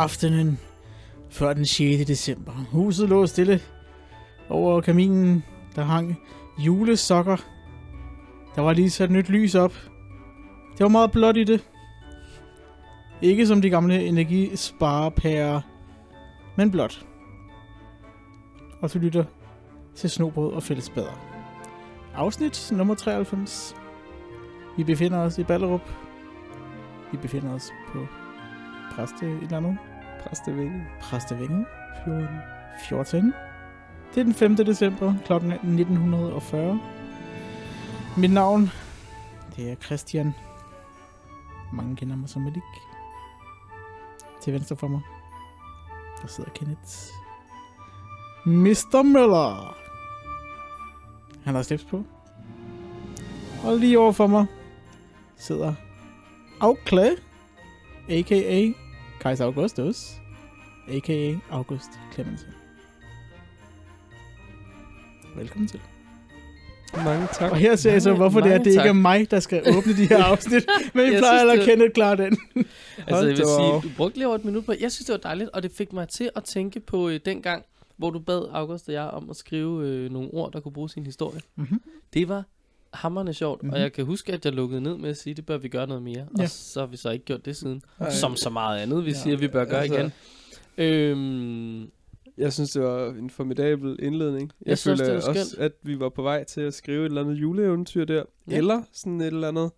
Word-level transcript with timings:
Aftenen 0.00 0.58
før 1.30 1.52
den 1.52 1.66
6. 1.66 2.04
december. 2.06 2.52
Huset 2.52 3.08
lå 3.08 3.26
stille. 3.26 3.60
Over 4.48 4.80
kaminen, 4.80 5.44
der 5.76 5.82
hang 5.82 6.16
julesokker. 6.58 7.36
Der 8.54 8.62
var 8.62 8.72
lige 8.72 8.90
sat 8.90 9.10
nyt 9.10 9.28
lys 9.28 9.54
op. 9.54 9.72
Det 10.72 10.80
var 10.80 10.88
meget 10.88 11.10
blåt 11.10 11.36
i 11.36 11.44
det. 11.44 11.68
Ikke 13.22 13.46
som 13.46 13.62
de 13.62 13.70
gamle 13.70 14.04
energisparepærer, 14.04 15.60
men 16.56 16.70
blåt. 16.70 17.06
Og 18.82 18.94
du 18.94 18.98
lytter 18.98 19.24
til 19.94 20.10
Snobrød 20.10 20.52
og 20.52 20.62
Fællesbader. 20.62 21.20
Afsnit 22.14 22.72
nummer 22.72 22.94
93. 22.94 23.76
Vi 24.76 24.84
befinder 24.84 25.18
os 25.18 25.38
i 25.38 25.44
Ballerup. 25.44 25.90
Vi 27.12 27.16
befinder 27.16 27.54
os 27.54 27.70
på 27.92 28.06
Præste 28.90 29.26
et 29.26 29.42
eller 29.42 29.56
andet. 29.56 29.89
Præstevinge. 30.20 30.86
Præstevænge 31.00 31.66
14. 32.04 32.28
14. 32.88 33.34
Det 34.14 34.20
er 34.20 34.24
den 34.24 34.34
5. 34.34 34.56
december 34.56 35.14
kl. 35.24 35.32
1940. 35.32 36.80
Mit 38.16 38.32
navn, 38.32 38.70
det 39.56 39.70
er 39.70 39.74
Christian. 39.74 40.34
Mange 41.72 41.96
kender 41.96 42.16
mig 42.16 42.28
som 42.28 42.42
Malik. 42.42 42.62
Til 44.42 44.52
venstre 44.52 44.76
for 44.76 44.88
mig, 44.88 45.00
der 46.22 46.28
sidder 46.28 46.50
Kenneth. 46.50 46.96
Mr. 48.46 49.02
Møller. 49.02 49.76
Han 51.44 51.54
har 51.54 51.62
slips 51.62 51.84
på. 51.84 52.04
Og 53.64 53.76
lige 53.76 53.98
over 53.98 54.12
for 54.12 54.26
mig 54.26 54.46
sidder 55.36 55.74
Aukle, 56.60 57.16
a.k.a. 58.08 58.72
Kaiser 59.20 59.44
Augustus, 59.44 60.10
a.k.a. 60.88 61.34
August 61.50 61.90
Clemensen. 62.14 62.48
Velkommen 65.36 65.68
til. 65.68 65.80
Mange 67.04 67.26
tak. 67.32 67.50
Og 67.50 67.56
her 67.56 67.76
ser 67.76 67.92
jeg 67.92 68.02
så, 68.02 68.08
Mange- 68.08 68.18
hvorfor 68.22 68.40
det 68.40 68.52
er, 68.52 68.58
det 68.58 68.66
ikke 68.70 68.80
er 68.80 68.92
mig, 68.92 69.30
der 69.30 69.40
skal 69.40 69.76
åbne 69.76 69.96
de 69.96 70.06
her 70.06 70.24
afsnit. 70.32 70.66
Men 70.94 71.04
vi 71.12 71.18
plejer 71.18 71.38
synes, 71.38 71.52
at 71.52 71.58
det- 71.58 71.66
kende 71.66 71.90
klare 71.90 72.16
den. 72.16 72.38
Altså, 73.06 73.16
jeg 73.26 73.26
vil 73.26 73.36
sige, 73.36 73.72
du 73.82 73.96
brugte 73.96 74.16
lige 74.18 74.26
over 74.26 74.36
et 74.36 74.44
minut 74.44 74.64
på 74.66 74.72
Jeg 74.80 74.92
synes, 74.92 75.06
det 75.06 75.12
var 75.12 75.18
dejligt, 75.18 75.50
og 75.50 75.62
det 75.62 75.72
fik 75.72 75.92
mig 75.92 76.08
til 76.08 76.30
at 76.36 76.44
tænke 76.44 76.80
på 76.80 77.08
øh, 77.08 77.20
den 77.24 77.42
gang, 77.42 77.64
hvor 77.96 78.10
du 78.10 78.18
bad 78.18 78.48
August 78.52 78.88
og 78.88 78.94
jeg 78.94 79.02
om 79.02 79.30
at 79.30 79.36
skrive 79.36 79.86
øh, 79.88 80.10
nogle 80.10 80.28
ord, 80.32 80.52
der 80.52 80.60
kunne 80.60 80.72
bruge 80.72 80.90
sin 80.90 81.06
historie. 81.06 81.40
Mm-hmm. 81.56 81.82
Det 82.14 82.28
var 82.28 82.44
hammerende 82.92 83.34
sjovt, 83.34 83.62
Mhm. 83.62 83.72
og 83.72 83.80
jeg 83.80 83.92
kan 83.92 84.04
huske, 84.04 84.32
at 84.32 84.44
jeg 84.44 84.52
lukkede 84.52 84.80
ned 84.80 84.96
med 84.96 85.10
at 85.10 85.16
sige, 85.16 85.30
at 85.30 85.36
det 85.36 85.46
bør 85.46 85.58
vi 85.58 85.68
gøre 85.68 85.86
noget 85.86 86.02
mere. 86.02 86.26
Ja. 86.38 86.42
Og 86.42 86.48
så 86.50 86.80
har 86.80 86.86
vi 86.86 86.96
så 86.96 87.10
ikke 87.10 87.24
gjort 87.24 87.44
det 87.44 87.56
siden. 87.56 87.82
Ej. 88.00 88.10
Som 88.10 88.36
så 88.36 88.50
meget 88.50 88.80
andet, 88.80 89.04
vi 89.04 89.10
Ja. 89.10 89.16
siger, 89.16 89.36
vi 89.36 89.48
bør 89.48 89.64
gøre 89.64 89.80
Altså- 89.82 89.94
igen. 89.98 90.12
Øhm, 90.78 91.90
Jeg 92.38 92.52
synes, 92.52 92.70
det 92.70 92.82
var 92.82 93.08
en 93.10 93.30
formidabel 93.30 93.96
indledning. 94.02 94.52
Jeg, 94.60 94.68
Jeg 94.68 94.78
synes, 94.78 95.00
føler 95.00 95.12
det 95.14 95.22
var 95.22 95.28
også, 95.28 95.50
skønt. 95.50 95.62
at 95.64 95.72
vi 95.82 96.00
var 96.00 96.08
på 96.08 96.22
vej 96.22 96.44
til 96.44 96.60
at 96.60 96.74
skrive 96.74 97.00
et 97.00 97.06
eller 97.06 97.20
andet 97.20 97.34
juleeventyr 97.34 98.04
der. 98.04 98.22
Ja. 98.50 98.56
Eller 98.56 98.82
sådan 98.92 99.20
et 99.20 99.26
eller 99.26 99.48
andet... 99.48 99.70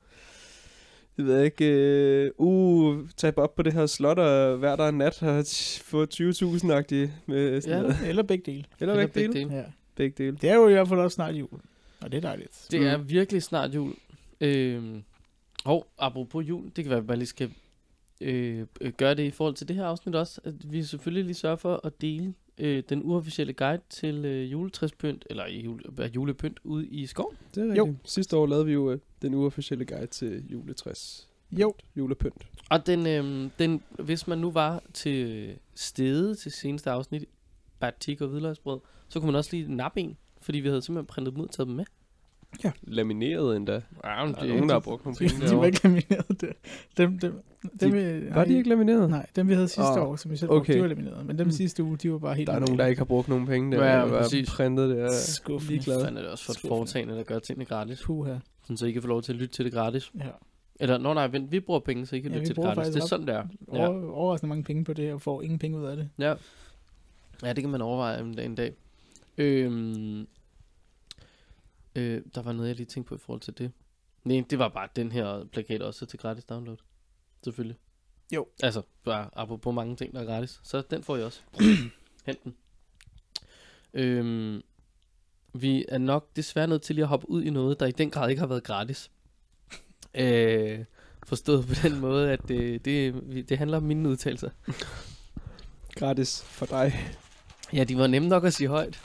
Jeg 1.18 1.26
ved 1.26 1.42
ikke, 1.42 1.64
øh, 1.66 2.30
uh, 2.38 3.08
tage 3.16 3.38
op 3.38 3.54
på 3.54 3.62
det 3.62 3.72
her 3.72 3.86
slot 3.86 4.18
og 4.18 4.56
hver 4.56 4.76
der 4.76 4.88
en 4.88 4.98
nat 4.98 5.22
og 5.22 5.40
t- 5.40 5.82
få 5.84 6.06
20.000-agtige 6.06 7.10
med 7.26 7.60
sådan 7.60 7.76
Ja. 7.76 7.82
noget. 7.82 7.96
Eller 8.08 8.22
begge 8.22 8.52
dele. 8.52 8.64
Eller 8.80 8.94
eller 8.94 9.06
begge 9.06 9.28
dele. 9.32 9.40
dele. 9.40 9.54
Ja. 9.56 9.64
Begge 9.96 10.24
dele. 10.24 10.36
Det 10.40 10.50
er 10.50 10.54
jo 10.54 10.68
i 10.68 10.72
hvert 10.72 10.88
fald 10.88 11.00
også 11.00 11.14
snart 11.14 11.34
jul. 11.34 11.60
Og 12.02 12.12
det 12.12 12.16
er 12.16 12.20
dejligt. 12.20 12.66
Det 12.70 12.80
Mm. 12.80 12.86
er 12.86 12.96
virkelig 12.96 13.42
snart 13.42 13.74
jul. 13.74 13.94
Øhm, 14.40 15.02
og 15.64 15.86
apropos 15.98 16.48
jul, 16.48 16.64
det 16.76 16.84
kan 16.84 16.88
være, 16.90 16.96
at 16.96 17.02
vi 17.02 17.06
bare 17.06 17.16
lige 17.16 17.26
skal 17.28 17.50
øh, 18.20 18.66
øh, 18.80 18.92
gøre 18.92 19.14
det 19.14 19.22
i 19.22 19.30
forhold 19.30 19.54
til 19.54 19.68
det 19.68 19.76
her 19.76 19.84
afsnit 19.84 20.14
også. 20.14 20.40
At 20.44 20.72
vi 20.72 20.82
selvfølgelig 20.82 21.24
lige 21.24 21.34
sørger 21.34 21.56
for 21.56 21.80
at 21.86 22.00
dele 22.00 22.34
øh, 22.58 22.82
den 22.88 23.02
uofficielle 23.04 23.52
guide 23.52 23.82
til 23.90 24.24
øh, 24.24 24.52
juletræspynt, 24.52 25.26
eller 25.30 25.48
jule, 25.48 26.10
julepynt 26.14 26.60
ude 26.64 26.86
i 26.86 27.06
skoven. 27.06 27.36
Det 27.54 27.70
er 27.70 27.74
Jo. 27.74 27.84
rigtigt. 27.86 28.10
Sidste 28.10 28.36
år 28.36 28.46
lavede 28.46 28.66
vi 28.66 28.72
jo 28.72 28.90
øh, 28.92 28.98
den 29.22 29.34
uofficielle 29.34 29.84
guide 29.84 30.06
til 30.06 30.44
juletræs. 30.48 31.28
Jo. 31.52 31.74
Julepynt. 31.96 32.46
Og 32.70 32.86
den, 32.86 33.06
øh, 33.06 33.50
den, 33.58 33.82
hvis 33.98 34.26
man 34.26 34.38
nu 34.38 34.50
var 34.50 34.82
til 34.94 35.50
stede 35.74 36.34
til 36.34 36.52
seneste 36.52 36.90
afsnit, 36.90 37.24
batik 37.80 38.20
og 38.20 38.28
hvidløgsbrød, 38.28 38.80
så 39.08 39.20
kunne 39.20 39.26
man 39.26 39.34
også 39.38 39.56
lige 39.56 39.74
nappe 39.74 40.00
en, 40.00 40.16
fordi 40.42 40.58
vi 40.58 40.68
havde 40.68 40.82
simpelthen 40.82 41.06
printet 41.06 41.32
dem 41.34 41.40
ud 41.42 41.46
og 41.46 41.52
taget 41.52 41.66
dem 41.66 41.76
med. 41.76 41.84
Lamineret 42.82 43.56
endda. 43.56 43.72
Ja, 44.04 44.24
men 44.24 44.34
Der 44.34 44.40
er 44.40 44.46
nogen, 44.46 44.68
der 44.68 44.74
har 44.74 44.80
brugt 44.80 45.04
nogle 45.04 45.16
De, 45.18 45.28
penge 45.28 45.48
de 45.48 45.56
var 45.56 45.64
ikke 45.64 45.80
lamineret. 45.84 46.40
Det. 46.40 46.52
Dem, 46.96 47.18
dem, 47.18 47.40
dem, 47.80 47.92
vi, 47.94 48.34
Var 48.34 48.44
de 48.44 48.54
ikke 48.56 48.68
lamineret? 48.68 49.10
Nej, 49.10 49.26
dem 49.36 49.48
vi 49.48 49.54
havde 49.54 49.68
sidste 49.68 49.82
Ah, 49.82 50.08
år, 50.08 50.16
som 50.16 50.30
vi 50.30 50.36
selv 50.36 50.48
brugte, 50.48 50.60
okay. 50.62 50.74
de 50.76 50.80
var 50.82 50.88
lamineret. 50.88 51.26
Men 51.26 51.38
dem 51.38 51.46
Mm. 51.46 51.50
sidste 51.50 51.82
uge, 51.82 51.96
de 51.96 52.12
var 52.12 52.18
bare 52.18 52.34
helt 52.34 52.46
Der 52.46 52.54
er 52.54 52.58
nogen, 52.58 52.78
der 52.78 52.86
ikke 52.86 52.98
har 53.00 53.04
brugt 53.04 53.28
nogen 53.28 53.46
penge 53.46 53.72
der. 53.76 53.84
Ja, 53.86 54.08
bare 54.08 54.22
præcis. 54.22 54.50
printet 54.50 54.90
det. 54.90 55.00
Er 55.02 55.08
Skuffende. 55.12 55.72
ligeglad. 55.72 56.00
Er 56.02 56.10
det 56.10 56.26
også 56.26 56.44
for 56.44 56.52
et 56.52 56.58
foretagende, 56.68 57.14
der 57.14 57.22
gør 57.22 57.38
tingene 57.38 57.64
gratis. 57.64 58.02
Puh 58.02 58.26
her. 58.26 58.38
Sådan, 58.62 58.76
så 58.76 58.86
I 58.86 58.92
kan 58.92 59.02
få 59.02 59.08
lov 59.08 59.22
til 59.22 59.32
at 59.32 59.38
lytte 59.38 59.54
til 59.54 59.64
det 59.64 59.72
gratis. 59.72 60.12
Ja. 60.18 60.24
Eller, 60.80 60.98
nå 60.98 61.14
nej, 61.14 61.26
vent, 61.26 61.52
vi 61.52 61.60
bruger 61.60 61.80
penge, 61.80 62.06
så 62.06 62.16
I 62.16 62.20
kan 62.20 62.30
Ja, 62.30 62.36
lytte 62.38 62.48
til 62.48 62.56
det 62.56 62.64
gratis. 62.64 62.94
Det 62.94 63.02
er 63.02 63.06
sådan, 63.06 63.26
der. 63.26 63.42
Ja. 63.72 63.88
Over, 63.88 64.10
overraskende 64.12 64.48
mange 64.48 64.64
penge 64.64 64.84
på 64.84 64.92
det, 64.92 65.12
og 65.12 65.22
får 65.22 65.42
ingen 65.42 65.58
penge 65.58 65.78
ud 65.78 65.84
af 65.84 65.96
det. 65.96 66.08
ja. 66.18 66.34
Ja, 67.42 67.52
det 67.52 67.62
kan 67.62 67.70
man 67.70 67.82
overveje 67.82 68.20
en 68.20 68.34
dag. 68.34 68.44
En 68.46 68.54
dag. 68.54 68.72
Øhm, 69.42 70.20
øh, 71.96 72.22
der 72.34 72.42
var 72.42 72.52
noget, 72.52 72.68
jeg 72.68 72.76
lige 72.76 72.86
tænkte 72.86 73.08
på 73.08 73.14
i 73.14 73.18
forhold 73.18 73.40
til 73.40 73.58
det. 73.58 73.72
Nej, 74.24 74.44
det 74.50 74.58
var 74.58 74.68
bare 74.68 74.88
den 74.96 75.12
her 75.12 75.44
plakat 75.52 75.82
også 75.82 76.06
til 76.06 76.18
gratis 76.18 76.44
download. 76.44 76.76
Selvfølgelig. 77.44 77.76
Jo. 78.34 78.46
Altså, 78.62 78.82
bare 79.04 79.28
apropos 79.36 79.74
mange 79.74 79.96
ting, 79.96 80.14
der 80.14 80.20
er 80.20 80.24
gratis. 80.24 80.60
Så 80.64 80.82
den 80.90 81.02
får 81.02 81.16
I 81.16 81.22
også. 81.22 81.40
Hent 82.26 82.44
den. 82.44 82.54
Øhm, 83.94 84.62
vi 85.54 85.84
er 85.88 85.98
nok 85.98 86.36
desværre 86.36 86.66
nødt 86.66 86.82
til 86.82 86.94
lige 86.94 87.02
at 87.02 87.08
hoppe 87.08 87.30
ud 87.30 87.42
i 87.42 87.50
noget, 87.50 87.80
der 87.80 87.86
i 87.86 87.90
den 87.92 88.10
grad 88.10 88.30
ikke 88.30 88.40
har 88.40 88.46
været 88.46 88.64
gratis. 88.64 89.10
Øh, 90.14 90.84
forstået 91.26 91.66
på 91.66 91.74
den 91.82 92.00
måde, 92.00 92.30
at 92.32 92.48
det, 92.48 92.84
det, 92.84 93.14
vi- 93.34 93.42
det 93.42 93.58
handler 93.58 93.76
om 93.76 93.82
mine 93.82 94.08
udtalelser. 94.08 94.50
gratis 95.94 96.42
for 96.42 96.66
dig. 96.66 96.92
Ja, 97.72 97.84
de 97.84 97.96
var 97.98 98.06
nemme 98.06 98.28
nok 98.28 98.44
at 98.44 98.52
sige 98.54 98.68
højt. 98.68 99.00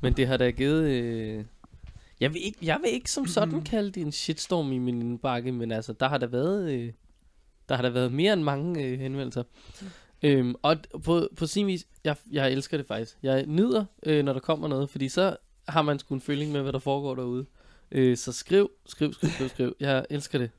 Men 0.00 0.12
det 0.12 0.26
har 0.26 0.36
da 0.36 0.50
givet... 0.50 0.84
Øh... 0.84 1.44
Jeg, 2.20 2.34
vil 2.34 2.44
ikke, 2.44 2.58
jeg 2.62 2.78
vil 2.82 2.92
ikke 2.92 3.10
som 3.10 3.26
sådan 3.26 3.62
kalde 3.62 3.90
det 3.90 4.00
en 4.00 4.12
shitstorm 4.12 4.72
i 4.72 4.78
min 4.78 5.02
indbakke, 5.02 5.52
men 5.52 5.72
altså, 5.72 5.92
der 5.92 6.08
har 6.08 6.18
der 6.18 6.26
været... 6.26 6.72
Øh... 6.72 6.92
Der 7.68 7.76
har 7.76 7.82
der 7.82 7.90
været 7.90 8.12
mere 8.12 8.32
end 8.32 8.42
mange 8.42 8.84
øh, 8.84 9.00
henvendelser. 9.00 9.42
Øhm, 10.22 10.54
og 10.62 10.76
på, 11.04 11.28
på 11.36 11.46
sin 11.46 11.66
vis, 11.66 11.86
jeg, 12.04 12.16
jeg 12.32 12.52
elsker 12.52 12.76
det 12.76 12.86
faktisk. 12.86 13.16
Jeg 13.22 13.46
nyder, 13.46 13.84
øh, 14.06 14.24
når 14.24 14.32
der 14.32 14.40
kommer 14.40 14.68
noget, 14.68 14.90
fordi 14.90 15.08
så 15.08 15.36
har 15.68 15.82
man 15.82 15.98
sgu 15.98 16.14
en 16.14 16.20
føling 16.20 16.52
med, 16.52 16.62
hvad 16.62 16.72
der 16.72 16.78
foregår 16.78 17.14
derude. 17.14 17.46
Øh, 17.92 18.16
så 18.16 18.32
skriv, 18.32 18.70
skriv, 18.86 19.12
skriv, 19.12 19.30
skriv, 19.30 19.48
skriv. 19.48 19.74
Jeg 19.80 20.04
elsker 20.10 20.38
det. 20.38 20.50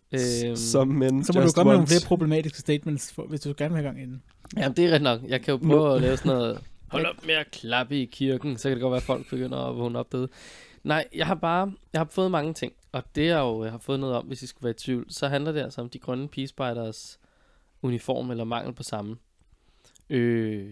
Øhm, 0.45 0.55
Som 0.55 0.87
men 0.87 1.23
Så 1.23 1.33
må 1.33 1.41
du 1.41 1.51
komme 1.55 1.69
med 1.69 1.77
nogle 1.77 1.87
flere 1.87 2.01
problematiske 2.05 2.59
statements, 2.59 3.13
for, 3.13 3.23
hvis 3.23 3.41
du 3.41 3.53
gerne 3.57 3.73
vil 3.73 3.83
have 3.83 3.93
gang 3.93 4.01
i 4.01 4.05
den. 4.05 4.23
Jamen, 4.57 4.77
det 4.77 4.85
er 4.85 4.95
ret 4.95 5.01
nok. 5.01 5.19
Jeg 5.27 5.41
kan 5.41 5.51
jo 5.51 5.57
prøve 5.57 5.95
at 5.95 6.01
lave 6.01 6.17
sådan 6.17 6.31
noget, 6.31 6.59
hold 6.91 7.05
op 7.05 7.25
med 7.25 7.33
at 7.33 7.51
klappe 7.51 8.01
i 8.01 8.05
kirken, 8.05 8.57
så 8.57 8.69
kan 8.69 8.75
det 8.75 8.81
godt 8.81 8.91
være, 8.91 8.97
at 8.97 9.03
folk 9.03 9.29
begynder 9.29 9.57
at 9.57 9.77
vågne 9.77 9.99
op 9.99 10.11
derude. 10.11 10.27
Nej, 10.83 11.07
jeg 11.15 11.27
har 11.27 11.35
bare, 11.35 11.73
jeg 11.93 11.99
har 11.99 12.07
fået 12.11 12.31
mange 12.31 12.53
ting, 12.53 12.73
og 12.91 13.03
det 13.15 13.25
jeg 13.25 13.39
jo 13.39 13.63
jeg 13.63 13.71
har 13.71 13.77
fået 13.79 13.99
noget 13.99 14.15
om, 14.15 14.25
hvis 14.25 14.41
I 14.43 14.47
skulle 14.47 14.63
være 14.63 14.71
i 14.71 14.77
tvivl, 14.77 15.05
så 15.09 15.27
handler 15.27 15.51
det 15.51 15.61
altså 15.61 15.81
om 15.81 15.89
de 15.89 15.99
grønne 15.99 16.27
pigespejders 16.27 17.19
uniform 17.81 18.31
eller 18.31 18.43
mangel 18.43 18.73
på 18.73 18.83
samme. 18.83 19.17
Øh, 20.09 20.69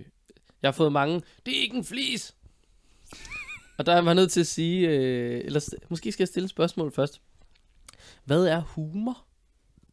jeg 0.61 0.67
har 0.67 0.71
fået 0.71 0.91
mange, 0.91 1.21
det 1.45 1.57
er 1.57 1.61
ikke 1.61 1.77
en 1.77 1.83
flis! 1.83 2.35
og 3.77 3.85
der 3.85 3.93
er 3.93 4.03
jeg 4.03 4.15
nødt 4.15 4.31
til 4.31 4.39
at 4.39 4.47
sige, 4.47 4.89
øh, 4.89 5.41
eller 5.45 5.75
måske 5.89 6.11
skal 6.11 6.23
jeg 6.23 6.27
stille 6.27 6.45
et 6.45 6.49
spørgsmål 6.49 6.91
først. 6.91 7.21
Hvad 8.25 8.45
er 8.45 8.61
humor? 8.61 9.17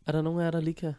Er 0.06 0.12
der 0.12 0.22
nogen 0.22 0.40
af 0.40 0.44
jer, 0.44 0.50
der 0.50 0.60
lige 0.60 0.74
kan 0.74 0.92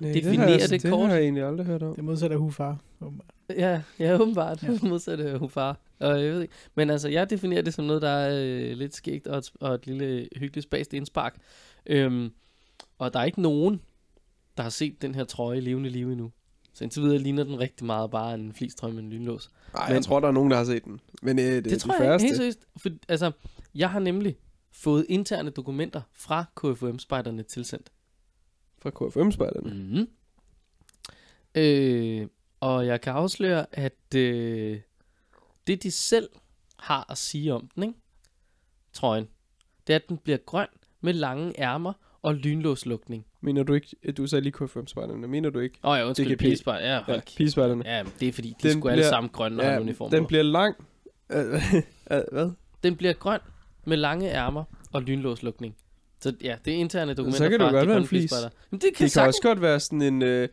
Nej, 0.00 0.12
definere 0.12 0.36
har 0.40 0.48
jeg, 0.48 0.60
det 0.70 0.82
det 0.82 0.90
kort? 0.90 1.08
har 1.08 1.14
jeg 1.14 1.22
egentlig 1.22 1.44
aldrig 1.44 1.66
hørt 1.66 1.82
om. 1.82 1.94
Det 1.94 2.04
modsatte 2.04 2.34
af 2.34 2.40
hufar. 2.40 2.78
Åbenbart. 3.00 3.34
Ja, 3.50 3.82
ja 3.98 4.18
åbenbart. 4.20 4.62
Ja. 4.62 4.72
Ja. 4.72 4.78
Modsat 4.88 5.20
uh, 5.20 5.40
hufar. 5.40 5.80
Og 5.98 6.24
jeg 6.24 6.32
ved 6.32 6.42
ikke. 6.42 6.54
Men 6.74 6.90
altså, 6.90 7.08
jeg 7.08 7.30
definerer 7.30 7.62
det 7.62 7.74
som 7.74 7.84
noget, 7.84 8.02
der 8.02 8.08
er 8.08 8.44
øh, 8.44 8.76
lidt 8.76 8.94
skægt 8.94 9.26
og 9.26 9.38
et, 9.38 9.52
og 9.60 9.74
et 9.74 9.86
lille 9.86 10.28
hyggeligt 10.36 10.64
spast 10.64 10.92
indspark. 10.92 11.38
Øhm, 11.86 12.32
og 12.98 13.12
der 13.12 13.20
er 13.20 13.24
ikke 13.24 13.42
nogen, 13.42 13.80
der 14.56 14.62
har 14.62 14.70
set 14.70 15.02
den 15.02 15.14
her 15.14 15.24
trøje 15.24 15.60
levende 15.60 15.90
liv 15.90 16.10
endnu. 16.10 16.30
Så 16.74 16.84
indtil 16.84 17.02
videre 17.02 17.18
ligner 17.18 17.44
den 17.44 17.58
rigtig 17.58 17.86
meget 17.86 18.10
bare 18.10 18.34
en 18.34 18.52
flistrøm 18.52 18.92
med 18.92 19.02
en 19.02 19.10
lynlås. 19.10 19.50
Nej, 19.74 19.88
Men- 19.88 19.94
jeg 19.94 20.04
tror, 20.04 20.20
der 20.20 20.28
er 20.28 20.32
nogen, 20.32 20.50
der 20.50 20.56
har 20.56 20.64
set 20.64 20.84
den. 20.84 21.00
Men 21.22 21.38
øh, 21.38 21.44
det, 21.44 21.52
Det, 21.64 21.66
er 21.66 21.70
det 21.70 21.80
tror 21.80 21.94
de 21.94 22.04
jeg 22.04 22.20
helt 22.20 22.36
seriøst. 22.36 22.66
For, 22.76 22.88
altså, 23.08 23.32
jeg 23.74 23.90
har 23.90 23.98
nemlig 24.00 24.36
fået 24.72 25.06
interne 25.08 25.50
dokumenter 25.50 26.02
fra 26.12 26.44
KFUM-spejderne 26.56 27.42
tilsendt. 27.42 27.92
Fra 28.82 28.90
KFM-spejderne. 28.90 29.74
Mm-hmm. 29.74 30.08
Øh, 31.54 32.26
og 32.60 32.86
jeg 32.86 33.00
kan 33.00 33.12
afsløre, 33.12 33.66
at 33.72 34.14
øh, 34.16 34.80
det 35.66 35.82
de 35.82 35.90
selv 35.90 36.28
har 36.78 37.06
at 37.10 37.18
sige 37.18 37.54
om 37.54 37.68
den, 37.74 37.82
ikke? 37.82 37.94
trøjen, 38.92 39.28
det 39.86 39.92
er, 39.92 39.96
at 39.96 40.08
den 40.08 40.16
bliver 40.18 40.38
grøn 40.38 40.66
med 41.00 41.12
lange 41.12 41.60
ærmer 41.60 41.92
og 42.22 42.34
lynlåslukning. 42.34 43.26
Mener 43.40 43.62
du 43.62 43.74
ikke, 43.74 43.96
at 44.08 44.16
du 44.16 44.26
sagde 44.26 44.42
lige 44.42 44.52
KFM-spejderne, 44.52 45.28
mener 45.28 45.50
du 45.50 45.58
ikke? 45.58 45.78
Åh 45.84 45.90
oh, 45.90 45.98
ja, 45.98 46.06
undskyld, 46.06 46.26
DGP. 46.30 46.38
pigespejder. 46.38 46.86
Ja, 46.88 46.94
Ja, 46.94 47.02
hold 47.02 47.36
pigespejderne. 47.36 47.82
Ja, 47.86 48.02
det 48.20 48.28
er 48.28 48.32
fordi, 48.32 48.48
de 48.62 48.68
Den 48.68 48.78
skulle 48.80 48.92
alle 48.92 49.00
bliver- 49.02 49.10
sammen 49.10 49.30
grønne 49.30 49.62
Ja, 49.64 49.72
ja, 49.72 49.80
uniform 49.80 50.10
den 50.10 50.26
bliver 50.26 50.42
lang. 50.42 50.74
Øh, 51.32 51.54
øh, 52.10 52.20
Hvad? 52.32 52.50
Den 52.82 52.96
bliver 52.96 53.12
grøn 53.12 53.40
med 53.84 53.96
lange 53.96 54.30
ærmer 54.30 54.64
og 54.92 55.02
lynlåslukning. 55.02 55.76
Så 56.20 56.34
ja, 56.42 56.56
det 56.64 56.72
er 56.74 56.76
interne 56.78 57.14
dokumenter 57.14 57.48
kan 57.48 57.60
det 57.60 57.60
fra 57.60 57.70
godt 57.70 57.88
være 57.88 57.96
en 57.98 58.06
pigespejdere. 58.06 58.50
Men 58.70 58.80
det 58.80 58.82
kan, 58.82 58.88
Det 58.90 58.96
kan 58.96 59.08
sagtens. 59.08 59.36
også 59.36 59.48
godt 59.48 59.60
være 59.62 59.80
sådan 59.80 60.02
en 60.02 60.42
uh, 60.42 60.48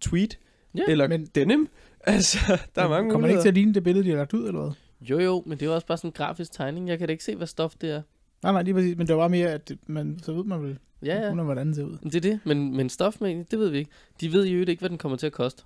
tweet, 0.00 0.38
Ja, 0.74 0.82
eller 0.88 1.08
men- 1.08 1.26
denim. 1.26 1.68
Altså, 2.04 2.38
der 2.74 2.82
er 2.82 2.88
mange 2.88 3.10
Kommer 3.10 3.28
det 3.28 3.32
ikke 3.34 3.42
til 3.42 3.48
at 3.48 3.54
ligne 3.54 3.74
det 3.74 3.84
billede, 3.84 4.04
de 4.04 4.10
har 4.10 4.16
lagt 4.16 4.32
ud, 4.34 4.46
eller 4.46 4.60
hvad? 4.60 4.70
Jo 5.00 5.18
jo, 5.18 5.42
men 5.46 5.58
det 5.58 5.66
er 5.66 5.70
også 5.70 5.86
bare 5.86 5.98
sådan 5.98 6.08
en 6.08 6.12
grafisk 6.12 6.52
tegning. 6.52 6.88
Jeg 6.88 6.98
kan 6.98 7.08
da 7.08 7.12
ikke 7.12 7.24
se, 7.24 7.36
hvad 7.36 7.46
stof 7.46 7.74
det 7.80 7.90
er. 7.90 8.02
Nej, 8.42 8.52
nej, 8.52 8.62
lige 8.62 8.74
præcis. 8.74 8.96
Men 8.96 9.06
det 9.06 9.16
var 9.16 9.20
bare 9.20 9.28
mere, 9.28 9.48
at 9.50 9.68
det- 9.68 9.78
man, 9.86 10.20
så 10.22 10.32
ved 10.32 10.44
man 10.44 10.62
vel, 10.62 10.78
Ja, 11.04 11.14
ja. 11.20 11.26
ja. 11.26 11.42
hvordan 11.42 11.66
det 11.66 11.76
ser 11.76 11.84
ud. 11.84 11.96
Det 12.04 12.14
er 12.14 12.20
det, 12.20 12.40
men, 12.44 12.76
men 12.76 12.88
stofmængde, 12.88 13.44
det 13.50 13.58
ved 13.58 13.68
vi 13.68 13.78
ikke. 13.78 13.90
De 14.20 14.32
ved 14.32 14.46
jo 14.46 14.60
ikke, 14.60 14.80
hvad 14.80 14.90
den 14.90 14.98
kommer 14.98 15.16
til 15.18 15.26
at 15.26 15.32
koste. 15.32 15.62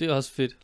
Det 0.00 0.08
er 0.08 0.14
også 0.14 0.32
fedt. 0.32 0.56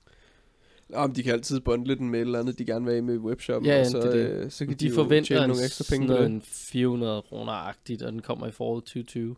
Om 0.94 1.14
de 1.14 1.22
kan 1.22 1.32
altid 1.32 1.60
bundle 1.60 1.94
den 1.94 2.10
med 2.10 2.18
et 2.20 2.24
eller 2.26 2.38
andet, 2.40 2.58
de 2.58 2.64
gerne 2.64 2.84
vil 2.84 2.94
have 2.94 3.02
med 3.02 3.14
i 3.14 3.18
webshoppen, 3.18 3.70
Ja, 3.70 3.80
og 3.80 3.86
så, 3.86 4.00
det 4.00 4.12
det. 4.12 4.30
øh, 4.30 4.50
så 4.50 4.66
kan 4.66 4.74
De, 4.74 4.88
de, 4.88 4.94
forventer 4.94 5.46
nogle 5.46 5.64
ekstra 5.64 5.84
penge 5.90 6.06
sådan 6.08 6.16
på 6.16 6.20
noget 6.22 6.30
det. 6.30 6.34
en 6.36 6.42
400 6.44 7.22
kroner-agtigt, 7.22 8.02
og 8.02 8.12
den 8.12 8.22
kommer 8.22 8.46
i 8.46 8.50
foråret 8.50 8.84
2020. 8.84 9.36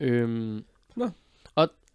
Øhm, 0.00 0.64
Nå. 0.96 1.08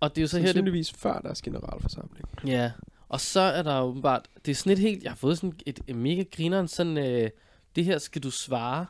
Og, 0.01 0.09
det 0.09 0.17
er 0.17 0.21
jo 0.21 0.27
så 0.27 0.37
her, 0.37 0.45
det 0.45 0.53
Sandsynligvis 0.53 0.91
før 0.91 1.19
deres 1.19 1.41
generalforsamling. 1.41 2.25
Ja, 2.45 2.71
og 3.09 3.21
så 3.21 3.39
er 3.39 3.61
der 3.61 3.81
åbenbart, 3.81 4.27
det 4.45 4.51
er 4.51 4.55
sådan 4.55 4.73
et 4.73 4.79
helt, 4.79 5.03
jeg 5.03 5.11
har 5.11 5.15
fået 5.15 5.37
sådan 5.37 5.59
et, 5.65 5.79
et 5.87 5.95
mega 5.95 6.23
grineren, 6.35 6.67
sådan, 6.67 6.97
øh, 6.97 7.29
det 7.75 7.85
her 7.85 7.97
skal 7.97 8.23
du 8.23 8.31
svare, 8.31 8.85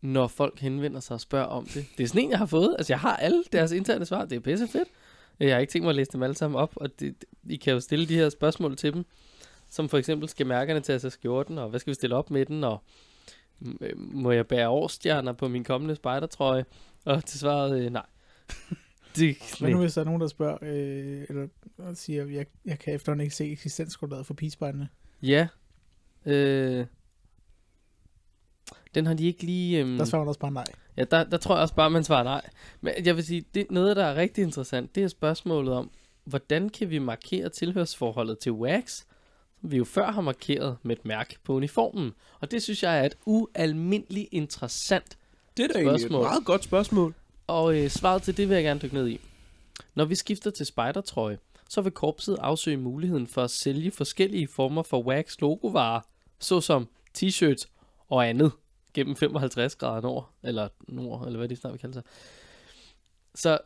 når 0.00 0.26
folk 0.26 0.60
henvender 0.60 1.00
sig 1.00 1.14
og 1.14 1.20
spørger 1.20 1.46
om 1.46 1.66
det. 1.66 1.86
Det 1.98 2.04
er 2.04 2.08
sådan 2.08 2.22
en, 2.22 2.30
jeg 2.30 2.38
har 2.38 2.46
fået, 2.46 2.74
altså 2.78 2.92
jeg 2.92 3.00
har 3.00 3.16
alle 3.16 3.44
deres 3.52 3.72
interne 3.72 4.04
svar, 4.04 4.24
det 4.24 4.36
er 4.36 4.40
pisse 4.40 4.68
fedt. 4.68 4.88
Jeg 5.40 5.54
har 5.54 5.60
ikke 5.60 5.70
tænkt 5.70 5.84
mig 5.84 5.90
at 5.90 5.96
læse 5.96 6.10
dem 6.12 6.22
alle 6.22 6.36
sammen 6.36 6.60
op, 6.60 6.72
og 6.76 7.00
det, 7.00 7.24
I 7.48 7.56
kan 7.56 7.72
jo 7.72 7.80
stille 7.80 8.08
de 8.08 8.14
her 8.14 8.28
spørgsmål 8.28 8.76
til 8.76 8.92
dem, 8.92 9.04
som 9.70 9.88
for 9.88 9.98
eksempel, 9.98 10.28
skal 10.28 10.46
mærkerne 10.46 10.80
tage 10.80 10.98
sig 10.98 11.12
skjorten, 11.12 11.58
og 11.58 11.68
hvad 11.68 11.80
skal 11.80 11.90
vi 11.90 11.94
stille 11.94 12.16
op 12.16 12.30
med 12.30 12.46
den, 12.46 12.64
og 12.64 12.82
øh, 13.80 13.98
må 13.98 14.30
jeg 14.30 14.46
bære 14.46 14.68
årsstjerner 14.68 15.32
på 15.32 15.48
min 15.48 15.64
kommende 15.64 15.94
spejdertrøje? 15.94 16.64
Og 17.04 17.24
til 17.24 17.38
svaret, 17.38 17.80
øh, 17.80 17.90
nej. 17.90 18.06
Det, 19.16 19.56
Hvad 19.60 19.70
nu 19.70 19.78
hvis 19.80 19.94
der 19.94 20.00
er 20.00 20.04
nogen, 20.04 20.20
der 20.20 20.26
spørger, 20.28 20.58
øh, 20.62 21.26
eller 21.28 21.48
siger, 21.94 22.26
jeg, 22.26 22.46
jeg 22.64 22.78
kan 22.78 22.94
efterhånden 22.94 23.24
ikke 23.24 23.36
se 23.36 23.52
eksistensgrundlaget 23.52 24.26
for 24.26 24.34
pigespejderne? 24.34 24.88
Ja. 25.22 25.48
Øh, 26.26 26.86
den 28.94 29.06
har 29.06 29.14
de 29.14 29.26
ikke 29.26 29.42
lige... 29.42 29.80
Øhm, 29.80 29.98
Der 29.98 30.04
svarer 30.04 30.22
man 30.22 30.28
også 30.28 30.40
bare 30.40 30.52
nej. 30.52 30.64
ja, 30.96 31.04
der, 31.04 31.24
der 31.24 31.36
tror 31.36 31.54
jeg 31.54 31.62
også 31.62 31.74
bare, 31.74 31.90
man 31.90 32.04
svarer 32.04 32.24
nej. 32.24 32.50
Men 32.80 32.92
jeg 33.04 33.16
vil 33.16 33.24
sige, 33.24 33.44
det 33.54 33.70
noget, 33.70 33.96
der 33.96 34.04
er 34.04 34.14
rigtig 34.14 34.42
interessant, 34.44 34.94
det 34.94 35.02
er 35.02 35.08
spørgsmålet 35.08 35.74
om, 35.74 35.90
hvordan 36.24 36.68
kan 36.68 36.90
vi 36.90 36.98
markere 36.98 37.48
tilhørsforholdet 37.48 38.38
til 38.38 38.52
wax, 38.52 39.02
som 39.60 39.70
vi 39.72 39.76
jo 39.76 39.84
før 39.84 40.10
har 40.12 40.20
markeret 40.20 40.76
med 40.82 40.96
et 40.96 41.04
mærke 41.04 41.36
på 41.44 41.54
uniformen. 41.54 42.12
Og 42.40 42.50
det 42.50 42.62
synes 42.62 42.82
jeg 42.82 42.98
er 43.00 43.04
et 43.04 43.16
ualmindeligt 43.26 44.28
interessant 44.32 45.18
Det 45.56 45.62
er 45.62 45.68
da 45.68 45.74
egentlig 45.74 45.94
et 45.94 46.00
Spørgsmål. 46.00 46.22
meget 46.22 46.44
godt 46.44 46.64
spørgsmål. 46.64 47.14
Og 47.52 47.78
øh, 47.78 47.90
svaret 47.90 48.22
til 48.22 48.36
det 48.36 48.48
vil 48.48 48.54
jeg 48.54 48.64
gerne 48.64 48.80
dykke 48.80 48.94
ned 48.94 49.08
i. 49.08 49.20
Når 49.94 50.04
vi 50.04 50.14
skifter 50.14 50.50
til 50.50 50.66
spejdertrøje, 50.66 51.38
så 51.68 51.80
vil 51.80 51.92
korpset 51.92 52.36
afsøge 52.40 52.76
muligheden 52.76 53.26
for 53.26 53.42
at 53.42 53.50
sælge 53.50 53.90
forskellige 53.90 54.48
former 54.48 54.82
for 54.82 55.02
wax 55.02 55.40
logovarer, 55.40 56.00
såsom 56.38 56.88
t-shirts 57.18 57.66
og 58.08 58.28
andet, 58.28 58.52
gennem 58.94 59.16
55 59.16 59.76
grader 59.76 60.00
nord, 60.00 60.30
eller 60.42 60.68
nord, 60.88 61.26
eller 61.26 61.38
hvad 61.38 61.48
de 61.48 61.56
snart 61.56 61.72
vil 61.72 61.80
kalde 61.80 61.94
sig. 61.94 62.02
Så 63.34 63.58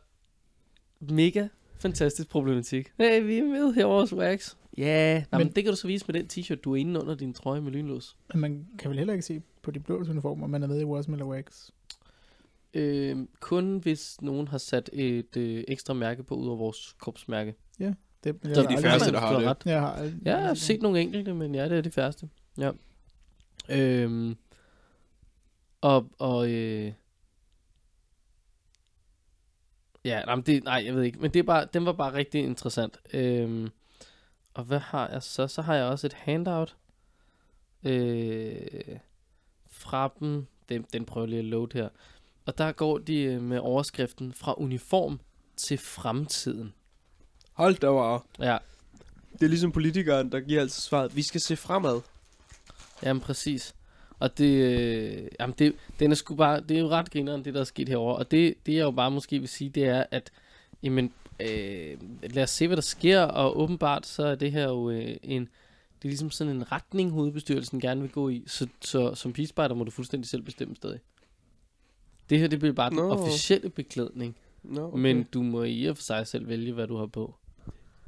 mega 0.99 1.47
fantastisk 1.79 2.29
problematik. 2.29 2.87
Hey, 2.97 3.23
vi 3.23 3.37
er 3.37 3.43
med 3.43 3.73
her 3.73 3.85
vores 3.85 4.13
wax. 4.13 4.55
Ja, 4.77 4.83
yeah. 4.83 5.23
men, 5.31 5.37
Men- 5.37 5.55
det 5.55 5.63
kan 5.63 5.73
du 5.73 5.77
så 5.77 5.87
vise 5.87 6.05
med 6.07 6.13
den 6.13 6.27
t-shirt, 6.33 6.55
du 6.55 6.71
er 6.71 6.75
inde 6.75 6.99
under 7.01 7.15
din 7.15 7.33
trøje 7.33 7.61
med 7.61 7.71
lynlås. 7.71 8.17
Men 8.33 8.41
man 8.41 8.67
kan 8.79 8.89
vel 8.89 8.97
heller 8.97 9.13
ikke 9.13 9.25
se 9.25 9.41
på 9.61 9.71
de 9.71 9.79
blå 9.79 9.97
uniformer, 9.97 10.47
man 10.47 10.63
er 10.63 10.67
med 10.67 10.81
i 10.81 10.85
Warsmiller 10.85 11.25
Wax. 11.25 11.69
Øh, 12.77 13.17
kun 13.39 13.77
hvis 13.77 14.21
nogen 14.21 14.47
har 14.47 14.57
sat 14.57 14.89
et 14.93 15.37
øh, 15.37 15.63
ekstra 15.67 15.93
mærke 15.93 16.23
på 16.23 16.35
ud 16.35 16.47
over 16.47 16.57
vores 16.57 16.95
korpsmærke. 16.99 17.55
Det, 18.23 18.35
jeg 18.43 18.55
Så 18.55 18.61
har 18.61 18.67
de 18.67 18.75
aldrig- 18.75 18.83
færreste, 18.91 19.11
der 19.11 19.19
har 19.19 19.39
det. 19.39 19.47
ret. 19.49 19.57
Jeg 19.65 19.79
har 19.81 19.91
aldrig- 19.93 20.21
Ja, 20.25 20.37
jeg 20.37 20.47
har 20.47 20.53
set 20.53 20.81
nogle 20.81 21.01
enkelte, 21.01 21.33
men 21.33 21.55
ja, 21.55 21.69
det 21.69 21.77
er 21.77 21.81
de 21.81 21.91
færreste. 21.91 22.29
Ja. 22.57 22.71
Øhm, 23.69 24.35
og, 25.81 26.09
og 26.19 26.51
øh, 26.51 26.93
ja, 30.05 30.21
nej, 30.25 30.35
det, 30.35 30.63
nej, 30.63 30.83
jeg 30.85 30.95
ved 30.95 31.03
ikke, 31.03 31.19
men 31.19 31.31
det 31.33 31.39
er 31.39 31.43
bare, 31.43 31.67
den 31.73 31.85
var 31.85 31.91
bare 31.93 32.13
rigtig 32.13 32.43
interessant. 32.43 32.97
Øhm, 33.13 33.69
og 34.53 34.63
hvad 34.63 34.79
har 34.79 35.09
jeg 35.09 35.23
så? 35.23 35.47
Så 35.47 35.61
har 35.61 35.75
jeg 35.75 35.85
også 35.85 36.07
et 36.07 36.13
handout 36.13 36.75
øh, 37.83 38.55
fra 39.67 40.13
dem. 40.19 40.45
Den, 40.69 40.85
den 40.93 41.05
prøver 41.05 41.27
lige 41.27 41.39
at 41.39 41.45
load 41.45 41.67
her. 41.73 41.89
Og 42.47 42.57
der 42.57 42.71
går 42.71 42.97
de 42.97 43.21
øh, 43.21 43.41
med 43.41 43.59
overskriften 43.59 44.33
fra 44.33 44.53
uniform 44.57 45.19
til 45.57 45.77
fremtiden. 45.77 46.73
Hold 47.53 47.75
da 47.75 47.91
wow. 47.91 48.19
Ja, 48.39 48.57
Det 49.33 49.43
er 49.43 49.47
ligesom 49.47 49.71
politikeren, 49.71 50.31
der 50.31 50.39
giver 50.39 50.61
altid 50.61 50.81
svaret, 50.81 51.15
vi 51.15 51.21
skal 51.21 51.41
se 51.41 51.55
fremad. 51.55 52.01
Jamen 53.03 53.21
præcis. 53.21 53.75
Og 54.19 54.37
det, 54.37 54.63
øh, 54.63 55.27
jamen 55.39 55.55
det, 55.59 55.75
den 55.99 56.11
er 56.11 56.15
sgu 56.15 56.35
bare, 56.35 56.61
det 56.61 56.77
er 56.77 56.81
jo 56.81 56.89
ret 56.89 57.11
grineren, 57.11 57.45
det 57.45 57.53
der 57.53 57.59
er 57.59 57.63
sket 57.63 57.89
herover. 57.89 58.13
Og 58.13 58.31
det, 58.31 58.53
det 58.65 58.73
jeg 58.73 58.81
jo 58.81 58.91
bare 58.91 59.11
måske 59.11 59.39
vil 59.39 59.49
sige, 59.49 59.69
det 59.69 59.85
er, 59.85 60.05
at 60.11 60.31
jamen, 60.83 61.13
øh, 61.39 61.97
lad 62.23 62.43
os 62.43 62.49
se, 62.49 62.67
hvad 62.67 62.77
der 62.77 62.81
sker, 62.81 63.21
og 63.21 63.59
åbenbart 63.59 64.05
så 64.05 64.25
er 64.25 64.35
det 64.35 64.51
her 64.51 64.63
jo 64.63 64.89
øh, 64.89 65.17
en, 65.23 65.41
det 66.01 66.05
er 66.05 66.09
ligesom 66.09 66.31
sådan 66.31 66.55
en 66.55 66.71
retning, 66.71 67.11
hovedbestyrelsen 67.11 67.79
gerne 67.79 68.01
vil 68.01 68.11
gå 68.11 68.29
i, 68.29 68.43
så, 68.47 68.67
så 68.81 69.15
som 69.15 69.33
pigespejder 69.33 69.75
må 69.75 69.83
du 69.83 69.91
fuldstændig 69.91 70.29
selv 70.29 70.41
bestemme 70.41 70.75
stadig. 70.75 70.99
Det 72.29 72.39
her, 72.39 72.47
det 72.47 72.59
bliver 72.59 72.73
bare 72.73 72.89
den 72.89 72.99
officielle 72.99 73.69
beklædning, 73.69 74.35
Nå, 74.63 74.81
okay. 74.87 74.97
men 75.01 75.23
du 75.23 75.41
må 75.43 75.63
i 75.63 75.85
og 75.85 75.95
for 75.97 76.03
sig 76.03 76.27
selv 76.27 76.47
vælge, 76.47 76.73
hvad 76.73 76.87
du 76.87 76.97
har 76.97 77.05
på. 77.05 77.35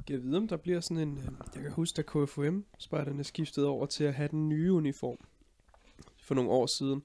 Kan 0.06 0.16
jeg 0.16 0.22
vide, 0.22 0.36
om 0.36 0.48
der 0.48 0.56
bliver 0.56 0.80
sådan 0.80 1.08
en... 1.08 1.18
øh, 1.18 1.24
Jeg 1.54 1.62
kan 1.62 1.72
huske, 1.72 1.96
da 1.96 2.02
KFUM-spejderne 2.02 3.24
skiftede 3.24 3.66
over 3.66 3.86
til 3.86 4.04
at 4.04 4.14
have 4.14 4.28
den 4.28 4.48
nye 4.48 4.72
uniform 4.72 5.16
for 6.22 6.34
nogle 6.34 6.50
år 6.50 6.66
siden. 6.66 7.02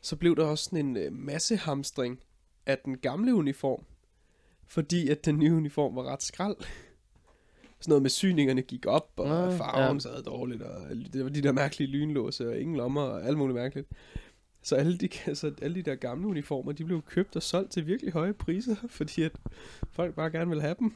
Så 0.00 0.16
blev 0.16 0.36
der 0.36 0.44
også 0.44 0.64
sådan 0.64 0.86
en 0.86 0.96
øh, 0.96 1.12
masse 1.12 1.56
hamstring 1.56 2.18
af 2.66 2.78
den 2.84 2.98
gamle 2.98 3.34
uniform. 3.34 3.84
Fordi 4.66 5.08
at 5.08 5.24
den 5.24 5.38
nye 5.38 5.54
uniform 5.54 5.96
var 5.96 6.02
ret 6.02 6.22
skrald. 6.22 6.56
Sådan 7.80 7.90
noget 7.90 8.02
med 8.02 8.10
syningerne 8.10 8.62
gik 8.62 8.86
op, 8.86 9.10
og 9.16 9.46
Ah, 9.46 9.58
farven 9.58 9.96
ja. 9.96 10.00
sad 10.00 10.22
dårligt, 10.22 10.62
og 10.62 10.80
det 11.12 11.24
var 11.24 11.30
de 11.30 11.42
der 11.42 11.52
mærkelige 11.52 11.90
lynlåse, 11.90 12.48
og 12.48 12.58
ingen 12.58 12.76
lommer, 12.76 13.02
og 13.02 13.26
alt 13.26 13.38
muligt 13.38 13.54
mærkeligt. 13.54 13.88
Så 14.66 14.76
alle 14.76 14.96
de, 14.96 15.08
altså 15.26 15.52
alle 15.62 15.74
de 15.74 15.82
der 15.82 15.94
gamle 15.94 16.28
uniformer, 16.28 16.72
de 16.72 16.84
blev 16.84 17.02
købt 17.02 17.36
og 17.36 17.42
solgt 17.42 17.70
til 17.70 17.86
virkelig 17.86 18.12
høje 18.12 18.32
priser, 18.32 18.76
fordi 18.98 19.22
at 19.22 19.32
folk 19.90 20.14
bare 20.14 20.30
gerne 20.30 20.50
vil 20.50 20.60
have 20.60 20.74
dem. 20.78 20.92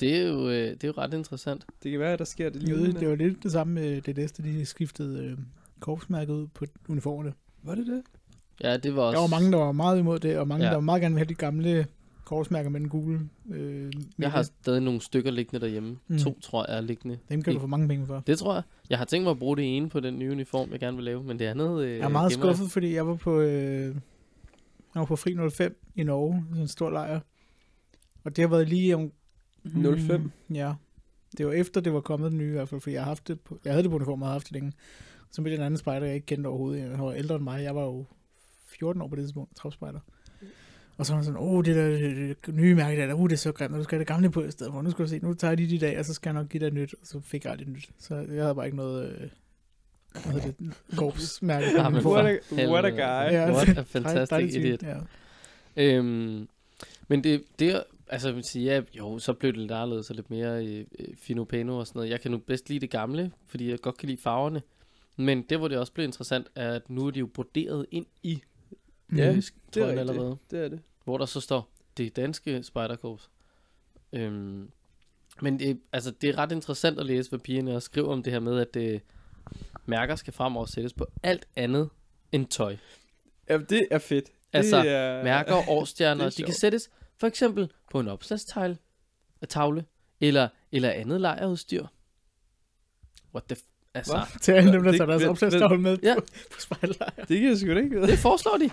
Det 0.00 0.16
er 0.16 0.28
jo, 0.28 0.48
øh, 0.48 0.70
det 0.70 0.84
er 0.84 0.88
jo 0.88 0.94
ret 0.98 1.14
interessant. 1.14 1.66
Det 1.82 1.90
kan 1.90 2.00
være, 2.00 2.12
at 2.12 2.18
der 2.18 2.24
sker 2.24 2.50
det 2.50 2.62
lige 2.62 2.76
uden, 2.76 2.96
det 2.96 3.08
var 3.08 3.14
lidt 3.14 3.42
det 3.42 3.52
samme 3.52 3.74
med 3.74 4.00
det 4.00 4.16
næste, 4.16 4.42
de 4.42 4.66
skiftede 4.66 5.24
øh, 5.24 5.38
korpsmærket 5.80 6.32
ud 6.34 6.46
på 6.46 6.64
uniformerne. 6.88 7.32
Var 7.62 7.74
det 7.74 7.86
det? 7.86 8.02
Ja, 8.62 8.76
det 8.76 8.96
var 8.96 9.02
også... 9.02 9.16
Der 9.16 9.20
var 9.20 9.28
mange, 9.28 9.52
der 9.52 9.58
var 9.58 9.72
meget 9.72 9.98
imod 9.98 10.18
det, 10.18 10.38
og 10.38 10.48
mange, 10.48 10.64
ja. 10.64 10.70
der 10.70 10.76
var 10.76 10.80
meget 10.80 11.00
gerne 11.02 11.14
ville 11.14 11.26
have 11.26 11.28
de 11.28 11.34
gamle 11.34 11.86
korpsmærker 12.28 12.70
med 12.70 12.80
den 12.80 12.88
gule. 12.88 13.20
Øh, 13.52 13.92
Jeg 14.18 14.30
har 14.30 14.42
stadig 14.42 14.80
nogle 14.82 15.00
stykker 15.00 15.30
liggende 15.30 15.60
derhjemme. 15.60 15.98
Mm. 16.08 16.18
To, 16.18 16.38
tror 16.40 16.66
jeg, 16.68 16.76
er 16.76 16.80
liggende. 16.80 17.18
Dem 17.28 17.42
kan 17.42 17.54
du 17.54 17.60
få 17.60 17.66
mange 17.66 17.88
penge 17.88 18.06
for. 18.06 18.22
Det 18.26 18.38
tror 18.38 18.54
jeg. 18.54 18.62
Jeg 18.90 18.98
har 18.98 19.04
tænkt 19.04 19.24
mig 19.24 19.30
at 19.30 19.38
bruge 19.38 19.56
det 19.56 19.76
ene 19.76 19.88
på 19.88 20.00
den 20.00 20.18
nye 20.18 20.30
uniform, 20.32 20.70
jeg 20.72 20.80
gerne 20.80 20.96
vil 20.96 21.04
lave, 21.04 21.22
men 21.24 21.38
det 21.38 21.44
andet... 21.44 21.82
Øh, 21.84 21.90
Jeg 21.90 22.00
er 22.04 22.08
meget 22.08 22.32
gemmer 22.32 22.46
jeg. 22.46 22.56
skuffet, 22.56 22.72
fordi 22.72 22.94
jeg 22.94 23.06
var 23.06 23.14
på, 23.14 23.40
øh, 23.40 23.84
jeg 24.94 25.00
var 25.00 25.04
på 25.04 25.16
Fri 25.16 25.36
05 25.50 25.78
i 25.96 26.02
Norge, 26.02 26.44
sådan 26.48 26.62
en 26.62 26.68
stor 26.68 26.90
lejr. 26.90 27.20
Og 28.24 28.36
det 28.36 28.42
har 28.42 28.48
været 28.48 28.68
lige 28.68 28.94
om... 28.94 29.12
05? 29.98 30.30
ja. 30.54 30.74
Det 31.38 31.46
var 31.46 31.52
efter, 31.52 31.80
det 31.80 31.92
var 31.92 32.00
kommet 32.00 32.30
den 32.30 32.38
nye 32.38 32.48
i 32.48 32.52
hvert 32.52 32.68
fald, 32.68 32.80
fordi 32.80 32.94
jeg, 32.94 33.02
har 33.02 33.10
haft 33.10 33.28
det 33.28 33.40
på, 33.40 33.58
jeg 33.64 33.72
havde 33.72 33.82
det 33.82 33.90
på 33.90 33.96
uniform, 33.96 34.22
og 34.22 34.28
havde 34.28 34.34
haft 34.34 34.46
det 34.46 34.52
længe. 34.52 34.72
Så 35.30 35.42
med 35.42 35.50
den 35.52 35.60
anden 35.60 35.78
spejder, 35.78 36.06
jeg 36.06 36.14
ikke 36.14 36.26
kendte 36.26 36.48
overhovedet. 36.48 36.90
Han 36.96 37.04
var 37.04 37.12
ældre 37.12 37.34
end 37.34 37.44
mig. 37.44 37.62
Jeg 37.62 37.74
var 37.74 37.84
jo 37.84 38.04
14 38.66 39.02
år 39.02 39.08
på 39.08 39.16
det 39.16 39.24
tidspunkt, 39.24 39.56
tropspejder. 39.56 40.00
Og 40.98 41.06
så 41.06 41.12
var 41.12 41.16
han 41.16 41.24
sådan, 41.24 41.40
åh, 41.40 41.64
det 41.64 41.76
der 41.76 41.88
det, 41.88 42.46
det 42.46 42.54
nye 42.54 42.74
mærke 42.74 43.00
der, 43.00 43.14
uh, 43.14 43.28
det 43.28 43.34
er 43.34 43.38
så 43.38 43.52
grimt, 43.52 43.72
og 43.72 43.78
du 43.78 43.84
skal 43.84 43.96
have 43.96 44.00
det 44.00 44.06
gamle 44.06 44.30
på 44.30 44.44
i 44.44 44.50
stedet 44.50 44.72
for. 44.72 44.82
Nu 44.82 44.90
skal 44.90 45.04
du 45.04 45.08
se, 45.10 45.18
nu 45.18 45.34
tager 45.34 45.50
jeg 45.50 45.58
lige 45.58 45.70
de 45.70 45.86
dag, 45.86 45.98
og 45.98 46.04
så 46.04 46.14
skal 46.14 46.30
jeg 46.30 46.34
nok 46.42 46.48
give 46.48 46.64
dig 46.64 46.72
nyt. 46.72 46.94
Og 47.00 47.06
så 47.06 47.20
fik 47.20 47.44
jeg 47.44 47.52
aldrig 47.52 47.68
nyt. 47.68 47.88
Så 47.98 48.14
jeg 48.14 48.42
havde 48.42 48.54
bare 48.54 48.66
ikke 48.66 48.76
noget, 48.76 49.10
øh, 49.12 49.28
hvad 50.12 50.32
hedder 50.32 50.52
det, 50.58 50.74
korpsmærke. 50.96 51.66
på 52.02 52.16
Ja. 52.16 52.22
What 52.22 52.40
a, 52.52 52.70
what 52.70 52.84
a 52.84 52.90
guy. 52.90 53.32
Ja. 53.32 53.52
What 53.52 53.68
a 53.68 53.72
Dej- 53.72 53.82
fantastic 53.82 54.52
svin, 54.52 54.64
idiot. 54.64 54.82
Ja. 54.82 54.96
Øhm, 55.76 56.48
men 57.08 57.24
det, 57.24 57.44
det 57.58 57.82
altså 58.08 58.28
jeg 58.28 58.36
vil 58.36 58.44
sige, 58.44 58.64
ja, 58.64 58.82
jo, 58.98 59.18
så 59.18 59.32
blev 59.32 59.52
det 59.52 59.60
lidt 59.60 59.72
anderledes 59.72 60.10
og 60.10 60.16
lidt 60.16 60.30
mere 60.30 60.66
øh, 60.66 60.84
øh, 60.98 61.06
fino 61.16 61.44
pano 61.44 61.78
og 61.78 61.86
sådan 61.86 61.98
noget. 61.98 62.10
Jeg 62.10 62.20
kan 62.20 62.30
nu 62.30 62.38
bedst 62.38 62.68
lide 62.68 62.80
det 62.80 62.90
gamle, 62.90 63.30
fordi 63.46 63.70
jeg 63.70 63.78
godt 63.78 63.96
kan 63.96 64.08
lide 64.08 64.20
farverne. 64.22 64.62
Men 65.16 65.42
det, 65.42 65.58
hvor 65.58 65.68
det 65.68 65.78
også 65.78 65.92
blev 65.92 66.04
interessant, 66.04 66.46
er, 66.54 66.72
at 66.72 66.90
nu 66.90 67.06
er 67.06 67.10
de 67.10 67.18
jo 67.18 67.26
broderet 67.26 67.86
ind 67.90 68.06
i 68.22 68.42
Ja, 69.16 69.28
øh, 69.30 69.42
det 69.74 69.82
er 69.82 69.86
allerede. 69.86 70.36
Det 70.50 70.64
er 70.64 70.68
det. 70.68 70.80
Hvor 71.04 71.18
der 71.18 71.26
så 71.26 71.40
står 71.40 71.70
det 71.96 72.16
danske 72.16 72.62
spejderkorps. 72.62 73.30
Øhm, 74.12 74.70
men 75.42 75.58
det, 75.58 75.80
altså, 75.92 76.10
det 76.10 76.28
er 76.30 76.38
ret 76.38 76.52
interessant 76.52 77.00
at 77.00 77.06
læse, 77.06 77.28
hvad 77.30 77.38
pigerne 77.38 77.74
også 77.76 77.86
skriver 77.86 78.08
om 78.12 78.22
det 78.22 78.32
her 78.32 78.40
med, 78.40 78.60
at 78.60 78.76
øh, 78.76 79.00
mærker 79.86 80.16
skal 80.16 80.32
fremover 80.32 80.66
sættes 80.66 80.92
på 80.92 81.06
alt 81.22 81.48
andet 81.56 81.90
end 82.32 82.46
tøj. 82.46 82.76
Ja, 83.48 83.58
det 83.58 83.88
er 83.90 83.98
fedt. 83.98 84.24
Altså, 84.52 84.82
det 84.82 84.90
er, 84.90 85.24
Mærker 85.24 85.54
og 85.58 85.64
årstjerner, 85.68 86.24
det 86.24 86.32
er 86.32 86.36
de 86.36 86.42
kan 86.42 86.54
sættes 86.54 86.90
for 87.20 87.26
eksempel 87.26 87.72
på 87.90 88.00
en 88.00 88.08
opslagstavle, 88.08 88.78
tavle, 89.48 89.84
eller, 90.20 90.48
eller 90.72 90.90
andet 90.90 91.20
lejerudstyr. 91.20 91.86
What 93.34 93.44
the 93.44 93.56
f- 93.56 93.90
Altså, 93.94 94.12
Hva? 94.16 94.38
Til 94.40 94.52
alle 94.52 94.72
dem, 94.72 94.82
der 94.82 94.90
Det- 94.90 94.98
tager 94.98 95.06
deres 95.10 95.22
det- 95.22 95.30
opslagstavle 95.30 95.78
med 95.78 95.98
Ja. 96.02 96.14
på, 96.14 96.20
på 96.54 96.60
spejllejr. 96.60 97.10
Det 97.28 97.40
kan 97.40 97.48
jeg 97.48 97.58
sgu 97.58 97.68
da 97.74 97.78
ikke 97.80 98.02
det 98.02 98.18
foreslår 98.18 98.56
de. 98.56 98.70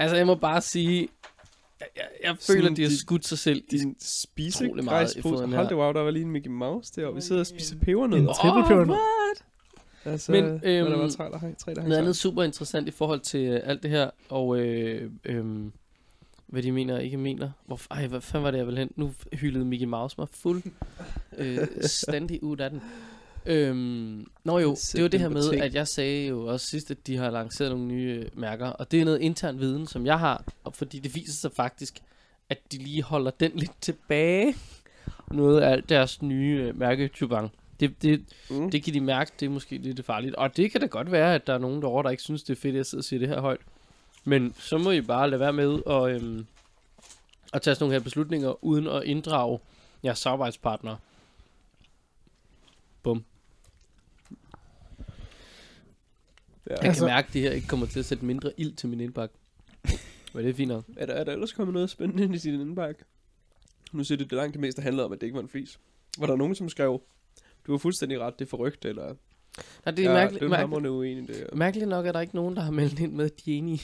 Altså, 0.00 0.16
jeg 0.16 0.26
må 0.26 0.34
bare 0.34 0.60
sige, 0.60 1.08
jeg, 1.80 1.86
jeg, 1.96 2.04
jeg 2.24 2.36
føler, 2.40 2.62
Sådan 2.62 2.76
de 2.76 2.82
har 2.82 2.88
de- 2.88 2.98
skudt 2.98 3.26
sig 3.26 3.38
selv 3.38 3.64
i 3.72 3.78
Din 3.78 3.96
Utrolig 4.48 4.84
meget 4.84 5.16
i 5.16 5.22
foden 5.22 5.36
Hold 5.38 5.52
her. 5.52 5.68
det, 5.68 5.76
wow, 5.76 5.92
der 5.92 6.00
var 6.00 6.10
lige 6.10 6.22
en 6.24 6.30
Mickey 6.30 6.50
Mouse 6.50 6.92
der, 6.96 7.06
og 7.06 7.16
vi 7.16 7.20
sidder 7.20 7.40
og 7.40 7.46
spiser 7.46 7.74
En 7.74 7.80
pebernødder. 7.80 8.32
triple 8.32 8.62
pebernød. 8.68 8.86
what? 8.96 9.44
Altså, 10.04 10.32
Men, 10.32 10.44
Men, 10.44 10.52
øhm, 10.64 10.90
der 10.90 10.96
var 10.98 11.08
tre, 11.08 11.24
der, 11.24 11.38
hang- 11.38 11.56
tre, 11.58 11.74
der 11.74 11.80
hang 11.80 11.88
Noget 11.88 11.96
sammen. 11.96 11.98
andet 11.98 12.16
super 12.16 12.42
interessant 12.42 12.88
i 12.88 12.90
forhold 12.90 13.20
til 13.20 13.40
øh, 13.48 13.60
alt 13.64 13.82
det 13.82 13.90
her, 13.90 14.10
og 14.28 14.58
øh, 14.60 15.10
øh, 15.24 15.44
hvad 16.46 16.62
de 16.62 16.72
mener 16.72 16.94
og 16.94 17.04
ikke 17.04 17.16
mener. 17.16 17.50
Hvor, 17.66 17.80
ej, 17.90 18.06
hvad 18.06 18.20
fanden 18.20 18.44
var 18.44 18.50
det, 18.50 18.58
jeg 18.58 18.66
ville 18.66 18.78
hen? 18.80 18.90
Nu 18.96 19.12
hyldede 19.32 19.64
Mickey 19.64 19.86
Mouse 19.86 20.14
mig 20.18 20.28
fuld 20.30 20.62
øh, 21.38 21.58
standig 21.82 22.42
ud 22.42 22.58
af 22.58 22.70
den. 22.70 22.80
Øhm, 23.46 24.26
nå 24.44 24.58
jo, 24.58 24.70
det 24.92 25.02
var 25.02 25.08
det 25.08 25.20
her 25.20 25.28
med, 25.28 25.42
at 25.62 25.74
jeg 25.74 25.88
sagde 25.88 26.26
jo 26.26 26.46
også 26.46 26.66
sidst, 26.66 26.90
at 26.90 27.06
de 27.06 27.16
har 27.16 27.30
lanceret 27.30 27.70
nogle 27.70 27.86
nye 27.86 28.24
øh, 28.24 28.40
mærker, 28.40 28.66
og 28.66 28.90
det 28.90 29.00
er 29.00 29.04
noget 29.04 29.20
intern 29.20 29.58
viden, 29.58 29.86
som 29.86 30.06
jeg 30.06 30.18
har, 30.18 30.44
og 30.64 30.74
fordi 30.74 30.98
det 30.98 31.14
viser 31.14 31.32
sig 31.32 31.52
faktisk, 31.52 31.98
at 32.48 32.72
de 32.72 32.78
lige 32.78 33.02
holder 33.02 33.30
den 33.30 33.52
lidt 33.54 33.72
tilbage, 33.80 34.54
noget 35.30 35.60
af 35.60 35.70
alt 35.70 35.88
deres 35.88 36.22
nye 36.22 36.64
øh, 36.68 36.78
mærketubang. 36.78 37.52
Det, 37.80 38.02
det, 38.02 38.24
Mm. 38.50 38.70
det 38.70 38.82
kan 38.82 38.94
de 38.94 39.00
mærke, 39.00 39.30
det 39.40 39.46
er 39.46 39.50
måske 39.50 39.78
lidt 39.78 40.04
farligt. 40.04 40.34
Og 40.34 40.56
det 40.56 40.72
kan 40.72 40.80
da 40.80 40.86
godt 40.86 41.12
være, 41.12 41.34
at 41.34 41.46
der 41.46 41.54
er 41.54 41.58
nogen 41.58 41.82
derovre, 41.82 42.02
der 42.02 42.10
ikke 42.10 42.22
synes, 42.22 42.42
det 42.42 42.56
er 42.56 42.60
fedt, 42.60 42.74
at 42.74 42.76
jeg 42.76 42.86
sidder 42.86 43.00
og 43.00 43.04
siger 43.04 43.20
det 43.20 43.28
her 43.28 43.40
højt. 43.40 43.60
Men 44.24 44.54
så 44.58 44.78
må 44.78 44.90
I 44.90 45.00
bare 45.00 45.30
lade 45.30 45.40
være 45.40 45.52
med 45.52 45.82
at, 45.86 46.22
øhm, 46.22 46.46
at 47.52 47.62
tage 47.62 47.74
sådan 47.74 47.82
nogle 47.84 47.94
her 47.94 48.04
beslutninger, 48.04 48.64
uden 48.64 48.86
at 48.86 49.02
inddrage 49.04 49.58
jeres 50.04 50.18
samarbejdspartnere. 50.18 50.96
Bum. 53.02 53.24
Ja. 56.70 56.74
Jeg 56.74 56.84
Altså- 56.84 57.06
kan 57.06 57.12
mærke, 57.14 57.26
at 57.28 57.34
det 57.34 57.42
her 57.42 57.50
ikke 57.50 57.66
kommer 57.68 57.86
til 57.86 57.98
at 57.98 58.04
sætte 58.04 58.24
mindre 58.24 58.52
ild 58.56 58.72
til 58.72 58.88
min 58.88 59.00
indbakke. 59.00 59.34
Men 60.34 60.44
det 60.44 60.50
er 60.50 60.54
fint 60.54 60.68
nok. 60.68 60.84
Er 60.96 61.06
der, 61.06 61.12
er 61.14 61.24
der 61.24 61.32
ellers 61.32 61.52
kommet 61.52 61.74
noget 61.74 61.90
spændende 61.90 62.22
ind 62.24 62.34
i 62.34 62.38
din 62.38 62.60
indbakke? 62.60 63.04
Nu 63.92 64.04
siger 64.04 64.18
det, 64.18 64.30
det 64.30 64.36
langt 64.36 64.52
det 64.52 64.60
meste 64.60 64.82
handlede 64.82 65.04
om, 65.04 65.12
at 65.12 65.20
det 65.20 65.26
ikke 65.26 65.34
var 65.36 65.42
en 65.42 65.48
fis. 65.48 65.78
Var 66.18 66.26
der 66.26 66.36
nogen, 66.36 66.54
som 66.54 66.68
skrev, 66.68 67.00
du 67.66 67.72
var 67.72 67.78
fuldstændig 67.78 68.20
ret, 68.20 68.38
det 68.38 68.44
er 68.44 68.48
forrygt, 68.48 68.84
eller 68.84 69.14
Nej, 69.84 69.94
det 69.94 70.04
er 70.04 70.10
ja, 70.10 70.16
mærkeligt, 70.16 70.40
det 70.40 70.46
er 70.46 70.66
mærkeligt, 70.66 70.86
uenig 70.90 71.28
det. 71.28 71.46
mærkeligt 71.54 71.88
nok, 71.88 72.06
at 72.06 72.14
der 72.14 72.20
ikke 72.20 72.34
nogen, 72.34 72.56
der 72.56 72.62
har 72.62 72.70
meldt 72.70 73.00
ind 73.00 73.12
med, 73.12 73.24
at 73.24 73.32
de 73.44 73.52
er 73.54 73.58
enige. 73.58 73.82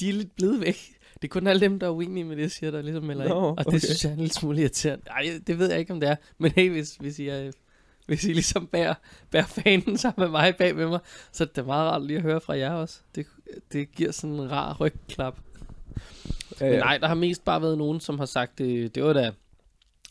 De 0.00 0.08
er 0.08 0.12
lidt 0.12 0.36
blevet 0.36 0.60
væk. 0.60 0.76
Det 1.22 1.28
er 1.28 1.32
kun 1.32 1.46
alle 1.46 1.60
dem, 1.60 1.78
der 1.78 1.86
er 1.86 1.90
uenige 1.90 2.24
med 2.24 2.36
det, 2.36 2.42
jeg 2.42 2.50
siger, 2.50 2.70
der 2.70 2.82
ligesom 2.82 3.04
melder 3.04 3.28
Nå, 3.28 3.34
ind. 3.34 3.44
Og 3.44 3.50
okay. 3.66 3.70
det 3.70 3.82
synes 3.82 4.04
jeg 4.04 4.08
er 4.10 4.12
en 4.14 4.18
lille 4.20 4.34
smule 4.34 4.60
irriterende. 4.60 5.04
Ej, 5.10 5.40
det 5.46 5.58
ved 5.58 5.70
jeg 5.70 5.78
ikke, 5.80 5.92
om 5.92 6.00
det 6.00 6.08
er. 6.08 6.16
Men 6.38 6.50
hey, 6.50 6.70
hvis, 6.70 6.96
hvis, 6.96 7.18
I, 7.18 7.28
er, 7.28 7.50
hvis 8.06 8.24
I 8.24 8.32
ligesom 8.32 8.66
bærer, 8.66 8.94
bærer 9.30 9.46
fanen 9.46 9.98
sammen 9.98 10.22
med 10.22 10.30
mig 10.30 10.56
bag 10.56 10.76
ved 10.76 10.88
mig, 10.88 11.00
så 11.32 11.44
er 11.44 11.46
det 11.46 11.56
da 11.56 11.62
meget 11.62 11.90
rart 11.90 12.06
lige 12.06 12.16
at 12.16 12.22
høre 12.22 12.40
fra 12.40 12.56
jer 12.56 12.72
også. 12.72 13.00
Det, 13.14 13.26
det 13.72 13.92
giver 13.92 14.12
sådan 14.12 14.36
en 14.36 14.50
rar 14.50 14.76
rygklap. 14.80 15.38
Ja, 16.60 16.70
Men 16.70 16.78
nej, 16.78 16.98
der 16.98 17.06
har 17.06 17.14
mest 17.14 17.44
bare 17.44 17.62
været 17.62 17.78
nogen, 17.78 18.00
som 18.00 18.18
har 18.18 18.26
sagt, 18.26 18.58
det, 18.58 18.94
det 18.94 19.04
var 19.04 19.12
da, 19.12 19.32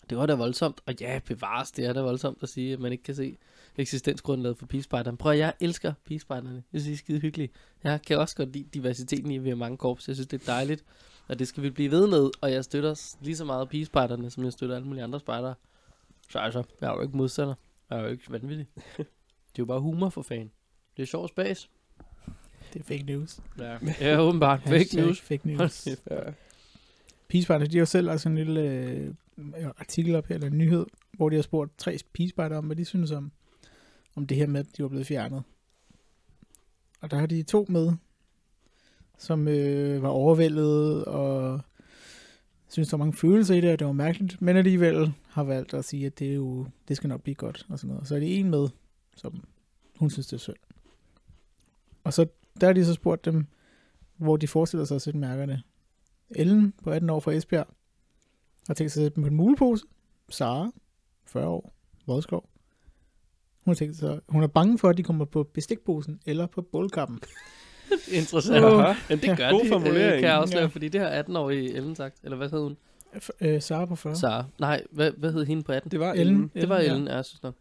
det 0.10 0.17
var 0.17 0.25
da 0.25 0.36
voldsomt. 0.36 0.81
Og 0.86 0.93
ja, 1.01 1.19
bevares, 1.25 1.71
det 1.71 1.86
er 1.86 1.93
da 1.93 2.01
voldsomt 2.01 2.38
at 2.43 2.50
sige, 2.50 2.74
at 2.74 2.79
man 2.79 2.91
ikke 2.91 3.03
kan 3.03 3.15
se 3.15 3.38
eksistensgrundlaget 3.77 4.57
for 4.57 4.65
pigespejderne. 4.65 5.17
Prøv 5.17 5.31
at 5.31 5.38
jeg 5.38 5.53
elsker 5.60 5.93
pigespejderne. 6.05 6.63
Jeg 6.74 6.81
synes, 6.81 6.86
de 6.86 6.93
er 6.93 6.98
skide 6.98 7.19
hyggelige. 7.19 7.50
Jeg 7.83 8.00
kan 8.07 8.17
også 8.17 8.36
godt 8.36 8.53
lide 8.53 8.65
diversiteten 8.74 9.31
i, 9.31 9.38
at 9.38 9.43
vi 9.43 9.50
har 9.50 9.55
mange 9.55 9.77
korps. 9.77 10.07
Jeg 10.07 10.15
synes, 10.15 10.27
det 10.27 10.41
er 10.41 10.45
dejligt. 10.45 10.83
Og 11.27 11.39
det 11.39 11.48
skal 11.48 11.63
vi 11.63 11.69
blive 11.69 11.91
ved 11.91 12.07
med. 12.07 12.29
Og 12.41 12.51
jeg 12.51 12.63
støtter 12.63 13.15
lige 13.21 13.38
så 13.38 13.45
meget 13.45 13.69
pigespejderne, 13.69 14.29
som 14.29 14.43
jeg 14.43 14.53
støtter 14.53 14.75
alle 14.75 14.88
mulige 14.88 15.03
andre 15.03 15.19
spejdere. 15.19 15.53
Så 16.29 16.39
altså, 16.39 16.63
jeg 16.81 16.88
er 16.88 16.93
jo 16.93 17.01
ikke 17.01 17.17
modstander. 17.17 17.53
Jeg 17.91 18.00
er 18.00 18.03
jo 18.03 18.10
ikke 18.10 18.31
vanvittig. 18.31 18.67
det 18.98 19.05
er 19.55 19.60
jo 19.60 19.65
bare 19.65 19.79
humor 19.79 20.10
for 20.10 20.21
fan. 20.21 20.51
Det 20.98 21.03
er 21.03 21.07
sjov 21.07 21.27
spas. 21.27 21.69
Det 22.74 22.79
er 22.79 22.83
fake 22.83 23.03
news. 23.03 23.39
Ja, 23.60 23.77
ja 24.01 24.19
åbenbart. 24.19 24.62
Fake 24.62 24.95
news. 24.95 25.21
Fake 25.21 25.48
news. 25.48 25.88
Ja. 25.88 26.31
De 27.31 27.45
har 27.45 27.69
jo 27.74 27.86
selv 27.86 28.10
altså 28.10 28.29
en 28.29 28.36
lille 28.36 28.62
øh, 28.62 29.13
artikel 29.77 30.15
op 30.15 30.27
her, 30.27 30.36
eller 30.36 30.48
en 30.48 30.57
nyhed, 30.57 30.86
hvor 31.12 31.29
de 31.29 31.36
har 31.36 31.43
spurgt 31.43 31.77
tre 31.77 31.98
pigespejder 32.13 32.57
om, 32.57 32.65
hvad 32.65 32.75
de 32.75 32.86
synes 32.86 33.12
om, 33.12 33.31
om 34.15 34.27
det 34.27 34.38
her 34.38 34.48
med, 34.48 34.60
at 34.60 34.77
de 34.77 34.83
var 34.83 34.89
blevet 34.89 35.07
fjernet. 35.07 35.43
Og 37.01 37.12
der 37.12 37.17
har 37.17 37.25
de 37.25 37.43
to 37.43 37.65
med, 37.69 37.91
som 39.17 39.48
øh, 39.48 40.03
var 40.03 40.10
overvældet 40.10 41.05
og 41.05 41.62
synes, 42.71 42.89
der 42.89 42.97
var 42.97 43.05
mange 43.05 43.17
følelser 43.17 43.55
i 43.55 43.61
det, 43.61 43.73
og 43.73 43.79
det 43.79 43.87
var 43.87 43.93
mærkeligt, 43.93 44.41
men 44.41 44.57
alligevel 44.57 45.13
har 45.27 45.43
valgt 45.43 45.73
at 45.73 45.85
sige, 45.85 46.05
at 46.05 46.19
det, 46.19 46.29
er 46.29 46.33
jo, 46.33 46.67
det 46.87 46.97
skal 46.97 47.07
nok 47.07 47.21
blive 47.21 47.35
godt, 47.35 47.65
og 47.69 47.79
sådan 47.79 47.93
noget. 47.93 48.07
Så 48.07 48.15
er 48.15 48.19
det 48.19 48.39
en 48.39 48.49
med, 48.49 48.69
som 49.15 49.43
hun 49.99 50.09
synes, 50.09 50.27
det 50.27 50.33
er 50.33 50.37
synd. 50.37 50.55
Og 52.03 52.13
så 52.13 52.25
der 52.61 52.67
har 52.67 52.73
de 52.73 52.85
så 52.85 52.93
spurgt 52.93 53.25
dem, 53.25 53.45
hvor 54.17 54.37
de 54.37 54.47
forestiller 54.47 54.85
sig 54.85 54.95
at 54.95 55.01
sætte 55.01 55.19
mærkerne. 55.19 55.63
Ellen 56.29 56.73
på 56.83 56.91
18 56.91 57.09
år 57.09 57.19
fra 57.19 57.31
Esbjerg 57.31 57.67
har 58.67 58.73
tænkt 58.73 58.91
sig 58.91 59.01
at 59.01 59.05
sætte 59.05 59.15
dem 59.15 59.23
på 59.23 59.27
en 59.27 59.35
mulepose. 59.35 59.85
Sara, 60.29 60.71
40 61.25 61.47
år, 61.47 61.73
Vodskov. 62.07 62.49
Hun 63.65 63.71
har 63.71 63.75
tænkt 63.75 63.95
sig, 63.97 64.19
hun 64.29 64.43
er 64.43 64.47
bange 64.47 64.77
for, 64.77 64.89
at 64.89 64.97
de 64.97 65.03
kommer 65.03 65.25
på 65.25 65.43
bestikposen 65.43 66.19
eller 66.25 66.47
på 66.47 66.61
bålkappen. 66.61 67.19
Interessant. 68.19 68.65
Åh, 68.65 68.83
Aha. 68.83 68.93
Men 69.10 69.17
det 69.19 69.27
Ja, 69.27 69.36
gør 69.36 69.51
god 69.51 69.63
de, 69.63 69.69
formulering. 69.69 70.13
øh, 70.13 70.19
kan 70.19 70.29
jeg 70.29 70.38
også 70.38 70.53
Ja. 70.53 70.60
lave, 70.60 70.69
fordi 70.69 70.88
det 70.88 71.01
har 71.01 71.24
18-årige 71.24 71.74
Ellen 71.74 71.95
sagt. 71.95 72.17
Eller 72.24 72.38
hvad 72.38 72.50
hed 72.50 72.60
hun? 72.60 72.77
Øh, 73.41 73.62
Sara 73.62 73.86
på 73.86 73.95
40. 73.95 74.15
Sara. 74.15 74.45
Nej, 74.60 74.83
hvad, 74.91 75.12
hvad 75.17 75.31
hed 75.33 75.45
hende 75.45 75.63
på 75.63 75.71
18? 75.71 75.91
Det 75.91 76.00
var 76.00 76.12
Ellen. 76.13 76.27
Ellen. 76.36 76.51
Det 76.55 76.69
var 76.69 76.79
ja. 76.79 76.91
Ellen, 76.91 77.07
ja, 77.07 77.15
jeg 77.15 77.25
synes 77.25 77.43
nok. 77.43 77.55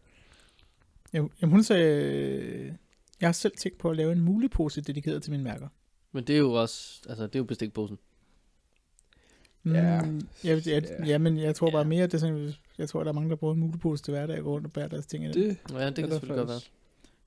Jamen, 1.13 1.29
hun 1.43 1.63
sagde, 1.63 2.05
øh, 2.05 2.71
jeg 3.21 3.27
har 3.27 3.33
selv 3.33 3.53
tænkt 3.57 3.77
på 3.77 3.89
at 3.89 3.97
lave 3.97 4.11
en 4.11 4.21
mulepose 4.21 4.81
dedikeret 4.81 5.23
til 5.23 5.31
mine 5.31 5.43
mærker. 5.43 5.67
Men 6.11 6.23
det 6.23 6.35
er 6.35 6.39
jo 6.39 6.51
også, 6.53 7.01
altså 7.09 7.23
det 7.27 7.35
er 7.35 7.39
jo 7.39 7.43
bestikposen. 7.43 7.97
Ja. 9.65 10.01
Mm, 10.01 10.27
jeg, 10.43 10.67
jeg, 10.67 10.83
Ja. 10.99 11.05
ja, 11.05 11.17
men 11.17 11.37
jeg 11.37 11.55
tror 11.55 11.67
Ja. 11.67 11.71
bare 11.71 11.85
mere, 11.85 12.03
at 12.03 12.11
det 12.11 12.17
er 12.17 12.19
sådan, 12.19 12.53
jeg 12.77 12.89
tror, 12.89 13.03
der 13.03 13.09
er 13.09 13.13
mange, 13.13 13.29
der 13.29 13.35
bruger 13.35 13.53
en 13.53 13.59
mulepose 13.59 14.03
til 14.03 14.11
hverdag 14.11 14.37
og 14.37 14.43
går 14.43 14.51
rundt 14.51 14.65
og 14.67 14.73
bærer 14.73 14.87
deres 14.87 15.05
ting 15.05 15.23
i 15.23 15.27
det. 15.27 15.35
Det, 15.35 15.57
Ja, 15.73 15.85
det 15.85 15.95
kan 15.95 16.09
selvfølgelig 16.11 16.45
godt 16.45 16.63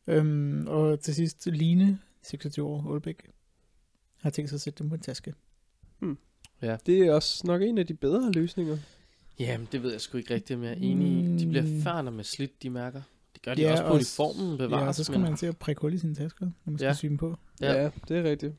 være. 0.07 0.17
Øhm, 0.19 0.67
og 0.67 1.01
til 1.01 1.15
sidst, 1.15 1.47
Line, 1.47 1.99
26 2.25 2.67
år, 2.67 2.93
Aalbæk, 2.93 3.31
har 4.23 4.31
tænkt 4.31 4.49
sig 4.51 4.57
at 4.57 4.61
sætte 4.61 4.79
dem 4.79 4.89
på 4.89 4.95
en 4.95 5.01
taske. 5.01 5.35
det 6.87 6.99
er 6.99 7.13
også 7.15 7.47
nok 7.47 7.63
en 7.63 7.79
af 7.79 7.87
de 7.87 7.95
bedre 7.95 8.33
løsninger. 8.33 8.79
Jamen, 9.39 9.69
det 9.73 9.83
ved 9.83 9.91
jeg 9.93 10.01
sgu 10.01 10.19
ikke 10.19 10.35
rigtigt, 10.35 10.57
om 10.57 10.63
jeg 10.65 10.71
er 10.73 10.77
enig 10.77 11.09
i. 11.25 11.39
De 11.39 11.47
bliver 11.49 11.63
Mm. 11.63 11.83
færre 11.83 12.11
med 12.13 12.25
slidt, 12.25 12.63
de 12.63 12.71
mærker. 12.71 13.03
Det 13.35 13.43
gør 13.43 13.55
de 13.55 13.61
Ja, 13.63 13.71
også 13.73 13.85
på 13.87 13.93
uniformen, 13.95 14.59
bevares. 14.59 14.83
ja, 14.83 14.87
og 14.89 14.95
så 14.95 15.05
skal 15.05 15.21
men 15.21 15.23
man 15.29 15.37
til 15.37 15.47
at 15.47 15.57
prikke 15.57 15.81
hul 15.81 15.95
i 15.95 15.99
sine 15.99 16.15
tasker, 16.15 16.47
når 16.47 16.71
man 16.71 16.79
skal 16.79 16.87
Ja. 16.87 16.95
sy 16.95 17.07
dem 17.07 17.17
på. 17.17 17.37
Ja. 17.61 17.73
Ja. 17.73 17.83
ja, 17.83 17.91
det 18.09 18.17
er 18.19 18.23
rigtigt. 18.25 18.55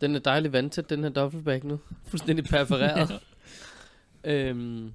Den 0.00 0.14
er 0.14 0.18
dejligt 0.18 0.52
vandtæt, 0.52 0.90
den 0.90 1.02
her 1.02 1.10
duffelbag 1.10 1.64
nu. 1.64 1.80
Fuldstændig 2.04 2.44
perforeret. 2.44 3.20
øhm, 4.24 4.92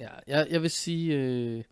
ja, 0.00 0.08
jeg, 0.26 0.46
jeg 0.50 0.62
vil 0.62 0.70
sige, 0.70 1.14
øh, 1.16 1.64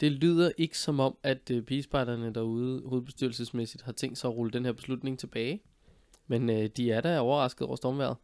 det 0.00 0.12
lyder 0.12 0.50
ikke 0.56 0.78
som 0.78 1.00
om, 1.00 1.16
at 1.22 1.50
øh, 1.50 1.62
pigespejderne 1.62 2.34
derude 2.34 2.82
hovedbestyrelsesmæssigt 2.86 3.82
har 3.82 3.92
tænkt 3.92 4.18
sig 4.18 4.28
at 4.28 4.36
rulle 4.36 4.52
den 4.52 4.64
her 4.64 4.72
beslutning 4.72 5.18
tilbage. 5.18 5.60
Men 6.26 6.50
øh, 6.50 6.66
de 6.76 6.90
er 6.92 7.00
da 7.00 7.18
overrasket 7.20 7.66
over 7.66 7.76
stormværet. 7.76 8.16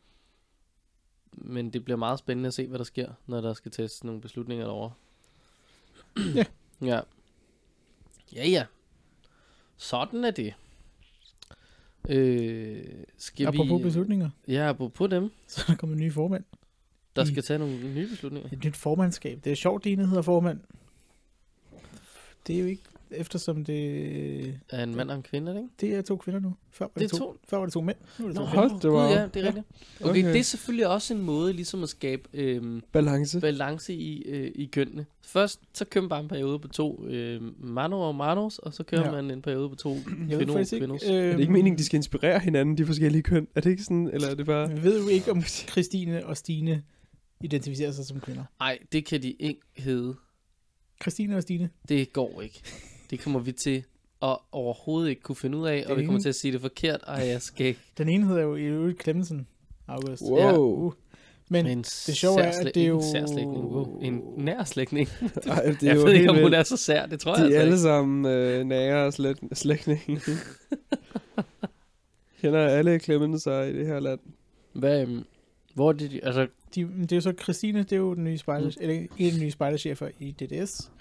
Men 1.33 1.71
det 1.73 1.85
bliver 1.85 1.97
meget 1.99 2.19
spændende 2.19 2.47
at 2.47 2.55
se, 2.55 2.67
hvad 2.67 2.79
der 2.79 2.85
sker, 2.85 3.13
når 3.27 3.41
der 3.41 3.53
skal 3.55 3.71
tages 3.71 4.05
nogle 4.05 4.21
beslutninger 4.21 4.65
derovre. 4.65 4.93
Ja. 6.35 6.45
Ja. 6.83 7.01
Ja, 8.35 8.49
ja. 8.49 8.67
Sådan 9.77 10.25
er 10.25 10.31
det. 10.31 10.55
Øh, 12.09 12.85
skal 13.17 13.47
Apropos 13.47 13.79
vi... 13.79 13.83
beslutninger, 13.83 14.31
Ja, 14.49 14.69
apropos 14.69 15.11
dem, 15.11 15.31
så 15.47 15.61
er 15.63 15.71
der 15.73 15.77
kommet 15.77 15.99
nye 15.99 16.13
formand. 16.13 16.45
der 17.17 17.23
I- 17.23 17.27
skal 17.27 17.43
tage 17.43 17.59
nogle 17.59 17.95
nye 17.95 18.09
beslutninger. 18.09 18.49
Et 18.53 18.65
nyt 18.65 18.77
formandskab. 18.77 19.41
Det 19.45 19.53
er 19.53 19.57
sjovt, 19.57 19.85
Line 19.85 20.07
hedder 20.07 20.23
formand. 20.23 20.61
Det 22.51 22.59
er 22.59 22.63
jo 22.63 22.67
ikke, 22.67 22.83
eftersom 23.11 23.65
det, 23.65 24.61
Er 24.71 24.83
en 24.83 24.95
mand 24.95 25.11
og 25.11 25.17
en 25.17 25.23
kvinde, 25.23 25.51
er 25.51 25.55
det 25.55 25.61
ikke? 25.63 25.73
det 25.81 25.99
er 25.99 26.03
to 26.03 26.17
kvinder 26.17 26.41
nu. 26.41 26.55
Før 26.71 26.85
var 26.85 26.91
det, 26.95 27.03
Det 27.03 27.11
to, 27.11 27.19
to. 27.19 27.37
Før 27.49 27.57
var 27.57 27.65
det 27.65 27.73
to 27.73 27.81
mænd. 27.81 27.97
Nu 28.19 28.25
er 28.25 28.29
det 28.29 28.37
Nå, 28.37 28.43
to 28.45 28.47
hold 28.47 28.81
det 28.83 28.93
var- 28.93 29.09
ja, 29.11 29.27
det 29.35 29.37
er 29.37 29.41
Ja. 29.41 29.47
rigtigt. 29.47 29.67
Okay, 30.01 30.11
Okay. 30.11 30.25
det 30.33 30.39
er 30.39 30.43
selvfølgelig 30.43 30.87
også 30.89 31.15
en 31.15 31.23
måde 31.23 31.53
ligesom 31.53 31.83
at 31.83 31.89
skabe 31.89 32.23
øhm, 32.35 32.83
Balance. 32.93 33.41
balance 33.41 33.95
i, 33.95 34.23
øh, 34.23 34.51
i 34.55 34.65
kønnene. 34.67 35.07
Først 35.23 35.61
så 35.75 35.85
kører 35.85 36.03
man 36.03 36.09
bare 36.09 36.21
en 36.21 36.29
periode 36.29 36.59
på 36.59 36.69
to 36.69 37.07
øh, 37.07 37.41
mano 37.65 38.01
og 38.01 38.15
manos, 38.15 38.59
og 38.59 38.75
så 38.75 38.83
kører 38.83 39.05
Ja. 39.05 39.11
man 39.23 39.31
en 39.31 39.43
periode 39.43 39.69
på 39.69 39.75
to 39.77 39.97
kvinder 40.05 40.55
og 40.55 40.61
ikke, 40.61 40.79
kvindos. 40.79 41.03
øh, 41.05 41.11
Er 41.15 41.33
det 41.33 41.41
ikke 41.41 41.53
meningen, 41.53 41.79
de 41.79 41.85
skal 41.85 41.97
inspirere 41.97 42.39
hinanden, 42.41 42.79
de 42.79 42.87
forskellige 42.87 43.23
køn? 43.23 43.49
Er 43.55 43.61
det 43.61 43.71
ikke 43.71 43.83
sådan, 43.83 44.11
eller 44.13 44.29
er 44.29 44.35
det 44.35 44.47
bare... 44.47 44.69
Jeg 44.69 44.83
ved 44.85 45.03
jo 45.03 45.09
ikke, 45.09 45.31
om 45.31 45.43
Christine 45.43 46.27
og 46.27 46.37
Stine 46.37 46.83
identificerer 47.45 47.91
sig 47.93 48.05
som 48.07 48.21
kvinder. 48.21 48.45
Nej, 48.61 48.79
det 48.93 49.05
kan 49.07 49.23
de 49.23 49.31
ikke 49.31 49.61
hedde. 49.77 50.15
Christine 51.03 51.37
og 51.37 51.43
Stine. 51.43 51.71
Det 51.89 52.13
går 52.13 52.41
ikke. 52.43 52.61
Det 53.11 53.21
kommer 53.21 53.41
vi 53.41 53.53
til 53.53 53.85
at 54.23 54.37
overhovedet 54.53 55.11
ikke 55.11 55.23
kunne 55.23 55.37
finde 55.37 55.59
ud 55.59 55.67
af, 55.69 55.85
og 55.89 55.97
vi 55.97 56.05
kommer 56.05 56.19
ene- 56.19 56.25
til 56.25 56.29
at 56.29 56.35
sige 56.35 56.53
det 56.53 56.61
forkert. 56.61 57.01
Ej, 57.07 57.27
jeg 57.29 57.43
skal 57.43 57.67
ikke. 57.67 57.81
Den 57.99 58.09
ene 58.09 58.27
hedder 58.27 58.43
jo 58.43 58.57
i 58.57 58.63
øvrigt 58.63 59.03
Clemmensen 59.03 59.47
August. 59.89 60.23
Wow. 60.23 60.39
Ja, 60.39 60.59
uh. 60.59 60.93
Men 61.53 61.65
Men 61.65 61.79
det 61.79 61.87
sjove 62.17 62.41
er, 62.41 62.53
at 62.67 62.75
det 62.75 62.83
er 62.83 62.87
jo... 62.87 62.97
En 62.97 63.03
særslægtning. 63.03 63.65
Wow. 63.65 64.01
En 64.01 64.23
nærslægtning. 64.37 65.09
Ej, 65.47 65.63
det 65.65 65.83
er 65.83 65.85
Jeg 65.87 65.97
jo 65.97 66.01
ved 66.03 66.13
ikke, 66.13 66.31
om 66.31 66.39
hun 66.43 66.55
er 66.55 66.63
så 66.63 66.77
sær. 66.77 67.07
Det 67.07 67.21
tror 67.21 67.35
De 67.35 67.41
jeg 67.43 67.53
er 67.53 67.61
altså 67.61 67.61
alle 67.61 67.73
ikke. 67.73 67.83
sammen 67.83 68.33
øh, 68.33 68.65
nære 68.67 69.07
og 69.07 69.13
slægtninge. 69.57 70.21
Kender 72.41 72.67
alle 72.69 72.99
klemmende 72.99 73.41
sig 73.41 73.71
i 73.71 73.79
det 73.79 73.87
her 73.87 74.01
land. 74.01 74.21
Hvad, 74.73 75.03
øhm, 75.03 75.25
hvor 75.75 75.89
er 75.89 75.93
det, 75.93 76.11
de, 76.11 76.25
altså, 76.25 76.47
De, 76.75 76.81
det 77.03 77.13
er 77.13 77.17
jo 77.17 77.21
så 77.21 77.33
Christine, 77.43 77.79
det 77.83 77.93
er 77.93 77.97
jo 77.97 78.15
den 78.15 78.25
nye 78.25 78.39
spejder, 78.39 78.67
Mm. 78.67 78.73
eller 78.81 78.95
en 79.19 79.27
af 79.27 79.33
de 79.33 79.41
nye 79.41 79.51
spejderchefer 79.51 80.11
i 80.19 80.31
DDS. 80.31 80.93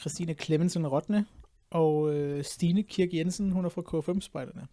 Christine 0.00 0.34
Clemmensen 0.34 0.86
Rotne. 0.86 1.26
Og 1.70 2.14
øh, 2.14 2.44
Stine 2.44 2.82
Kirk 2.82 3.14
Jensen, 3.14 3.50
hun 3.52 3.64
er 3.64 3.68
fra 3.68 3.82
K5-spejderne. 3.82 4.66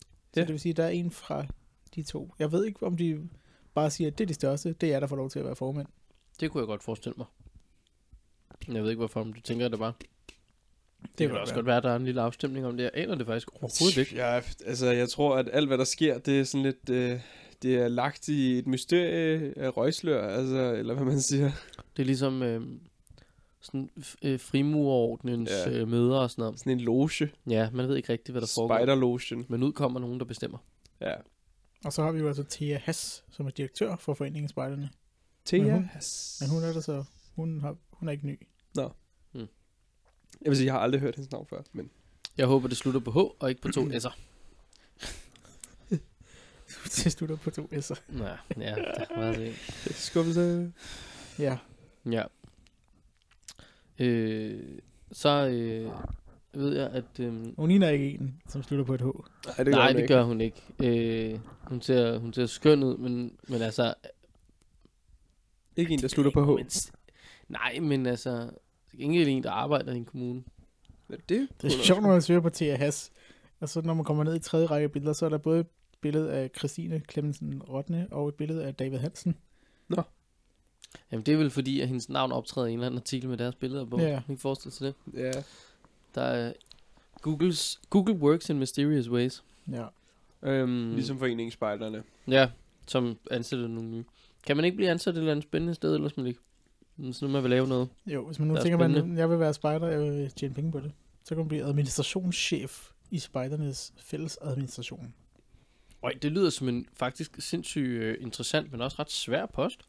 Så 0.00 0.06
Ja. 0.36 0.40
det 0.40 0.48
vil 0.48 0.60
sige, 0.60 0.70
at 0.70 0.76
der 0.76 0.84
er 0.84 0.88
en 0.88 1.10
fra 1.10 1.46
de 1.94 2.02
to. 2.02 2.34
Jeg 2.38 2.52
ved 2.52 2.64
ikke, 2.64 2.86
om 2.86 2.96
de 2.96 3.28
bare 3.74 3.90
siger, 3.90 4.08
at 4.10 4.18
det 4.18 4.24
er 4.24 4.26
de 4.28 4.34
største. 4.34 4.72
Det 4.72 4.86
er 4.86 4.90
jeg, 4.90 5.00
der 5.00 5.06
får 5.06 5.16
lov 5.16 5.30
til 5.30 5.38
at 5.38 5.44
være 5.44 5.56
formand. 5.56 5.86
det 6.40 6.50
kunne 6.50 6.60
jeg 6.60 6.66
godt 6.66 6.82
forestille 6.82 7.14
mig. 7.18 7.26
Jeg 8.68 8.82
ved 8.82 8.90
ikke, 8.90 8.98
hvorfor 8.98 9.20
om 9.20 9.32
du 9.32 9.40
tænker 9.40 9.68
det 9.68 9.78
bare. 9.78 9.92
Det, 10.00 10.08
det 11.18 11.28
kan 11.28 11.38
også 11.38 11.52
være. 11.52 11.58
godt 11.58 11.66
være, 11.66 11.76
at 11.76 11.82
der 11.82 11.90
er 11.90 11.96
en 11.96 12.04
lille 12.04 12.20
afstemning 12.20 12.66
om 12.66 12.76
det. 12.76 12.84
Jeg 12.84 12.90
aner 12.94 13.14
det 13.14 13.26
faktisk 13.26 13.48
overhovedet 13.52 13.96
ikke. 13.96 14.14
Ja, 14.16 14.40
altså 14.66 14.90
jeg 14.90 15.08
tror, 15.08 15.36
at 15.36 15.48
alt 15.52 15.66
hvad 15.68 15.78
der 15.78 15.84
sker, 15.84 16.18
det 16.18 16.40
er 16.40 16.44
sådan 16.44 16.62
lidt... 16.62 16.90
Øh, 16.90 17.20
det 17.62 17.74
er 17.74 17.88
lagt 17.88 18.28
i 18.28 18.58
et 18.58 18.66
mysterie 18.66 19.58
af 19.58 19.76
røgslør, 19.76 20.28
altså, 20.28 20.72
eller 20.74 20.94
hvad 20.94 21.04
man 21.04 21.20
siger. 21.20 21.50
Det 21.96 22.02
er 22.02 22.06
ligesom 22.06 22.42
øh, 22.42 22.62
sådan 23.60 23.90
øh, 24.22 24.40
frimurordnens 24.40 25.50
Ja. 25.50 25.70
øh, 25.70 25.88
møder 25.88 26.16
og 26.16 26.30
sådan 26.30 26.42
noget. 26.42 26.58
Sådan 26.58 26.72
en 26.72 26.80
loge. 26.80 27.30
Ja, 27.50 27.70
man 27.70 27.88
ved 27.88 27.96
ikke 27.96 28.12
rigtigt, 28.12 28.32
hvad 28.34 28.40
der 28.40 28.52
foregår. 28.54 28.78
Spider-lotion. 28.78 29.46
Men 29.48 29.62
ud 29.62 29.72
kommer 29.72 30.00
nogen, 30.00 30.18
der 30.18 30.24
bestemmer. 30.24 30.58
Ja. 31.00 31.14
Og 31.84 31.92
så 31.92 32.02
har 32.02 32.12
vi 32.12 32.18
jo 32.18 32.26
altså 32.28 32.44
Thea 32.50 32.78
Hass, 32.78 33.24
som 33.30 33.46
er 33.46 33.50
direktør 33.50 33.96
for 33.96 34.14
Foreningen 34.14 34.48
Spejderne. 34.48 34.90
Thea. 35.46 35.62
Men 35.62 35.72
hun- 35.72 35.84
Hass. 35.84 36.38
Men 36.40 36.50
hun 36.50 36.62
er 36.62 36.72
der 36.72 36.80
så, 36.80 37.04
hun, 37.36 37.60
har, 37.60 37.76
hun 37.92 38.08
er 38.08 38.12
ikke 38.12 38.26
ny. 38.26 38.40
Jeg 40.42 40.50
vil 40.50 40.56
sige, 40.56 40.66
jeg 40.66 40.74
har 40.74 40.80
aldrig 40.80 41.00
hørt 41.00 41.14
hendes 41.16 41.32
navn 41.32 41.46
før, 41.46 41.62
men... 41.72 41.90
Jeg 42.36 42.46
håber, 42.46 42.68
det 42.68 42.76
slutter 42.76 43.00
på 43.00 43.10
H 43.10 43.16
og 43.16 43.48
ikke 43.48 43.60
på 43.60 43.68
to 43.68 43.80
S'er. 43.80 44.12
Det 47.04 47.12
slutter 47.12 47.36
på 47.36 47.50
to 47.50 47.62
S'er. 47.72 48.00
Ja, 48.18 48.24
ja, 48.60 48.74
det 48.74 49.06
er 49.10 49.16
meget 49.16 49.36
det. 49.38 49.54
Skuffelse. 49.90 50.72
Ja. 51.38 51.58
Ja. 52.10 52.24
Øh, 53.98 54.78
så 55.12 55.46
øh, 55.48 55.90
ved 56.54 56.76
jeg, 56.76 56.90
at... 56.90 57.04
Øh, 57.20 57.56
Hun 57.58 57.68
ligner 57.68 57.88
ikke 57.88 58.10
en, 58.10 58.40
som 58.48 58.62
slutter 58.62 58.84
på 58.84 58.94
et 58.94 59.00
H. 59.00 59.04
Nej, 59.04 59.64
det 59.64 59.66
gør 59.66 59.72
nej, 59.72 59.86
hun 59.86 59.94
det 59.96 60.02
ikke. 60.02 60.14
gør 60.14 60.22
hun 60.22 60.40
ikke. 60.40 61.32
Øh, 61.32 61.38
hun, 61.62 61.80
ser, 61.80 62.18
hun 62.18 62.32
ser 62.32 62.46
skøn 62.46 62.82
ud, 62.82 62.96
men, 62.96 63.32
men 63.48 63.62
altså... 63.62 63.94
Ikke 65.76 65.92
en, 65.92 65.98
der 65.98 66.08
slutter 66.08 66.32
på 66.32 66.44
H. 66.44 66.48
Men, 66.48 66.66
nej, 67.48 67.80
men 67.80 68.06
altså... 68.06 68.50
Ingen 68.94 69.28
en, 69.28 69.42
der 69.42 69.50
arbejder 69.50 69.92
i 69.92 69.96
en 69.96 70.04
kommune. 70.04 70.42
Ja, 71.10 71.14
det, 71.28 71.48
Det 71.62 71.74
er 71.74 71.82
sjovt, 71.82 72.02
når 72.02 72.08
man 72.08 72.22
søger 72.22 72.40
på 72.40 72.50
Hass. 72.60 73.12
Og 73.60 73.68
så 73.68 73.80
når 73.82 73.94
man 73.94 74.04
kommer 74.04 74.24
ned 74.24 74.36
i 74.36 74.38
tredje 74.38 74.66
række 74.66 74.88
billeder, 74.88 75.12
så 75.12 75.24
er 75.24 75.28
der 75.30 75.38
både 75.38 75.64
billede 76.00 76.32
af 76.32 76.50
Christine 76.58 77.02
Clemmensen 77.10 77.62
Rotne 77.62 78.06
og 78.10 78.28
et 78.28 78.34
billede 78.34 78.64
af 78.64 78.74
David 78.74 78.98
Hansen. 78.98 79.36
Jamen, 81.12 81.26
det 81.26 81.34
er 81.34 81.38
vel 81.38 81.50
fordi, 81.50 81.80
at 81.80 81.88
hendes 81.88 82.08
navn 82.08 82.32
optræder 82.32 82.66
i 82.66 82.70
en 82.70 82.78
eller 82.78 82.86
anden 82.86 82.98
artikel 82.98 83.28
med 83.28 83.36
deres 83.36 83.54
billeder 83.54 83.84
på. 83.84 84.00
Ja. 84.00 84.22
Kan 84.26 84.34
I 84.34 84.38
forestille 84.38 84.74
sig 84.74 84.86
det? 84.86 84.94
Ja. 85.20 85.32
Der 86.14 86.22
er... 86.22 86.52
Googles, 87.22 87.80
Google 87.90 88.14
works 88.14 88.50
in 88.50 88.58
mysterious 88.58 89.10
ways. 89.10 89.44
Ja. 89.72 89.86
Øhm, 90.42 90.94
Ligesom 90.94 91.18
foreningsspejderne. 91.18 92.02
Ja, 92.28 92.50
som 92.86 93.18
ansætter 93.30 93.66
nogle 93.68 93.88
nye. 93.88 94.04
Kan 94.46 94.56
man 94.56 94.64
ikke 94.64 94.76
blive 94.76 94.90
ansat 94.90 95.14
et 95.14 95.18
eller 95.18 95.30
andet 95.32 95.42
spændende 95.42 95.74
sted, 95.74 95.94
ellers 95.94 96.16
man 96.16 96.26
ikke? 96.26 96.40
Så 97.12 97.26
nu 97.26 97.32
man 97.32 97.42
vil 97.42 97.50
lave 97.50 97.68
noget. 97.68 97.88
Jo, 98.06 98.26
hvis 98.26 98.38
man 98.38 98.48
nu 98.48 98.54
er 98.54 98.60
tænker, 98.60 98.88
man, 98.88 99.18
jeg 99.18 99.30
vil 99.30 99.38
være 99.38 99.54
spejder, 99.54 99.88
jeg 99.88 100.00
vil 100.00 100.30
tjene 100.30 100.54
penge 100.54 100.72
på 100.72 100.80
det. 100.80 100.92
Så 101.24 101.28
kan 101.28 101.38
man 101.38 101.48
blive 101.48 101.64
administrationschef 101.64 102.90
i 103.10 103.18
spejdernes 103.18 103.92
fælles 103.96 104.38
administration. 104.42 105.14
Øj, 106.02 106.12
det 106.22 106.32
lyder 106.32 106.50
som 106.50 106.68
en 106.68 106.86
faktisk 106.92 107.30
sindssygt 107.38 107.86
øh, 107.88 108.16
interessant, 108.20 108.72
men 108.72 108.80
også 108.80 108.96
ret 108.98 109.10
svær 109.10 109.46
post. 109.46 109.80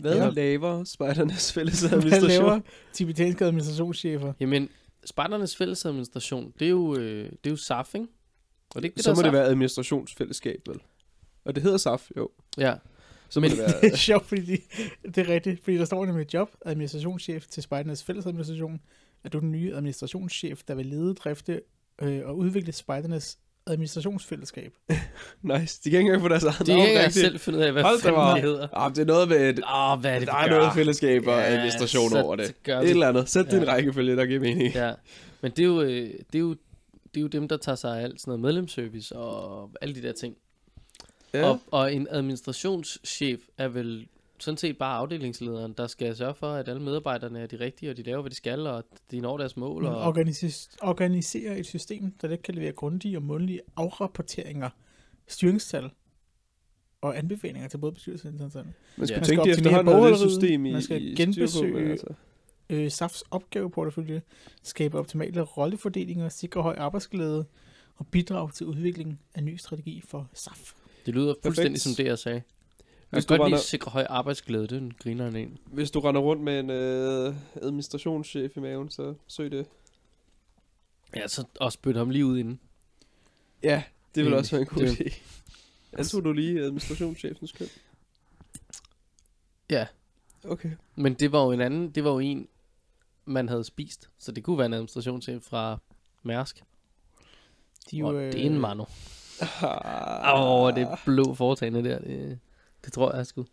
Hvad 0.00 0.16
Ja. 0.16 0.28
laver 0.30 0.84
spejdernes 0.84 1.52
fælles 1.52 1.80
Hvad 1.80 1.92
administration? 1.98 2.46
laver 2.46 2.60
tibetanske 2.92 3.44
administrationschefer? 3.44 4.32
Jamen, 4.40 4.68
Spejdernes 5.04 5.56
fællesadministration, 5.56 6.52
det 6.58 6.66
er 6.66 6.70
jo, 6.70 6.96
øh, 6.96 7.24
det 7.24 7.46
er 7.46 7.50
jo 7.50 7.56
SAF, 7.56 7.94
ikke? 7.94 8.06
Og 8.74 8.82
det 8.82 8.84
ikke 8.84 8.94
det, 8.96 9.04
Så 9.04 9.10
må 9.10 9.12
er 9.12 9.22
det 9.22 9.24
SAF? 9.24 9.32
være 9.32 9.44
administrationsfællesskab, 9.46 10.60
vel? 10.68 10.80
Og 11.44 11.54
det 11.54 11.62
hedder 11.62 11.76
SAF, 11.78 12.10
jo. 12.16 12.30
Ja, 12.58 12.74
Så 13.28 13.40
må 13.40 13.42
Men- 13.42 13.50
det 13.50 13.58
det 13.66 13.74
være... 13.82 13.92
er 13.92 13.96
sjovt, 13.96 14.26
fordi 14.26 14.40
de, 14.46 14.58
det 15.02 15.18
er 15.18 15.28
rigtigt. 15.28 15.64
Fordi 15.64 15.76
der 15.76 15.84
står 15.84 16.06
nemlig 16.06 16.22
et 16.22 16.34
job, 16.34 16.50
administrationschef 16.64 17.46
til 17.46 17.62
spejdernes 17.62 18.04
fællesadministration. 18.04 18.80
Er 19.24 19.28
du 19.28 19.38
den 19.38 19.52
nye 19.52 19.74
administrationschef, 19.74 20.62
der 20.68 20.74
vil 20.74 20.86
lede, 20.86 21.14
drifte 21.14 21.62
øh, 22.02 22.22
og 22.26 22.36
udvikle 22.38 22.72
spejdernes 22.72 23.38
administrationsfællesskab? 23.66 24.72
nice. 25.42 25.80
De 25.84 25.90
kan 25.90 25.98
ikke 25.98 25.98
engang 26.00 26.22
få 26.22 26.28
deres 26.28 26.44
eget 26.44 26.58
det 26.58 26.68
navn 26.68 26.78
er 26.80 26.82
ikke 26.82 26.92
engang 26.92 27.06
rigtigt. 27.06 27.24
selv 27.26 27.38
finde 27.40 27.58
ud 27.58 27.64
af, 27.64 27.72
hvad 27.72 27.82
Hold 27.82 28.00
fanden 28.00 28.20
op. 28.20 28.34
det 28.34 28.42
hedder. 28.42 28.68
Ah, 28.72 28.90
det 28.90 28.98
er 28.98 29.04
noget 29.04 29.28
med... 29.28 29.36
Et, 29.50 29.60
oh, 29.74 30.00
hvad 30.00 30.14
er 30.14 30.18
det, 30.18 30.28
der 30.28 30.34
er 30.34 30.48
gør? 30.48 30.56
noget 30.58 30.72
fællesskab 30.74 31.26
og 31.26 31.38
Ja, 31.38 31.44
administration 31.46 32.16
over 32.16 32.36
det. 32.36 32.62
gør 32.62 32.80
Et 32.80 32.90
eller 32.90 33.08
andet. 33.08 33.28
Sæt 33.28 33.50
det 33.50 33.66
Ja. 33.66 33.72
rækkefølge, 33.72 34.16
der 34.16 34.26
giver 34.26 34.40
mening. 34.40 34.74
Ja, 34.74 34.92
men 35.40 35.50
det 35.50 35.58
er 35.58 35.66
jo, 35.66 35.80
øh, 35.82 35.90
det 36.32 36.34
er 36.34 36.38
jo, 36.38 36.50
det 37.14 37.16
er 37.16 37.20
jo 37.20 37.26
dem, 37.26 37.48
der 37.48 37.56
tager 37.56 37.76
sig 37.76 37.98
af 37.98 38.02
alt 38.02 38.20
sådan 38.20 38.30
noget 38.30 38.40
medlemsservice 38.40 39.16
og 39.16 39.70
alle 39.80 39.94
de 39.94 40.02
der 40.02 40.12
ting. 40.12 40.34
Ja. 41.34 41.44
Og, 41.44 41.60
og 41.70 41.94
en 41.94 42.06
administrationschef 42.10 43.40
er 43.58 43.68
vel 43.68 44.06
sådan 44.38 44.58
set 44.58 44.78
bare 44.78 44.96
afdelingslederen, 44.98 45.72
der 45.72 45.86
skal 45.86 46.16
sørge 46.16 46.34
for, 46.34 46.52
at 46.52 46.68
alle 46.68 46.82
medarbejderne 46.82 47.40
er 47.40 47.46
de 47.46 47.60
rigtige, 47.60 47.90
og 47.90 47.96
de 47.96 48.02
laver, 48.02 48.20
hvad 48.20 48.30
de 48.30 48.36
skal, 48.36 48.66
og 48.66 48.84
de 49.10 49.20
når 49.20 49.36
deres 49.36 49.56
mål. 49.56 49.82
Man 49.82 49.92
Og, 49.92 50.02
organiserer, 50.02 50.76
organiserer 50.82 51.56
et 51.56 51.66
system, 51.66 52.10
der 52.22 52.28
let 52.28 52.42
kan 52.42 52.54
levere 52.54 52.72
grundige 52.72 53.16
og 53.18 53.22
mundtlige 53.22 53.60
afrapporteringer, 53.76 54.70
styringstal 55.26 55.90
og 57.00 57.18
anbefalinger 57.18 57.68
til 57.68 57.78
både 57.78 57.92
bestyrelsesinstanserne. 57.92 58.72
Man 58.96 59.06
skulle 59.06 59.12
Ja. 59.14 59.18
ja. 59.20 59.24
tænke, 59.24 59.36
Man 59.38 59.46
de 59.48 59.54
skal 59.54 59.66
optimere 59.74 60.52
i, 60.52 60.56
man 60.72 60.82
skal 60.82 61.02
i 61.02 61.14
genbesøge- 61.14 61.90
altså. 61.90 62.06
Øh, 62.70 62.90
SAFs 62.90 63.24
opgaveportefølje, 63.30 64.22
skabe 64.62 64.98
optimale 64.98 65.40
rollefordelinger, 65.42 66.28
sikre 66.28 66.62
høj 66.62 66.74
arbejdsglæde 66.78 67.44
og 67.96 68.06
bidrage 68.06 68.50
til 68.50 68.66
udviklingen 68.66 69.18
af 69.34 69.42
ny 69.44 69.56
strategi 69.56 70.00
for 70.08 70.28
SAF. 70.34 70.72
det 71.06 71.14
lyder 71.14 71.34
fuldstændig 71.42 71.70
Perfekt. 71.72 71.80
som 71.82 71.92
det, 71.94 72.04
jeg 72.04 72.18
sagde. 72.18 72.42
Vi 73.16 73.18
Hvis 73.18 73.24
du, 73.26 73.32
godt 73.36 73.40
lige 73.40 73.44
render, 73.46 73.58
sikre 73.58 73.90
høj 73.90 74.06
arbejdsglæde, 74.08 74.62
det 74.62 74.72
er 74.72 74.76
en 74.78 74.92
griner 75.02 75.26
en. 75.26 75.58
hvis 75.66 75.90
du 75.90 76.00
render 76.00 76.20
rundt 76.20 76.42
med 76.42 76.60
en 76.60 76.70
øh, 76.70 77.34
administrationschef 77.62 78.56
i 78.56 78.60
maven, 78.60 78.90
så 78.90 79.14
søg 79.26 79.50
det. 79.50 79.66
Ja, 81.16 81.28
så 81.28 81.44
og 81.60 81.72
spytte 81.72 81.98
ham 81.98 82.10
lige 82.10 82.26
ud 82.26 82.38
inden. 82.38 82.60
Ja, 83.62 83.82
det 84.14 84.24
vil 84.24 84.34
også 84.34 84.50
være 84.50 84.60
en 84.60 84.66
god 84.66 84.82
Det- 84.82 85.00
idé. 85.00 85.14
Antog 85.92 86.24
du 86.24 86.32
lige 86.32 86.60
administrationschefens 86.60 87.52
køn? 87.52 87.66
Ja, 89.70 89.86
Okay. 90.44 90.70
men 90.96 91.14
det 91.14 91.32
var 91.32 91.44
jo 91.44 91.52
en 91.52 91.60
anden, 91.60 91.90
det 91.90 92.04
var 92.04 92.10
jo 92.10 92.18
en, 92.18 92.48
man 93.24 93.48
havde 93.48 93.64
spist. 93.64 94.10
Så 94.18 94.32
det 94.32 94.44
kunne 94.44 94.58
være 94.58 94.66
en 94.66 94.72
administrationschef 94.74 95.42
fra 95.42 95.78
Mærsk. 96.22 96.62
De 97.90 98.04
Og 98.04 98.14
øh, 98.14 98.32
det 98.32 98.40
er 98.42 98.46
en 98.46 98.60
mano. 98.60 98.84
Ah. 99.62 100.34
Åh, 100.42 100.62
oh, 100.62 100.74
det 100.74 100.88
blå 101.04 101.34
foretagende 101.34 101.84
der, 101.84 101.98
det, 101.98 102.38
det 102.86 102.92
tror 102.92 103.16
jeg 103.16 103.26
sgu. 103.26 103.46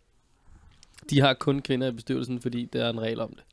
De 1.10 1.20
har 1.20 1.34
kun 1.34 1.62
kvinder 1.62 1.86
i 1.88 1.92
bestyrelsen, 1.92 2.40
fordi 2.40 2.64
der 2.72 2.84
er 2.84 2.90
en 2.90 3.00
regel 3.00 3.20
om 3.20 3.28
det. 3.30 3.44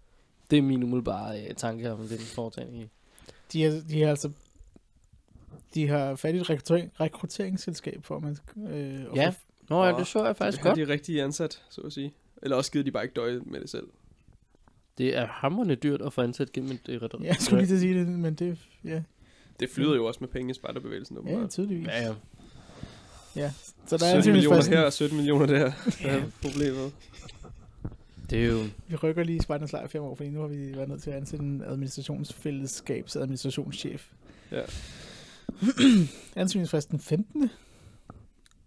Det 0.52 0.58
er 0.58 0.62
min 0.62 0.84
umiddelbare 0.84 1.42
øh, 1.48 1.56
tanke 1.56 1.92
om 1.92 2.08
den 2.08 2.20
foretagende. 2.20 2.90
De 3.54 3.66
er, 3.66 3.82
de 3.90 4.04
er 4.04 4.10
altså 4.10 4.32
de 5.74 5.88
har 5.88 6.16
fat 6.16 6.36
i 6.36 6.38
et 6.38 6.50
rekruttering, 6.50 6.92
rekrutteringsselskab 7.00 8.00
for, 8.04 8.16
at 8.16 8.22
man 8.24 8.38
øh, 8.70 9.06
Ja, 9.16 9.30
få- 9.30 9.38
Nå 9.70 9.86
ja, 9.86 9.98
det 10.00 10.08
så 10.08 10.26
jeg 10.26 10.36
faktisk 10.38 10.64
har 10.64 10.70
godt. 10.70 10.88
de 10.88 10.94
rigtige 10.94 11.24
ansat, 11.24 11.62
så 11.70 11.82
at 11.82 11.94
sige. 11.94 12.14
Eller 12.44 12.58
også 12.58 12.72
gider 12.72 12.84
de 12.84 12.92
bare 12.92 13.04
ikke 13.04 13.14
døje 13.14 13.40
med 13.46 13.62
det 13.62 13.70
selv. 13.70 13.88
Det 14.98 15.18
er 15.18 15.28
hammerende 15.28 15.76
dyrt 15.76 16.02
at 16.02 16.14
få 16.14 16.22
ansat 16.22 16.52
gennem 16.52 16.72
et 16.72 16.90
øh, 16.90 17.02
Ja, 17.04 17.18
jeg 17.28 17.36
skulle 17.40 17.66
lige 17.66 17.80
sige 17.80 18.00
det, 18.00 18.08
men 18.08 18.34
det, 18.36 18.58
ja, 18.84 19.04
Det 19.60 19.70
flyder 19.70 19.96
jo 19.96 20.06
også 20.06 20.18
med 20.22 20.28
penge 20.30 20.52
i 20.52 20.54
spejderbevægelsen. 20.54 21.18
ja 21.28 21.48
tydeligvis. 21.48 21.88
Ja, 21.88 22.16
ja. 23.36 23.52
Så 23.88 23.98
der 23.98 24.06
er 24.06 24.22
17 24.22 24.34
millioner 24.34 24.70
her 24.70 24.82
og 24.82 24.94
17 24.94 25.18
millioner 25.18 25.46
der. 25.46 25.72
Hvad 26.02 26.12
er 26.12 26.22
problemet? 26.50 26.92
Det 28.30 28.44
er 28.44 28.48
jo... 28.48 28.58
Vi 28.88 28.96
rykker 28.96 29.24
lige 29.24 29.42
Spejdernes 29.42 29.72
Lejr 29.72 29.88
fem 29.88 30.02
år, 30.02 30.16
fordi 30.16 30.30
nu 30.30 30.42
har 30.42 30.48
vi 30.48 30.76
været 30.76 30.90
nødt 30.90 31.02
til 31.04 31.10
at 31.10 31.18
ansætte 31.18 31.46
en 31.46 31.64
administrationsfællesskabs 31.68 33.16
administrationschef. 33.16 34.06
Ja. 34.52 34.62
Ansøgningsfristen 36.36 37.00
15. 37.00 37.50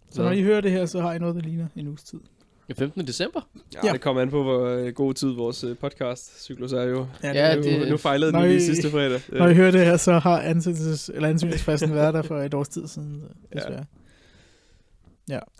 Så 0.09 0.21
Nå. 0.21 0.23
når 0.27 0.31
I 0.35 0.41
hører 0.43 0.61
det 0.61 0.71
her, 0.71 0.85
så 0.85 1.01
har 1.01 1.13
I 1.13 1.19
noget, 1.19 1.35
der 1.35 1.41
ligner 1.41 1.67
en 1.75 1.87
uges 1.87 2.03
tid. 2.03 2.19
Den 2.67 2.75
15. 2.75 3.07
december? 3.07 3.41
Ja, 3.55 3.59
Ja. 3.83 3.87
ja. 3.87 3.93
det 3.93 4.01
kommer 4.01 4.21
an 4.21 4.29
på, 4.29 4.43
hvor 4.43 4.65
øh, 4.67 4.93
god 4.93 5.13
tid 5.13 5.27
vores 5.27 5.63
øh, 5.63 5.75
podcast-cyklus 5.83 6.73
er 6.73 6.83
jo. 6.83 7.07
Ja, 7.23 7.55
nu, 7.55 7.61
det- 7.63 7.89
nu 7.89 7.97
fejlede 7.97 8.31
den 8.33 8.41
lige 8.43 8.61
sidste 8.65 8.89
fredag. 8.91 9.21
Når 9.31 9.47
I 9.47 9.53
hører 9.53 9.71
det 9.71 9.85
her, 9.85 9.97
så 9.97 10.19
har 10.19 10.39
ansættelses, 10.41 11.11
eller 11.13 11.29
ansøgningsfristen 11.29 11.93
været 11.93 12.13
der 12.13 12.21
for 12.21 12.41
et 12.41 12.53
års 12.53 12.69
tid 12.69 12.87
siden, 12.87 13.23
desværre. 13.53 13.73
Ja, 13.73 13.83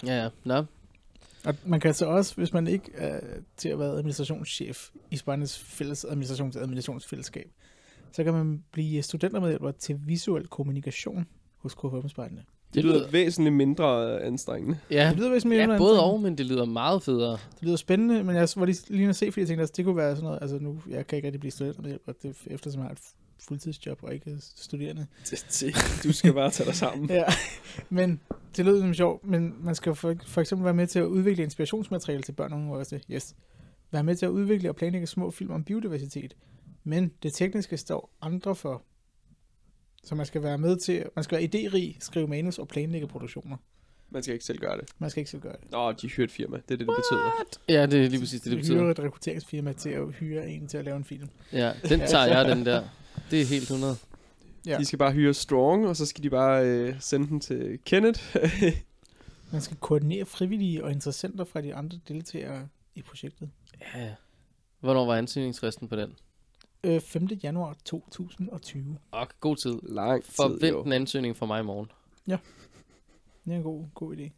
ja. 0.05 0.29
Nå. 0.43 0.63
Og 1.45 1.55
man 1.65 1.79
kan 1.79 1.93
så 1.93 2.05
også, 2.05 2.35
hvis 2.35 2.53
man 2.53 2.67
ikke 2.67 2.91
er 2.93 3.19
til 3.57 3.69
at 3.69 3.79
være 3.79 3.89
administrationschef 3.89 4.89
i 5.11 5.17
Spanens 5.17 5.59
fælles 5.59 6.05
administrations- 6.05 6.59
administrationsfællesskab, 6.59 7.51
så 8.11 8.23
kan 8.23 8.33
man 8.33 8.63
blive 8.71 9.01
studentermedhjælper 9.01 9.71
til 9.71 9.99
visuel 10.05 10.47
kommunikation 10.47 11.25
hos 11.57 11.73
KFM 11.73 12.07
Spejlene. 12.07 12.43
det 12.73 12.83
lyder 12.83 13.09
væsentligt 13.11 13.55
mindre 13.55 14.13
øh, 14.13 14.27
anstrengende. 14.27 14.77
Ja, 14.91 15.09
Det 15.09 15.17
lyder 15.17 15.33
vist 15.33 15.45
mere 15.45 15.71
ja 15.71 15.77
både 15.77 16.03
og, 16.03 16.19
men 16.21 16.37
det 16.37 16.45
lyder 16.45 16.65
meget 16.65 17.03
federe. 17.03 17.31
Det 17.31 17.61
lyder 17.61 17.75
spændende, 17.75 18.23
men 18.23 18.35
jeg 18.35 18.47
var 18.55 18.65
lige, 18.65 18.77
lige 18.89 19.09
at 19.09 19.15
se, 19.15 19.31
fordi 19.31 19.39
jeg 19.39 19.47
tænkte, 19.47 19.63
at 19.63 19.77
det 19.77 19.85
kunne 19.85 19.97
være 19.97 20.15
sådan 20.15 20.23
noget, 20.25 20.39
altså 20.41 20.59
nu, 20.59 20.81
jeg 20.89 21.07
kan 21.07 21.15
ikke 21.15 21.27
rigtig 21.27 21.39
blive 21.39 21.51
studentermedhjælper, 21.51 22.11
det, 22.23 22.35
eftersom 22.47 22.79
jeg 22.81 22.87
har 22.87 22.91
et 22.93 22.99
fuldtidsjob 23.47 23.99
og 24.03 24.13
ikke 24.13 24.31
er 24.31 24.35
studerende. 24.39 25.07
Du 26.03 26.11
skal 26.13 26.33
bare 26.33 26.51
tage 26.51 26.67
dig 26.67 26.75
sammen. 26.75 27.09
Ja, 27.19 27.23
men 27.89 28.19
det 28.57 28.65
lyder 28.65 28.79
som 28.81 28.93
sjovt, 28.93 29.25
men 29.25 29.55
man 29.59 29.75
skal 29.75 29.95
for, 29.95 30.15
for 30.27 30.41
eksempel 30.41 30.65
være 30.65 30.73
med 30.73 30.87
til 30.87 30.99
at 30.99 31.05
udvikle 31.05 31.43
inspirationsmateriale 31.43 32.23
til 32.23 32.31
børn 32.31 32.53
og 32.53 32.59
unge 32.59 32.75
også. 32.75 32.99
Yes. 33.11 33.35
Være 33.91 34.03
med 34.03 34.15
til 34.15 34.25
at 34.25 34.29
udvikle 34.29 34.69
og 34.69 34.75
planlægge 34.75 35.07
små 35.07 35.31
film 35.31 35.51
om 35.51 35.63
biodiversitet. 35.63 36.35
Men 36.83 37.11
det 37.23 37.33
tekniske 37.33 37.77
står 37.77 38.15
andre 38.21 38.55
for. 38.55 38.83
Så 40.03 40.15
man 40.15 40.25
skal 40.25 40.43
være 40.43 40.57
med 40.57 40.77
til, 40.77 41.03
man 41.15 41.23
skal 41.23 41.37
være 41.37 41.49
idérig, 41.55 41.97
skrive 41.99 42.27
manus 42.27 42.59
og 42.59 42.67
planlægge 42.67 43.07
produktioner. 43.07 43.57
Man 44.09 44.23
skal 44.23 44.33
ikke 44.33 44.45
selv 44.45 44.59
gøre 44.59 44.77
det. 44.77 44.89
Man 44.99 45.09
skal 45.09 45.21
ikke 45.21 45.31
selv 45.31 45.41
gøre 45.41 45.55
det. 45.61 45.71
Nå, 45.71 45.91
de 45.91 46.07
hyrer 46.07 46.23
et 46.25 46.31
firma. 46.31 46.57
Det 46.57 46.63
er 46.73 46.77
det, 46.77 46.79
det 46.79 46.87
betyder. 46.87 47.31
Ja, 47.69 47.85
det 47.85 48.05
er 48.05 48.09
lige 48.09 48.19
præcis 48.19 48.41
det, 48.41 48.51
det 48.51 48.59
Vi 48.59 48.65
hyrer 48.67 48.77
betyder. 48.77 48.91
et 48.91 48.99
rekrutteringsfirma 48.99 49.73
til 49.73 49.89
at 49.89 50.11
hyre 50.13 50.49
en 50.49 50.67
til 50.67 50.77
at 50.77 50.85
lave 50.85 50.97
en 50.97 51.03
film. 51.03 51.29
Ja, 51.53 51.71
den 51.89 51.99
tager 51.99 52.25
jeg, 52.25 52.45
den 52.45 52.65
der. 52.65 52.83
Det 53.31 53.41
er 53.41 53.45
helt 53.45 53.63
100. 53.63 53.95
Ja. 54.65 54.77
De 54.77 54.85
skal 54.85 54.99
bare 54.99 55.11
hyre 55.11 55.33
Strong, 55.33 55.87
og 55.87 55.95
så 55.95 56.05
skal 56.05 56.23
de 56.23 56.29
bare 56.29 56.65
øh, 56.65 56.95
sende 56.99 57.27
den 57.27 57.39
til 57.39 57.79
Kenneth. 57.85 58.21
Man 59.51 59.61
skal 59.61 59.77
koordinere 59.77 60.25
frivillige 60.25 60.83
og 60.83 60.91
interessenter 60.91 61.43
fra 61.43 61.61
de 61.61 61.75
andre 61.75 61.99
deltagere 62.07 62.67
i 62.95 63.01
projektet. 63.01 63.49
Ja. 63.95 64.13
Hvornår 64.79 65.05
var 65.05 65.15
ansøgningsfristen 65.15 65.87
på 65.87 65.95
den? 65.95 66.13
Øh, 66.83 67.01
5. 67.01 67.27
januar 67.43 67.75
2020. 67.85 68.97
Og 69.11 69.27
god 69.39 69.55
tid. 69.55 69.79
Lang 69.83 70.23
tid, 70.23 70.31
Forvent 70.31 70.63
jo. 70.63 70.83
en 70.83 70.91
ansøgning 70.91 71.37
fra 71.37 71.45
mig 71.45 71.59
i 71.59 71.63
morgen. 71.63 71.91
Det 73.45 73.53
er 73.53 73.57
en 73.57 73.63
god, 73.63 73.85
god 73.93 74.15
idé. 74.15 74.29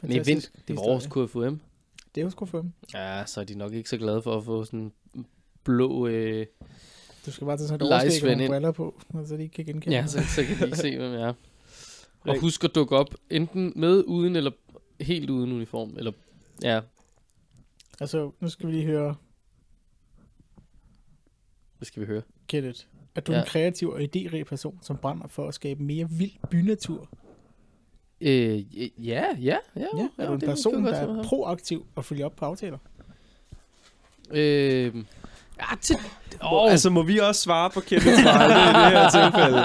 Fantastisk 0.00 0.54
vent. 0.54 0.68
Det 0.68 0.76
var 0.76 0.82
vores 0.82 1.04
historie. 1.04 1.28
KFUM. 1.28 1.60
Det 2.14 2.22
er 2.22 2.30
for 2.30 2.60
dem. 2.60 2.72
Ja, 2.94 3.26
så 3.26 3.40
er 3.40 3.44
de 3.44 3.54
nok 3.54 3.72
ikke 3.72 3.88
så 3.88 3.96
glade 3.96 4.22
for 4.22 4.36
at 4.36 4.44
få 4.44 4.64
sådan 4.64 4.92
en 5.14 5.26
blå... 5.64 6.06
Øh... 6.06 6.46
Du 7.26 7.30
skal 7.32 7.44
bare 7.46 7.56
tage 7.56 7.68
sådan 7.68 7.86
et 7.86 7.92
overskæg 7.92 8.30
og 8.30 8.36
nogle 8.36 8.48
briller 8.48 8.72
på, 8.72 9.00
så 9.26 9.36
de 9.36 9.42
ikke 9.42 9.54
kan 9.54 9.64
genkende 9.64 9.96
Ja, 9.96 10.06
så, 10.06 10.18
så 10.36 10.44
kan 10.44 10.58
de 10.58 10.64
ikke 10.64 10.76
se, 10.76 10.98
hvem 10.98 11.12
jeg 11.12 11.22
er. 11.22 11.32
Og 12.28 12.40
husk 12.40 12.64
at 12.64 12.74
dukke 12.74 12.96
op, 12.96 13.14
enten 13.30 13.72
med, 13.76 14.04
uden 14.06 14.36
eller 14.36 14.50
helt 15.00 15.30
uden 15.30 15.52
uniform. 15.52 15.94
Eller, 15.96 16.12
ja, 16.62 16.80
Altså, 18.00 18.30
nu 18.40 18.48
skal 18.48 18.66
vi 18.66 18.72
lige 18.72 18.84
høre, 18.86 19.14
det 21.78 21.86
skal 21.86 22.00
vi 22.00 22.06
høre. 22.06 22.22
Kenneth, 22.46 22.80
at 23.14 23.26
du 23.26 23.32
er 23.32 23.36
Ja. 23.36 23.42
en 23.42 23.48
kreativ 23.48 23.88
og 23.90 24.00
idérig 24.00 24.44
person, 24.44 24.78
som 24.82 24.96
brænder 24.96 25.26
for 25.28 25.48
at 25.48 25.54
skabe 25.54 25.82
mere 25.82 26.10
vild 26.10 26.32
bynatur. 26.50 27.08
Øh, 28.20 28.76
ja, 29.08 29.24
ja, 29.40 29.56
ja. 29.76 29.86
Ja, 29.96 30.08
er 30.18 30.26
du 30.26 30.32
en 30.34 30.40
person, 30.40 30.84
der 30.84 30.92
er 30.92 31.22
proaktiv 31.22 31.86
og 31.94 32.04
følger 32.04 32.26
op 32.26 32.36
på 32.36 32.44
aftaler? 32.44 32.78
Øh, 34.30 34.94
ja, 35.60 35.76
til... 35.80 35.96
Oh. 36.42 36.70
Altså, 36.70 36.90
må 36.90 37.02
vi 37.02 37.18
også 37.18 37.40
svare 37.40 37.70
på 37.70 37.80
Kenneths 37.80 38.24
vegne 38.24 38.54
i 38.54 38.84
det 38.84 38.98
her 38.98 39.10
tilfælde? 39.10 39.60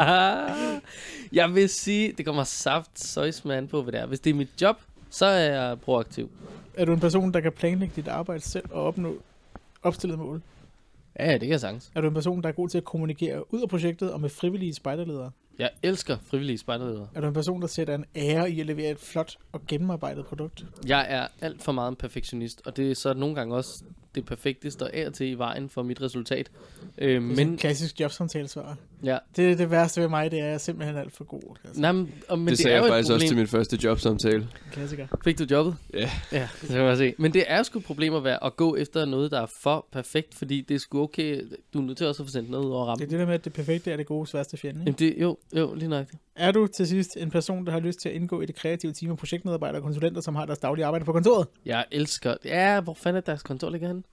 jeg 1.39 1.55
vil 1.55 1.69
sige, 1.69 2.13
det 2.17 2.25
kommer 2.25 2.43
saft 2.43 2.99
søjsmand 2.99 3.67
på, 3.67 3.81
hvad 3.81 3.91
det 3.91 4.01
er. 4.01 4.05
Hvis 4.05 4.19
det 4.19 4.29
er 4.29 4.33
mit 4.33 4.61
job, 4.61 4.77
så 5.09 5.25
er 5.25 5.39
jeg 5.39 5.79
proaktiv. 5.79 6.29
Er 6.73 6.85
du 6.85 6.93
en 6.93 6.99
person, 6.99 7.33
der 7.33 7.39
kan 7.39 7.51
planlægge 7.51 7.93
dit 7.95 8.07
arbejde 8.07 8.43
selv 8.43 8.65
og 8.71 8.83
opnå 8.83 9.17
opstillet 9.83 10.19
mål? 10.19 10.41
Ja, 11.19 11.31
det 11.31 11.39
kan 11.39 11.49
jeg 11.49 11.59
sagtens. 11.59 11.91
Er 11.95 12.01
du 12.01 12.07
en 12.07 12.13
person, 12.13 12.41
der 12.41 12.49
er 12.49 12.53
god 12.53 12.69
til 12.69 12.77
at 12.77 12.83
kommunikere 12.83 13.53
ud 13.53 13.61
af 13.61 13.69
projektet 13.69 14.13
og 14.13 14.21
med 14.21 14.29
frivillige 14.29 14.73
spejderledere? 14.73 15.31
Jeg 15.59 15.69
elsker 15.83 16.17
frivillige 16.29 16.57
spejderledere. 16.57 17.07
Er 17.15 17.21
du 17.21 17.27
en 17.27 17.33
person, 17.33 17.61
der 17.61 17.67
sætter 17.67 17.95
en 17.95 18.05
ære 18.15 18.51
i 18.51 18.59
at 18.59 18.65
levere 18.65 18.91
et 18.91 18.99
flot 18.99 19.37
og 19.51 19.61
gennemarbejdet 19.67 20.25
produkt? 20.25 20.65
Jeg 20.87 21.05
er 21.09 21.27
alt 21.41 21.63
for 21.63 21.71
meget 21.71 21.89
en 21.89 21.95
perfektionist, 21.95 22.61
og 22.65 22.77
det 22.77 22.91
er 22.91 22.95
så 22.95 23.13
nogle 23.13 23.35
gange 23.35 23.55
også 23.55 23.83
det 24.15 24.25
perfekte, 24.25 24.71
står 24.71 24.89
af 24.93 25.11
til 25.13 25.27
i 25.27 25.33
vejen 25.33 25.69
for 25.69 25.83
mit 25.83 26.01
resultat. 26.01 26.51
Øh, 26.97 27.21
Men... 27.21 27.29
Det 27.29 27.39
er 27.41 27.45
men, 27.45 27.47
en 27.53 27.57
klassisk 27.57 27.99
jobsamtalesvar. 27.99 28.77
ja, 29.03 29.17
Det 29.35 29.51
er 29.51 29.55
det 29.55 29.71
værste 29.71 30.01
ved 30.01 30.07
mig, 30.07 30.31
det 30.31 30.39
er, 30.39 30.43
at 30.43 30.47
jeg 30.47 30.53
er 30.53 30.57
simpelthen 30.57 30.97
alt 30.97 31.13
for 31.13 31.23
god. 31.23 31.41
Altså. 31.65 31.81
nej, 31.81 31.91
men, 31.91 32.11
og, 32.29 32.39
men 32.39 32.47
det, 32.47 32.51
det, 32.51 32.59
sagde 32.59 32.75
er 32.77 32.79
jo 32.79 32.83
jeg 32.85 32.87
et 32.87 32.93
faktisk 32.93 33.07
problem. 33.11 33.15
også 33.15 33.27
til 33.27 33.37
min 33.37 33.47
første 33.47 33.79
jobsamtale. 33.83 34.47
Klassiker. 34.71 35.07
Fik 35.23 35.39
du 35.39 35.45
jobbet? 35.51 35.75
Ja. 35.93 36.09
Ja, 36.31 36.47
det 36.61 36.69
kan 36.69 36.83
man 36.83 36.97
se. 36.97 37.13
Men 37.17 37.33
det 37.33 37.43
er 37.47 37.63
sgu 37.63 37.79
et 37.79 37.85
problem 37.85 38.13
at, 38.13 38.23
være, 38.23 38.43
at 38.43 38.55
gå 38.55 38.75
efter 38.75 39.05
noget, 39.05 39.31
der 39.31 39.41
er 39.41 39.47
for 39.61 39.85
perfekt, 39.91 40.35
fordi 40.35 40.61
det 40.61 40.75
er 40.75 40.79
sgu 40.79 41.01
okay. 41.01 41.41
Du 41.73 41.79
er 41.79 41.83
nødt 41.83 41.97
til 41.97 42.07
også 42.07 42.23
at 42.23 42.27
få 42.27 42.31
sendt 42.31 42.49
noget 42.49 42.65
ud 42.65 42.71
over 42.71 42.95
Det 42.95 43.03
er 43.03 43.09
det 43.09 43.19
der 43.19 43.25
med, 43.25 43.33
at 43.33 43.45
det 43.45 43.53
perfekte 43.53 43.91
er 43.91 43.97
det 43.97 44.05
gode 44.05 44.27
sværeste 44.27 44.57
fjende. 44.57 44.81
Ikke? 44.81 45.03
Jamen 45.03 45.15
det, 45.15 45.21
jo, 45.21 45.37
jo, 45.55 45.73
lige 45.73 45.89
nøjagtigt. 45.89 46.21
Er 46.35 46.51
du 46.51 46.67
til 46.67 46.87
sidst 46.87 47.17
en 47.17 47.29
person, 47.31 47.65
der 47.65 47.71
har 47.71 47.79
lyst 47.79 47.99
til 47.99 48.09
at 48.09 48.15
indgå 48.15 48.41
i 48.41 48.45
det 48.45 48.55
kreative 48.55 48.93
team 48.93 49.11
af 49.11 49.17
projektmedarbejdere 49.17 49.79
og 49.79 49.83
konsulenter, 49.83 50.21
som 50.21 50.35
har 50.35 50.45
deres 50.45 50.59
daglige 50.59 50.85
arbejde 50.85 51.05
på 51.05 51.11
kontoret? 51.13 51.47
Jeg 51.65 51.85
elsker... 51.91 52.35
Ja, 52.45 52.81
hvor 52.81 52.93
fanden 52.93 53.17
er 53.17 53.21
deres 53.21 53.43
kontor 53.43 53.69
ligger 53.69 53.87
henne? 53.87 54.03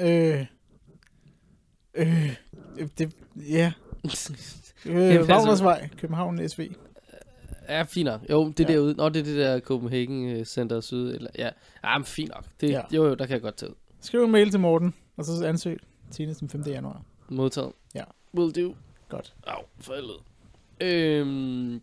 Øh... 0.00 0.46
Øh... 1.94 2.36
Det, 2.98 3.16
ja. 3.36 3.72
Øh, 4.86 5.16
passer. 5.16 5.34
Wagnersvej, 5.34 5.88
København 5.96 6.48
SV. 6.48 6.70
Ja, 7.68 7.82
fint 7.82 8.04
nok. 8.06 8.20
Jo, 8.30 8.48
det 8.48 8.68
Ja. 8.68 8.72
derude. 8.72 8.94
Nå, 8.94 9.08
det 9.08 9.20
er 9.20 9.24
det 9.24 9.36
der 9.36 9.60
Copenhagen 9.60 10.28
øh, 10.28 10.44
Center 10.44 10.80
Syd. 10.80 11.14
Eller, 11.14 11.30
ja, 11.38 11.50
ja 11.84 11.98
men 11.98 12.04
fint 12.04 12.30
nok. 12.34 12.44
Det, 12.60 12.70
ja. 12.70 12.80
Jo, 12.92 13.04
jo, 13.04 13.14
der 13.14 13.26
kan 13.26 13.34
jeg 13.34 13.42
godt 13.42 13.56
tage 13.56 13.70
ud. 13.70 13.74
Skriv 14.00 14.24
en 14.24 14.30
mail 14.30 14.50
til 14.50 14.60
Morten, 14.60 14.94
og 15.16 15.24
så 15.24 15.46
ansøg 15.46 15.80
senest 16.10 16.40
den 16.40 16.48
5. 16.48 16.62
januar. 16.66 17.02
Modtaget. 17.28 17.72
Ja. 17.94 18.04
Will 18.34 18.64
do. 18.64 18.74
Godt. 19.08 19.34
Au, 19.46 19.62
for 19.80 19.94
helvede. 19.94 20.18
Øhm, 20.80 21.82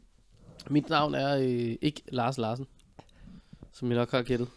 mit 0.69 0.89
navn 0.89 1.15
er 1.15 1.37
øh, 1.37 1.75
ikke 1.81 2.01
Lars 2.07 2.37
Larsen, 2.37 2.67
som 3.71 3.91
I 3.91 3.95
nok 3.95 4.11
har 4.11 4.21
gættet. 4.21 4.49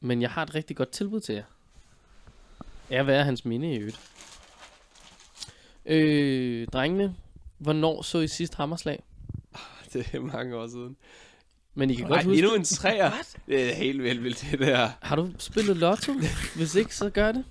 Men 0.00 0.22
jeg 0.22 0.30
har 0.30 0.42
et 0.42 0.54
rigtig 0.54 0.76
godt 0.76 0.90
tilbud 0.90 1.20
til 1.20 1.34
jer. 1.34 1.44
Er 2.90 3.02
hvad 3.02 3.16
er 3.16 3.22
hans 3.22 3.44
minde 3.44 3.74
i 3.74 3.76
øvrigt. 3.78 4.00
Øh, 5.86 6.68
drengene, 6.68 7.16
hvornår 7.58 8.02
så 8.02 8.18
I 8.18 8.28
sidst 8.28 8.54
hammerslag? 8.54 9.02
Det 9.92 10.14
er 10.14 10.20
mange 10.20 10.56
år 10.56 10.68
siden. 10.68 10.96
Men 11.74 11.90
I 11.90 11.94
kan 11.94 12.04
Nej, 12.04 12.16
godt 12.16 12.24
huske 12.24 12.38
endnu 12.38 12.54
en 12.54 12.64
træer. 12.64 13.12
Det 13.46 13.70
er 13.70 13.74
helt 13.74 14.02
vildt 14.02 14.24
vildt, 14.24 14.46
det 14.50 14.58
der. 14.58 14.90
Har 15.00 15.16
du 15.16 15.32
spillet 15.38 15.76
lotto? 15.76 16.12
Hvis 16.56 16.74
ikke, 16.74 16.96
så 16.96 17.10
gør 17.10 17.32
det. 17.32 17.44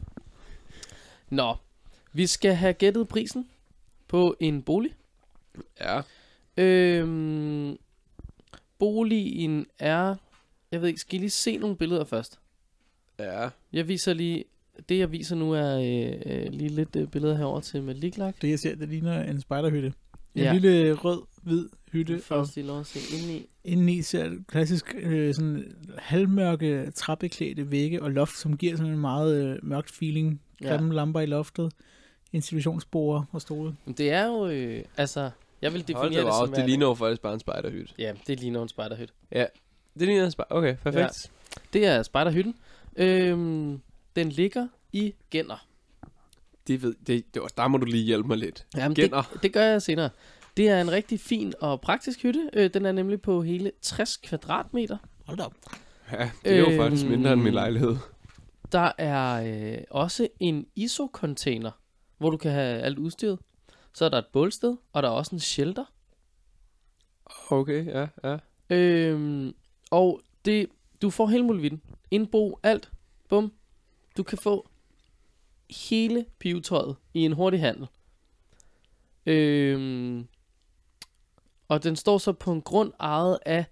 Nå, 1.30 1.56
vi 2.14 2.28
skal 2.28 2.56
have 2.56 2.74
gættet 2.74 3.08
prisen 3.08 3.50
på 4.10 4.36
en 4.40 4.62
bolig. 4.62 4.92
Ja. 5.82 6.02
Øhm, 6.58 7.78
boligen 8.80 9.66
er... 9.80 10.16
Jeg 10.72 10.82
ved 10.82 10.88
ikke, 10.88 11.00
skal 11.00 11.16
I 11.16 11.20
lige 11.20 11.30
se 11.30 11.58
nogle 11.58 11.76
billeder 11.76 12.04
først? 12.04 12.40
Ja. 13.20 13.50
Jeg 13.74 13.88
viser 13.88 14.14
lige... 14.14 14.44
Det, 14.90 14.98
jeg 15.00 15.12
viser 15.12 15.36
nu, 15.36 15.52
er 15.54 15.76
øh, 15.78 16.22
øh, 16.46 16.52
lige 16.52 16.70
lidt 16.70 16.96
øh, 16.96 17.08
billeder 17.08 17.38
herover 17.38 17.60
til 17.60 17.84
med 17.84 17.96
liglak. 17.96 18.36
Det 18.42 18.50
jeg 18.50 18.60
ser, 18.60 18.76
det 18.76 18.90
ligner 18.90 19.24
en 19.24 19.42
spejderhytte. 19.42 19.94
En 20.36 20.42
Ja. 20.44 20.54
lille 20.54 20.94
rød-hvid 20.94 21.70
hytte, 21.92 22.14
og 22.16 22.22
Først 22.22 22.56
lige 22.56 22.68
lov 22.68 22.80
at 22.80 22.86
se 22.86 23.16
indeni. 23.18 23.46
indeni 23.64 24.02
ser 24.02 24.32
klassisk 24.48 24.96
øh, 25.00 25.34
sådan 25.34 25.76
halvmørke 25.98 26.92
trappeklædte 26.96 27.72
vægge 27.72 28.04
og 28.04 28.12
loft, 28.12 28.38
som 28.38 28.58
giver 28.58 28.78
sådan 28.78 28.92
en 28.94 29.00
meget 29.00 29.46
øh, 29.46 29.58
mørkt 29.64 29.92
feeling. 29.92 30.42
Ja. 30.62 30.70
Grimme 30.76 30.94
lamper 30.96 31.20
i 31.20 31.26
loftet, 31.26 31.74
institutionsborde 32.34 33.26
og 33.32 33.42
stole. 33.42 33.76
Men 33.86 33.94
det 33.94 34.12
er 34.12 34.26
jo... 34.26 34.48
Øh, 34.48 34.84
altså, 34.98 35.30
jeg 35.62 35.74
vil 35.74 35.82
definere 35.82 36.02
Hold 36.02 36.14
det 36.14 36.24
wow, 36.24 36.32
som... 36.32 36.46
det 36.48 36.52
værende- 36.52 36.68
ligner 36.70 36.86
jo 36.88 36.94
faktisk 36.94 37.22
bare 37.22 37.34
en 37.34 37.40
spejderhytte. 37.40 37.94
Ja, 37.98 38.14
det 38.28 38.40
ligner 38.40 38.62
en 38.62 38.70
spejderhytte. 38.70 39.14
Det 40.00 40.08
ligner 40.08 40.26
en 40.26 40.32
spejder. 40.32 40.56
Okay, 40.56 40.76
perfekt. 40.84 41.32
Det 41.74 41.86
er 41.86 42.04
spejderhytten. 42.04 42.56
Øhm, 42.96 43.82
den 44.16 44.30
ligger 44.30 44.68
i 44.94 45.14
Gender. 45.32 45.66
Det 46.68 46.82
ved, 46.82 46.96
det, 47.08 47.34
det 47.34 47.42
var, 47.42 47.48
der 47.58 47.68
må 47.68 47.78
du 47.78 47.86
lige 47.86 48.04
hjælpe 48.04 48.28
mig 48.28 48.38
lidt. 48.38 48.66
Jamen, 48.78 48.96
Gender. 48.96 49.22
det, 49.34 49.44
det 49.44 49.54
gør 49.54 49.64
jeg 49.64 49.82
senere. 49.82 50.10
Det 50.58 50.70
er 50.70 50.82
en 50.82 50.92
rigtig 50.92 51.20
fin 51.20 51.54
og 51.62 51.82
praktisk 51.82 52.24
hytte. 52.24 52.50
Øh, 52.54 52.70
den 52.74 52.86
er 52.86 52.92
nemlig 52.92 53.22
på 53.22 53.42
hele 53.42 53.72
60 53.82 54.18
kvadratmeter. 54.18 54.98
Hold 55.26 55.38
da 55.38 55.44
op. 55.44 55.54
Ja, 56.12 56.30
det 56.44 56.52
er 56.54 56.58
jo 56.60 56.66
Øhm. 56.70 56.78
faktisk 56.78 57.06
mindre 57.08 57.34
end 57.34 57.42
min 57.42 57.54
lejlighed. 57.54 57.96
Der 58.72 58.92
er 58.98 59.44
øh, 59.74 59.78
også 59.90 60.28
en 60.40 60.66
ISO-container, 60.76 61.72
hvor 62.20 62.30
du 62.30 62.38
kan 62.38 62.52
have 62.52 62.82
alt 62.82 62.98
udstyret. 62.98 63.40
Så 63.94 64.06
er 64.06 64.10
der 64.10 64.18
et 64.18 64.28
bålsted, 64.34 64.78
og 64.94 65.04
der 65.04 65.10
er 65.10 65.14
også 65.14 65.36
en 65.36 65.40
shelter. 65.40 65.86
Okay, 67.50 67.86
ja, 67.86 68.08
ja. 68.24 68.38
Øhm, 68.70 69.56
og 69.92 70.22
det, 70.46 70.68
du 71.02 71.10
får 71.10 71.28
hele 71.28 71.44
muligheden. 71.44 71.82
Indbo, 72.12 72.60
alt. 72.64 72.92
Bum. 73.30 73.52
Du 74.18 74.24
kan 74.24 74.38
få 74.38 74.70
hele 75.88 76.26
pivetøjet 76.40 76.96
i 77.14 77.20
en 77.20 77.34
hurtig 77.34 77.60
handel. 77.60 77.88
Øhm, 79.26 80.28
og 81.68 81.84
den 81.84 81.96
står 81.96 82.18
så 82.18 82.34
på 82.34 82.52
en 82.52 82.62
grund 82.62 82.94
ejet 83.00 83.40
af 83.46 83.66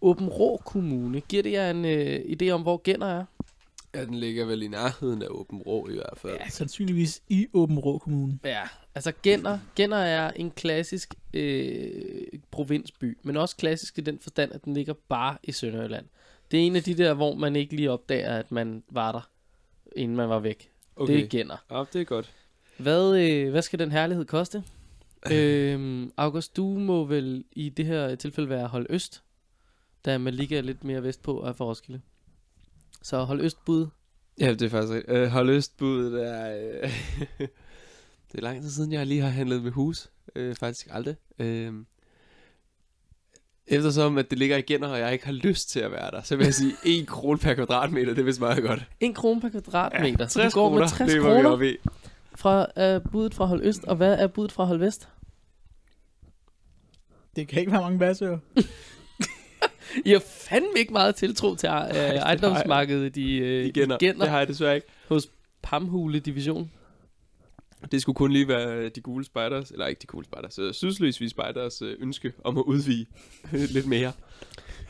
Åben 0.00 0.28
Rå 0.28 0.56
Kommune. 0.56 1.20
Giver 1.20 1.42
det 1.42 1.52
jer 1.52 1.70
en 1.70 1.84
øh, 1.84 2.20
idé 2.20 2.50
om, 2.50 2.62
hvor 2.62 2.80
Genner 2.84 3.06
er? 3.06 3.24
Ja, 3.96 4.04
den 4.04 4.14
ligger 4.14 4.44
vel 4.44 4.62
i 4.62 4.68
nærheden 4.68 5.22
af 5.22 5.26
Åben 5.30 5.58
Rå 5.58 5.88
i 5.88 5.94
hvert 5.94 6.16
fald. 6.16 6.36
Ja, 6.40 6.48
sandsynligvis 6.48 7.22
i 7.28 7.46
Åben 7.52 7.78
Rå 7.78 7.98
Kommune. 7.98 8.38
Ja, 8.44 8.62
altså 8.94 9.12
Genner, 9.22 9.58
Genner 9.76 9.96
er 9.96 10.30
en 10.30 10.50
klassisk 10.50 11.14
øh, 11.34 12.26
provinsby, 12.50 13.18
men 13.22 13.36
også 13.36 13.56
klassisk 13.56 13.98
i 13.98 14.00
den 14.00 14.18
forstand, 14.18 14.52
at 14.52 14.64
den 14.64 14.74
ligger 14.74 14.94
bare 15.08 15.36
i 15.42 15.52
Sønderjylland. 15.52 16.06
Det 16.50 16.60
er 16.60 16.66
en 16.66 16.76
af 16.76 16.82
de 16.82 16.94
der, 16.94 17.14
hvor 17.14 17.34
man 17.34 17.56
ikke 17.56 17.76
lige 17.76 17.90
opdager, 17.90 18.38
at 18.38 18.52
man 18.52 18.82
var 18.90 19.12
der, 19.12 19.28
inden 19.96 20.16
man 20.16 20.28
var 20.28 20.38
væk. 20.38 20.70
Okay. 20.96 21.14
Det 21.14 21.24
er 21.24 21.28
Genner. 21.28 21.56
Ja, 21.70 21.84
det 21.92 22.00
er 22.00 22.04
godt. 22.04 22.32
Hvad, 22.78 23.16
øh, 23.18 23.50
hvad 23.50 23.62
skal 23.62 23.78
den 23.78 23.92
herlighed 23.92 24.24
koste? 24.24 24.64
øhm, 25.32 26.12
August, 26.16 26.56
du 26.56 26.66
må 26.66 27.04
vel 27.04 27.44
i 27.52 27.68
det 27.68 27.86
her 27.86 28.14
tilfælde 28.14 28.48
være 28.48 28.66
hold 28.66 28.86
øst, 28.90 29.22
da 30.04 30.18
man 30.18 30.34
ligger 30.34 30.62
lidt 30.62 30.84
mere 30.84 31.02
vestpå 31.02 31.40
af 31.40 31.56
for 31.56 31.64
Roskilde. 31.64 32.00
Så 33.02 33.24
hold 33.24 33.40
øst 33.40 33.64
bud. 33.64 33.86
Ja, 34.40 34.50
det 34.50 34.62
er 34.62 34.68
faktisk 34.68 34.92
rigtigt. 34.92 35.16
Øh, 35.16 35.28
hold 35.28 35.50
Østbuddet 35.50 36.26
er... 36.28 36.56
Øh, 36.82 36.90
det 38.32 38.38
er 38.38 38.42
lang 38.42 38.62
tid 38.62 38.70
siden, 38.70 38.92
jeg 38.92 39.06
lige 39.06 39.20
har 39.20 39.28
handlet 39.28 39.62
med 39.62 39.70
hus. 39.70 40.10
Øh, 40.34 40.54
faktisk 40.54 40.86
aldrig. 40.90 41.16
Øh, 41.38 41.72
eftersom 43.66 44.18
at 44.18 44.30
det 44.30 44.38
ligger 44.38 44.56
igen, 44.56 44.82
og 44.82 44.98
jeg 44.98 45.12
ikke 45.12 45.26
har 45.26 45.32
lyst 45.32 45.70
til 45.70 45.80
at 45.80 45.90
være 45.90 46.10
der, 46.10 46.22
så 46.22 46.36
vil 46.36 46.44
jeg 46.44 46.54
sige 46.54 46.72
1 47.00 47.06
krone 47.06 47.38
per 47.38 47.54
kvadratmeter, 47.54 48.14
det 48.14 48.18
er 48.18 48.24
vist 48.24 48.40
meget 48.40 48.62
godt. 48.62 48.84
En 49.00 49.14
krone 49.14 49.40
per 49.40 49.48
kvadratmeter. 49.48 50.24
Ja, 50.24 50.28
så 50.28 50.38
du 50.38 50.42
60 50.42 50.54
går 50.54 50.68
kroner, 50.68 50.80
med 50.80 50.88
60 50.88 51.12
det 51.12 51.22
var 51.22 51.28
vi 51.28 51.34
kroner 51.34 51.50
oppe 51.50 51.72
i. 51.72 51.76
fra 52.34 52.96
uh, 52.96 53.10
budet 53.12 53.34
fra 53.34 53.44
hold 53.44 53.60
øst. 53.64 53.84
Og 53.84 53.96
hvad 53.96 54.18
er 54.18 54.26
budet 54.26 54.52
fra 54.52 54.64
hold 54.64 54.78
vest? 54.78 55.08
Det 57.36 57.48
kan 57.48 57.60
ikke 57.60 57.72
være 57.72 57.80
mange 57.80 57.98
basøer. 57.98 58.38
I 60.04 60.10
har 60.12 60.22
fandme 60.48 60.68
ikke 60.78 60.92
meget 60.92 61.14
tiltro 61.14 61.54
til 61.54 61.68
uh, 61.72 61.74
ejendomsmarkedet 61.74 63.16
i 63.16 63.40
uh, 63.42 63.46
Igen, 63.66 63.90
det 63.90 63.98
Genner 63.98 64.26
har 64.26 64.38
jeg 64.38 64.48
desværre 64.48 64.74
ikke. 64.74 64.86
hos 65.08 65.28
Pamhule 65.62 66.18
Division. 66.18 66.70
Det 67.92 68.02
skulle 68.02 68.16
kun 68.16 68.32
lige 68.32 68.48
være 68.48 68.88
de 68.88 69.00
gule 69.00 69.24
spejders, 69.24 69.70
eller 69.70 69.86
ikke 69.86 69.98
de 70.02 70.06
gule 70.06 70.24
spejders, 70.24 70.58
øh, 70.58 70.74
Sydslesvig 70.74 71.30
spejders 71.30 71.82
øh, 71.82 71.94
ønske 72.00 72.32
om 72.44 72.58
at 72.58 72.62
udvige 72.62 73.06
lidt 73.52 73.86
mere. 73.86 74.12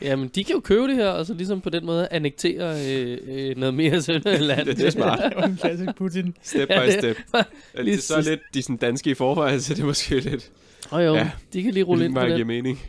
Jamen, 0.01 0.27
de 0.27 0.43
kan 0.43 0.53
jo 0.55 0.59
købe 0.59 0.87
det 0.87 0.95
her, 0.95 1.07
og 1.09 1.25
så 1.25 1.33
ligesom 1.33 1.61
på 1.61 1.69
den 1.69 1.85
måde 1.85 2.07
annektere 2.11 2.85
øh, 2.95 3.17
øh, 3.27 3.57
noget 3.57 3.73
mere 3.73 4.01
Sønderjylland. 4.03 4.65
Det- 4.67 4.77
det 4.77 4.85
er 4.85 4.89
smart. 4.89 5.19
Det 5.35 5.45
en 5.49 5.57
klassisk 5.57 5.95
Putin. 5.97 6.35
Step 6.41 6.69
Ja, 6.69 6.81
by 6.81 6.85
det- 6.85 6.93
step. 6.93 7.17
lige 7.75 7.85
det 7.85 7.93
er 7.97 8.01
så 8.01 8.29
lidt, 8.29 8.39
de 8.53 8.59
er 8.59 8.63
sådan 8.63 8.77
danske 8.77 9.09
i 9.09 9.13
forvejen, 9.13 9.61
så 9.61 9.73
det 9.73 9.81
er 9.81 9.85
måske 9.85 10.19
lidt, 10.19 10.51
Og 10.91 11.05
jo, 11.05 11.13
ja. 11.13 11.19
Ja. 11.19 11.31
de 11.53 11.63
kan 11.63 11.73
lige 11.73 11.83
rulle 11.83 12.03
lidt 12.03 12.09
ind 12.09 12.19
på 12.19 12.37
den. 12.37 12.47
mening. 12.47 12.79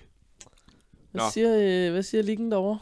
Hvad 1.12 1.23
Nå. 1.23 1.31
siger, 1.33 1.87
øh, 1.87 1.92
hvad 1.92 2.03
siger 2.03 2.23
liggen 2.23 2.51
derovre? 2.51 2.79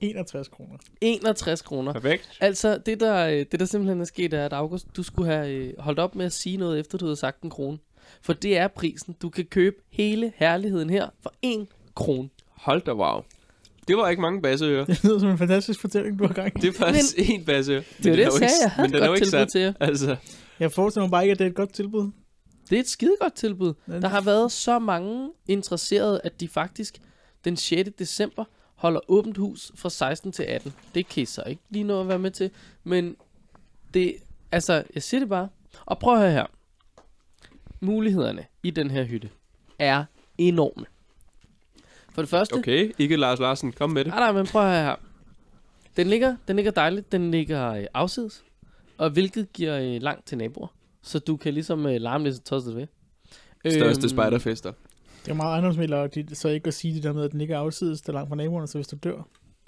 61 0.00 0.48
kroner. 0.48 0.78
61 1.00 1.62
kroner. 1.62 1.92
Perfekt. 1.92 2.30
Altså, 2.40 2.78
det 2.86 3.00
der, 3.00 3.26
øh, 3.28 3.46
det 3.52 3.60
der 3.60 3.66
simpelthen 3.66 4.00
er 4.00 4.04
sket, 4.04 4.34
er, 4.34 4.44
at 4.44 4.52
August, 4.52 4.86
du 4.96 5.02
skulle 5.02 5.32
have 5.32 5.48
øh, 5.50 5.72
holdt 5.78 5.98
op 5.98 6.14
med 6.14 6.26
at 6.26 6.32
sige 6.32 6.56
noget, 6.56 6.80
efter 6.80 6.98
du 6.98 7.04
havde 7.04 7.16
sagt 7.16 7.42
en 7.42 7.50
krone. 7.50 7.78
For 8.22 8.32
det 8.32 8.56
er 8.58 8.68
prisen. 8.68 9.16
Du 9.22 9.28
kan 9.30 9.44
købe 9.44 9.76
hele 9.92 10.32
herligheden 10.36 10.90
her 10.90 11.08
for 11.22 11.32
en 11.42 11.68
krone. 11.94 12.28
Hold 12.50 12.82
da 12.82 12.92
wow. 12.92 13.20
Det 13.88 13.96
var 13.96 14.08
ikke 14.08 14.22
mange 14.22 14.42
basseører. 14.42 14.84
Det 14.84 15.04
lyder 15.04 15.18
som 15.18 15.28
en 15.28 15.38
fantastisk 15.38 15.80
fortælling, 15.80 16.18
du 16.18 16.26
har 16.26 16.34
gang 16.34 16.52
i. 16.56 16.60
Det 16.60 16.68
er 16.68 16.72
faktisk 16.78 17.14
en 17.30 17.44
basseøre. 17.44 17.82
Det 18.02 18.06
er 18.06 18.16
det, 18.16 18.22
jeg 18.22 18.32
sagde. 18.32 18.52
Jeg 18.62 18.70
havde 18.70 18.88
Men 18.88 18.96
et 18.96 19.02
er 19.02 19.06
godt 19.06 19.18
ikke 19.18 19.26
tilbud 19.26 19.40
sat. 19.40 19.48
til 19.48 19.60
jer. 19.60 19.72
Altså, 19.80 20.16
Jeg 20.60 20.72
forestiller 20.72 21.04
mig 21.06 21.10
bare 21.10 21.22
ikke, 21.24 21.32
at 21.32 21.38
det 21.38 21.44
er 21.44 21.48
et 21.48 21.54
godt 21.56 21.72
tilbud. 21.72 22.10
Det 22.70 22.76
er 22.76 22.80
et 22.80 22.88
skidegodt 22.88 23.34
tilbud. 23.34 23.74
Ja, 23.88 24.00
Der 24.00 24.08
har 24.08 24.20
været 24.20 24.52
så 24.52 24.78
mange 24.78 25.30
interesserede, 25.48 26.20
at 26.24 26.40
de 26.40 26.48
faktisk 26.48 26.98
den 27.44 27.56
6. 27.56 27.90
december 27.98 28.44
holder 28.74 29.00
åbent 29.08 29.36
hus 29.36 29.72
fra 29.74 29.90
16 29.90 30.32
til 30.32 30.42
18. 30.42 30.74
Det 30.94 31.08
kan 31.08 31.22
I 31.22 31.26
så 31.26 31.42
ikke 31.46 31.62
lige 31.70 31.84
nå 31.84 32.00
at 32.00 32.08
være 32.08 32.18
med 32.18 32.30
til. 32.30 32.50
Men 32.84 33.16
det, 33.94 34.14
altså, 34.52 34.82
jeg 34.94 35.02
siger 35.02 35.18
det 35.20 35.28
bare. 35.28 35.48
Og 35.86 35.98
prøv 35.98 36.14
at 36.14 36.20
høre 36.20 36.30
her. 36.32 36.46
Mulighederne 37.80 38.44
i 38.62 38.70
den 38.70 38.90
her 38.90 39.04
hytte 39.04 39.30
er 39.78 40.04
enorme. 40.38 40.84
For 42.14 42.22
det 42.22 42.28
første, 42.28 42.52
okay. 42.54 42.92
Ikke 42.98 43.16
Lars 43.16 43.38
Larsen. 43.38 43.72
Kom 43.72 43.90
med 43.90 44.04
det. 44.04 44.10
Nej, 44.12 44.20
nej, 44.20 44.32
men 44.32 44.46
prøv 44.46 44.62
at 44.62 44.68
høre 44.72 44.82
her. 44.84 44.96
Den 45.96 46.06
ligger, 46.06 46.36
den 46.48 46.56
ligger 46.56 46.72
dejligt. 46.72 47.12
Den 47.12 47.30
ligger 47.30 47.70
øh, 47.72 47.86
afsides. 47.94 48.44
Og 48.98 49.10
hvilket 49.10 49.52
giver 49.52 49.78
øh, 49.78 50.02
langt 50.02 50.26
til 50.26 50.38
naboer. 50.38 50.68
Så 51.02 51.18
du 51.18 51.36
kan 51.36 51.54
ligesom 51.54 51.86
øh, 51.86 52.00
larme 52.00 52.24
lidt 52.24 52.36
så 52.36 52.42
tosset 52.42 52.76
ved. 52.76 52.86
Største 53.70 54.02
Øhm, 54.02 54.08
spejderfester. 54.08 54.72
Det 55.24 55.30
er 55.30 55.34
meget 55.34 55.52
ejendomsmidler, 55.52 56.26
så 56.32 56.48
ikke 56.48 56.68
at 56.68 56.74
sige 56.74 56.94
det 56.94 57.02
der 57.02 57.12
med, 57.12 57.24
at 57.24 57.32
den 57.32 57.40
ikke 57.40 57.54
er 57.54 57.58
afsides, 57.58 58.00
der 58.02 58.10
er 58.12 58.14
langt 58.14 58.28
fra 58.28 58.36
naboerne, 58.36 58.66
så 58.66 58.78
hvis 58.78 58.88
du 58.88 58.96
dør. 59.04 59.22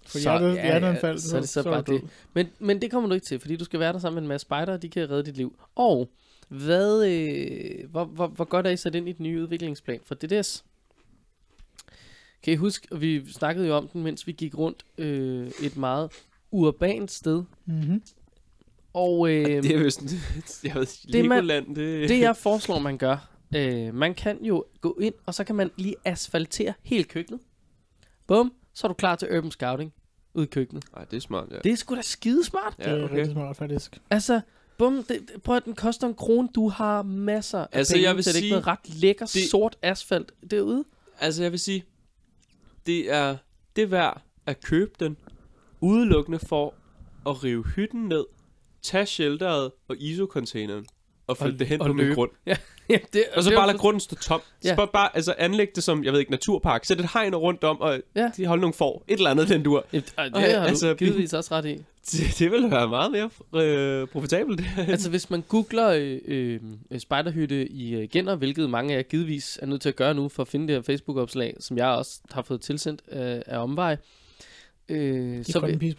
For 0.07 0.19
Så- 0.19 0.19
hjertet, 0.19 0.55
ja, 0.57 0.63
hjerteanfald, 0.63 1.15
ja, 1.17 1.21
så 1.21 1.37
er 1.37 1.41
det 1.41 1.49
så 1.49 1.63
bare 1.63 1.77
er 1.77 1.81
du 1.83 1.93
det. 1.93 2.03
Men, 2.35 2.49
men 2.59 2.83
det 2.83 2.91
kommer 2.91 3.09
du 3.09 3.15
ikke 3.15 3.27
til, 3.27 3.41
fordi 3.41 3.57
du 3.57 3.65
skal 3.65 3.81
være 3.81 3.93
der 3.93 3.99
sammen 3.99 4.15
med 4.17 4.23
en 4.23 4.29
masse 4.29 4.43
spejdere, 4.45 4.75
og 4.77 4.83
de 4.83 4.89
kan 4.89 5.11
redde 5.11 5.23
dit 5.23 5.37
liv. 5.37 5.59
Og 5.75 6.11
hvad, 6.49 7.07
øh, 7.07 7.91
hvor, 7.91 8.05
hvor, 8.05 8.27
hvor 8.27 8.45
godt 8.45 8.67
er 8.67 8.71
I 8.71 8.77
sat 8.77 8.95
ind 8.95 9.09
i 9.09 9.13
den 9.13 9.23
nye 9.23 9.43
udviklingsplan 9.43 10.01
for 10.05 10.15
DDS? 10.15 10.65
Kan 12.43 12.53
I 12.53 12.57
huske, 12.57 12.89
og 12.91 13.01
vi 13.01 13.33
snakkede 13.33 13.67
jo 13.67 13.75
om 13.77 13.89
den, 13.89 14.03
mens 14.03 14.27
vi 14.27 14.33
gik 14.33 14.59
rundt 14.59 14.85
øh, 14.99 15.51
et 15.63 15.77
meget 15.77 16.11
urbant 16.51 17.11
sted. 17.11 17.43
Mhm. 17.67 18.03
Og 18.93 19.31
øh, 19.31 19.63
Det 19.63 19.75
er 19.75 19.79
vist... 19.85 20.03
Jeg 20.65 20.75
ved, 20.75 21.13
Det 21.13 21.21
er 21.21 21.25
man- 21.25 21.49
det... 21.75 22.09
det 22.09 22.21
jeg 22.21 22.37
foreslår, 22.37 22.79
man 22.79 22.99
gør, 22.99 23.29
øh, 23.57 23.95
man 23.95 24.15
kan 24.15 24.45
jo 24.45 24.65
gå 24.81 24.99
ind, 25.01 25.15
og 25.27 25.35
så 25.35 25.45
kan 25.45 25.55
man 25.55 25.71
lige 25.77 25.95
asfaltere 26.05 26.75
hele 26.83 27.05
køkkenet. 27.05 27.41
Bum, 28.27 28.53
så 28.75 28.87
er 28.87 28.89
du 28.89 28.95
klar 28.95 29.17
til 29.17 29.37
urban 29.39 29.51
scouting 29.51 29.93
ude 30.35 30.45
i 30.45 30.49
køkkenet. 30.49 30.85
Ej, 30.97 31.05
det 31.05 31.17
er 31.17 31.21
smart, 31.21 31.49
ja. 31.51 31.59
Det 31.65 31.73
er 31.73 31.77
sgu 31.77 31.97
da 31.97 32.03
skidesmart. 32.03 32.75
Det 32.79 32.87
er 32.87 32.97
Ja, 32.97 33.05
okay. 33.05 33.15
rigtig 33.17 33.33
smart, 33.33 33.57
faktisk. 33.57 33.99
Altså, 34.11 34.41
bum, 34.79 34.95
det, 34.97 35.09
det- 35.09 35.43
prøv 35.43 35.57
at 35.57 35.65
den 35.65 35.75
koster 35.75 36.07
en 36.07 36.15
krone. 36.15 36.49
Du 36.55 36.69
har 36.69 37.03
masser 37.03 37.59
af 37.59 37.67
Altså, 37.73 37.95
penge 37.95 38.09
jeg 38.09 38.17
vil 38.17 38.25
til 38.25 38.33
det 38.33 38.39
er 38.39 38.41
sige, 38.41 38.47
ikke 38.47 38.53
noget 38.53 38.67
ret 38.67 38.95
lækker 39.03 39.27
det- 39.27 39.35
det... 39.35 39.51
sort 39.51 39.77
asfalt 39.83 40.33
derude. 40.51 40.85
Altså, 41.21 41.43
jeg 41.43 41.53
vil 41.53 41.61
sige, 41.61 41.85
det 42.87 43.13
er 43.13 43.37
det 43.77 43.83
er 43.83 43.87
værd 43.87 44.23
at 44.47 44.61
købe 44.61 44.91
den, 45.01 45.17
udelukkende 45.81 46.39
for 46.39 46.75
at 47.27 47.45
rive 47.45 47.65
hytten 47.65 48.09
ned, 48.09 48.25
tage 48.83 49.07
shelteret 49.07 49.73
og 49.89 49.97
ISO-containeren, 49.97 50.87
og 51.31 51.37
flytte 51.37 51.55
Og- 51.55 51.59
det 51.59 51.67
hen 51.67 51.81
og 51.81 51.87
på 51.87 51.93
min 51.93 52.05
løbe. 52.05 52.15
grund. 52.15 52.31
ja, 52.47 52.57
det, 53.13 53.25
Og 53.37 53.43
så 53.45 53.51
det 53.51 53.57
bare 53.57 53.67
lade 53.67 53.79
grunden 53.79 54.01
stå 54.01 54.17
tom. 54.17 54.41
Ja. 54.65 54.69
Ja. 54.69 54.73
Så 54.73 54.77
bare, 54.77 54.89
bare 54.93 55.17
altså, 55.17 55.35
anlægge 55.39 55.73
det 55.75 55.83
som, 55.85 56.05
jeg 56.05 56.13
ved 56.13 56.21
ikke, 56.21 56.31
naturpark. 56.31 56.85
Sæt 56.85 57.01
et 57.01 57.09
hegn 57.13 57.35
rundt 57.35 57.65
om, 57.65 57.81
og 57.81 58.01
Ja. 58.17 58.21
ja. 58.23 58.31
de 58.37 58.47
holde 58.47 58.61
nogle 58.61 58.75
får. 58.75 59.05
Et 59.09 59.17
eller 59.17 59.31
andet, 59.31 59.49
den 59.49 59.63
dur. 59.63 59.87
Ja, 59.93 59.97
det, 59.99 60.07
det 60.07 60.15
Og, 60.17 60.25
har 60.25 60.31
du 60.31 60.37
altså, 60.55 60.59
altså, 60.69 60.95
givetvis 60.95 61.33
også 61.33 61.55
ret 61.55 61.65
i. 61.67 61.79
Det, 62.13 62.39
det 62.39 62.51
ville 62.51 62.71
være 62.71 62.89
meget 62.89 63.13
mere 63.13 63.31
øh, 63.63 64.09
profitabelt. 64.09 64.61
Altså, 64.89 65.11
hvis 65.11 65.31
man 65.31 65.45
googler 65.49 65.89
øh, 65.89 66.21
øh, 66.25 66.61
spejderhytte 67.01 67.69
i 67.69 67.95
øh, 67.95 68.09
Genner, 68.13 68.35
hvilket 68.37 68.71
mange 68.71 68.93
af 68.93 68.97
jer 68.97 69.03
givetvis 69.03 69.59
er 69.63 69.67
nødt 69.67 69.81
til 69.83 69.89
at 69.89 69.97
gøre 69.97 70.15
nu, 70.15 70.29
for 70.29 70.43
at 70.43 70.49
finde 70.49 70.67
det 70.69 70.75
her 70.77 70.83
Facebook-opslag, 70.83 71.57
som 71.61 71.77
jeg 71.77 71.87
også 71.87 72.21
har 72.33 72.43
fået 72.43 72.61
tilsendt 72.61 73.03
øh, 73.13 73.21
af 73.47 73.59
omvej, 73.59 73.97
øh, 74.89 75.39
De 75.39 75.45
så 75.45 75.61
grønne 75.61 75.81
vil... 75.81 75.95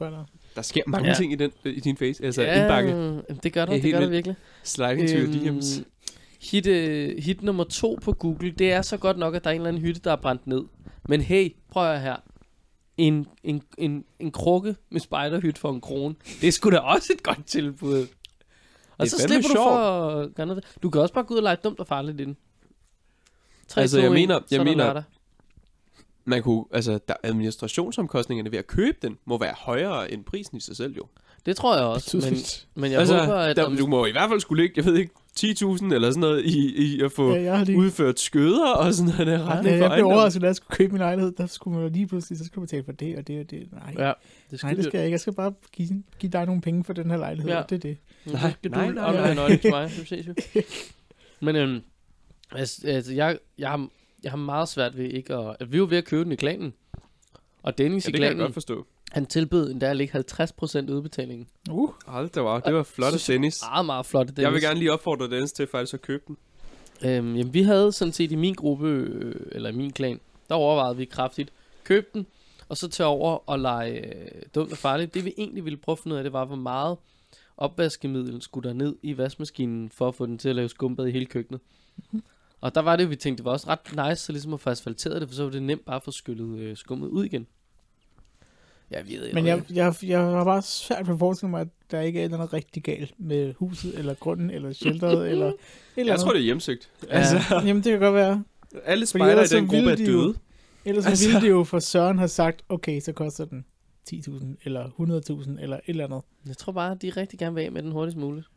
Der 0.56 0.62
sker 0.62 0.82
mange 0.88 1.08
Ja. 1.10 1.14
ting 1.16 1.32
i, 1.32 1.36
den, 1.36 1.52
i 1.66 1.80
din 1.80 1.98
face. 1.98 2.24
Altså, 2.26 2.42
ja. 2.42 2.62
indbakke. 2.62 3.22
det 3.44 3.54
gør 3.54 3.66
der, 3.66 3.74
Det 3.82 3.92
gør 3.94 4.00
der 4.00 4.10
virkelig. 4.10 4.36
Sliding 4.64 5.10
to 5.10 5.16
your 5.18 5.28
DM's. 5.28 5.84
hit, 6.42 6.68
øh, 6.68 7.18
hit 7.18 7.42
nummer 7.42 7.64
to 7.64 8.00
på 8.02 8.14
Google, 8.14 8.52
det 8.52 8.72
er 8.74 8.82
så 8.82 8.98
godt 8.98 9.18
nok, 9.18 9.36
at 9.36 9.44
der 9.44 9.50
er 9.50 9.54
en 9.54 9.62
eller 9.62 9.68
anden 9.70 9.82
hytte, 9.82 10.02
der 10.04 10.12
er 10.12 10.16
brændt 10.16 10.48
ned. 10.48 10.64
Men 11.10 11.22
hey, 11.22 11.56
prøv 11.70 11.92
at 11.92 12.02
her. 12.02 12.16
En, 12.98 13.28
en, 13.44 13.62
en, 13.78 14.06
en 14.20 14.32
krukke 14.32 14.76
med 14.90 15.00
spejderhytte 15.02 15.60
for 15.62 15.70
en 15.72 15.82
krone. 15.82 16.16
Det 16.42 16.48
er 16.48 16.52
sgu 16.52 16.70
da 16.72 16.78
også 16.78 17.14
et 17.14 17.24
godt 17.24 17.46
tilbud. 17.46 18.08
Og 18.98 19.08
så 19.08 19.18
slipper 19.20 19.50
du 19.50 19.56
for 19.56 19.70
at 19.80 20.36
gøre 20.36 20.48
noget. 20.48 20.66
Du 20.84 20.90
kan 20.90 21.02
også 21.02 21.14
bare 21.14 21.24
gå 21.24 21.34
ud 21.34 21.38
og 21.40 21.44
lege 21.44 21.58
dumt 21.64 21.80
og 21.80 21.88
farligt 21.88 22.22
i 22.22 22.24
den. 22.24 22.38
3, 23.68 23.82
Altså, 23.82 24.00
jeg 24.02 24.12
mener- 24.12 24.40
så 24.40 24.46
jeg 24.52 24.60
er 24.60 24.64
mener-. 24.64 25.04
Man 26.26 26.44
kunne, 26.44 26.66
altså, 26.72 27.00
der 27.08 27.14
administrationsomkostningerne 27.24 28.52
ved 28.52 28.60
at 28.60 28.68
købe 28.68 28.98
den, 29.02 29.18
må 29.26 29.38
være 29.38 29.54
højere 29.58 30.12
end 30.12 30.24
prisen 30.24 30.58
i 30.58 30.60
sig 30.60 30.76
selv, 30.76 30.96
jo. 30.98 31.04
Det 31.46 31.56
tror 31.58 31.76
jeg 31.78 31.86
også. 31.86 32.18
Men, 32.18 32.38
men 32.84 32.92
jeg 32.92 33.00
altså, 33.00 33.18
håber, 33.18 33.34
at... 33.36 33.56
der, 33.56 33.64
om- 33.64 33.78
du 33.78 33.88
må 33.88 34.06
i 34.06 34.12
hvert 34.12 34.30
fald 34.30 34.40
skulle 34.40 34.64
ligge, 34.64 34.74
jeg 34.78 34.86
ved 34.86 34.96
ikke, 34.96 35.14
10.000 35.40 35.94
eller 35.94 36.10
sådan 36.12 36.20
noget 36.22 36.46
i, 36.46 36.84
i 36.96 37.02
at 37.02 37.12
få 37.12 37.34
Ja, 37.36 37.42
jeg 37.42 37.58
har 37.58 37.66
lige... 37.66 37.78
udført 37.78 38.20
skøder 38.20 38.68
og 38.74 38.94
sådan 38.94 39.12
noget. 39.14 39.28
Der 39.28 39.34
Ja, 39.34 39.40
retning 39.40 39.56
jeg 39.56 39.64
for 39.64 39.64
blev 39.78 39.88
ejendommen. 39.90 40.14
overrasket, 40.14 40.42
da 40.42 40.48
jeg 40.48 40.56
skulle 40.56 40.76
købe 40.78 40.92
min 40.94 41.00
lejlighed. 41.00 41.32
Der 41.32 41.46
skulle 41.48 41.80
man 41.80 41.92
lige 41.92 42.08
pludselig, 42.08 42.38
så 42.40 42.46
skulle 42.46 42.56
du 42.62 42.66
betale 42.66 42.84
for 42.84 42.92
det 42.92 43.18
og 43.18 43.28
det 43.28 43.40
og 43.40 43.50
det. 43.50 43.68
Nej, 43.72 44.06
Ja, 44.08 44.14
det 44.52 44.60
skal 44.60 44.68
Nej, 44.68 44.74
det 44.74 44.84
skal 44.86 44.98
jeg 44.98 45.06
ikke. 45.06 45.14
Jeg 45.14 45.20
skal 45.20 45.34
bare 45.34 45.54
give, 45.72 46.04
give 46.20 46.32
dig 46.32 46.46
nogle 46.46 46.62
penge 46.62 46.84
for 46.84 46.94
den 46.94 47.12
her 47.12 47.18
lejlighed. 47.18 47.52
Ja. 47.52 47.58
Ja. 47.58 47.64
Det 47.70 47.76
er 47.76 47.80
det. 47.80 47.98
Nej, 48.26 48.52
skal 48.60 48.72
nej, 48.72 48.88
du 48.88 48.92
nej, 48.94 49.04
aflevere 49.04 49.26
nej. 49.28 49.36
nøglen 49.36 49.60
til 49.60 49.70
mig, 49.72 49.92
så 49.92 50.06
ses 50.06 50.28
vi. 50.28 50.62
Men 51.46 51.56
øhm, 51.56 51.80
altså, 52.52 52.88
altså 52.88 53.14
jeg, 53.14 53.38
jeg, 53.58 53.70
har, 53.70 53.88
jeg 54.24 54.32
har 54.32 54.38
meget 54.38 54.70
svært 54.70 54.98
ved 54.98 55.06
ikke 55.06 55.36
at... 55.36 55.56
at 55.60 55.72
vi 55.72 55.78
er 55.78 55.80
jo 55.80 55.88
ved 55.90 55.98
at 55.98 56.06
købe 56.06 56.24
den 56.24 56.32
i 56.32 56.36
klanen. 56.36 56.74
Og 57.64 57.78
Dennis 57.78 58.06
Ja, 58.06 58.10
i 58.10 58.12
det 58.12 58.20
kan 58.20 58.24
jeg 58.24 58.30
klanen 58.30 58.46
godt 58.46 58.54
forstå. 58.54 58.88
Han 59.12 59.26
tilbød 59.26 59.72
endda 59.72 59.90
at 59.90 59.98
lægge 59.98 60.20
50% 60.20 60.92
udbetalingen. 60.92 61.48
Uh, 61.72 61.90
Hold 62.06 62.30
da 62.30 62.42
wow, 62.42 62.60
det 62.60 62.74
var 62.74 62.84
flot 62.84 63.14
af 63.14 63.20
Dennis. 63.28 63.62
Meget, 63.72 63.86
meget 63.86 64.06
flot. 64.06 64.28
Dennis. 64.28 64.44
Jeg 64.44 64.54
vil 64.54 64.62
gerne 64.62 64.80
lige 64.80 64.94
opfordre 64.94 65.30
Dennis 65.30 65.52
til 65.52 65.68
faktisk 65.68 65.94
at 65.94 66.02
købe 66.02 66.24
den. 66.28 66.38
Øhm, 67.04 67.36
jamen, 67.36 67.54
vi 67.54 67.62
havde 67.62 67.92
sådan 67.92 68.12
set 68.12 68.32
i 68.32 68.36
min 68.36 68.54
gruppe, 68.54 68.88
øh, 68.88 69.36
eller 69.52 69.70
i 69.70 69.74
min 69.74 69.92
klan, 69.92 70.20
der 70.50 70.56
overvejede 70.56 70.98
vi 70.98 71.06
kraftigt, 71.06 71.52
købe 71.84 72.08
den, 72.14 72.26
og 72.70 72.78
så 72.78 72.90
tage 72.90 73.08
over 73.08 73.50
og 73.50 73.60
lege 73.60 74.08
øh, 74.08 74.42
dumt 74.56 74.72
og 74.72 74.78
farligt. 74.78 75.14
Det 75.14 75.26
vi 75.26 75.34
egentlig 75.38 75.66
ville 75.66 75.78
prøve 75.78 75.94
at 75.94 76.00
finde 76.00 76.14
ud 76.14 76.18
af, 76.18 76.24
det 76.24 76.34
var, 76.34 76.46
hvor 76.46 76.56
meget 76.56 76.98
opvaskemiddel 77.58 78.42
skulle 78.42 78.70
der 78.70 78.76
ned 78.76 78.96
i 79.02 79.18
vaskemaskinen, 79.18 79.90
for 79.90 80.08
at 80.08 80.16
få 80.16 80.26
den 80.26 80.38
til 80.38 80.50
at 80.50 80.56
lave 80.56 80.70
skumbad 80.70 81.08
i 81.08 81.12
hele 81.12 81.26
køkkenet. 81.26 81.62
Og 82.62 82.76
der 82.76 82.82
var 82.82 82.96
det, 82.96 83.10
vi 83.10 83.16
tænkte, 83.16 83.38
det 83.42 83.46
var 83.46 83.52
også 83.52 83.68
ret 83.70 84.10
nice, 84.10 84.24
så 84.26 84.32
ligesom 84.32 84.54
at 84.54 84.60
få 84.60 84.70
asfalteret 84.70 85.22
det, 85.22 85.30
for 85.30 85.36
så 85.36 85.44
var 85.44 85.52
det 85.52 85.64
nemt 85.64 85.86
bare 85.86 85.96
at 85.96 86.04
få 86.04 86.12
skyllet 86.12 86.60
øh, 86.60 86.78
skummet 86.78 87.08
ud 87.08 87.26
igen. 87.26 87.48
Ja, 88.92 89.02
vi 89.02 89.14
ved 89.16 89.34
men 89.34 89.46
jeg, 89.46 89.64
jeg, 89.74 89.94
jeg 90.04 90.20
har 90.20 90.44
bare 90.44 90.62
svært 90.62 91.08
ved 91.08 91.14
at 91.14 91.20
forestille 91.20 91.50
mig, 91.50 91.62
at 91.62 91.68
der 91.92 92.02
ikke 92.02 92.22
er 92.22 92.30
noget 92.30 92.54
rigtig 92.54 92.84
galt 92.84 93.14
med 93.18 93.54
huset, 93.58 94.00
eller 94.00 94.14
grunden, 94.14 94.50
eller 94.50 94.74
shelteret, 94.74 95.30
eller 95.32 95.52
eller 95.98 96.14
Jeg 96.14 96.20
tror, 96.20 96.32
det 96.32 96.40
er 96.40 96.44
hjemsøgt. 96.44 96.90
Ja. 97.04 97.08
Altså, 97.10 97.38
Jamen, 97.68 97.84
det 97.84 97.92
kan 97.92 98.00
godt 98.00 98.16
være. 98.16 98.44
alle 98.86 99.06
spejder 99.06 99.44
i 99.44 99.48
den 99.48 99.68
gruppe 99.68 99.78
er 99.78 99.96
ville 99.96 100.06
de 100.06 100.12
jo- 100.12 100.22
døde. 100.24 100.36
Ellers 100.86 101.06
Altså- 101.06 101.28
ville 101.30 101.42
det 101.42 101.50
jo 101.50 101.64
for 101.64 101.80
Søren 101.80 102.18
have 102.18 102.28
sagt, 102.28 102.62
okay, 102.70 103.00
så 103.02 103.12
koster 103.14 103.46
den 103.46 103.66
10.000, 104.14 104.46
eller 104.64 104.86
100.000, 105.50 105.62
eller 105.62 105.76
et 105.78 105.82
eller 105.88 106.06
andet. 106.06 106.22
Jeg 106.48 106.58
tror 106.58 106.72
bare, 106.74 106.96
de 107.02 107.10
rigtig 107.10 107.40
gerne 107.40 107.56
vil 107.56 107.62
af 107.62 107.72
med 107.72 107.84
den 107.84 107.92
hurtigst 107.92 108.18
muligt. 108.18 108.48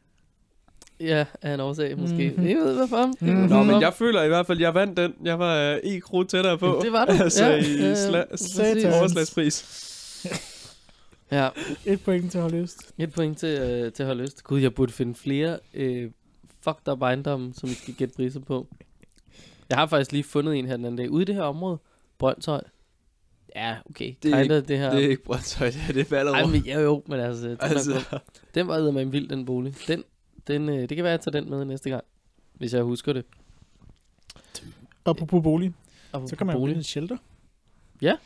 Ja, 1.00 1.24
af 1.42 1.54
en 1.54 1.60
årsag 1.60 1.98
måske. 1.98 2.34
Mhm. 2.36 2.46
Jeg 2.46 2.56
ved 2.56 2.76
hvorfor. 2.76 2.96
Jeg 2.96 3.12
ved 3.20 3.34
Mhm. 3.34 3.48
Nå, 3.48 3.62
men 3.62 3.80
jeg 3.80 3.94
føler 3.94 4.22
i 4.22 4.28
hvert 4.28 4.46
fald, 4.46 4.58
at 4.58 4.62
jeg 4.62 4.74
vandt 4.74 4.96
den. 4.96 5.14
Jeg 5.24 5.38
var 5.38 5.72
uh, 5.72 5.78
i 5.92 5.98
kro 5.98 6.22
tættere 6.22 6.58
på. 6.58 6.80
Det 6.82 6.92
var 6.92 7.04
du. 7.04 7.12
altså 7.22 7.44
Ja, 7.44 7.56
i 7.56 7.92
sla-. 7.92 8.36
Satans. 8.36 8.84
overslagspris. 8.84 9.80
Ja, 11.30 11.48
Et 11.86 12.00
point 12.04 12.32
til 12.32 12.40
lyst. 12.52 12.92
et 12.98 13.12
point 13.12 13.38
til, 13.38 13.48
øh, 13.58 13.92
til 13.92 14.02
at 14.02 14.06
holde 14.06 14.22
lyst. 14.22 14.44
Gud, 14.44 14.60
jeg 14.60 14.74
burde 14.74 14.92
finde 14.92 15.14
flere 15.14 15.58
øh, 15.74 16.10
fucked 16.64 16.88
up 16.92 17.02
ejendomme, 17.02 17.54
som 17.54 17.68
vi 17.68 17.74
skal 17.74 17.94
gætte 17.94 18.14
priser 18.16 18.40
på. 18.40 18.66
Jeg 19.68 19.78
har 19.78 19.86
faktisk 19.86 20.12
lige 20.12 20.24
fundet 20.24 20.56
en 20.56 20.66
her 20.66 20.76
den 20.76 20.84
anden 20.84 20.96
dag. 20.98 21.10
Ude 21.10 21.22
i 21.22 21.24
det 21.24 21.34
her 21.34 21.42
område, 21.42 21.78
Brøndshøj. 22.18 22.60
Ja, 23.56 23.74
okay. 23.90 24.14
Det 24.22 24.32
er 24.34 24.40
Kinda, 24.42 24.60
det 24.60 24.78
her. 24.78 24.90
Det 24.94 25.04
er 25.04 25.08
ikke 25.08 25.24
Brøndshøj, 25.24 25.66
det 25.70 25.80
er 25.88 25.92
det 25.92 26.08
Ballerup. 26.08 26.36
Ej, 26.36 26.46
men 26.46 26.62
ja, 26.66 26.80
jo, 26.80 27.02
men 27.06 27.20
altså, 27.20 27.48
den, 27.48 27.56
altså. 27.60 27.92
altså, 27.94 28.18
den 28.54 28.68
var 28.68 28.74
eddermame 28.76 29.10
vild, 29.10 29.28
den 29.28 29.44
bolig. 29.44 29.74
Den, 29.88 30.04
den, 30.46 30.68
øh, 30.68 30.88
det 30.88 30.96
kan 30.96 31.04
være, 31.04 31.14
at 31.14 31.26
jeg 31.26 31.32
tager 31.32 31.40
den 31.42 31.50
med 31.50 31.64
næste 31.64 31.90
gang, 31.90 32.04
hvis 32.54 32.74
jeg 32.74 32.82
husker 32.82 33.12
det. 33.12 33.24
Apropos 35.04 35.42
bolig, 35.42 35.72
Og 36.12 36.28
så 36.28 36.36
kan 36.36 36.46
man 36.46 36.54
jo 36.56 36.60
bolig. 36.60 36.72
vælge 36.72 36.80
et 36.80 36.86
shelter. 36.86 37.16
Ja. 38.02 38.16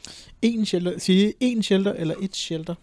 En 0.42 0.66
shelter. 0.66 0.98
Sige 0.98 1.34
en 1.40 1.62
shelter 1.62 1.92
eller 1.92 2.14
et 2.22 2.36
shelter. 2.36 2.74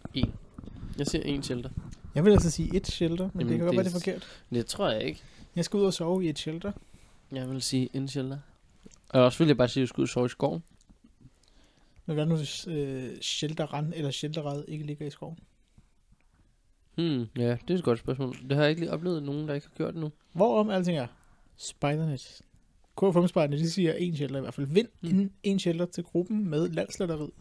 Jeg 0.98 1.08
siger 1.08 1.24
en 1.24 1.44
shelter. 1.44 1.70
Jeg 2.16 2.26
vil 2.26 2.32
altså 2.32 2.52
sige 2.52 2.76
et 2.76 2.88
shelter, 2.88 3.30
men 3.34 3.42
Jamen, 3.42 3.48
det 3.52 3.58
kan 3.58 3.66
godt 3.66 3.72
det 3.72 3.78
være, 3.78 3.84
det 3.84 3.92
er 3.92 3.96
er- 3.96 4.00
forkert. 4.20 4.28
Men 4.50 4.58
det 4.58 4.66
tror 4.66 4.90
jeg 4.90 5.04
ikke. 5.04 5.22
Jeg 5.56 5.66
skal 5.66 5.78
ud 5.78 5.86
og 5.86 5.94
sove 5.94 6.26
i 6.26 6.30
et 6.30 6.40
shelter. 6.40 6.72
Jeg 7.32 7.50
vil 7.50 7.62
sige 7.62 7.90
en 7.94 8.08
shelter. 8.08 8.38
Og 9.10 9.22
også 9.24 9.38
vil 9.38 9.48
jeg 9.48 9.58
bare 9.58 9.68
sige, 9.68 9.82
at 9.82 9.84
jeg 9.84 9.88
skulle 9.90 10.04
ud 10.04 10.08
og 10.08 10.10
sove 10.10 10.26
i 10.26 10.30
skoven. 10.30 10.64
Men 12.06 12.14
hvad 12.14 12.26
nu, 12.26 12.36
hvis 12.36 12.68
øh, 12.68 13.12
shelterrand 13.22 13.94
eller 13.96 14.12
shelterred 14.12 14.64
ikke 14.68 14.86
ligger 14.86 15.08
i 15.08 15.10
skoven? 15.10 15.38
Hmm, 16.98 17.26
ja, 17.38 17.58
det 17.68 17.70
er 17.70 17.78
et 17.78 17.84
godt 17.84 18.00
spørgsmål. 18.00 18.36
Det 18.50 18.52
har 18.52 18.62
jeg 18.64 18.70
ikke 18.70 18.82
lige 18.82 18.92
oplevet 18.92 19.24
nogen, 19.24 19.48
der 19.48 19.54
ikke 19.54 19.68
har 19.68 19.76
gjort 19.76 19.94
det 19.94 20.02
nu. 20.02 20.12
Hvorom 20.34 20.70
alting 20.70 20.98
er. 20.98 21.08
Spidernet. 21.58 22.42
KFM 22.98 23.28
Spidernet, 23.28 23.60
de 23.60 23.70
siger 23.70 23.94
en 23.94 24.16
shelter 24.16 24.38
i 24.38 24.42
hvert 24.42 24.54
fald. 24.54 24.68
Vind 24.68 24.88
Mm. 25.02 25.32
en 25.44 25.60
shelter 25.60 25.86
til 25.86 26.04
gruppen 26.04 26.50
med 26.50 26.70
landslotteriet. 26.70 27.32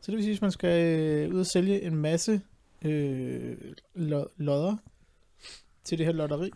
Så 0.00 0.10
det 0.10 0.16
vil 0.16 0.22
sige, 0.24 0.32
hvis 0.32 0.40
man 0.42 0.50
skal 0.52 0.98
øh, 0.98 1.34
ud 1.34 1.40
og 1.40 1.46
sælge 1.46 1.82
en 1.82 1.96
masse 1.96 2.40
øh, 2.84 3.56
lo- 3.94 4.28
lodder 4.36 4.76
til 5.84 5.98
det 5.98 6.06
her 6.06 6.12
lotteri, 6.12 6.50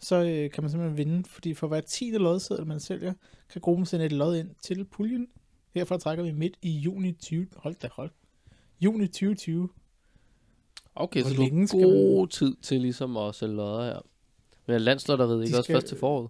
så 0.00 0.16
øh, 0.16 0.50
kan 0.50 0.62
man 0.64 0.70
simpelthen 0.70 0.96
vinde, 0.96 1.28
fordi 1.28 1.54
for 1.54 1.66
hver 1.68 1.80
10. 1.80 2.10
lodseddel, 2.10 2.66
man 2.66 2.80
sælger, 2.80 3.12
kan 3.52 3.60
gruppen 3.60 3.86
sende 3.86 4.06
et 4.06 4.12
lod 4.12 4.36
ind 4.36 4.50
til 4.62 4.84
puljen. 4.84 5.28
Herfra 5.74 5.98
trækker 5.98 6.24
vi 6.24 6.32
midt 6.32 6.56
i 6.62 6.70
juni 6.70 7.12
20... 7.12 7.46
Hold 7.56 7.74
da, 7.82 7.88
hold. 7.92 8.10
Juni 8.80 9.06
2020. 9.06 9.68
Okay, 10.96 11.20
Hvor 11.22 11.30
så 11.30 11.36
du 11.36 11.42
har 11.42 11.66
skal 11.66 11.80
god 11.82 12.28
tid 12.28 12.56
til 12.62 12.80
ligesom 12.80 13.16
at 13.16 13.34
sælge 13.34 13.54
lodder 13.54 13.84
her. 13.84 14.00
Men 14.66 14.74
er 14.74 14.78
landslotteriet 14.78 15.42
ikke 15.44 15.54
De 15.54 15.58
også 15.58 15.62
skal- 15.66 15.74
først 15.76 15.86
til 15.86 15.96
foråret? 15.98 16.28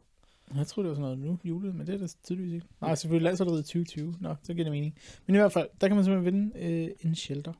Jeg 0.57 0.67
tror 0.67 0.83
det 0.83 0.89
var 0.89 0.95
sådan 0.95 1.03
noget 1.03 1.19
nu, 1.19 1.39
julet, 1.45 1.75
men 1.75 1.87
det 1.87 1.95
er 1.95 1.99
det 1.99 2.17
tydeligvis 2.25 2.55
ikke. 2.55 2.67
Nej, 2.81 2.95
selvfølgelig 2.95 3.25
landsholdet 3.25 3.59
i 3.61 3.63
2020. 3.63 4.15
Nå, 4.21 4.35
så 4.43 4.53
giver 4.55 4.65
det 4.65 4.73
mening. 4.73 4.99
Men 5.27 5.35
i 5.37 5.39
hvert 5.39 5.53
fald, 5.53 5.69
der 5.81 5.87
kan 5.89 5.97
man 5.97 6.05
simpelthen 6.05 6.35
vinde 6.35 6.59
øh, 6.59 6.91
en 7.01 7.15
shelter. 7.15 7.53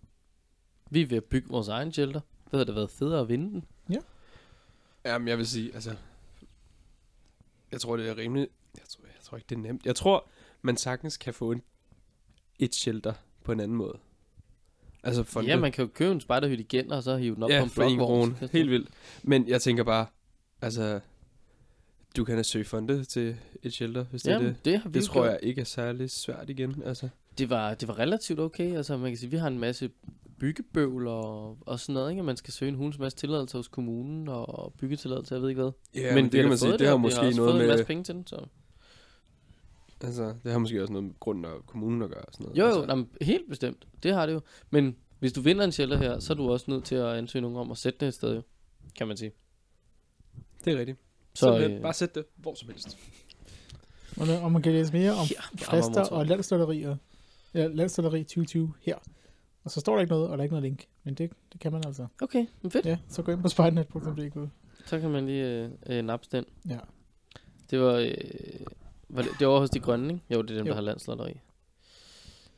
Vi 0.91 1.03
er 1.03 1.07
ved 1.07 1.17
at 1.17 1.25
bygge 1.25 1.49
vores 1.49 1.69
egen 1.69 1.93
shelter. 1.93 2.21
Det 2.21 2.51
havde 2.53 2.65
da 2.65 2.73
været 2.73 2.91
federe 2.91 3.21
at 3.21 3.29
vinde 3.29 3.51
den. 3.51 3.65
Jamen, 5.05 5.29
jeg 5.29 5.39
vil 5.39 5.47
sige, 5.47 5.75
altså... 5.75 5.97
Jeg 7.73 7.81
tror, 7.81 7.97
det 7.97 8.09
er 8.09 8.17
rimeligt... 8.17 8.51
Jeg 8.75 8.85
tror, 8.89 9.05
jeg 9.05 9.23
tror 9.23 9.37
ikke, 9.37 9.47
det 9.49 9.57
er 9.57 9.61
nemt. 9.61 9.87
Jeg 9.87 9.97
tror, 9.97 10.29
man 10.63 10.77
sagtens 10.77 11.17
kan 11.17 11.35
få 11.35 11.53
en, 11.53 11.63
et 12.59 12.75
shelter 12.75 13.13
på 13.45 13.53
en 13.53 13.61
anden 13.61 13.77
måde. 13.77 13.99
Altså 15.07 15.23
for 15.23 15.43
Ja, 15.43 15.57
man 15.57 15.73
kan 15.73 15.85
jo 15.85 15.91
købe 15.95 16.13
en 16.13 16.21
spejderhytte 16.21 16.65
igen, 16.65 16.93
og 16.93 17.03
så 17.03 17.17
hive 17.17 17.35
den 17.35 17.43
op 17.43 17.51
ja, 17.51 17.59
på 17.59 17.65
en 17.65 17.71
for 17.71 17.83
en 17.83 17.97
blokvogn. 17.97 18.37
Helt 18.53 18.71
vildt. 18.71 18.89
Men 19.23 19.49
jeg 19.49 19.63
tænker 19.63 19.85
bare, 19.85 20.07
altså... 20.63 21.01
Du 22.17 22.25
kan 22.25 22.37
da 22.37 22.43
søge 22.43 22.65
fonde 22.65 23.05
til 23.05 23.37
et 23.63 23.73
shelter, 23.73 24.05
hvis 24.05 24.23
det 24.23 24.33
er 24.33 24.39
det. 24.39 24.57
det 24.65 24.79
har 24.81 24.89
vi 24.89 24.99
Det 24.99 25.07
tror 25.07 25.23
gjort. 25.23 25.31
jeg 25.31 25.39
ikke 25.43 25.61
er 25.61 25.65
særlig 25.65 26.11
svært 26.11 26.51
igen, 26.51 26.83
altså. 26.85 27.09
Det 27.39 27.51
var, 27.51 27.75
det 27.75 27.89
var 27.89 27.99
relativt 27.99 28.41
okay. 28.41 28.77
Altså, 28.77 28.97
man 28.97 29.11
kan 29.11 29.19
sige, 29.19 29.31
vi 29.31 29.37
har 29.37 29.49
en 29.49 29.59
masse 29.59 29.91
byggebøvl 30.41 31.07
og, 31.07 31.59
og 31.61 31.81
sådan 31.81 31.93
noget, 31.93 32.11
ikke? 32.11 32.23
Man 32.23 32.37
skal 32.37 32.53
søge 32.53 32.69
en 32.69 32.75
hulens 32.75 32.99
masse 32.99 33.19
tilladelse 33.19 33.57
hos 33.57 33.69
kommunen 33.69 34.29
og 34.29 34.75
byggetilladelse, 34.79 35.35
jeg 35.35 35.43
ved 35.43 35.49
ikke 35.49 35.63
hvad. 35.63 35.73
Ja, 35.95 36.15
men, 36.15 36.25
det 36.25 36.33
vi 36.33 36.39
har 36.39 36.43
kan 36.43 36.49
man 36.49 36.59
sige, 36.59 36.79
det 36.79 36.89
har 36.89 36.97
måske 36.97 37.21
noget 37.21 37.37
fået 37.37 37.61
en 37.61 37.69
masse 37.69 37.77
med... 37.77 37.87
penge 37.87 38.05
til 38.05 38.15
den, 38.15 38.27
så. 38.27 38.47
Altså, 40.05 40.35
det 40.45 40.53
har 40.53 40.59
måske 40.59 40.83
også 40.83 40.93
noget 40.93 41.05
med 41.05 41.15
grunden 41.21 41.45
og 41.45 41.67
kommunen 41.67 42.03
at 42.03 42.09
gøre 42.11 42.23
og 42.25 42.33
sådan 42.33 42.45
noget. 42.45 42.59
Jo, 42.59 42.65
jo, 42.65 42.69
altså. 42.69 42.87
jamen, 42.89 43.09
helt 43.21 43.49
bestemt. 43.49 43.87
Det 44.03 44.15
har 44.15 44.27
det 44.27 44.33
jo. 44.33 44.41
Men 44.71 44.97
hvis 45.19 45.33
du 45.33 45.41
vinder 45.41 45.65
en 45.65 45.73
shelter 45.73 45.97
her, 45.97 46.19
så 46.19 46.33
er 46.33 46.37
du 46.37 46.51
også 46.51 46.65
nødt 46.69 46.85
til 46.85 46.95
at 46.95 47.07
ansøge 47.07 47.43
nogen 47.43 47.57
om 47.57 47.71
at 47.71 47.79
sætte 47.79 47.99
det 48.01 48.09
et 48.09 48.15
sted, 48.15 48.35
jo. 48.35 48.43
Kan 48.97 49.09
man 49.09 49.17
sige. 49.17 49.33
Det 50.65 50.73
er 50.73 50.79
rigtigt. 50.79 50.99
Så, 51.35 51.41
Så 51.41 51.69
øh, 51.69 51.83
bare 51.83 51.93
sæt 51.93 52.15
det 52.15 52.25
hvor 52.37 52.55
som 52.55 52.69
helst. 52.69 52.99
Og, 54.17 54.27
og 54.43 54.53
man 54.53 54.63
kan 54.63 54.73
læse 54.73 54.93
mere 54.93 55.13
om 55.13 55.27
Ja, 55.31 55.41
frister 55.65 56.05
og 56.05 56.27
landslotterier. 56.27 56.97
Ja, 57.55 57.67
landslotteri 57.67 58.23
2020 58.25 58.73
her. 58.81 58.97
Og 59.65 59.71
så 59.71 59.81
står 59.81 59.95
der 59.95 60.01
ikke 60.01 60.11
noget, 60.11 60.29
og 60.29 60.39
der 60.39 60.39
er 60.39 60.43
ikke 60.43 60.53
noget 60.55 60.63
link. 60.63 60.87
Men 61.05 61.15
det, 61.15 61.31
det 61.53 61.61
kan 61.61 61.73
man 61.73 61.83
altså. 61.87 62.07
Okay, 62.23 62.47
men 62.63 62.71
fedt. 62.71 62.87
Ja, 62.87 62.99
så 63.09 63.23
gå 63.23 63.33
ind 63.33 63.43
på 63.43 63.49
spidernet.dk. 63.49 64.51
Så 64.87 65.01
kan 65.01 65.11
man 65.11 65.27
lige 65.27 65.45
øh, 65.47 65.71
øh, 65.87 66.05
nappe 66.05 66.27
den. 66.33 66.45
Ja. 66.69 66.79
Det 67.71 67.81
var, 67.81 67.93
øh, 67.95 68.11
var 69.09 69.23
det, 69.23 69.31
det 69.39 69.47
var 69.49 69.59
hos 69.59 69.71
de 69.71 69.81
grønne, 69.81 70.13
ikke? 70.15 70.25
Jo, 70.31 70.43
det 70.43 70.51
er 70.51 70.55
dem, 70.55 70.67
Jo. 70.67 70.71
der 70.71 70.75
har 70.75 70.83
landslotteri. 70.83 71.41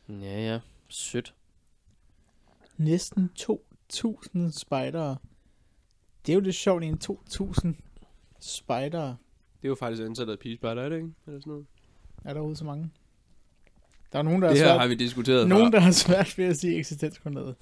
Ja, 0.08 0.40
ja. 0.52 0.60
Sødt. 0.88 1.34
Næsten 2.76 3.30
2.000 3.40 4.50
spejdere. 4.58 5.16
Det 6.26 6.32
er 6.32 6.34
jo 6.34 6.40
lidt 6.40 6.56
sjovt, 6.56 6.84
en 6.84 7.00
2.000 7.10 7.68
spejdere. 8.40 9.16
Det 9.62 9.64
er 9.64 9.68
jo 9.68 9.74
faktisk 9.74 10.02
antallet 10.02 10.32
af 10.32 10.38
pigespejder, 10.38 10.82
er 10.82 10.88
det 10.88 10.96
ikke? 10.96 11.10
Eller 11.26 11.40
sådan 11.40 11.50
noget. 11.50 11.66
Er 12.24 12.34
derude 12.34 12.56
så 12.56 12.64
mange? 12.64 12.90
Der 14.12 14.18
er 14.18 14.22
nogen, 14.22 14.42
der 14.42 14.48
Det 14.48 14.58
har 14.58 14.64
her 14.66 14.72
svært, 14.72 14.80
har 14.80 14.88
vi 14.88 14.94
diskuteret 14.94 15.48
nogen, 15.48 15.66
før. 15.72 15.78
der 15.78 15.84
har 15.84 15.92
svært 15.92 16.38
ved 16.38 16.44
at 16.44 16.56
sige 16.56 16.78
eksistensgrundlaget 16.78 17.56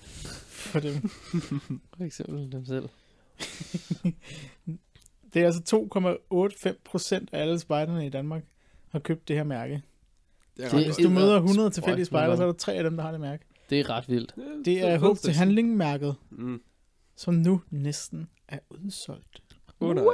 for 0.49 0.81
dem. 0.81 1.09
For 1.97 2.05
eksempel 2.05 2.53
dem 2.53 2.65
selv. 2.67 2.89
Det 5.35 5.43
er 5.43 5.47
altså 5.47 5.89
2,85 6.73 6.81
procent 6.85 7.29
af 7.33 7.41
alle 7.41 7.59
spejderne 7.59 8.07
i 8.07 8.09
Danmark 8.09 8.45
har 8.97 9.01
købt 9.01 9.29
det 9.29 9.37
her 9.37 9.45
mærke. 9.45 9.83
Det 10.57 10.65
er 10.65 10.75
ret 10.75 10.85
Hvis 10.85 10.97
du 10.97 11.09
møder 11.11 11.37
100 11.37 11.55
Sprøjt 11.57 11.73
tilfældige 11.73 12.01
med 12.01 12.05
spejdere, 12.07 12.37
så 12.37 12.43
er 12.43 12.47
der 12.47 12.53
tre 12.55 12.73
af 12.73 12.85
dem, 12.85 12.97
der 12.97 13.03
har 13.05 13.11
det 13.11 13.21
mærke. 13.21 13.45
Det 13.71 13.81
er 13.81 13.91
ret 13.91 14.09
vildt. 14.09 14.35
Det 14.65 14.81
er 14.89 14.99
håb 14.99 15.19
til 15.19 15.33
handling-mærket, 15.35 16.17
Mm. 16.31 16.61
som 17.17 17.35
nu 17.35 17.61
næsten 17.71 18.29
er 18.49 18.59
udsolgt. 18.71 19.43
Nej. 19.81 19.89
Dun, 19.95 19.97
dun, 19.97 20.07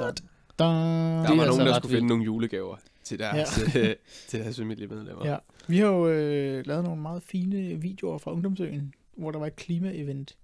dun. 0.00 0.12
Der 0.58 0.64
er 0.64 1.22
var 1.22 1.26
nogen, 1.28 1.40
altså 1.40 1.64
der 1.64 1.74
skulle 1.74 1.94
finde 1.96 2.08
nogle 2.08 2.24
julegaver 2.24 2.76
til 3.04 3.18
deres, 3.18 3.60
ja. 3.74 3.94
til 4.28 4.40
deres 4.40 4.56
familiemedlemmer. 4.58 5.26
Ja. 5.30 5.36
Vi 5.68 5.78
har 5.78 5.86
jo 5.86 6.08
øh, 6.08 6.66
lavet 6.66 6.84
nogle 6.84 7.02
meget 7.02 7.22
fine 7.22 7.80
videoer 7.82 8.18
fra 8.18 8.32
Ungdomsøen, 8.32 8.94
hvor 9.16 9.30
der 9.30 9.38
var 9.38 9.46
et 9.46 9.56
klima-event. 9.56 10.36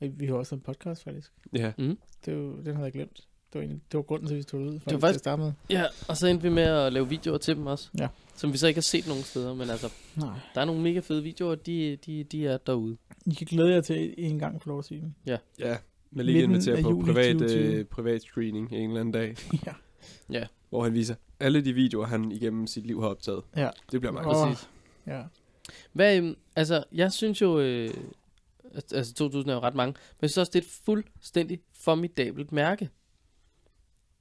Og 0.00 0.08
vi 0.16 0.26
har 0.26 0.34
også 0.34 0.54
en 0.54 0.60
podcast, 0.60 1.04
faktisk. 1.04 1.32
ja. 1.52 1.72
Mm. 1.78 1.98
Det 2.24 2.36
var, 2.36 2.42
den 2.62 2.66
havde 2.74 2.84
jeg 2.84 2.92
glemt. 2.92 3.27
Det 3.52 3.54
var, 3.54 3.60
egentlig, 3.60 3.80
det 3.92 3.98
var 3.98 4.02
grunden 4.02 4.28
til, 4.28 4.34
at 4.34 4.38
vi 4.38 4.42
tog 4.44 4.60
det 4.60 4.66
ud. 4.66 4.72
var 4.72 4.78
faktisk- 4.80 5.00
faktisk... 5.00 5.18
starte 5.18 5.42
med. 5.42 5.52
Ja, 5.70 5.84
og 6.08 6.16
så 6.16 6.26
endte 6.26 6.42
vi 6.42 6.48
med 6.48 6.62
at 6.62 6.92
lave 6.92 7.08
videoer 7.08 7.38
til 7.38 7.56
dem 7.56 7.66
også. 7.66 7.88
Ja. 7.98 8.08
Som 8.36 8.52
vi 8.52 8.58
så 8.58 8.66
ikke 8.66 8.78
har 8.78 8.82
set 8.82 9.06
nogen 9.08 9.22
steder, 9.22 9.54
men 9.54 9.70
altså, 9.70 9.92
Nej. 10.16 10.38
der 10.54 10.60
er 10.60 10.64
nogle 10.64 10.82
mega 10.82 11.00
fede 11.00 11.22
videoer, 11.22 11.54
de, 11.54 11.96
de, 12.06 12.24
de 12.24 12.46
er 12.46 12.56
derude. 12.56 12.96
I 13.26 13.34
kan 13.34 13.46
glæde 13.46 13.70
jer 13.74 13.80
til 13.80 14.14
en 14.18 14.38
gang 14.38 14.62
få 14.62 14.68
lov 14.68 14.78
at 14.78 14.84
sige 14.84 15.00
dem. 15.00 15.12
ja. 15.58 15.76
Men 16.10 16.26
lige 16.26 16.42
inviterer 16.42 16.82
på 16.82 17.02
privat, 17.04 17.32
2020. 17.32 17.74
øh, 17.74 17.84
privat 17.84 18.22
screening 18.22 18.72
en 18.72 18.88
eller 18.90 19.00
anden 19.00 19.12
dag, 19.12 19.36
ja. 20.30 20.46
hvor 20.68 20.84
han 20.84 20.94
viser 20.94 21.14
alle 21.40 21.60
de 21.64 21.72
videoer, 21.72 22.06
han 22.06 22.32
igennem 22.32 22.66
sit 22.66 22.86
liv 22.86 23.00
har 23.00 23.08
optaget. 23.08 23.42
Ja. 23.56 23.70
Det 23.92 24.00
bliver 24.00 24.12
meget 24.12 24.26
oh. 24.26 24.48
Præcis. 24.48 24.68
ja. 25.06 25.22
Hvad, 25.92 26.16
øhm, 26.16 26.36
altså, 26.56 26.84
jeg 26.92 27.12
synes 27.12 27.42
jo, 27.42 27.58
øh, 27.60 27.90
altså 28.92 29.14
2000 29.14 29.50
er 29.50 29.54
jo 29.54 29.60
ret 29.60 29.74
mange, 29.74 29.90
men 29.92 30.18
jeg 30.22 30.30
synes 30.30 30.38
også, 30.38 30.50
det 30.54 30.58
er 30.58 30.62
et 30.66 30.70
fuldstændig 30.84 31.60
formidabelt 31.80 32.52
mærke. 32.52 32.88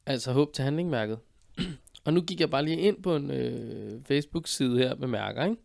Altså 0.07 0.31
håb 0.31 0.53
til 0.53 0.63
handlingmærket. 0.63 1.19
og 2.05 2.13
nu 2.13 2.21
gik 2.21 2.39
jeg 2.39 2.49
bare 2.49 2.65
lige 2.65 2.77
ind 2.77 3.03
på 3.03 3.15
en 3.15 3.31
øh, 3.31 4.03
Facebook-side 4.05 4.77
her 4.77 4.95
med 4.95 5.07
mærker, 5.07 5.43
ikke? 5.43 5.57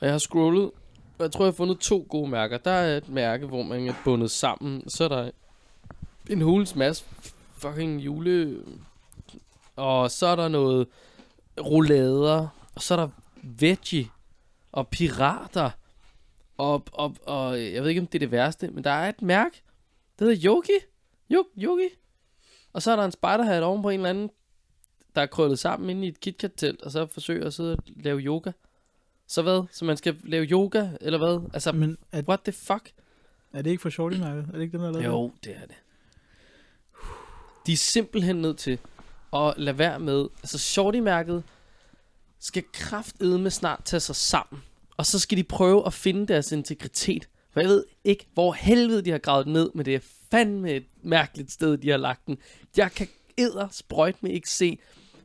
Og 0.00 0.06
jeg 0.06 0.12
har 0.12 0.18
scrollet, 0.18 0.70
og 1.18 1.22
jeg 1.22 1.32
tror, 1.32 1.44
jeg 1.44 1.50
har 1.52 1.56
fundet 1.56 1.78
to 1.78 2.06
gode 2.08 2.30
mærker. 2.30 2.58
Der 2.58 2.70
er 2.70 2.96
et 2.96 3.08
mærke, 3.08 3.46
hvor 3.46 3.62
man 3.62 3.88
er 3.88 3.94
bundet 4.04 4.30
sammen. 4.30 4.88
Så 4.88 5.04
er 5.04 5.08
der 5.08 5.30
en 6.30 6.40
hulens 6.40 6.76
masse 6.76 7.04
fucking 7.56 8.00
jule... 8.00 8.62
Og 9.76 10.10
så 10.10 10.26
er 10.26 10.36
der 10.36 10.48
noget 10.48 10.88
roulader. 11.60 12.48
Og 12.74 12.82
så 12.82 12.94
er 12.94 12.98
der 12.98 13.08
veggie 13.42 14.08
og 14.72 14.88
pirater. 14.88 15.70
Og, 16.56 16.84
og, 16.92 17.16
og 17.26 17.62
jeg 17.62 17.82
ved 17.82 17.88
ikke, 17.88 18.00
om 18.00 18.06
det 18.06 18.14
er 18.14 18.26
det 18.26 18.30
værste, 18.30 18.68
men 18.68 18.84
der 18.84 18.90
er 18.90 19.08
et 19.08 19.22
mærke. 19.22 19.62
Det 20.18 20.26
hedder 20.26 20.50
Yogi. 20.50 20.72
Yogi. 21.58 21.88
Og 22.74 22.82
så 22.82 22.90
er 22.92 22.96
der 22.96 23.04
en 23.04 23.12
spiderhat 23.12 23.62
oven 23.62 23.82
på 23.82 23.90
en 23.90 24.00
eller 24.00 24.10
anden, 24.10 24.30
der 25.14 25.22
er 25.22 25.26
krøllet 25.26 25.58
sammen 25.58 25.90
inde 25.90 26.04
i 26.04 26.08
et 26.08 26.20
KitKat-telt, 26.20 26.82
og 26.82 26.90
så 26.90 27.06
forsøger 27.06 27.46
at 27.46 27.54
sidde 27.54 27.72
og 27.72 27.82
lave 27.86 28.20
yoga. 28.20 28.52
Så 29.26 29.42
hvad? 29.42 29.62
Så 29.72 29.84
man 29.84 29.96
skal 29.96 30.16
lave 30.24 30.44
yoga, 30.44 30.88
eller 31.00 31.18
hvad? 31.18 31.50
Altså, 31.54 31.72
Men 31.72 31.98
er, 32.12 32.22
what 32.22 32.40
the 32.40 32.52
fuck? 32.52 32.92
er 33.52 33.62
det 33.62 33.70
ikke 33.70 33.82
for 33.82 33.90
shorty 33.90 34.16
mærket? 34.16 34.46
Er 34.48 34.52
det 34.52 34.62
ikke 34.62 34.72
den, 34.72 34.80
der 34.80 34.88
er 34.88 34.92
lavet? 34.92 35.04
Jo, 35.04 35.32
det 35.44 35.56
er 35.56 35.66
det. 35.66 35.76
De 37.66 37.72
er 37.72 37.76
simpelthen 37.76 38.36
nødt 38.36 38.58
til 38.58 38.78
at 39.32 39.54
lade 39.56 39.78
være 39.78 40.00
med, 40.00 40.28
altså 40.42 40.58
shorty-mærket 40.58 41.42
skal 42.38 42.64
kraftedme 42.72 43.50
snart 43.50 43.80
tage 43.84 44.00
sig 44.00 44.16
sammen. 44.16 44.62
Og 44.96 45.06
så 45.06 45.18
skal 45.18 45.38
de 45.38 45.44
prøve 45.44 45.86
at 45.86 45.92
finde 45.92 46.26
deres 46.26 46.52
integritet. 46.52 47.28
For 47.50 47.60
jeg 47.60 47.68
ved 47.68 47.84
ikke, 48.04 48.26
hvor 48.34 48.52
helvede 48.52 49.02
de 49.02 49.10
har 49.10 49.18
gravet 49.18 49.46
ned, 49.46 49.70
men 49.74 49.86
det 49.86 49.94
fandme 50.34 50.70
et 50.70 50.86
mærkeligt 51.02 51.52
sted, 51.52 51.76
de 51.76 51.90
har 51.90 51.96
lagt 51.96 52.26
den. 52.26 52.38
Jeg 52.76 52.92
kan 52.92 53.08
edder 53.36 53.68
sprøjt 53.70 54.22
med 54.22 54.30
ikke 54.30 54.50
se, 54.50 54.78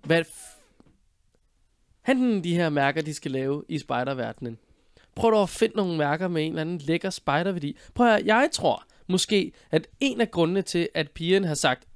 hvad 0.04 0.22
f- 0.26 0.56
Henten 2.06 2.44
de 2.44 2.56
her 2.56 2.70
mærker, 2.70 3.02
de 3.02 3.14
skal 3.14 3.32
lave 3.32 3.64
i 3.70 3.80
spiderverdenen. 3.80 4.58
Prøv 5.16 5.32
dog 5.32 5.42
at 5.44 5.50
finde 5.50 5.76
nogle 5.76 5.98
mærker 5.98 6.28
med 6.28 6.44
en 6.44 6.52
eller 6.52 6.62
anden 6.62 6.78
lækker 6.78 7.10
spiderværdi. 7.10 7.78
Prøv 7.94 8.08
at 8.08 8.14
høre, 8.14 8.22
jeg 8.26 8.50
tror 8.52 8.84
måske, 9.08 9.52
at 9.72 9.88
en 10.00 10.22
af 10.22 10.32
grundene 10.32 10.62
til, 10.62 10.90
at 10.94 11.12
pigerne 11.12 11.48
har 11.48 11.56
sagt, 11.56 11.88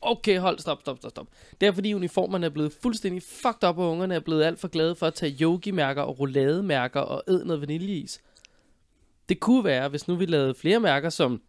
okay, 0.00 0.38
hold, 0.38 0.58
stop, 0.58 0.80
stop, 0.80 0.98
stop, 0.98 1.10
stop. 1.10 1.26
Det 1.60 1.66
er 1.66 1.72
fordi 1.72 1.94
uniformerne 1.94 2.46
er 2.46 2.50
blevet 2.50 2.72
fuldstændig 2.82 3.22
fucked 3.22 3.68
up, 3.68 3.78
og 3.78 3.90
ungerne 3.90 4.14
er 4.14 4.20
blevet 4.20 4.44
alt 4.44 4.60
for 4.60 4.68
glade 4.68 4.94
for 4.94 5.06
at 5.06 5.14
tage 5.14 5.36
yogi-mærker 5.40 6.02
og 6.02 6.20
roulademærker 6.20 7.00
og 7.00 7.22
æde 7.28 7.46
noget 7.46 7.60
vaniljeis. 7.60 8.20
Det 9.28 9.40
kunne 9.40 9.64
være, 9.64 9.88
hvis 9.88 10.08
nu 10.08 10.16
vi 10.16 10.26
lavede 10.26 10.54
flere 10.54 10.80
mærker 10.80 11.10
som 11.10 11.42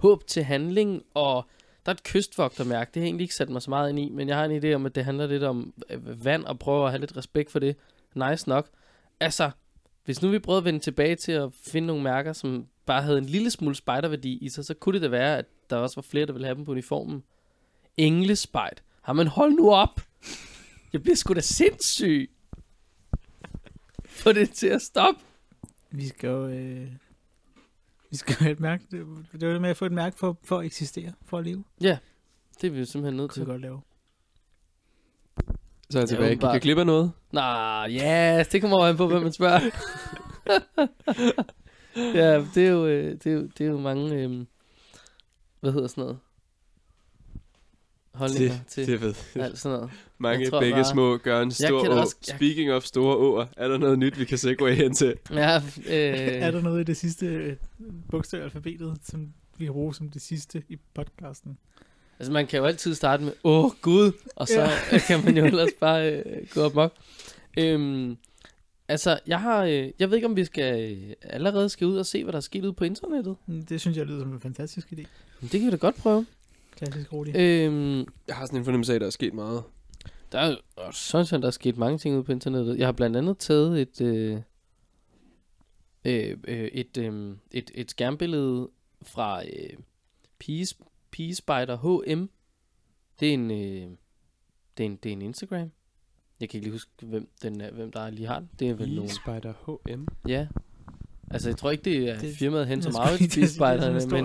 håb 0.00 0.26
til 0.26 0.42
handling, 0.44 1.02
og 1.14 1.46
der 1.86 1.92
er 1.92 1.94
et 1.94 2.02
kystvogtermærke, 2.02 2.90
det 2.94 3.00
har 3.00 3.04
jeg 3.04 3.08
egentlig 3.08 3.24
ikke 3.24 3.34
sat 3.34 3.48
mig 3.48 3.62
så 3.62 3.70
meget 3.70 3.90
ind 3.90 3.98
i, 3.98 4.08
men 4.08 4.28
jeg 4.28 4.36
har 4.36 4.44
en 4.44 4.64
idé 4.64 4.74
om, 4.74 4.86
at 4.86 4.94
det 4.94 5.04
handler 5.04 5.26
lidt 5.26 5.42
om 5.42 5.74
øh, 5.90 6.24
vand, 6.24 6.44
og 6.44 6.58
prøve 6.58 6.84
at 6.84 6.90
have 6.90 7.00
lidt 7.00 7.16
respekt 7.16 7.50
for 7.50 7.58
det. 7.58 7.76
Nice 8.14 8.48
nok. 8.48 8.68
Altså, 9.20 9.50
hvis 10.04 10.22
nu 10.22 10.28
vi 10.28 10.38
prøvede 10.38 10.58
at 10.58 10.64
vende 10.64 10.80
tilbage 10.80 11.16
til 11.16 11.32
at 11.32 11.52
finde 11.52 11.86
nogle 11.86 12.02
mærker, 12.02 12.32
som 12.32 12.66
bare 12.86 13.02
havde 13.02 13.18
en 13.18 13.24
lille 13.24 13.50
smule 13.50 13.74
spejderværdi 13.74 14.38
i 14.38 14.48
sig, 14.48 14.64
så 14.64 14.74
kunne 14.74 14.94
det 14.94 15.02
da 15.02 15.08
være, 15.08 15.38
at 15.38 15.46
der 15.70 15.76
også 15.76 15.96
var 15.96 16.02
flere, 16.02 16.26
der 16.26 16.32
ville 16.32 16.46
have 16.46 16.54
dem 16.54 16.64
på 16.64 16.70
uniformen. 16.70 17.22
Englespejt. 17.96 18.82
Har 19.02 19.12
man 19.12 19.26
hold 19.26 19.52
nu 19.52 19.72
op? 19.72 20.00
Jeg 20.92 21.02
bliver 21.02 21.16
sgu 21.16 21.34
da 21.34 21.40
sindssyg. 21.40 22.30
Få 24.04 24.32
det 24.32 24.50
til 24.50 24.66
at 24.66 24.82
stoppe. 24.82 25.20
Vi 25.90 26.08
skal 26.08 26.28
jo... 26.28 26.48
Øh, 26.48 26.88
vi 28.10 28.16
skal 28.16 28.34
have 28.34 28.52
et 28.52 28.60
mærke. 28.60 28.84
Det, 28.90 29.06
det 29.40 29.46
var 29.46 29.52
det 29.52 29.60
med 29.62 29.70
at 29.70 29.76
få 29.76 29.84
et 29.84 29.92
mærke 29.92 30.18
for, 30.18 30.38
for 30.44 30.58
at 30.58 30.66
eksistere, 30.66 31.12
for 31.26 31.38
at 31.38 31.44
leve. 31.44 31.64
Det 32.60 32.66
er 32.66 32.70
vi 32.70 32.78
jo 32.78 32.84
simpelthen 32.84 33.16
nødt 33.16 33.28
Det 33.30 33.34
til. 33.34 33.44
kunne 33.44 33.46
vi 33.46 33.52
godt 33.52 33.62
lave. 33.62 33.80
Så 35.90 35.98
er 35.98 36.02
jeg 36.02 36.08
tilbage. 36.08 36.30
Gik 36.34 36.42
jeg 36.42 36.60
glip 36.60 36.78
af 36.78 36.86
noget? 36.86 37.12
Nå, 37.32 37.40
ja, 37.40 38.38
yes, 38.38 38.48
det 38.48 38.60
kommer 38.60 38.76
over 38.76 38.86
an 38.86 38.96
på, 38.96 39.06
hvad 39.08 39.20
man 39.20 39.32
spørger. 39.32 39.60
ja, 42.20 42.44
det 42.54 42.66
er 42.66 42.70
jo, 42.70 42.86
øh, 42.86 43.12
det 43.12 43.26
er 43.26 43.32
jo, 43.32 43.42
det 43.58 43.60
er 43.66 43.70
jo 43.70 43.78
mange, 43.78 44.14
øh, 44.14 44.44
hvad 45.60 45.72
hedder 45.72 45.88
sådan 45.88 46.02
noget? 46.04 46.18
Holdninger 48.14 48.52
Det, 48.52 48.62
til 48.68 48.86
det 48.86 49.00
ved 49.00 49.14
alt 49.34 49.58
sådan 49.58 49.76
noget. 49.78 49.90
Mange 50.18 50.42
Jeg 50.44 50.50
tror 50.50 50.60
begge 50.60 50.74
bare- 50.74 50.84
små 50.84 51.16
gør 51.16 51.42
en 51.42 51.50
stor 51.50 51.88
å. 51.88 52.00
også- 52.00 52.16
jeg- 52.28 52.36
Speaking 52.36 52.72
of 52.72 52.82
store 52.84 53.16
åer, 53.16 53.46
er 53.56 53.68
der 53.68 53.78
noget 53.78 53.98
nyt, 53.98 54.18
vi 54.18 54.24
kan 54.24 54.38
segue 54.38 54.74
hen 54.74 54.94
til? 54.94 55.14
Ja, 55.30 55.56
øh, 55.56 56.42
Er 56.42 56.50
der 56.50 56.60
noget 56.62 56.80
i 56.80 56.84
det 56.84 56.96
sidste 56.96 57.26
øh, 57.26 57.56
bogstav 58.10 58.40
i 58.40 58.42
alfabetet, 58.42 58.98
som 59.04 59.32
vi 59.58 59.64
kan 59.64 59.72
bruge 59.74 59.94
som 59.94 60.08
det 60.10 60.22
sidste 60.22 60.62
i 60.68 60.76
podcasten? 60.94 61.58
altså 62.18 62.32
man 62.32 62.46
kan 62.46 62.58
jo 62.58 62.64
altid 62.64 62.94
starte 62.94 63.22
med, 63.22 63.32
åh 63.44 63.64
oh, 63.64 63.70
gud, 63.82 64.12
og 64.36 64.48
så 64.48 64.60
Ja. 64.60 64.70
ja. 64.92 64.98
kan 65.08 65.24
man 65.24 65.36
jo 65.36 65.44
ellers 65.44 65.68
bare 65.80 66.12
øh, 66.12 66.46
gå 66.54 66.60
op 66.62 66.74
mok. 66.74 66.92
Øhm, 67.58 68.16
altså, 68.88 69.18
jeg 69.26 69.40
har, 69.40 69.64
øh, 69.64 69.90
jeg 69.98 70.10
ved 70.10 70.16
ikke 70.16 70.26
om 70.26 70.36
vi 70.36 70.44
skal 70.44 70.92
øh, 70.92 71.12
allerede 71.22 71.68
skal 71.68 71.86
ud 71.86 71.96
og 71.96 72.06
se, 72.06 72.22
hvad 72.24 72.32
der 72.32 72.36
er 72.36 72.40
sket 72.40 72.64
ude 72.64 72.72
på 72.72 72.84
internettet. 72.84 73.36
Mm, 73.46 73.62
Det 73.66 73.80
synes 73.80 73.96
jeg 73.96 74.06
lyder 74.06 74.20
som 74.20 74.32
en 74.32 74.40
fantastisk 74.40 74.86
idé. 74.92 75.04
Men 75.40 75.48
det 75.52 75.60
kan 75.60 75.66
vi 75.66 75.70
da 75.70 75.76
godt 75.76 75.96
prøve. 75.96 76.26
Klassisk 76.70 77.12
rolig. 77.12 77.36
Øhm, 77.36 77.98
Jeg 78.28 78.36
har 78.36 78.46
sådan 78.46 78.58
en 78.58 78.64
fornemmelse 78.64 78.92
af, 78.92 78.94
at 78.94 79.00
der 79.00 79.06
er 79.06 79.10
sket 79.10 79.34
meget. 79.34 79.62
Der 80.32 80.38
er 80.38 80.56
og 80.76 80.94
sådan 80.94 81.26
set, 81.26 81.40
der 81.42 81.46
er 81.46 81.50
sket 81.52 81.76
mange 81.76 81.98
ting 81.98 82.14
ude 82.14 82.24
på 82.24 82.32
internettet. 82.32 82.78
Jeg 82.78 82.86
har 82.86 82.92
blandt 82.92 83.16
andet 83.16 83.38
taget 83.38 83.80
et 83.82 84.00
øh, 84.00 84.40
øh, 86.04 86.36
øh, 86.48 86.68
et, 86.72 86.96
øh, 86.96 87.36
et, 87.50 87.70
et 87.74 87.90
skærmbillede 87.90 88.68
fra 89.02 89.44
øh, 89.44 89.70
Peace, 90.38 90.76
Peacespider 91.10 91.76
HM. 91.76 92.30
Det 93.20 93.28
er 93.28 93.34
en 93.34 93.50
øh, 93.50 93.90
det 94.76 94.84
er 94.84 94.90
en, 94.90 94.96
det 94.96 95.08
er 95.08 95.12
en 95.12 95.22
Instagram. 95.22 95.70
Jeg 96.40 96.48
kan 96.48 96.58
ikke 96.58 96.66
lige 96.66 96.72
huske, 96.72 96.90
hvem, 97.02 97.28
den 97.42 97.60
er, 97.60 97.70
hvem 97.70 97.92
der 97.92 98.00
er 98.00 98.10
lige 98.10 98.26
har 98.26 98.38
den. 98.38 98.50
Det 98.58 98.68
er 98.70 98.74
vel 98.74 98.94
nogen. 98.94 99.10
Spider 99.10 99.52
HM. 99.66 100.06
Ja. 100.28 100.46
Altså, 101.30 101.48
jeg 101.48 101.56
tror 101.56 101.70
ikke, 101.70 101.84
det 101.84 101.96
er 102.08 102.12
Det- 102.12 102.20
det, 102.22 102.36
firmaet 102.36 102.66
hen 102.66 102.82
som 102.82 102.92
Jeg 102.92 102.98
meget 102.98 103.18
til 103.18 103.30
det 103.42 103.62
er 103.72 103.86
en 103.86 103.94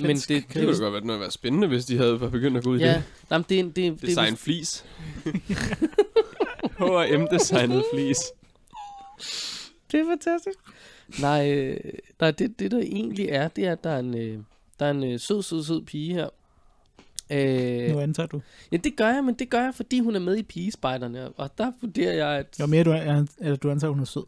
men 0.00 0.16
det- 0.16 0.28
Det 0.28 0.48
kæde. 0.48 0.64
kunne 0.66 0.76
da 0.76 0.82
godt 0.82 0.92
være, 0.92 1.04
noget 1.04 1.20
være 1.20 1.30
spændende, 1.30 1.68
hvis 1.68 1.84
de 1.84 1.96
havde 1.96 2.18
begyndt 2.18 2.56
at 2.56 2.64
gå 2.64 2.70
ud 2.70 2.78
i 2.78 2.82
ja, 2.82 2.88
det. 2.94 3.02
men 3.30 3.44
det 3.48 3.54
er, 3.56 3.60
en- 3.60 3.70
det, 3.70 3.86
er- 3.86 3.90
det, 3.90 4.02
er 4.02 4.06
Design 4.06 4.32
vist- 4.32 4.42
flis. 4.42 4.84
H&M 6.80 7.26
designet 7.30 7.84
flis. 7.94 8.18
Det 9.92 10.00
er 10.00 10.04
fantastisk. 10.10 10.58
Nej, 11.20 11.52
øh, 11.52 11.76
nej 12.20 12.30
det, 12.30 12.58
det 12.58 12.70
der 12.70 12.78
egentlig 12.78 13.28
er, 13.28 13.48
det 13.48 13.64
er, 13.66 13.72
at 13.72 13.84
der 13.84 13.90
er 13.90 13.98
en, 13.98 14.18
øh, 14.18 14.38
der 14.80 14.86
er 14.86 14.90
en 14.90 15.04
øh, 15.04 15.20
sød, 15.20 15.42
sød, 15.42 15.64
sød 15.64 15.82
pige 15.82 16.14
her. 16.14 16.28
Øh, 17.30 17.92
Nu 17.92 18.00
antager 18.00 18.26
du. 18.26 18.40
ja, 18.72 18.76
det 18.76 18.96
gør 18.96 19.08
jeg, 19.08 19.24
men 19.24 19.34
det 19.34 19.50
gør 19.50 19.62
jeg, 19.62 19.74
fordi 19.74 20.00
hun 20.00 20.16
er 20.16 20.20
med 20.20 20.36
i 20.36 20.42
pigespejderne. 20.42 21.28
Og 21.28 21.58
der 21.58 21.72
vurderer 21.80 22.12
jeg, 22.12 22.28
at... 22.38 22.46
Jo 22.60 22.66
mere 22.66 22.84
du 22.84 22.90
er, 22.90 23.26
eller 23.40 23.56
du 23.56 23.70
antager, 23.70 23.90
hun 23.92 24.00
er 24.00 24.04
sød. 24.04 24.22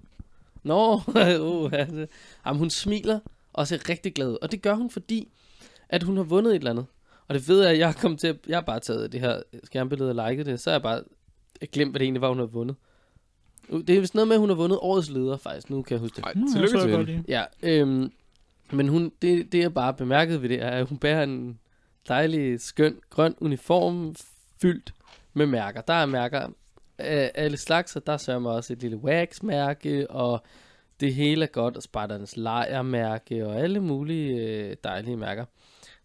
Nå, 0.63 0.95
uh, 1.41 1.71
det, 1.71 2.09
jamen, 2.47 2.59
hun 2.59 2.71
smiler 2.71 3.19
og 3.53 3.67
ser 3.67 3.89
rigtig 3.89 4.15
glad 4.15 4.31
ud. 4.31 4.39
Og 4.43 4.53
det 4.53 4.63
gør 4.63 4.75
hun, 4.75 4.91
fordi 4.91 5.29
at 5.89 6.03
hun 6.03 6.17
har 6.17 6.25
vundet 6.25 6.51
et 6.51 6.57
eller 6.57 6.71
andet. 6.71 6.87
Og 7.29 7.35
det 7.35 7.49
ved 7.49 7.63
jeg, 7.63 7.71
at 7.71 7.79
jeg 7.79 7.89
er 7.89 7.93
kommet 7.93 8.21
til 8.21 8.27
at, 8.27 8.37
Jeg 8.49 8.57
har 8.57 8.63
bare 8.63 8.81
taget 8.81 9.13
det 9.13 9.21
her 9.21 9.43
skærmbillede 9.65 10.11
og 10.11 10.31
liket 10.31 10.47
det. 10.47 10.61
Så 10.61 10.71
har 10.71 10.75
jeg 10.75 10.83
bare 10.83 11.03
glemt, 11.73 11.91
hvad 11.93 11.99
det 11.99 12.05
egentlig 12.05 12.21
var, 12.21 12.29
hun 12.29 12.39
har 12.39 12.47
vundet. 12.47 12.77
Det 13.71 13.91
er 13.91 14.01
vist 14.01 14.15
noget 14.15 14.29
med, 14.29 14.37
at 14.37 14.41
hun 14.41 14.49
har 14.49 14.57
vundet 14.57 14.79
årets 14.83 15.11
leder, 15.11 15.37
faktisk. 15.37 15.71
Nu 15.71 15.83
kan 15.83 15.95
jeg 15.95 16.01
huske 16.01 16.17
det. 16.17 16.25
Ej, 16.25 16.33
tillykke 16.53 16.77
er 16.77 16.81
til 16.81 16.91
jeg 16.91 16.99
hende. 16.99 17.25
Ja, 17.29 17.45
øhm, 17.63 18.13
men 18.73 18.89
hun, 18.89 19.13
det, 19.23 19.53
det 19.53 19.59
jeg 19.59 19.75
bare 19.75 19.95
bemærket 19.95 20.43
ved 20.43 20.49
det, 20.49 20.63
er, 20.63 20.71
at 20.71 20.87
hun 20.87 20.99
bærer 20.99 21.23
en 21.23 21.59
dejlig, 22.09 22.61
skøn, 22.61 22.97
grøn 23.11 23.35
uniform, 23.41 24.15
fyldt 24.63 24.95
med 25.33 25.47
mærker. 25.47 25.81
Der 25.81 25.95
er 25.95 26.07
mærker 26.07 26.49
af 27.03 27.33
alle 27.35 27.57
slags, 27.57 27.97
og 27.97 28.07
der 28.07 28.17
sørger 28.17 28.41
man 28.41 28.53
også 28.53 28.73
et 28.73 28.83
lille 28.83 28.97
wax-mærke, 28.97 30.11
og 30.11 30.43
det 31.01 31.15
hele 31.15 31.45
er 31.45 31.49
godt, 31.49 31.77
og 31.77 31.83
spejdernes 31.83 32.37
lejermærke, 32.37 33.47
og 33.47 33.61
alle 33.61 33.81
mulige 33.81 34.37
øh, 34.37 34.77
dejlige 34.85 35.17
mærker. 35.17 35.45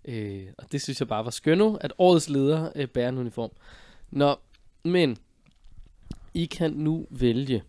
Øh, 0.05 0.47
og 0.57 0.71
det 0.71 0.81
synes 0.81 0.99
jeg 0.99 1.07
bare 1.07 1.25
var 1.25 1.31
skønt, 1.31 1.77
at 1.81 1.93
årets 1.97 2.29
leder 2.29 2.71
øh, 2.75 2.87
bærer 2.87 3.09
en 3.09 3.17
uniform. 3.17 3.51
Nå, 4.11 4.35
men 4.83 5.17
I 6.33 6.45
kan 6.45 6.71
nu 6.71 7.07
vælge, 7.09 7.63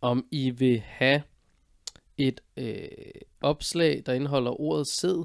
om 0.00 0.26
I 0.30 0.50
vil 0.50 0.80
have 0.80 1.22
et 2.18 2.40
øh, 2.56 2.88
opslag, 3.40 4.02
der 4.06 4.12
indeholder 4.12 4.60
ordet 4.60 4.86
sæd, 4.86 5.24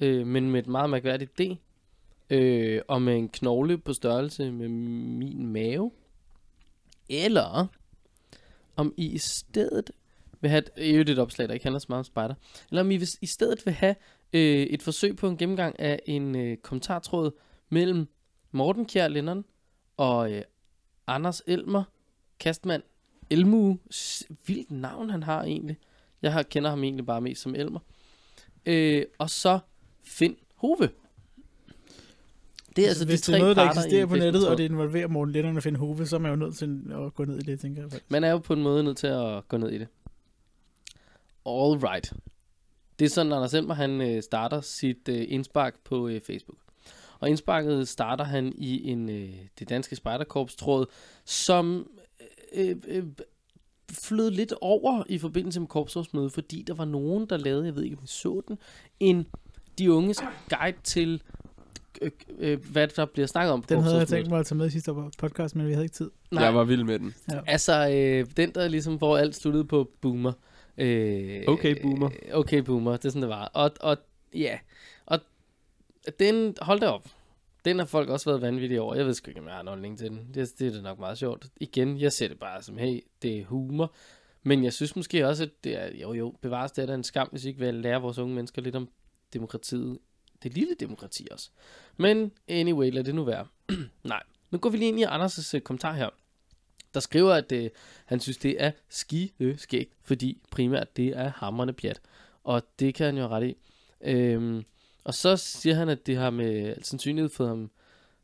øh, 0.00 0.26
men 0.26 0.50
med 0.50 0.60
et 0.60 0.66
meget 0.66 0.90
mærkværdigt 0.90 1.38
D, 1.38 1.40
øh, 2.30 2.80
og 2.88 3.02
med 3.02 3.16
en 3.16 3.28
knogle 3.28 3.78
på 3.78 3.92
størrelse 3.92 4.52
med 4.52 4.68
min 4.68 5.46
mave, 5.46 5.90
eller 7.08 7.66
om 8.76 8.94
I 8.96 9.06
i 9.06 9.18
stedet 9.18 9.90
vil 10.40 10.50
have, 10.50 10.58
et, 10.58 10.70
i 10.84 10.90
øvrigt 10.90 11.10
et 11.10 11.18
opslag, 11.18 11.48
der 11.48 11.54
ikke 11.54 11.64
handler 11.64 11.78
så 11.78 11.86
meget 11.88 11.98
om 11.98 12.04
spider, 12.04 12.34
eller 12.70 12.80
om 12.82 12.90
I 12.90 12.96
vil, 12.96 13.08
i 13.20 13.26
stedet 13.26 13.66
vil 13.66 13.74
have 13.74 13.94
øh, 14.32 14.62
et 14.62 14.82
forsøg 14.82 15.16
på 15.16 15.28
en 15.28 15.36
gennemgang 15.36 15.80
af 15.80 16.00
en 16.06 16.36
øh, 16.36 16.56
kommentartråd 16.56 17.30
mellem 17.68 18.06
Morten 18.52 18.86
Kjær 18.86 19.08
Linderen 19.08 19.44
og 19.96 20.32
øh, 20.32 20.42
Anders 21.06 21.42
Elmer, 21.46 21.84
kastmand 22.40 22.82
Elmu, 23.30 23.78
s- 23.92 24.26
vildt 24.46 24.70
navn 24.70 25.10
han 25.10 25.22
har 25.22 25.42
egentlig. 25.42 25.76
Jeg 26.22 26.32
har, 26.32 26.42
kender 26.42 26.70
ham 26.70 26.84
egentlig 26.84 27.06
bare 27.06 27.20
mest 27.20 27.42
som 27.42 27.54
Elmer. 27.54 27.80
Øh, 28.66 29.04
og 29.18 29.30
så 29.30 29.58
Finn 30.04 30.36
Hove. 30.54 30.88
Det 32.76 32.84
er 32.84 32.88
altså, 32.88 33.06
Hvis 33.06 33.20
de 33.20 33.32
det 33.32 33.38
er 33.38 33.42
noget, 33.42 33.56
der 33.56 33.68
eksisterer 33.70 34.06
på 34.06 34.16
nettet, 34.16 34.48
og 34.48 34.58
det 34.58 34.64
involverer 34.64 35.08
Morten 35.08 35.32
Lennon 35.32 35.56
og 35.56 35.62
Finn 35.62 35.76
Hove, 35.76 36.06
så 36.06 36.16
er 36.16 36.20
man 36.20 36.30
jo 36.30 36.36
nødt 36.36 36.56
til 36.56 36.82
at 36.90 37.14
gå 37.14 37.24
ned 37.24 37.38
i 37.38 37.42
det, 37.42 37.60
tænker 37.60 37.82
jeg. 37.82 37.90
faktisk. 37.90 38.10
Man 38.10 38.24
er 38.24 38.30
jo 38.30 38.38
på 38.38 38.52
en 38.52 38.62
måde 38.62 38.84
nødt 38.84 38.96
til 38.96 39.06
at 39.06 39.48
gå 39.48 39.56
ned 39.56 39.70
i 39.70 39.78
det. 39.78 39.88
All 41.46 41.78
right. 41.78 42.12
Det 42.98 43.04
er 43.04 43.08
sådan, 43.08 43.32
Anders 43.32 43.54
Elmer, 43.54 43.74
han 43.74 44.00
øh, 44.00 44.22
starter 44.22 44.60
sit 44.60 45.08
øh, 45.08 45.24
indspark 45.28 45.74
på 45.84 46.08
øh, 46.08 46.20
Facebook. 46.20 46.58
Og 47.20 47.28
indsparket 47.28 47.88
starter 47.88 48.24
han 48.24 48.52
i 48.56 48.90
en 48.90 49.08
øh, 49.08 49.30
det 49.58 49.68
danske 49.68 49.96
spejderkorps 49.96 50.56
tråd, 50.56 50.86
som 51.24 51.88
øh, 52.54 52.76
øh, 52.88 53.04
flød 53.92 54.30
lidt 54.30 54.54
over 54.60 55.02
i 55.08 55.18
forbindelse 55.18 55.60
med 55.60 55.68
korpsårsmødet, 55.68 56.32
fordi 56.32 56.62
der 56.62 56.74
var 56.74 56.84
nogen, 56.84 57.26
der 57.26 57.36
lavede, 57.36 57.66
jeg 57.66 57.76
ved 57.76 57.82
ikke 57.82 57.96
om 57.96 58.04
I 58.04 58.06
så 58.06 58.42
den, 58.48 58.58
en 59.00 59.26
de 59.78 59.92
unges 59.92 60.20
guide 60.48 60.78
til, 60.84 61.22
øh, 62.02 62.10
øh, 62.38 62.70
hvad 62.72 62.88
der 62.88 63.04
bliver 63.06 63.26
snakket 63.26 63.52
om 63.52 63.62
på 63.62 63.66
Den 63.68 63.82
havde 63.82 63.98
jeg 63.98 64.08
tænkt 64.08 64.28
mig 64.30 64.38
at 64.38 64.46
tage 64.46 64.58
med 64.58 64.66
i 64.66 64.70
sidste 64.70 64.92
podcast, 65.18 65.56
men 65.56 65.66
vi 65.66 65.72
havde 65.72 65.84
ikke 65.84 65.94
tid. 65.94 66.10
Nej. 66.30 66.44
Jeg 66.44 66.54
var 66.54 66.64
vild 66.64 66.84
med 66.84 66.98
den. 66.98 67.14
Altså, 67.46 67.88
øh, 67.90 68.26
den 68.36 68.50
der 68.54 68.68
ligesom, 68.68 68.96
hvor 68.96 69.16
alt 69.18 69.36
sluttede 69.36 69.64
på 69.64 69.90
boomer. 70.00 70.32
Øh, 70.78 71.42
Okay, 71.46 71.82
boomer. 71.82 72.10
øh, 72.28 72.34
Okay, 72.38 72.58
boomer. 72.58 72.92
Det 72.96 73.04
er 73.04 73.08
sådan, 73.08 73.22
det 73.22 73.28
var. 73.28 73.44
Og, 73.54 73.70
og 73.80 73.96
ja, 74.34 74.58
og 75.06 75.20
den, 76.18 76.54
hold 76.60 76.80
da 76.80 76.86
op. 76.86 77.06
Den 77.64 77.78
har 77.78 77.86
folk 77.86 78.08
også 78.08 78.30
været 78.30 78.42
vanvittige 78.42 78.80
over. 78.80 78.94
Jeg 78.94 79.06
ved 79.06 79.14
sgu 79.14 79.30
ikke, 79.30 79.40
om 79.40 79.46
jeg 79.46 79.54
har 79.54 79.60
en 79.60 79.68
holdning 79.68 79.98
til 79.98 80.10
den. 80.10 80.28
Det, 80.34 80.58
det 80.58 80.68
er 80.68 80.72
da 80.72 80.80
nok 80.80 80.98
meget 80.98 81.18
sjovt. 81.18 81.46
Igen, 81.60 82.00
jeg 82.00 82.12
ser 82.12 82.28
det 82.28 82.38
bare 82.38 82.62
som, 82.62 82.78
hey, 82.78 83.00
det 83.22 83.38
er 83.38 83.44
humor. 83.44 83.94
Men 84.42 84.64
jeg 84.64 84.72
synes 84.72 84.96
måske 84.96 85.26
også, 85.26 85.42
at 85.42 85.50
det 85.64 85.82
er, 85.82 85.88
jo 86.02 86.12
jo, 86.12 86.34
bevares 86.42 86.72
det 86.72 86.82
er 86.82 86.86
da 86.86 86.94
en 86.94 87.04
skam, 87.04 87.28
hvis 87.30 87.44
vi 87.44 87.48
ikke 87.48 87.60
vil 87.60 87.74
lære 87.74 88.00
vores 88.02 88.18
unge 88.18 88.34
mennesker 88.34 88.62
lidt 88.62 88.76
om 88.76 88.88
demokratiet. 89.32 89.98
Det 90.44 90.54
lille 90.54 90.74
demokrati 90.80 91.28
også. 91.30 91.50
Men 91.96 92.32
anyway, 92.48 92.90
lad 92.92 93.04
det 93.04 93.14
nu 93.14 93.24
være. 93.24 93.46
Nej, 94.04 94.22
nu 94.50 94.58
går 94.58 94.70
vi 94.70 94.76
lige 94.76 94.88
ind 94.88 95.00
i 95.00 95.04
Anders' 95.04 95.54
øh, 95.54 95.60
kommentar 95.60 95.92
her 95.92 96.08
der 96.94 97.00
skriver, 97.00 97.34
at 97.34 97.52
øh, 97.52 97.70
han 98.04 98.20
synes, 98.20 98.36
det 98.36 98.56
er 98.58 98.70
skide 98.88 99.58
skægt, 99.58 99.92
fordi 100.02 100.42
primært 100.50 100.96
det 100.96 101.08
er 101.08 101.32
hammerne 101.36 101.72
pjat. 101.72 102.00
Og 102.44 102.62
det 102.78 102.94
kan 102.94 103.06
han 103.06 103.18
jo 103.18 103.28
ret 103.28 103.46
i. 103.46 103.56
Øhm, 104.04 104.64
og 105.04 105.14
så 105.14 105.36
siger 105.36 105.74
han, 105.74 105.88
at 105.88 106.06
det 106.06 106.16
har 106.16 106.30
med 106.30 106.68
al 106.68 106.84
sandsynlighed 106.84 107.30
fået, 107.30 107.48
ham, 107.48 107.70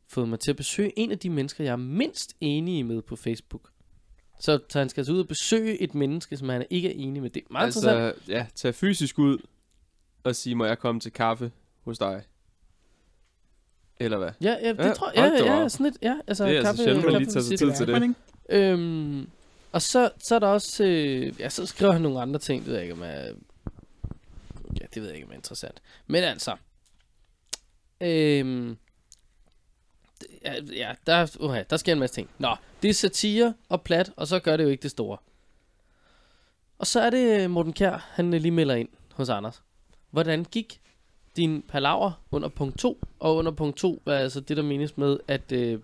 fået 0.07 0.29
mig 0.29 0.39
til 0.39 0.51
at 0.51 0.57
besøge 0.57 0.99
en 0.99 1.11
af 1.11 1.19
de 1.19 1.29
mennesker, 1.29 1.63
jeg 1.63 1.71
er 1.71 1.75
mindst 1.75 2.35
enig 2.41 2.85
med 2.85 3.01
på 3.01 3.15
Facebook. 3.15 3.69
Så, 4.39 4.59
så 4.69 4.79
han 4.79 4.89
skal 4.89 5.01
altså 5.01 5.13
ud 5.13 5.19
og 5.19 5.27
besøge 5.27 5.81
et 5.81 5.95
menneske, 5.95 6.37
som 6.37 6.49
han 6.49 6.65
ikke 6.69 6.89
er 6.89 6.93
enig 6.95 7.21
med. 7.21 7.29
Det 7.29 7.41
er 7.41 7.47
meget 7.49 7.65
altså, 7.65 7.79
interessant. 7.79 8.15
Altså, 8.15 8.31
ja, 8.31 8.45
tage 8.55 8.73
fysisk 8.73 9.19
ud 9.19 9.37
og 10.23 10.35
sige, 10.35 10.55
må 10.55 10.65
jeg 10.65 10.79
komme 10.79 11.01
til 11.01 11.11
kaffe 11.11 11.51
hos 11.83 11.97
dig? 11.97 12.23
Eller 13.99 14.17
hvad? 14.17 14.31
Ja, 14.41 14.55
ja, 14.61 14.69
det 14.69 14.77
Ja, 14.77 14.93
tror 14.93 15.11
jeg. 15.15 15.33
Ja, 15.39 15.45
ja, 15.45 15.63
op. 15.63 15.71
sådan 15.71 15.83
lidt. 15.83 15.97
Ja, 16.01 16.15
altså, 16.27 16.45
Det 16.45 16.51
er 16.51 16.57
altså 16.57 16.71
kaffe, 16.71 16.83
sjældent, 16.83 17.05
man 17.05 17.17
lige 17.17 17.31
tager 17.31 17.43
sig 17.43 17.57
tid 17.59 17.71
til 17.75 17.87
det. 17.87 18.15
Øhm, 18.49 19.29
og 19.71 19.81
så, 19.81 20.09
så 20.17 20.35
er 20.35 20.39
der 20.39 20.47
også, 20.47 20.83
øh, 20.83 21.39
ja, 21.39 21.49
så 21.49 21.65
skriver 21.65 21.91
han 21.91 22.01
nogle 22.01 22.21
andre 22.21 22.39
ting, 22.39 22.61
det 22.61 22.67
ved 22.67 22.75
jeg 22.75 22.83
ikke, 22.83 22.93
om 22.93 23.01
er, 23.03 23.33
ja, 24.81 24.85
det 24.93 25.01
ved 25.01 25.05
jeg 25.05 25.15
ikke, 25.15 25.25
om 25.25 25.31
er 25.31 25.35
interessant. 25.35 25.81
Men 26.07 26.23
altså, 26.23 26.55
øhm, 28.01 28.77
ja, 30.45 30.53
ja 30.75 30.93
der, 31.07 31.35
uh, 31.39 31.57
der 31.69 31.77
sker 31.77 31.93
en 31.93 31.99
masse 31.99 32.15
ting. 32.15 32.29
Nå, 32.37 32.55
det 32.81 32.89
er 32.89 32.93
satire 32.93 33.53
og 33.69 33.81
plat, 33.81 34.11
og 34.15 34.27
så 34.27 34.39
gør 34.39 34.57
det 34.57 34.63
jo 34.63 34.69
ikke 34.69 34.83
det 34.83 34.91
store. 34.91 35.17
Og 36.77 36.87
så 36.87 37.01
er 37.01 37.09
det 37.09 37.41
øh, 37.41 37.49
Morten 37.49 37.73
Kjær, 37.73 38.09
han 38.11 38.31
lige 38.31 38.51
melder 38.51 38.75
ind 38.75 38.89
hos 39.13 39.29
Anders. 39.29 39.63
Hvordan 40.09 40.45
gik 40.45 40.80
din 41.37 41.61
palaver 41.61 42.21
under 42.31 42.49
punkt 42.49 42.77
2? 42.77 43.01
Og 43.19 43.35
under 43.35 43.51
punkt 43.51 43.77
2 43.77 44.01
er 44.05 44.11
altså 44.11 44.39
det, 44.39 44.57
der 44.57 44.63
menes 44.63 44.97
med, 44.97 45.17
at 45.27 45.51
øh, 45.51 45.79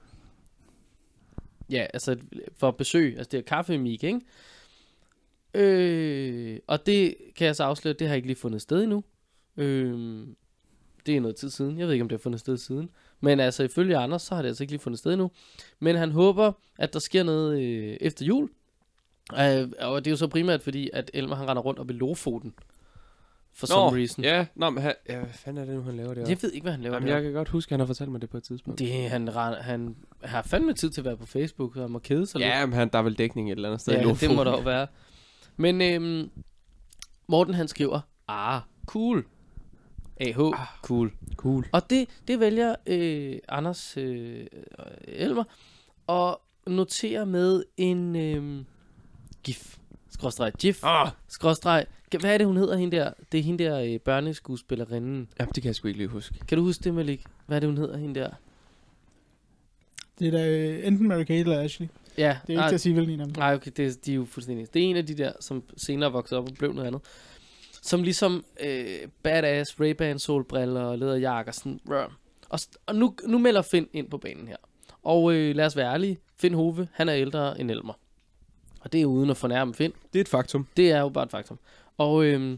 Ja, 1.69 1.85
altså 1.93 2.17
for 2.57 2.71
besøg, 2.71 3.17
altså 3.17 3.29
det 3.31 3.37
er 3.37 3.41
kaffemik, 3.41 4.03
ikke? 4.03 4.21
Øh, 5.53 6.59
og 6.67 6.85
det 6.85 7.15
kan 7.35 7.47
jeg 7.47 7.55
så 7.55 7.63
afsløre, 7.63 7.93
det 7.93 8.07
har 8.07 8.15
ikke 8.15 8.27
lige 8.27 8.37
fundet 8.37 8.61
sted 8.61 8.83
endnu. 8.83 9.03
Øh, 9.57 10.27
det 11.05 11.15
er 11.15 11.21
noget 11.21 11.35
tid 11.35 11.49
siden. 11.49 11.79
Jeg 11.79 11.87
ved 11.87 11.93
ikke, 11.93 12.03
om 12.03 12.09
det 12.09 12.17
har 12.17 12.23
fundet 12.23 12.39
sted 12.39 12.57
siden. 12.57 12.89
Men 13.21 13.39
altså, 13.39 13.63
ifølge 13.63 13.97
Anders, 13.97 14.21
så 14.21 14.35
har 14.35 14.41
det 14.41 14.49
altså 14.49 14.63
ikke 14.63 14.73
lige 14.73 14.81
fundet 14.81 14.99
sted 14.99 15.13
endnu. 15.13 15.31
Men 15.79 15.95
han 15.95 16.11
håber, 16.11 16.51
at 16.77 16.93
der 16.93 16.99
sker 16.99 17.23
noget 17.23 17.61
øh, 17.61 17.97
efter 18.01 18.25
jul. 18.25 18.49
Øh, 19.33 19.69
og 19.79 20.05
det 20.05 20.07
er 20.07 20.11
jo 20.11 20.17
så 20.17 20.27
primært 20.27 20.63
fordi, 20.63 20.89
at 20.93 21.11
Elmer 21.13 21.35
han 21.35 21.49
render 21.49 21.63
rundt 21.63 21.79
op 21.79 21.89
i 21.89 21.93
Lofoten. 21.93 22.53
For 23.59 23.65
some 23.67 23.97
reason. 23.97 24.23
ja, 24.23 24.45
nå, 24.55 24.69
men 24.69 24.83
han, 24.83 24.93
ja, 25.09 25.17
hvad 25.19 25.29
fanden 25.33 25.61
er 25.61 25.65
det 25.65 25.75
nu, 25.75 25.81
han 25.81 25.95
laver 25.97 26.13
det 26.13 26.29
Jeg 26.29 26.37
ved 26.41 26.51
ikke, 26.51 26.63
hvad 26.63 26.71
han 26.71 26.81
laver 26.81 26.95
Jamen, 26.95 27.09
jeg 27.09 27.21
kan 27.23 27.33
godt 27.33 27.49
huske, 27.49 27.69
at 27.69 27.73
han 27.73 27.79
har 27.79 27.85
fortalt 27.87 28.11
mig 28.11 28.21
det 28.21 28.29
på 28.29 28.37
et 28.37 28.43
tidspunkt. 28.43 28.79
Det, 28.79 29.09
han, 29.09 29.35
ren- 29.35 29.61
han 29.61 29.95
har 30.23 30.41
fandme 30.41 30.73
tid 30.73 30.89
til 30.89 31.01
at 31.01 31.05
være 31.05 31.17
på 31.17 31.25
Facebook, 31.25 31.75
og 31.75 31.81
han 31.81 31.91
må 31.91 31.99
kede 31.99 32.25
sig 32.27 32.39
lidt. 32.39 32.49
ja, 32.49 32.65
men 32.65 32.73
han, 32.73 32.89
der 32.93 32.97
er 32.99 33.03
vel 33.03 33.13
dækning 33.17 33.51
et 33.51 33.55
eller 33.55 33.69
andet 33.69 33.81
sted 33.81 33.93
i 33.93 33.95
Ja, 33.95 34.01
Lofoten. 34.03 34.27
det 34.29 34.35
må 34.35 34.43
der 34.43 34.51
jo 34.51 34.59
være. 34.59 34.87
Men 35.57 35.81
øhm, 35.81 36.29
Morten 37.27 37.53
han 37.53 37.67
skriver, 37.67 37.99
ah, 38.27 38.61
cool. 38.85 39.25
AH, 40.19 40.37
cool. 40.81 41.11
Cool. 41.35 41.65
Og 41.71 41.89
det, 41.89 42.09
det 42.27 42.39
vælger 42.39 42.75
øh, 42.87 43.35
Anders 43.49 43.97
øh, 43.97 44.45
Elmer 45.07 45.43
at 46.09 46.35
notere 46.73 47.25
med 47.25 47.63
en 47.77 48.15
øh, 48.15 48.65
gif. 49.43 49.77
Skråstreg 50.11 50.53
gif. 50.59 50.83
Ah, 50.83 51.09
Skråstreg. 51.27 51.85
Hvad 52.19 52.33
er 52.33 52.37
det, 52.37 52.47
hun 52.47 52.57
hedder, 52.57 52.77
hende 52.77 52.97
der? 52.97 53.11
Det 53.31 53.39
er 53.39 53.43
hende 53.43 53.63
der 53.63 53.79
øh, 53.79 53.99
børneskuespillerinden. 53.99 55.27
jamen, 55.39 55.51
det 55.55 55.63
kan 55.63 55.67
jeg 55.67 55.75
sgu 55.75 55.87
ikke 55.87 55.97
lige 55.97 56.07
huske. 56.07 56.35
Kan 56.47 56.57
du 56.57 56.63
huske 56.63 56.83
det, 56.83 56.93
Malik? 56.93 57.23
Hvad 57.45 57.57
er 57.57 57.59
det, 57.59 57.69
hun 57.69 57.77
hedder, 57.77 57.97
hende 57.97 58.19
der? 58.19 58.29
Det 60.19 60.27
er 60.27 60.31
da 60.31 60.49
øh, 60.49 60.87
enten 60.87 61.07
Mary 61.07 61.23
Kate 61.23 61.39
eller 61.39 61.59
Ashley. 61.61 61.87
Ja, 62.17 62.37
Det 62.47 62.53
er 62.53 62.57
jo 62.57 62.59
ikke 62.59 62.69
til 62.69 62.75
at 62.75 62.81
sige, 62.81 62.93
hvilken 62.93 63.13
en 63.13 63.19
af 63.19 63.25
dem. 63.27 63.35
Nej, 63.37 63.53
okay, 63.53 63.71
det, 63.77 64.05
de 64.05 64.11
er 64.11 64.15
jo 64.15 64.25
fuldstændig. 64.25 64.73
Det 64.73 64.81
er 64.81 64.85
en 64.89 64.95
af 64.95 65.05
de 65.05 65.13
der, 65.17 65.31
som 65.39 65.63
senere 65.77 66.11
voksede 66.11 66.39
op 66.39 66.49
og 66.49 66.55
blev 66.59 66.73
noget 66.73 66.87
andet. 66.87 67.01
Som 67.81 68.03
ligesom 68.03 68.45
øh, 68.59 68.85
badass, 69.23 69.75
Ray-Ban 69.81 70.17
solbriller 70.17 70.81
og 70.81 70.97
læderjakker, 70.97 71.51
sådan, 71.51 71.79
rør. 71.89 72.17
Og, 72.49 72.59
og 72.85 72.95
nu, 72.95 73.15
nu 73.27 73.37
melder 73.37 73.61
Finn 73.61 73.87
ind 73.93 74.09
på 74.09 74.17
banen 74.17 74.47
her. 74.47 74.55
Og 75.03 75.33
øh, 75.33 75.55
lad 75.55 75.65
os 75.65 75.75
være 75.75 75.93
ærlige, 75.93 76.17
Finn 76.37 76.55
Hove, 76.55 76.87
han 76.93 77.09
er 77.09 77.15
ældre 77.15 77.61
end 77.61 77.71
Elmer. 77.71 77.93
Og 78.81 78.93
det 78.93 79.01
er 79.01 79.05
uden 79.05 79.29
at 79.29 79.37
fornærme 79.37 79.73
Finn. 79.73 79.93
Det 80.13 80.19
er 80.19 80.21
et 80.21 80.27
faktum. 80.27 80.67
Det 80.77 80.91
er 80.91 80.99
jo 80.99 81.09
bare 81.09 81.23
et 81.23 81.31
faktum. 81.31 81.59
Og 81.97 82.25
øh, 82.25 82.57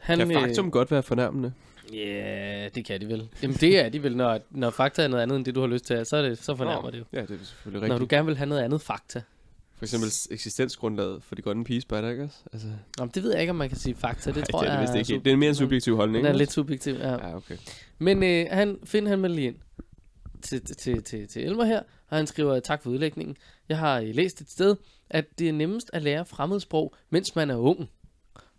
han... 0.00 0.18
Kan 0.18 0.32
faktum 0.32 0.70
godt 0.70 0.90
være 0.90 1.02
fornærmende? 1.02 1.52
Ja, 1.92 1.98
yeah, 1.98 2.70
det 2.74 2.84
kan 2.84 3.00
de 3.00 3.08
vel. 3.08 3.28
Jamen 3.42 3.56
det 3.56 3.78
er 3.78 3.88
de 3.88 4.02
vel, 4.02 4.16
når, 4.16 4.38
når 4.50 4.70
fakta 4.70 5.02
er 5.02 5.08
noget 5.08 5.22
andet 5.22 5.36
end 5.36 5.44
det, 5.44 5.54
du 5.54 5.60
har 5.60 5.66
lyst 5.66 5.84
til, 5.84 6.06
så, 6.06 6.16
er 6.16 6.22
det, 6.22 6.38
så 6.38 6.56
fornærmer 6.56 6.82
Nå, 6.82 6.90
det 6.90 6.98
jo. 6.98 7.04
Ja, 7.12 7.20
det 7.20 7.30
er 7.30 7.44
selvfølgelig 7.44 7.88
Når 7.88 7.94
rigtigt. 7.94 8.10
du 8.10 8.16
gerne 8.16 8.26
vil 8.26 8.36
have 8.36 8.48
noget 8.48 8.62
andet 8.62 8.80
fakta. 8.80 9.22
For 9.76 9.84
eksempel 9.84 10.08
eksistensgrundlaget 10.30 11.22
for 11.22 11.34
de 11.34 11.42
grønne 11.42 11.64
pigespejder, 11.64 12.10
ikke 12.10 12.24
også? 12.24 12.36
Altså, 12.52 12.68
Jamen, 12.98 13.10
det 13.14 13.22
ved 13.22 13.30
jeg 13.32 13.40
ikke, 13.40 13.50
om 13.50 13.56
man 13.56 13.68
kan 13.68 13.78
sige 13.78 13.94
fakta. 13.94 14.30
Det 14.30 14.36
ej, 14.38 14.44
tror 14.44 14.60
det 14.60 14.68
er 14.68 14.72
jeg 14.72 14.80
det 14.88 14.88
vist 14.88 14.94
ikke. 14.98 15.06
sub- 15.06 15.12
helt. 15.14 15.24
Det 15.24 15.32
er 15.32 15.36
mere 15.36 15.48
en 15.48 15.54
subjektiv 15.54 15.96
holdning. 15.96 16.16
Den 16.18 16.26
er 16.26 16.30
ikke 16.30 16.38
lidt 16.38 16.52
subjektiv, 16.52 16.94
ja. 16.94 17.12
Ja, 17.12 17.36
okay. 17.36 17.56
Men 17.98 18.22
øh, 18.22 18.46
han, 18.50 18.78
Finn 18.84 19.06
han 19.06 19.18
melder 19.20 19.36
lige 19.36 19.46
ind 19.46 19.56
til, 20.42 20.64
til, 20.64 21.02
til, 21.02 21.28
til 21.28 21.44
Elmer 21.44 21.64
her, 21.64 21.82
og 22.08 22.16
han 22.16 22.26
skriver, 22.26 22.60
tak 22.60 22.82
for 22.82 22.90
udlægningen. 22.90 23.36
Jeg 23.68 23.78
har 23.78 24.00
øh, 24.00 24.14
læst 24.14 24.40
et 24.40 24.50
sted, 24.50 24.76
at 25.10 25.38
det 25.38 25.48
er 25.48 25.52
nemmest 25.52 25.90
at 25.92 26.02
lære 26.02 26.24
fremmedsprog, 26.26 26.94
mens 27.10 27.36
man 27.36 27.50
er 27.50 27.56
ung. 27.56 27.90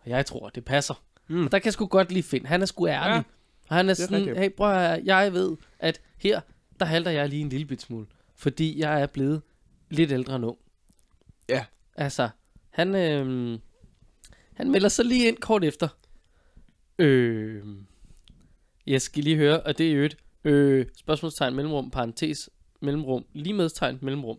Og 0.06 0.12
jeg 0.12 0.26
tror, 0.26 0.50
det 0.50 0.66
passer. 0.66 1.04
Mm. 1.28 1.46
Og 1.46 1.52
der 1.52 1.60
kan 1.60 1.66
jeg 1.66 1.74
sgu 1.74 1.86
godt 1.86 2.12
lide 2.12 2.24
Finn. 2.24 2.46
Han 2.46 2.62
er 2.62 2.66
sgu 2.66 2.88
ærlig. 2.88 3.16
Ja, 3.16 3.24
og 3.70 3.76
han 3.76 3.86
er 3.86 3.90
er 3.90 3.94
sådan, 3.94 4.18
rigtigt. 4.18 4.38
hey 4.38 4.50
prøv 4.58 4.72
at 4.72 4.90
høre, 4.90 5.02
jeg 5.06 5.34
ved, 5.34 5.58
at 5.80 6.02
her, 6.18 6.42
der 6.80 6.86
halter 6.86 7.12
jeg 7.12 7.30
lige 7.30 7.42
en 7.42 7.50
lille 7.50 7.66
bit 7.66 7.82
smule. 7.82 8.06
Fordi 8.36 8.80
jeg 8.80 9.02
er 9.02 9.06
blevet 9.06 9.42
lidt 9.90 10.12
ældre 10.12 10.40
nu. 10.40 10.58
Ja. 11.50 11.66
Altså, 11.96 12.30
han, 12.70 12.96
øh, 12.96 13.60
han 14.54 14.72
melder 14.72 14.90
så 14.90 15.04
lige 15.04 15.28
ind 15.28 15.38
kort 15.38 15.64
efter. 15.64 15.88
Øh, 17.00 17.64
jeg 18.88 19.02
skal 19.02 19.24
lige 19.24 19.36
høre, 19.36 19.62
og 19.62 19.78
det 19.78 19.92
er 19.92 19.96
jo 19.96 20.04
et 20.04 20.18
øh, 20.44 20.86
spørgsmålstegn, 20.98 21.56
mellemrum, 21.56 21.92
parentes, 21.92 22.50
mellemrum, 22.82 23.26
lige 23.34 23.54
medstegn, 23.54 24.00
mellemrum. 24.02 24.38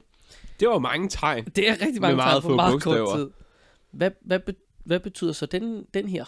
Det 0.61 0.69
var 0.69 0.79
mange 0.79 1.09
tegn. 1.09 1.45
Det 1.45 1.69
er 1.69 1.73
rigtig 1.73 2.01
mange 2.01 2.17
Med 2.17 2.25
meget 2.25 2.43
tegn 2.43 2.51
på 2.51 2.57
meget 2.57 2.83
kort 2.83 3.19
tid. 3.19 3.31
Hvad, 3.91 4.11
hvad, 4.21 4.39
hvad 4.87 5.01
betyder 5.01 5.33
så 5.33 5.47
den, 5.47 5.87
den 5.95 6.09
her? 6.09 6.25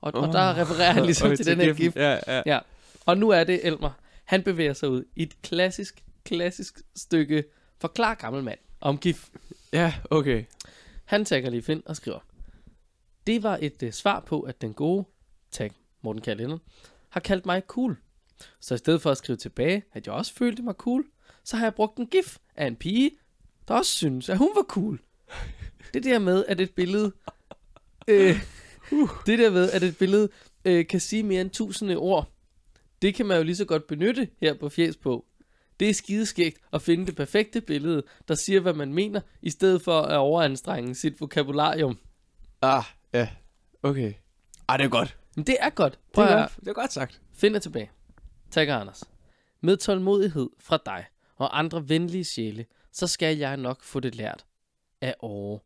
Og, 0.00 0.12
oh. 0.14 0.28
Og 0.28 0.32
der 0.32 0.56
refererer 0.56 0.92
han 0.92 1.04
ligesom 1.04 1.30
Og 1.30 1.36
til 1.36 1.46
den 1.46 1.60
her 1.60 1.66
giffen. 1.66 1.84
gif. 1.84 1.96
Ja, 1.96 2.18
ja. 2.26 2.42
Ja. 2.46 2.58
Og 3.06 3.18
nu 3.18 3.30
er 3.30 3.44
det 3.44 3.66
Elmer. 3.66 3.90
Han 4.24 4.42
bevæger 4.42 4.72
sig 4.72 4.88
ud 4.88 5.04
i 5.16 5.22
et 5.22 5.42
klassisk, 5.42 6.04
klassisk 6.24 6.80
stykke 6.96 7.44
forklar 7.80 8.14
gammel 8.14 8.42
mand 8.42 8.58
om 8.80 8.98
gif. 8.98 9.28
Ja, 9.72 9.94
okay. 10.10 10.44
Han 11.04 11.24
tagger 11.24 11.50
lige 11.50 11.62
Finn 11.62 11.82
og 11.86 11.96
skriver. 11.96 12.18
Det 13.26 13.42
var 13.42 13.58
et 13.62 13.82
uh, 13.82 13.90
svar 13.90 14.20
på, 14.20 14.40
at 14.40 14.60
den 14.60 14.74
gode, 14.74 15.04
tag 15.50 15.70
Morten 16.02 16.22
Kjær 16.22 16.58
har 17.08 17.20
kaldt 17.20 17.46
mig 17.46 17.62
cool. 17.66 17.96
Så 18.60 18.74
i 18.74 18.78
stedet 18.78 19.02
for 19.02 19.10
at 19.10 19.16
skrive 19.16 19.36
tilbage, 19.36 19.84
at 19.92 20.06
jeg 20.06 20.14
også 20.14 20.34
følte 20.34 20.62
mig 20.62 20.74
cool, 20.74 21.04
så 21.44 21.56
har 21.56 21.66
jeg 21.66 21.74
brugt 21.74 21.98
en 21.98 22.06
gif 22.06 22.38
af 22.56 22.66
en 22.66 22.76
pige, 22.76 23.10
der 23.68 23.74
også 23.74 23.92
synes, 23.92 24.28
at 24.28 24.38
hun 24.38 24.50
var 24.54 24.62
cool. 24.62 25.00
det 25.94 26.04
der 26.04 26.18
med, 26.18 26.44
at 26.48 26.60
et 26.60 26.70
billede... 26.70 27.12
Øh, 28.08 28.40
det 29.26 29.38
der 29.38 29.50
med, 29.50 29.70
at 29.70 29.82
et 29.82 29.98
billede 29.98 30.28
øh, 30.64 30.86
kan 30.86 31.00
sige 31.00 31.22
mere 31.22 31.40
end 31.40 31.50
tusinde 31.50 31.96
ord, 31.96 32.28
det 33.02 33.14
kan 33.14 33.26
man 33.26 33.36
jo 33.36 33.42
lige 33.42 33.56
så 33.56 33.64
godt 33.64 33.86
benytte 33.86 34.28
her 34.40 34.54
på 34.54 34.68
Fjes 34.68 34.96
på. 34.96 35.24
Det 35.80 35.90
er 35.90 35.94
skideskægt 35.94 36.58
at 36.72 36.82
finde 36.82 37.06
det 37.06 37.16
perfekte 37.16 37.60
billede, 37.60 38.02
der 38.28 38.34
siger, 38.34 38.60
hvad 38.60 38.72
man 38.72 38.94
mener, 38.94 39.20
i 39.42 39.50
stedet 39.50 39.82
for 39.82 40.00
at 40.00 40.16
overanstrenge 40.16 40.94
sit 40.94 41.20
vokabularium. 41.20 41.98
Ah, 42.62 42.84
ja. 43.12 43.28
Okay. 43.82 44.12
Ah, 44.68 44.78
det 44.78 44.84
er 44.84 44.88
godt. 44.88 45.16
Men 45.36 45.46
det 45.46 45.56
er 45.60 45.70
godt. 45.70 45.92
Det 45.92 46.12
Prøv 46.12 46.24
er, 46.24 46.28
at, 46.28 46.38
godt. 46.38 46.56
Det 46.60 46.68
er 46.68 46.72
godt 46.72 46.92
sagt. 46.92 47.20
Find 47.32 47.54
det 47.54 47.62
tilbage. 47.62 47.90
Tak, 48.50 48.68
Anders. 48.68 49.04
Med 49.60 49.76
tålmodighed 49.76 50.50
fra 50.58 50.78
dig 50.86 51.04
og 51.36 51.58
andre 51.58 51.88
venlige 51.88 52.24
sjæle, 52.24 52.66
så 52.92 53.06
skal 53.06 53.36
jeg 53.38 53.56
nok 53.56 53.82
få 53.82 54.00
det 54.00 54.14
lært 54.14 54.44
af 55.00 55.14
åre. 55.20 55.60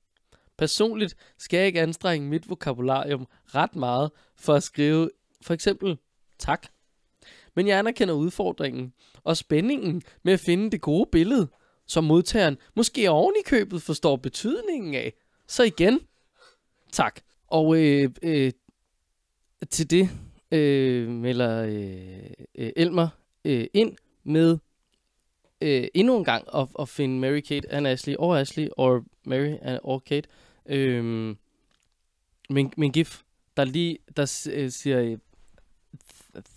Personligt 0.58 1.16
skal 1.38 1.58
jeg 1.58 1.66
ikke 1.66 1.80
anstrenge 1.80 2.28
mit 2.28 2.50
vokabularium 2.50 3.26
ret 3.44 3.76
meget 3.76 4.10
for 4.36 4.54
at 4.54 4.62
skrive 4.62 5.10
for 5.42 5.54
eksempel 5.54 5.98
tak. 6.38 6.66
Men 7.56 7.66
jeg 7.66 7.78
anerkender 7.78 8.14
udfordringen 8.14 8.92
og 9.24 9.36
spændingen 9.36 10.02
med 10.22 10.32
at 10.32 10.40
finde 10.40 10.70
det 10.70 10.80
gode 10.80 11.08
billede, 11.12 11.48
som 11.86 12.04
modtageren 12.04 12.58
måske 12.76 13.10
oven 13.10 13.34
i 13.40 13.42
købet 13.46 13.82
forstår 13.82 14.16
betydningen 14.16 14.94
af. 14.94 15.12
Så 15.46 15.62
igen, 15.62 16.00
tak. 16.92 17.20
Og 17.46 17.76
øh, 17.82 18.10
øh, 18.22 18.52
til 19.70 19.90
det 19.90 20.10
øh, 20.52 21.08
melder 21.08 21.62
øh, 21.62 22.30
øh 22.54 22.72
Elmer 22.76 23.08
øh, 23.44 23.66
ind 23.74 23.96
med 24.24 24.58
øh, 25.60 25.88
endnu 25.94 26.18
en 26.18 26.24
gang 26.24 26.44
at, 26.54 26.68
at 26.78 26.88
finde 26.88 27.18
Mary 27.18 27.40
Kate 27.40 27.72
and 27.72 27.86
Ashley, 27.86 28.14
og 28.16 28.40
Ashley, 28.40 28.68
og 28.76 29.04
Mary 29.24 29.54
and, 29.62 29.78
or 29.82 29.98
Kate, 29.98 30.28
Øhm, 30.68 31.38
men, 32.50 32.72
men 32.76 32.92
gif, 32.92 33.22
der 33.56 33.64
lige 33.64 33.98
der 34.16 34.48
øh, 34.52 34.70
siger 34.70 35.00
øh, 35.00 35.18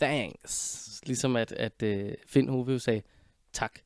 thanks, 0.01 1.01
ligesom 1.05 1.36
at, 1.36 1.51
at 1.51 1.84
øh, 1.84 2.14
Finn 2.28 2.49
Hove 2.49 2.80
sagde 2.80 3.01
tak, 3.53 3.80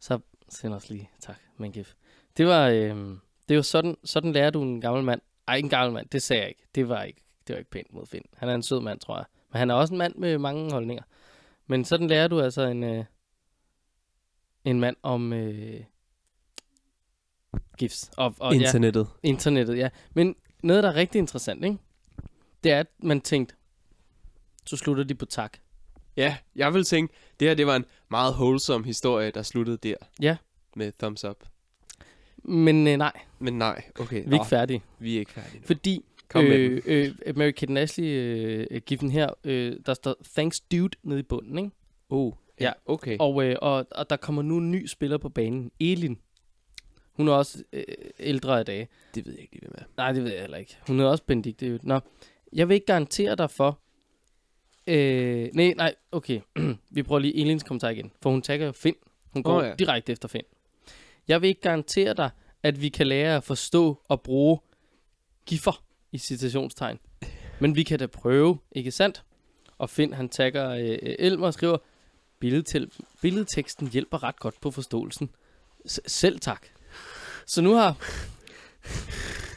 så 0.00 0.18
sender 0.48 0.76
os 0.76 0.90
lige 0.90 1.10
tak 1.20 1.38
med 1.56 1.66
en 1.66 1.72
gif. 1.72 1.94
Det 2.36 2.46
var, 2.46 2.68
øh, 2.68 3.16
det 3.48 3.56
var 3.56 3.62
sådan, 3.62 3.96
sådan 4.04 4.32
lærer 4.32 4.50
du 4.50 4.62
en 4.62 4.80
gammel 4.80 5.04
mand. 5.04 5.20
Ej, 5.48 5.56
en 5.56 5.68
gammel 5.68 5.92
mand, 5.94 6.08
det 6.08 6.22
sagde 6.22 6.42
jeg 6.42 6.48
ikke. 6.48 6.62
Det 6.74 6.88
var 6.88 7.02
ikke, 7.02 7.20
det 7.46 7.54
var 7.54 7.58
ikke 7.58 7.70
pænt 7.70 7.92
mod 7.92 8.06
Finn. 8.06 8.24
Han 8.36 8.48
er 8.48 8.54
en 8.54 8.62
sød 8.62 8.80
mand, 8.80 9.00
tror 9.00 9.16
jeg. 9.16 9.26
Men 9.52 9.58
han 9.58 9.70
er 9.70 9.74
også 9.74 9.94
en 9.94 9.98
mand 9.98 10.14
med 10.14 10.38
mange 10.38 10.72
holdninger. 10.72 11.04
Men 11.66 11.84
sådan 11.84 12.06
lærer 12.06 12.28
du 12.28 12.40
altså 12.40 12.62
en, 12.62 12.84
øh, 12.84 13.04
en 14.64 14.80
mand 14.80 14.96
om 15.02 15.32
øh, 15.32 15.80
gifs. 17.78 18.10
Og, 18.16 18.34
og, 18.38 18.54
ja, 18.54 18.60
Internettet. 18.60 19.06
internettet, 19.22 19.78
ja. 19.78 19.88
Men 20.14 20.34
noget, 20.62 20.82
der 20.82 20.88
er 20.90 20.94
rigtig 20.94 21.18
interessant, 21.18 21.64
ikke? 21.64 21.78
det 22.64 22.72
er, 22.72 22.80
at 22.80 22.86
man 23.02 23.20
tænkte, 23.20 23.54
så 24.66 24.76
slutter 24.76 25.04
de 25.04 25.14
på 25.14 25.24
tak. 25.26 25.58
Ja, 26.16 26.36
jeg 26.56 26.74
vil 26.74 26.84
tænke, 26.84 27.14
det 27.40 27.48
her 27.48 27.54
det 27.54 27.66
var 27.66 27.76
en 27.76 27.84
meget 28.10 28.34
wholesome 28.34 28.84
historie, 28.84 29.30
der 29.30 29.42
sluttede 29.42 29.76
der. 29.76 29.94
Ja. 30.20 30.36
Med 30.76 30.92
thumbs 30.98 31.24
up. 31.24 31.44
Men 32.44 32.86
øh, 32.88 32.96
nej, 32.96 33.12
Men 33.38 33.58
nej, 33.58 33.82
okay. 34.00 34.22
vi 34.24 34.30
er 34.30 34.34
ikke 34.34 34.46
færdige. 34.46 34.82
vi 34.98 35.14
er 35.14 35.18
ikke 35.18 35.32
færdige 35.32 35.60
nu. 35.60 35.66
Fordi 35.66 36.04
Kom 36.28 36.44
øh, 36.44 36.82
øh, 36.86 37.36
Mary 37.36 37.50
Kate 37.50 37.80
Ashley 37.80 38.04
øh, 38.70 38.80
given 38.86 39.10
her, 39.10 39.28
øh, 39.44 39.76
der 39.86 39.94
står 39.94 40.14
thanks 40.34 40.60
dude 40.60 40.98
nede 41.02 41.20
i 41.20 41.22
bunden, 41.22 41.58
ikke? 41.58 41.70
Oh, 42.08 42.32
ja, 42.60 42.64
Ja. 42.66 42.72
okay. 42.86 43.16
Og, 43.20 43.44
øh, 43.44 43.56
og, 43.62 43.86
og 43.90 44.10
der 44.10 44.16
kommer 44.16 44.42
nu 44.42 44.56
en 44.58 44.70
ny 44.70 44.86
spiller 44.86 45.18
på 45.18 45.28
banen, 45.28 45.70
Elin. 45.80 46.18
Hun 47.18 47.28
er 47.28 47.32
også 47.32 47.62
øh, 47.72 47.84
ældre 48.18 48.58
af 48.58 48.64
dage. 48.66 48.88
Det 49.14 49.26
ved 49.26 49.32
jeg 49.32 49.42
ikke 49.42 49.52
lige, 49.54 49.60
hvad 49.68 49.70
med. 49.78 49.86
Nej, 49.96 50.12
det 50.12 50.24
ved 50.24 50.30
jeg 50.32 50.40
heller 50.40 50.56
ikke. 50.56 50.76
Hun 50.86 51.00
er 51.00 51.04
også 51.04 51.24
Benedikte. 51.24 51.80
Nå, 51.82 52.00
jeg 52.52 52.68
vil 52.68 52.74
ikke 52.74 52.86
garantere 52.86 53.36
dig 53.36 53.50
for... 53.50 53.78
Øh, 54.86 55.48
nej, 55.54 55.74
nej, 55.76 55.94
okay. 56.12 56.40
Vi 56.94 57.02
prøver 57.02 57.18
lige 57.18 57.36
Elins 57.40 57.62
kommentar 57.62 57.88
igen. 57.88 58.12
For 58.22 58.30
hun 58.30 58.42
tagger 58.42 58.66
jo 58.66 58.72
Finn. 58.72 58.96
Hun 59.32 59.42
går 59.42 59.58
oh, 59.58 59.64
ja. 59.66 59.74
direkte 59.74 60.12
efter 60.12 60.28
Finn. 60.28 60.44
Jeg 61.28 61.42
vil 61.42 61.48
ikke 61.48 61.60
garantere 61.60 62.14
dig, 62.14 62.30
at 62.62 62.82
vi 62.82 62.88
kan 62.88 63.06
lære 63.06 63.36
at 63.36 63.44
forstå 63.44 64.00
og 64.08 64.22
bruge 64.22 64.58
giffer 65.46 65.84
i 66.12 66.18
citationstegn. 66.18 66.98
Men 67.60 67.76
vi 67.76 67.82
kan 67.82 67.98
da 67.98 68.06
prøve, 68.06 68.58
ikke 68.72 68.90
sandt? 68.90 69.24
Og 69.78 69.90
Finn, 69.90 70.12
han 70.12 70.28
tagger 70.28 70.70
øh, 70.70 70.98
Elmer 71.18 71.46
og 71.46 71.54
skriver, 71.54 71.78
billedteksten 73.20 73.88
hjælper 73.88 74.22
ret 74.22 74.40
godt 74.40 74.60
på 74.60 74.70
forståelsen. 74.70 75.30
S- 75.88 76.00
selv 76.06 76.38
tak. 76.40 76.66
Så 77.48 77.62
nu 77.62 77.74
har 77.74 77.96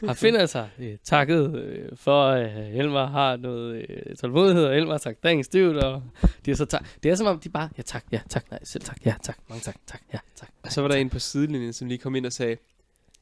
har 0.06 0.14
Finn 0.14 0.36
altså 0.36 0.66
øh, 0.78 0.96
takket 1.04 1.56
øh, 1.56 1.88
for, 1.96 2.28
at 2.28 2.58
øh, 2.58 2.78
Elmer 2.78 3.06
har 3.06 3.36
noget 3.36 3.74
øh, 3.88 4.16
tålmodighed, 4.16 4.64
og 4.64 4.76
Elmer 4.76 4.92
har 4.92 4.98
sagt, 4.98 5.22
thanks 5.22 5.48
dude, 5.48 5.86
og 5.86 6.02
de 6.46 6.50
er 6.50 6.54
så 6.54 6.64
tak. 6.64 6.86
Det 7.02 7.10
er 7.10 7.14
som 7.14 7.26
om, 7.26 7.38
de 7.40 7.48
bare, 7.48 7.68
ja 7.76 7.82
tak, 7.82 8.04
ja 8.12 8.20
tak, 8.28 8.50
nej, 8.50 8.60
selv 8.64 8.82
tak, 8.82 8.96
ja 9.04 9.14
tak, 9.22 9.38
mange 9.48 9.62
tak, 9.62 9.76
tak, 9.86 10.00
ja 10.12 10.18
tak. 10.36 10.48
Og 10.62 10.72
så 10.72 10.80
var 10.80 10.88
der 10.88 10.94
en 10.94 11.10
på 11.10 11.18
sidelinjen, 11.18 11.72
som 11.72 11.88
lige 11.88 11.98
kom 11.98 12.14
ind 12.14 12.26
og 12.26 12.32
sagde, 12.32 12.56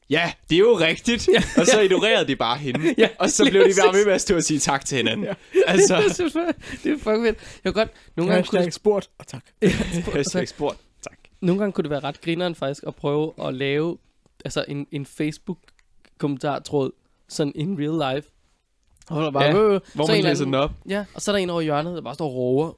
Ja, 0.09 0.31
det 0.49 0.55
er 0.55 0.59
jo 0.59 0.77
rigtigt. 0.79 1.27
Ja, 1.33 1.43
og 1.57 1.67
så 1.67 1.81
ignorerede 1.81 2.27
de 2.27 2.35
bare 2.35 2.57
hende. 2.57 2.95
Ja, 2.97 3.09
og 3.19 3.29
så 3.29 3.47
blev 3.49 3.63
de 3.63 3.73
bare 3.83 3.93
ved 3.93 4.05
med 4.05 4.13
at 4.13 4.21
stå 4.21 4.35
og 4.35 4.43
sige 4.43 4.59
tak 4.59 4.85
til 4.85 4.97
hinanden. 4.97 5.25
Ja. 5.25 5.33
Altså, 5.67 5.95
det 6.83 6.91
er 6.91 6.97
fucking 6.97 7.25
fedt. 7.25 7.59
Jeg 7.63 7.73
godt, 7.73 7.89
nogle 8.15 8.33
gange, 8.33 8.47
kunne 8.47 8.71
spurgt, 8.71 9.09
og 9.19 9.27
tak. 9.27 9.43
hashtag 10.13 10.47
spurgt. 10.47 10.77
Tak. 11.01 11.17
nogle 11.41 11.59
gange 11.59 11.73
kunne 11.73 11.83
det 11.83 11.89
være 11.89 11.99
ret 11.99 12.21
grineren 12.21 12.55
faktisk 12.55 12.83
at 12.87 12.95
prøve 12.95 13.33
at 13.43 13.53
lave 13.53 13.97
altså 14.45 14.65
en, 14.67 14.87
en 14.91 15.05
Facebook-kommentartråd, 15.05 16.91
sådan 17.27 17.51
in 17.55 17.79
real 17.79 18.15
life. 18.15 18.29
Og 19.09 19.23
der 19.23 19.31
bare, 19.31 19.43
Ja, 19.43 19.53
øh, 19.53 19.81
Hvor 19.93 20.05
så 20.05 20.11
man 20.11 20.23
læser 20.23 20.45
den 20.45 20.53
op. 20.53 20.71
Ja, 20.89 21.05
og 21.13 21.21
så 21.21 21.31
er 21.31 21.35
der 21.35 21.43
en 21.43 21.49
over 21.49 21.61
i 21.61 21.63
hjørnet, 21.63 21.95
der 21.95 22.01
bare 22.01 22.13
står 22.13 22.25
og 22.25 22.35
råber. 22.35 22.73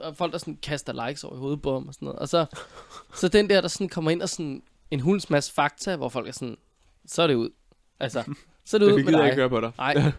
Og 0.00 0.16
folk, 0.16 0.32
der 0.32 0.38
sådan 0.38 0.58
kaster 0.62 1.06
likes 1.08 1.24
over 1.24 1.34
i 1.34 1.38
hovedet 1.38 1.62
på 1.62 1.72
ham 1.72 1.88
og 1.88 1.94
sådan 1.94 2.06
noget. 2.06 2.18
Og 2.18 2.28
så, 2.28 2.46
så 3.14 3.28
den 3.28 3.50
der, 3.50 3.60
der 3.60 3.68
sådan 3.68 3.88
kommer 3.88 4.10
ind 4.10 4.22
og 4.22 4.28
sådan 4.28 4.62
en 4.90 5.00
hulens 5.00 5.30
masse 5.30 5.52
fakta, 5.52 5.96
hvor 5.96 6.08
folk 6.08 6.28
er 6.28 6.32
sådan, 6.32 6.56
så 7.06 7.22
er 7.22 7.26
det 7.26 7.34
ud. 7.34 7.50
Altså, 8.00 8.34
så 8.64 8.76
er 8.76 8.78
det 8.78 8.86
ud 8.86 8.96
Jeg 8.96 9.04
med 9.04 9.12
dig. 9.12 9.30
ikke 9.30 9.48
på 9.48 9.60
dig. 9.60 9.72
Nej. 9.78 10.12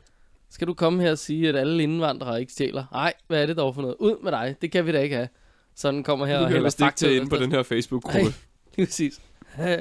Skal 0.49 0.67
du 0.67 0.73
komme 0.73 1.01
her 1.03 1.11
og 1.11 1.17
sige, 1.17 1.49
at 1.49 1.55
alle 1.55 1.83
indvandrere 1.83 2.39
ikke 2.39 2.51
stjæler? 2.51 2.85
Nej, 2.91 3.13
hvad 3.27 3.41
er 3.41 3.45
det 3.45 3.57
dog 3.57 3.75
for 3.75 3.81
noget? 3.81 3.95
Ud 3.99 4.23
med 4.23 4.31
dig. 4.31 4.55
Det 4.61 4.71
kan 4.71 4.85
vi 4.85 4.91
da 4.91 4.99
ikke 4.99 5.15
have. 5.15 5.27
Sådan 5.75 6.03
kommer 6.03 6.25
her 6.25 6.37
Du 6.37 6.43
og 6.43 6.47
kan 6.47 6.53
hælder 6.53 6.67
vist 6.67 6.79
ikke 6.79 6.85
fakta 6.85 7.05
tage 7.05 7.15
ud 7.15 7.21
ind 7.21 7.29
på 7.29 7.35
den 7.35 7.51
her 7.51 7.63
Facebook-gruppe. 7.63 8.19
Nej. 8.19 8.31
Præcis. 8.85 9.21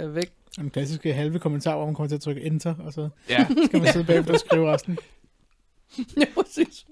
Væk. 0.06 0.32
Den 0.56 0.70
klassiske 0.70 1.12
halve 1.14 1.38
kommentar, 1.38 1.76
hvor 1.76 1.84
man 1.86 1.94
kommer 1.94 2.08
til 2.08 2.14
at 2.14 2.20
trykke 2.20 2.42
enter, 2.42 2.74
og 2.78 2.92
så 2.92 3.08
Ja. 3.28 3.46
skal 3.66 3.82
man 3.82 3.92
sidde 3.92 4.04
bagefter 4.06 4.32
og 4.32 4.40
skrive 4.40 4.72
resten. 4.72 4.98
ja, 6.20 6.24
præcis. 6.34 6.86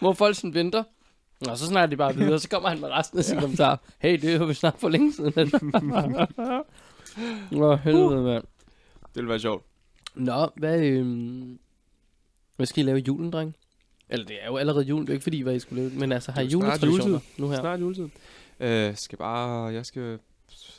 Hvor 0.00 0.12
folk 0.12 0.36
sådan 0.36 0.54
venter. 0.54 0.82
Og 1.48 1.58
så 1.58 1.66
snakker 1.66 1.86
de 1.86 1.96
bare 1.96 2.14
videre, 2.16 2.34
og 2.34 2.40
så 2.40 2.48
kommer 2.48 2.68
han 2.68 2.80
med 2.80 2.88
resten 2.88 3.18
af 3.18 3.24
sine 3.24 3.40
kommentarer. 3.40 3.76
Hey, 3.98 4.18
det 4.20 4.38
har 4.38 4.46
vi 4.46 4.54
snart 4.54 4.74
for 4.78 4.88
længe 4.88 5.12
siden. 5.12 5.32
Åh, 7.52 7.78
helvede, 7.78 8.22
mand. 8.22 8.44
Det 9.00 9.14
ville 9.14 9.28
være 9.28 9.40
sjovt. 9.40 9.64
Nå, 10.14 10.48
hvad, 10.56 10.80
øhm, 10.80 11.58
hvad 12.56 12.66
skal 12.66 12.84
I 12.84 12.86
lave 12.86 12.98
i 12.98 13.02
julen, 13.08 13.30
dreng? 13.32 13.56
Eller 14.08 14.26
det 14.26 14.36
er 14.42 14.46
jo 14.46 14.56
allerede 14.56 14.84
julen, 14.84 15.06
det 15.06 15.12
er 15.12 15.14
ikke 15.14 15.22
fordi, 15.22 15.40
hvad 15.40 15.54
I 15.54 15.58
skulle 15.58 15.82
lave, 15.82 15.98
men 15.98 16.12
altså 16.12 16.32
har 16.32 16.40
I 16.40 16.44
er 16.44 16.48
juletraditioner 16.48 17.20
nu 17.38 17.48
her? 17.48 17.60
Snart 17.60 17.80
juletid. 17.80 18.08
Øh, 18.60 18.96
skal 18.96 19.18
bare, 19.18 19.64
jeg 19.72 19.86
skal 19.86 20.18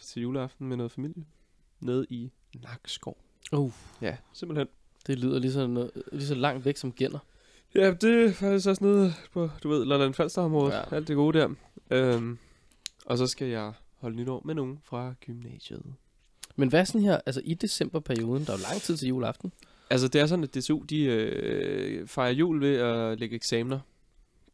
til 0.01 0.21
juleaften 0.21 0.67
med 0.67 0.77
noget 0.77 0.91
familie. 0.91 1.23
Nede 1.85 2.05
i 2.09 2.31
Nakskov. 2.63 3.17
Uh, 3.51 3.71
Ja, 4.01 4.15
simpelthen. 4.33 4.67
det 5.07 5.19
lyder 5.19 5.39
lige 5.39 5.51
så, 5.51 5.67
noget, 5.67 5.91
lige 6.11 6.27
så 6.27 6.35
langt 6.35 6.65
væk 6.65 6.77
som 6.77 6.91
gælder. 6.91 7.19
Ja, 7.75 7.91
det 7.93 8.25
er 8.25 8.33
faktisk 8.33 8.67
også 8.67 8.83
nede 8.83 9.13
på, 9.33 9.49
du 9.63 9.69
ved, 9.69 9.85
Lolland 9.85 10.13
Falster-området. 10.13 10.73
Ja. 10.73 10.95
Alt 10.95 11.07
det 11.07 11.15
gode 11.15 11.39
der. 11.39 11.49
Øhm, 11.91 12.37
og 13.05 13.17
så 13.17 13.27
skal 13.27 13.47
jeg 13.47 13.73
holde 13.97 14.15
nytår 14.15 14.41
med 14.45 14.55
nogen 14.55 14.79
fra 14.83 15.13
gymnasiet. 15.25 15.83
Men 16.55 16.69
hvad 16.69 16.85
sådan 16.85 17.01
her, 17.01 17.19
altså 17.25 17.41
i 17.43 17.53
decemberperioden, 17.53 18.45
der 18.45 18.53
er 18.53 18.57
jo 18.57 18.63
lang 18.69 18.81
tid 18.81 18.97
til 18.97 19.07
juleaften. 19.07 19.51
Altså, 19.89 20.07
det 20.07 20.21
er 20.21 20.25
sådan, 20.25 20.43
at 20.43 20.55
DSU, 20.55 20.81
de 20.89 21.03
øh, 21.03 22.07
fejrer 22.07 22.31
jul 22.31 22.61
ved 22.61 22.75
at 22.77 23.19
lægge 23.19 23.35
eksamener. 23.35 23.79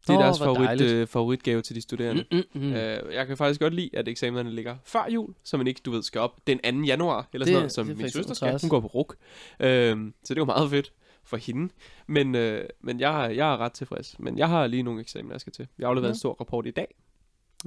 Det 0.08 0.10
er 0.10 0.18
Åh, 0.18 0.24
deres 0.24 0.39
favorit, 0.39 0.82
øh, 0.82 1.08
favoritgave 1.08 1.62
til 1.62 1.76
de 1.76 1.82
studerende. 1.82 2.26
Mm, 2.32 2.38
mm, 2.38 2.43
mm. 2.62 2.68
Mm. 2.68 2.74
Øh, 2.74 3.14
jeg 3.14 3.28
kan 3.28 3.38
faktisk 3.38 3.60
godt 3.62 3.74
lide, 3.74 3.89
at 3.93 4.08
eksamenerne 4.08 4.52
ligger 4.52 4.76
før 4.86 5.06
jul, 5.10 5.34
så 5.43 5.58
man 5.58 5.68
ikke, 5.68 5.82
du 5.86 5.91
ved, 5.91 6.04
skal 6.04 6.22
op 6.22 6.47
den 6.47 6.60
2. 6.60 6.86
januar, 6.86 7.28
eller 7.34 7.45
Det- 7.45 7.52
sådan 7.52 7.60
noget, 7.62 7.72
som 7.72 7.88
det 7.88 7.97
min 7.97 8.10
søster 8.10 8.34
skal. 8.34 8.58
Hun 8.62 8.70
går 8.70 8.80
på 8.80 8.88
RUK. 8.88 9.16
Øhm, 9.60 10.14
så 10.24 10.34
det 10.34 10.39
var 10.41 10.45
meget 10.45 10.70
fedt 10.70 10.93
for 11.24 11.38
hende. 11.38 11.74
Men, 12.08 12.36
øh, 12.36 12.66
men 12.82 12.99
jeg, 12.99 13.34
jeg 13.36 13.54
er 13.54 13.58
ret 13.58 13.72
tilfreds. 13.74 14.20
Men 14.20 14.38
jeg 14.38 14.49
har 14.49 14.68
lige 14.68 14.84
nogle 14.84 15.02
eksamener, 15.02 15.34
jeg 15.34 15.41
skal 15.41 15.54
til. 15.54 15.68
Jeg 15.80 15.86
har 15.86 15.89
afleveret 15.89 16.10
Ja. 16.10 16.14
en 16.14 16.20
stor 16.20 16.34
rapport 16.39 16.66
i 16.68 16.72
dag, 16.72 16.95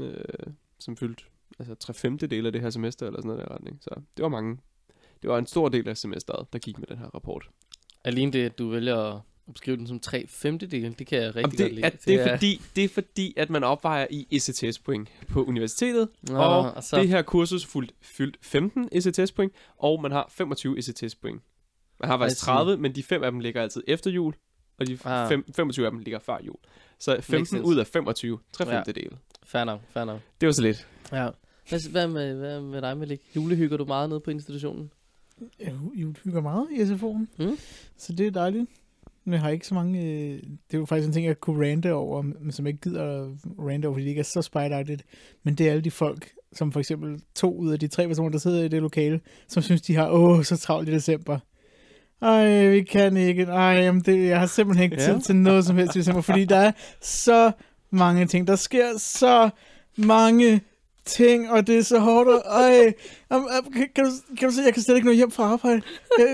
øh, 0.01 0.15
som 0.79 0.97
fyldte 0.97 1.25
altså, 1.59 1.75
3 1.75 1.95
femte 1.95 2.27
del 2.27 2.47
af 2.47 2.53
det 2.53 2.61
her 2.61 2.71
semester, 2.71 3.07
eller 3.07 3.21
sådan 3.21 3.29
noget 3.29 3.47
der 3.49 3.55
retning. 3.55 3.79
Så 3.81 3.91
det 4.17 4.23
var 4.23 4.29
mange. 4.29 4.59
Det 5.23 5.31
var 5.31 5.39
en 5.39 5.47
stor 5.47 5.69
del 5.69 5.89
af 5.89 5.97
semesteret, 5.97 6.47
der 6.53 6.59
gik 6.59 6.79
med 6.79 6.87
den 6.87 6.99
her 6.99 7.07
rapport. 7.15 7.49
Alene 8.05 8.33
det, 8.33 8.45
at 8.47 8.59
du 8.59 8.69
vælger 8.71 9.21
beskrive 9.53 9.77
den 9.77 9.87
som 9.87 10.01
tre 10.01 10.27
femtedele, 10.29 10.95
det 10.99 11.07
kan 11.07 11.19
jeg 11.19 11.27
rigtig 11.37 11.41
Jamen, 11.43 11.51
godt 11.51 11.59
det, 11.59 11.73
lide. 11.75 11.87
at, 11.87 12.05
det, 12.07 12.15
er 12.15 12.29
fordi, 12.37 12.61
det 12.77 12.85
er 12.85 12.89
fordi, 12.89 13.35
at 13.37 13.51
man 13.51 13.65
opvejer 13.65 14.07
i 14.11 14.27
ECTS-point 14.31 15.09
på 15.29 15.45
universitetet, 15.45 16.09
Nå, 16.23 16.39
og, 16.39 16.73
og 16.73 16.85
så- 16.85 16.97
det 17.01 17.09
her 17.09 17.23
kursus 17.23 17.67
fuldt, 17.67 17.93
fyldt 18.03 18.37
15 18.43 18.89
ECTS-point, 18.93 19.53
og 19.79 20.03
man 20.03 20.13
har 20.13 20.27
25 20.33 20.79
ECTS-point. 20.79 21.43
Man 22.01 22.09
har 22.11 22.19
faktisk 22.19 22.37
I 22.43 22.45
see. 22.45 22.53
30, 22.55 22.77
men 22.77 22.95
de 22.95 23.03
fem 23.03 23.23
af 23.23 23.31
dem 23.33 23.41
ligger 23.41 23.63
altid 23.63 23.83
efter 23.87 24.11
jul, 24.11 24.35
og 24.79 24.87
de 24.87 24.99
Ah. 25.05 25.29
fem, 25.29 25.53
25 25.57 25.87
af 25.87 25.93
dem 25.93 25.99
ligger 26.01 26.19
før 26.19 26.39
jul. 26.47 26.57
Så 26.99 27.21
15 27.21 27.47
sense. 27.47 27.65
ud 27.65 27.77
af 27.77 27.87
25, 27.87 28.39
tre 28.53 28.65
Ja. 28.69 28.77
femtedele. 28.77 29.17
Fair 29.43 29.65
nok, 29.65 29.81
fair 29.91 30.05
nok. 30.05 30.21
Det 30.41 30.47
var 30.47 30.53
så 30.53 30.63
lidt. 30.63 30.87
Ja. 31.13 31.29
Hvad, 31.69 31.91
hvad, 31.91 32.09
med, 32.09 32.35
hvad 32.35 32.61
med 32.61 32.83
dig, 32.83 32.99
Malik? 32.99 33.21
Julehygger 33.37 33.77
du 33.77 33.85
meget 33.85 34.09
nede 34.09 34.21
på 34.21 34.31
institutionen? 34.31 34.91
Jeg 35.61 35.73
hygger 36.25 36.41
meget 36.41 36.67
i 36.71 36.81
SFO'en, 36.83 37.45
Mm. 37.45 37.59
så 37.97 38.13
det 38.13 38.27
er 38.27 38.31
dejligt. 38.31 38.71
Men 39.25 39.33
jeg 39.33 39.41
har 39.41 39.51
ikke 39.51 39.67
så 39.67 39.75
mange... 39.75 40.01
Øh, 40.01 40.33
det 40.43 40.75
er 40.75 40.79
jo 40.79 40.85
faktisk 40.87 41.07
en 41.07 41.13
ting, 41.13 41.27
jeg 41.27 41.41
kunne 41.41 41.71
rante 41.71 41.93
over, 41.93 42.23
men 42.23 42.53
som 42.53 42.67
jeg 42.67 42.73
ikke 42.75 42.83
gider 42.83 43.03
at 43.03 43.29
rante 43.59 43.87
over, 43.87 43.95
fordi 43.95 44.03
det 44.05 44.09
ikke 44.11 44.19
er 44.19 44.23
så 44.25 44.43
spejderagtigt. 44.43 45.05
Men 45.43 45.55
det 45.55 45.67
er 45.67 45.71
alle 45.71 45.83
de 45.83 45.91
folk, 45.91 46.31
som 46.53 46.73
for 46.73 46.81
eksempel 46.81 47.21
to 47.35 47.57
ud 47.57 47.73
af 47.73 47.79
de 47.79 47.89
tre 47.89 48.07
personer, 48.09 48.31
der 48.31 48.39
sidder 48.39 48.65
i 48.65 48.69
det 48.69 48.83
lokale, 48.83 49.21
som 49.49 49.63
synes, 49.63 49.83
de 49.83 49.95
har 49.95 50.11
åh, 50.11 50.43
så 50.43 50.57
travlt 50.57 50.89
i 50.89 50.93
december. 50.93 51.39
Ej, 52.23 52.69
vi 52.69 52.83
kan 52.83 53.17
ikke. 53.17 53.43
Ej, 53.43 53.63
jamen 53.63 54.03
det, 54.03 54.29
jeg 54.29 54.41
har 54.41 54.47
simpelthen 54.47 54.85
ikke 54.85 55.03
Ja. 55.03 55.13
tid 55.13 55.21
til 55.21 55.37
noget 55.37 55.65
som 55.65 55.77
helst 55.77 55.97
i 55.97 55.99
december, 55.99 56.21
fordi 56.21 56.45
der 56.45 56.57
er 56.57 56.73
så 57.01 57.53
mange 57.91 58.27
ting. 58.27 58.47
Der 58.47 58.57
sker 58.57 58.99
så 58.99 59.51
mange 59.97 60.61
ting, 61.07 61.51
og 61.51 61.67
det 61.67 61.79
er 61.79 61.83
så 61.83 61.99
hårdt. 61.99 62.29
Og, 62.29 62.43
ej, 62.47 62.93
kan, 63.73 63.89
kan, 63.95 64.05
du, 64.05 64.11
kan 64.39 64.49
du 64.49 64.55
se, 64.55 64.63
jeg 64.63 64.75
kan 64.75 64.83
slet 64.83 64.97
ikke 64.97 65.09
nå 65.09 65.13
hjem 65.13 65.31
fra 65.31 65.45
arbejde. 65.45 65.83
Jeg, 66.19 66.27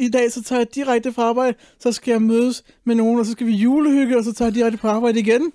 I 0.00 0.08
dag 0.08 0.32
så 0.32 0.42
tager 0.42 0.60
jeg 0.60 0.74
direkte 0.74 1.12
fra 1.12 1.22
arbejde, 1.22 1.54
så 1.78 1.92
skal 1.92 2.12
jeg 2.12 2.22
mødes 2.22 2.64
med 2.84 2.94
nogen, 2.94 3.20
og 3.20 3.26
så 3.26 3.32
skal 3.32 3.46
vi 3.46 3.52
julehygge, 3.52 4.18
og 4.18 4.24
så 4.24 4.32
tager 4.32 4.46
jeg 4.46 4.54
direkte 4.54 4.78
på 4.78 4.88
arbejde 4.88 5.20
igen. 5.20 5.52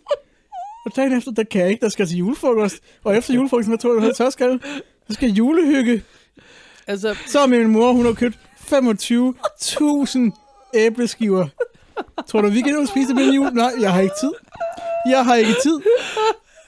Og 0.85 0.95
dagen 0.95 1.17
efter, 1.17 1.31
der 1.31 1.43
kan 1.43 1.61
jeg 1.61 1.69
ikke, 1.69 1.81
der 1.81 1.89
skal 1.89 2.03
jeg 2.03 2.09
til 2.09 2.17
julefrokost. 2.17 2.77
Og 3.03 3.17
efter 3.17 3.33
julefrokosten, 3.33 3.71
der 3.71 3.77
tror 3.77 3.93
jeg, 3.93 4.01
der 4.01 4.13
tørskal. 4.13 4.59
Så 5.07 5.13
skal 5.13 5.29
jeg 5.29 5.37
julehygge. 5.37 6.03
Altså, 6.87 7.15
Så 7.27 7.39
har 7.39 7.47
min 7.47 7.67
mor, 7.67 7.91
hun 7.91 8.05
har 8.05 8.13
købt 8.13 8.37
25.000 8.71 10.71
æbleskiver. 10.73 11.47
Tror 12.27 12.41
du, 12.41 12.49
vi 12.49 12.61
kan 12.61 12.73
nå 12.73 12.85
spise 12.85 13.07
det 13.07 13.15
med 13.15 13.33
jul? 13.33 13.53
Nej, 13.53 13.71
jeg 13.79 13.93
har 13.93 14.01
ikke 14.01 14.15
tid. 14.19 14.31
Jeg 15.09 15.25
har 15.25 15.35
ikke 15.35 15.53
tid. 15.63 15.79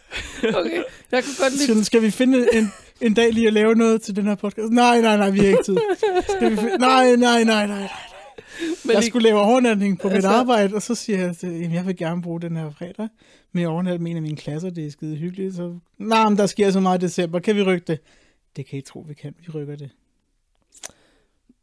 okay, 0.59 0.83
jeg 1.11 1.23
kunne 1.23 1.35
godt 1.39 1.53
lide... 1.53 1.63
Skal, 1.63 1.85
skal 1.85 2.01
vi 2.01 2.11
finde 2.11 2.47
en, 2.53 2.71
en 3.01 3.13
dag 3.13 3.33
lige 3.33 3.47
at 3.47 3.53
lave 3.53 3.75
noget 3.75 4.01
til 4.01 4.15
den 4.15 4.25
her 4.27 4.35
podcast? 4.35 4.71
Nej, 4.71 5.01
nej, 5.01 5.17
nej, 5.17 5.29
vi 5.29 5.39
har 5.39 5.45
ikke 5.47 5.63
tid. 5.63 5.77
Skal 6.29 6.51
vi 6.51 6.55
finde... 6.55 6.77
Nej, 6.77 7.15
nej, 7.15 7.43
nej, 7.43 7.67
nej. 7.67 7.89
Men 8.85 8.93
Jeg 8.95 9.03
skulle 9.03 9.23
lave 9.23 9.39
overnatning 9.39 9.99
på 9.99 10.07
mit 10.07 10.15
Altså- 10.15 10.29
arbejde, 10.29 10.75
og 10.75 10.81
så 10.81 10.95
siger 10.95 11.19
jeg, 11.19 11.29
at 11.29 11.43
jamen, 11.43 11.73
jeg 11.73 11.85
vil 11.87 11.97
gerne 11.97 12.21
bruge 12.21 12.41
den 12.41 12.57
her 12.57 12.71
fredag. 12.71 13.07
Men 13.51 13.61
jeg 13.61 13.69
overnatter 13.69 13.99
med 13.99 14.11
en 14.11 14.17
af 14.17 14.21
mine 14.23 14.37
klasser, 14.37 14.69
det 14.69 14.85
er 14.87 14.91
skide 14.91 15.15
hyggeligt. 15.15 15.55
Så... 15.55 15.77
Nej, 15.97 16.29
men 16.29 16.37
der 16.37 16.45
sker 16.45 16.71
så 16.71 16.79
meget 16.79 17.03
i 17.03 17.05
december. 17.05 17.39
Kan 17.39 17.55
vi 17.55 17.63
rykke 17.63 17.85
det? 17.87 17.99
Det 18.55 18.65
kan 18.65 18.79
I 18.79 18.81
tro, 18.81 19.05
vi 19.07 19.13
kan. 19.13 19.35
Vi 19.45 19.51
rykker 19.51 19.75
det. 19.75 19.89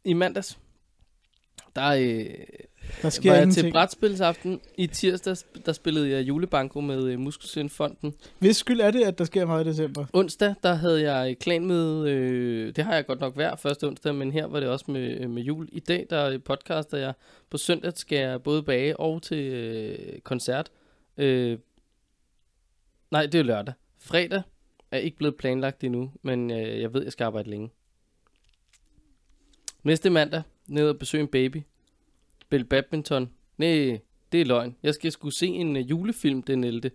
I 0.03 0.13
mandags, 0.13 0.57
der 1.75 1.87
øh, 1.87 2.25
Der 3.01 3.09
sker 3.09 3.29
var 3.29 3.35
jeg 3.35 3.43
ingenting. 3.43 3.65
til 3.65 3.71
brætspilsaften. 3.71 4.61
I 4.77 4.87
tirsdags, 4.87 5.45
der 5.65 5.73
spillede 5.73 6.09
jeg 6.09 6.21
julebanko 6.27 6.81
med 6.81 7.03
øh, 7.03 7.19
Muskelsvindfonden. 7.19 8.13
Hvis 8.39 8.57
skyld 8.57 8.79
er 8.79 8.91
det, 8.91 9.03
at 9.03 9.17
der 9.17 9.23
sker 9.23 9.45
meget 9.45 9.65
i 9.65 9.69
december. 9.69 10.05
Onsdag, 10.13 10.55
der 10.63 10.73
havde 10.73 11.11
jeg 11.11 11.39
klanmøde. 11.39 12.11
Øh, 12.11 12.75
det 12.75 12.83
har 12.83 12.93
jeg 12.95 13.05
godt 13.05 13.19
nok 13.19 13.35
hver 13.35 13.55
første 13.55 13.87
onsdag, 13.87 14.15
men 14.15 14.31
her 14.31 14.45
var 14.45 14.59
det 14.59 14.69
også 14.69 14.85
med, 14.87 15.21
øh, 15.21 15.29
med 15.29 15.43
jul. 15.43 15.69
I 15.71 15.79
dag, 15.79 16.07
der 16.09 16.37
podcaster 16.37 16.97
jeg. 16.97 17.13
På 17.49 17.57
søndag 17.57 17.91
skal 17.95 18.17
jeg 18.17 18.43
både 18.43 18.63
bage 18.63 18.99
og 18.99 19.21
til 19.21 19.37
øh, 19.37 20.19
koncert. 20.19 20.71
Øh, 21.17 21.57
nej, 23.11 23.25
det 23.25 23.39
er 23.39 23.43
lørdag. 23.43 23.73
Fredag 23.99 24.41
er 24.91 24.97
ikke 24.97 25.17
blevet 25.17 25.35
planlagt 25.35 25.83
endnu, 25.83 26.11
men 26.21 26.51
øh, 26.51 26.81
jeg 26.81 26.93
ved, 26.93 27.03
jeg 27.03 27.11
skal 27.11 27.25
arbejde 27.25 27.49
længe. 27.49 27.69
Næste 29.83 30.09
mandag, 30.09 30.41
ned 30.67 30.89
og 30.89 30.99
besøge 30.99 31.21
en 31.21 31.27
baby. 31.27 31.61
Spille 32.47 32.65
badminton. 32.65 33.29
Nej, 33.57 33.99
det 34.31 34.41
er 34.41 34.45
løgn. 34.45 34.75
Jeg 34.83 34.93
skal 34.93 35.11
skulle 35.11 35.35
se 35.35 35.47
en 35.47 35.75
øh, 35.75 35.89
julefilm 35.89 36.43
den 36.43 36.63
11. 36.63 36.91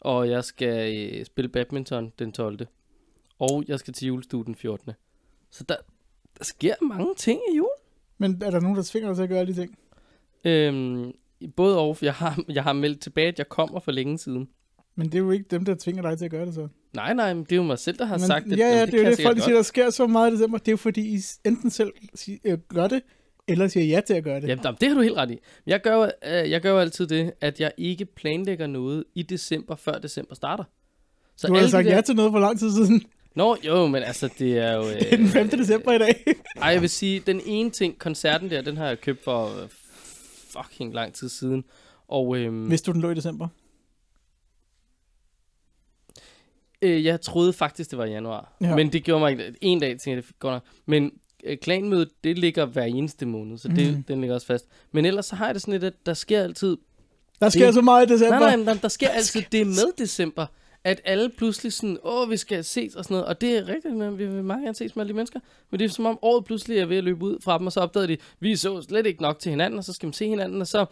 Og 0.00 0.30
jeg 0.30 0.44
skal 0.44 0.96
øh, 0.96 1.24
spille 1.24 1.48
badminton 1.48 2.12
den 2.18 2.32
12. 2.32 2.66
Og 3.38 3.64
jeg 3.68 3.78
skal 3.78 3.94
til 3.94 4.06
julestue 4.06 4.44
den 4.44 4.54
14. 4.54 4.92
Så 5.50 5.64
der, 5.68 5.76
der 6.38 6.44
sker 6.44 6.74
mange 6.84 7.14
ting 7.16 7.40
i 7.52 7.56
jul. 7.56 7.68
Men 8.18 8.42
er 8.42 8.50
der 8.50 8.60
nogen, 8.60 8.76
der 8.76 8.82
tvinger 8.82 9.08
dig 9.08 9.16
til 9.16 9.22
at 9.22 9.28
gøre 9.28 9.46
de 9.46 9.54
ting? 9.54 9.78
Øhm, 10.44 11.12
både 11.56 11.78
og, 11.78 11.96
for 11.96 12.04
jeg 12.04 12.14
har, 12.14 12.44
jeg 12.48 12.62
har 12.62 12.72
meldt 12.72 13.00
tilbage, 13.00 13.28
at 13.28 13.38
jeg 13.38 13.48
kommer 13.48 13.80
for 13.80 13.92
længe 13.92 14.18
siden. 14.18 14.48
Men 14.94 15.06
det 15.06 15.14
er 15.14 15.18
jo 15.18 15.30
ikke 15.30 15.46
dem, 15.50 15.64
der 15.64 15.74
tvinger 15.80 16.02
dig 16.02 16.18
til 16.18 16.24
at 16.24 16.30
gøre 16.30 16.46
det 16.46 16.54
så. 16.54 16.68
Nej, 16.94 17.14
nej, 17.14 17.34
men 17.34 17.44
det 17.44 17.52
er 17.52 17.56
jo 17.56 17.62
mig 17.62 17.78
selv, 17.78 17.98
der 17.98 18.04
har 18.04 18.18
Men, 18.18 18.26
sagt, 18.26 18.52
at 18.52 18.58
ja, 18.58 18.66
ja, 18.66 18.78
jamen, 18.78 18.92
det, 18.92 19.00
er 19.00 19.04
jo 19.04 19.10
det, 19.10 19.22
folk 19.22 19.42
siger, 19.42 19.54
der 19.54 19.62
sker 19.62 19.90
så 19.90 20.06
meget 20.06 20.30
i 20.30 20.34
december. 20.34 20.58
Det 20.58 20.68
er 20.68 20.72
jo 20.72 20.76
fordi, 20.76 21.14
I 21.14 21.20
enten 21.44 21.70
selv 21.70 21.92
øh, 22.44 22.58
gør 22.58 22.88
det, 22.88 23.02
eller 23.48 23.68
siger 23.68 23.86
ja 23.86 24.00
til 24.00 24.14
at 24.14 24.24
gøre 24.24 24.40
det. 24.40 24.48
Jamen, 24.48 24.64
det 24.80 24.88
har 24.88 24.94
du 24.94 25.00
helt 25.00 25.16
ret 25.16 25.30
i. 25.30 25.38
Jeg 25.66 25.80
gør, 25.80 26.02
øh, 26.02 26.50
jeg 26.50 26.60
gør 26.60 26.70
jo 26.70 26.78
altid 26.78 27.06
det, 27.06 27.32
at 27.40 27.60
jeg 27.60 27.72
ikke 27.76 28.04
planlægger 28.04 28.66
noget 28.66 29.04
i 29.14 29.22
december, 29.22 29.76
før 29.76 29.98
december 29.98 30.34
starter. 30.34 30.64
Så 31.36 31.46
du 31.46 31.52
har 31.52 31.58
alle 31.58 31.66
de 31.66 31.70
sagt 31.70 31.86
der... 31.86 31.94
ja 31.94 32.00
til 32.00 32.16
noget 32.16 32.32
for 32.32 32.38
lang 32.38 32.58
tid 32.58 32.70
siden. 32.70 33.02
Nå, 33.34 33.56
jo, 33.64 33.86
men 33.86 34.02
altså, 34.02 34.28
det 34.38 34.58
er 34.58 34.72
jo... 34.72 34.82
Øh... 34.90 35.00
Det 35.00 35.12
er 35.12 35.16
den 35.16 35.28
5. 35.28 35.48
december 35.48 35.92
i 35.92 35.98
dag. 35.98 36.24
Ej, 36.56 36.68
jeg 36.68 36.80
vil 36.80 36.90
sige, 36.90 37.20
den 37.20 37.40
ene 37.46 37.70
ting, 37.70 37.98
koncerten 37.98 38.50
der, 38.50 38.62
den 38.62 38.76
har 38.76 38.86
jeg 38.86 39.00
købt 39.00 39.24
for 39.24 39.62
øh, 39.62 39.68
fucking 40.52 40.94
lang 40.94 41.14
tid 41.14 41.28
siden. 41.28 41.64
Og 42.08 42.36
øhm, 42.36 42.66
Hvis 42.66 42.82
du 42.82 42.92
den 42.92 43.00
lå 43.00 43.10
i 43.10 43.14
december. 43.14 43.48
øh, 46.82 47.04
jeg 47.04 47.20
troede 47.20 47.52
faktisk, 47.52 47.90
det 47.90 47.98
var 47.98 48.04
i 48.04 48.10
januar. 48.10 48.56
Ja. 48.60 48.74
Men 48.74 48.92
det 48.92 49.04
gjorde 49.04 49.20
mig 49.20 49.30
ikke. 49.30 49.54
En 49.60 49.80
dag 49.80 49.88
tænkte 49.88 50.10
jeg, 50.10 50.16
det 50.16 50.38
godt 50.38 50.54
nok. 50.54 50.62
Men 50.86 51.04
øh, 51.04 51.10
klanmødet, 51.62 52.08
det 52.24 52.38
ligger 52.38 52.64
hver 52.64 52.84
eneste 52.84 53.26
måned, 53.26 53.58
så 53.58 53.68
det, 53.68 53.96
mm. 53.96 54.02
den 54.02 54.20
ligger 54.20 54.34
også 54.34 54.46
fast. 54.46 54.66
Men 54.92 55.04
ellers 55.04 55.26
så 55.26 55.36
har 55.36 55.46
jeg 55.46 55.54
det 55.54 55.62
sådan 55.62 55.72
lidt, 55.72 55.84
at 55.84 56.06
der 56.06 56.14
sker 56.14 56.42
altid... 56.42 56.76
Der 57.40 57.48
sker 57.48 57.64
Det- 57.64 57.74
så 57.74 57.82
meget 57.82 58.10
i 58.10 58.12
december. 58.12 58.38
Nej, 58.38 58.56
nej, 58.56 58.64
nej, 58.64 58.78
der 58.82 58.88
sker 58.88 59.08
altid 59.08 59.42
det 59.52 59.66
med 59.66 59.92
december. 59.98 60.46
At 60.84 61.00
alle 61.04 61.30
pludselig 61.36 61.72
sådan, 61.72 61.98
åh, 62.04 62.30
vi 62.30 62.36
skal 62.36 62.64
ses 62.64 62.94
og 62.94 63.04
sådan 63.04 63.14
noget. 63.14 63.26
Og 63.26 63.40
det 63.40 63.56
er 63.58 63.68
rigtigt, 63.68 63.96
men 63.96 64.18
vi 64.18 64.26
vil 64.26 64.44
meget 64.44 64.62
gerne 64.62 64.74
ses 64.74 64.96
med 64.96 65.02
alle 65.02 65.08
de 65.08 65.14
mennesker. 65.16 65.40
Men 65.70 65.80
det 65.80 65.84
er 65.84 65.88
som 65.88 66.06
om 66.06 66.18
året 66.22 66.44
pludselig 66.44 66.78
er 66.78 66.86
ved 66.86 66.96
at 66.96 67.04
løbe 67.04 67.24
ud 67.24 67.36
fra 67.42 67.58
dem, 67.58 67.66
og 67.66 67.72
så 67.72 67.80
opdager 67.80 68.06
de, 68.06 68.16
vi 68.40 68.56
så 68.56 68.82
slet 68.82 69.06
ikke 69.06 69.22
nok 69.22 69.38
til 69.38 69.50
hinanden, 69.50 69.78
og 69.78 69.84
så 69.84 69.92
skal 69.92 70.06
man 70.06 70.12
se 70.12 70.28
hinanden, 70.28 70.60
og 70.60 70.66
så 70.66 70.86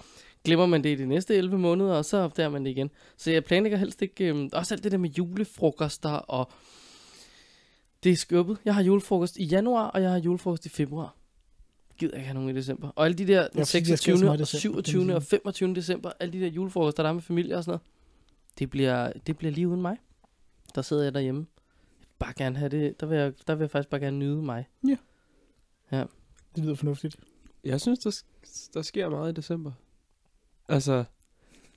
glemmer 0.44 0.66
man 0.66 0.84
det 0.84 0.90
i 0.90 0.94
de 1.02 1.06
næste 1.06 1.34
11 1.34 1.58
måneder, 1.58 1.94
og 1.94 2.04
så 2.04 2.16
opdager 2.16 2.48
man 2.48 2.64
det 2.64 2.70
igen. 2.70 2.90
Så 3.16 3.30
jeg 3.30 3.44
planlægger 3.44 3.78
helst 3.78 4.02
ikke, 4.02 4.24
øhm, 4.24 4.48
også 4.52 4.74
alt 4.74 4.84
det 4.84 4.92
der 4.92 4.98
med 4.98 5.10
julefrokoster, 5.10 6.10
og 6.10 6.50
det 8.04 8.12
er 8.12 8.16
skubbet. 8.16 8.58
Jeg 8.64 8.74
har 8.74 8.82
julefrokost 8.82 9.36
i 9.36 9.44
januar, 9.44 9.86
og 9.88 10.02
jeg 10.02 10.10
har 10.10 10.18
julefrokost 10.18 10.66
i 10.66 10.68
februar. 10.68 11.16
Gider 11.96 12.14
ikke 12.14 12.26
have 12.26 12.34
nogen 12.34 12.50
i 12.50 12.52
december. 12.52 12.88
Og 12.96 13.04
alle 13.04 13.18
de 13.18 13.26
der 13.26 13.48
den 13.48 13.48
fordi, 13.48 13.58
der 13.58 13.64
sker 13.64 13.96
så 13.96 14.02
26. 14.02 14.24
meget 14.24 14.38
i 14.38 14.42
og 14.42 14.46
december, 14.46 14.82
27. 14.82 15.06
det 15.06 15.14
og 15.14 15.22
25. 15.22 15.74
december, 15.74 16.12
alle 16.20 16.32
de 16.32 16.40
der 16.40 16.46
julefrokoster, 16.46 17.02
der 17.02 17.10
er 17.10 17.14
med 17.14 17.22
familie 17.22 17.56
og 17.56 17.64
sådan 17.64 17.70
noget, 17.70 17.82
det 18.58 18.70
bliver, 18.70 19.12
det 19.26 19.38
bliver 19.38 19.52
lige 19.52 19.68
uden 19.68 19.82
mig. 19.82 19.96
Der 20.74 20.82
sidder 20.82 21.02
jeg 21.02 21.14
derhjemme. 21.14 21.46
Jeg 22.00 22.06
vil 22.08 22.14
bare 22.18 22.34
gerne 22.36 22.58
have 22.58 22.68
det, 22.68 23.00
der 23.00 23.06
vil 23.06 23.18
jeg, 23.18 23.32
der 23.46 23.54
vil 23.54 23.62
jeg 23.62 23.70
faktisk 23.70 23.90
bare 23.90 24.00
gerne 24.00 24.18
nyde 24.18 24.42
mig. 24.42 24.68
Det 26.56 26.64
lyder 26.64 26.74
fornuftigt. 26.74 27.16
Jeg 27.64 27.80
synes, 27.80 27.98
der, 27.98 28.22
der 28.74 28.82
sker 28.82 29.08
meget 29.08 29.32
i 29.32 29.34
december. 29.34 29.72
Altså, 30.68 31.04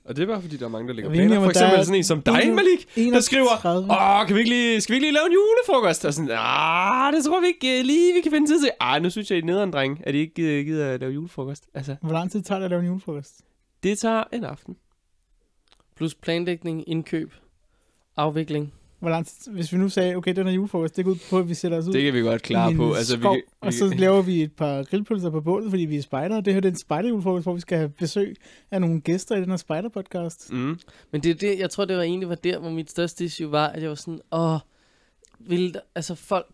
og 0.08 0.16
det 0.16 0.22
er 0.22 0.26
bare 0.26 0.42
fordi, 0.42 0.56
der 0.56 0.64
er 0.64 0.68
mange, 0.68 0.88
der 0.88 0.94
lægger 0.94 1.10
Er 1.10 1.14
planer. 1.14 1.40
For 1.40 1.50
eksempel 1.50 1.84
sådan 1.84 1.94
en 1.94 2.04
som 2.04 2.22
dig, 2.22 2.54
Malik, 2.54 3.12
der 3.14 3.20
skriver, 3.20 3.64
31. 3.64 3.90
åh, 3.90 4.26
kan 4.26 4.34
vi 4.34 4.40
ikke 4.40 4.50
lige, 4.50 4.80
skal 4.80 4.92
vi 4.92 4.96
ikke 4.96 5.06
lige 5.06 5.14
lave 5.14 5.26
en 5.26 5.32
julefrokost? 5.32 6.04
Og 6.04 6.14
sådan, 6.14 6.30
ah, 6.38 7.12
det 7.12 7.24
tror 7.24 7.40
vi 7.40 7.46
ikke 7.46 7.78
øh, 7.78 7.84
lige, 7.84 8.14
vi 8.14 8.20
kan 8.20 8.32
finde 8.32 8.46
tid 8.50 8.60
til. 8.60 8.70
Ej, 8.80 8.98
nu 8.98 9.10
synes 9.10 9.30
jeg, 9.30 9.38
I 9.38 9.40
er 9.40 9.44
nederen, 9.44 9.72
dreng, 9.72 10.00
at 10.06 10.14
I 10.14 10.18
ikke 10.18 10.34
gider, 10.34 10.62
gider 10.62 10.90
at 10.90 11.00
lave 11.00 11.12
julefrokost. 11.12 11.64
Altså, 11.74 11.96
Hvor 12.02 12.12
lang 12.12 12.30
tid 12.30 12.42
tager 12.42 12.58
det 12.58 12.64
at 12.64 12.70
lave 12.70 12.80
en 12.80 12.86
julefrokost? 12.86 13.34
det 13.82 13.98
tager 13.98 14.24
en 14.32 14.44
aften. 14.44 14.76
Plus 15.96 16.14
planlægning, 16.14 16.84
indkøb, 16.88 17.32
afvikling. 18.16 18.72
Hvor 19.06 19.10
lang 19.10 19.26
tid, 19.26 19.52
hvis 19.52 19.72
vi 19.72 19.78
nu 19.78 19.88
sagde, 19.88 20.14
okay, 20.14 20.36
den 20.36 20.46
er 20.46 20.50
julefrokost, 20.52 20.96
det 20.96 21.04
går 21.04 21.12
ud 21.12 21.16
på, 21.30 21.38
at 21.38 21.48
vi 21.48 21.54
sætter 21.54 21.78
os 21.78 21.88
ud 21.88 21.92
Det 21.92 22.04
kan 22.04 22.14
vi 22.14 22.20
godt 22.20 22.42
klare 22.42 22.74
på. 22.74 22.92
Altså, 22.92 23.16
vi, 23.16 23.22
skov, 23.22 23.32
kan- 23.34 23.42
vi, 23.62 23.66
og 23.66 23.72
så 23.72 23.94
laver 23.98 24.22
vi 24.22 24.42
et 24.42 24.52
par 24.52 24.82
grillpølser 24.82 25.30
på 25.30 25.40
bålet, 25.40 25.70
fordi 25.70 25.84
vi 25.84 25.96
er 25.96 26.02
spejder. 26.02 26.40
Det 26.40 26.52
her 26.54 26.60
det 26.60 26.68
er 26.68 26.72
en 26.72 26.78
spejderjulefrokost, 26.78 27.44
hvor 27.44 27.54
vi 27.54 27.60
skal 27.60 27.78
have 27.78 27.88
besøg 27.88 28.36
af 28.70 28.80
nogle 28.80 29.00
gæster 29.00 29.36
i 29.36 29.40
den 29.40 29.50
her 29.50 29.56
spejderpodcast. 29.56 30.52
Mm. 30.52 30.78
Men 31.12 31.22
det 31.22 31.30
er 31.30 31.34
det, 31.34 31.58
jeg 31.58 31.70
tror, 31.70 31.84
det 31.84 31.96
var 31.96 32.02
egentlig 32.02 32.28
var 32.28 32.34
der, 32.34 32.58
hvor 32.58 32.70
mit 32.70 32.90
største 32.90 33.24
issue 33.24 33.52
var, 33.52 33.66
at 33.68 33.82
jeg 33.82 33.88
var 33.88 33.94
sådan, 33.94 34.20
åh, 34.32 34.58
vil 35.38 35.74
der, 35.74 35.80
altså 35.94 36.14
folk 36.14 36.46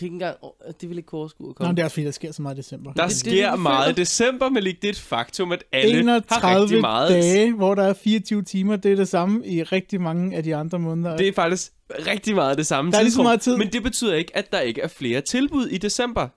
kan 0.00 0.06
ikke 0.06 0.14
engang, 0.14 0.36
åh, 0.42 0.50
de 0.80 0.86
vil 0.88 0.96
ikke 0.98 1.06
kunne 1.06 1.18
overskue 1.18 1.48
at 1.50 1.54
komme. 1.56 1.68
men 1.68 1.76
det 1.76 1.80
er 1.82 1.84
også 1.84 1.94
fordi, 1.94 2.04
der 2.04 2.10
sker 2.12 2.32
så 2.32 2.42
meget 2.42 2.54
i 2.54 2.58
december. 2.58 2.92
Der 2.92 3.06
det, 3.06 3.16
sker 3.16 3.56
vi 3.56 3.62
meget 3.62 3.90
i 3.98 4.00
december, 4.00 4.48
Malik. 4.48 4.82
Det 4.82 4.88
er 4.88 4.92
et 4.92 4.98
faktum, 4.98 5.52
at 5.52 5.64
alle 5.72 5.94
har 5.94 6.00
31 6.00 6.62
rigtig 6.62 6.80
meget. 6.80 7.08
dage, 7.10 7.52
hvor 7.52 7.74
der 7.74 7.82
er 7.82 7.92
24 7.94 8.42
timer, 8.42 8.76
det 8.76 8.92
er 8.92 8.96
det 8.96 9.08
samme 9.08 9.46
i 9.46 9.62
rigtig 9.62 10.00
mange 10.00 10.36
af 10.36 10.42
de 10.42 10.56
andre 10.56 10.78
måneder. 10.78 11.16
Det 11.16 11.28
er 11.28 11.32
faktisk 11.32 11.72
rigtig 12.06 12.34
meget 12.34 12.58
det 12.58 12.66
samme 12.66 12.90
Der 12.92 12.98
er 12.98 13.02
lige 13.02 13.10
så 13.10 13.14
tidsrum. 13.14 13.24
meget 13.24 13.40
tid. 13.40 13.56
Men 13.56 13.72
det 13.72 13.82
betyder 13.82 14.14
ikke, 14.14 14.36
at 14.36 14.52
der 14.52 14.60
ikke 14.60 14.80
er 14.80 14.88
flere 14.88 15.20
tilbud 15.20 15.66
i 15.66 15.78
december. 15.78 16.28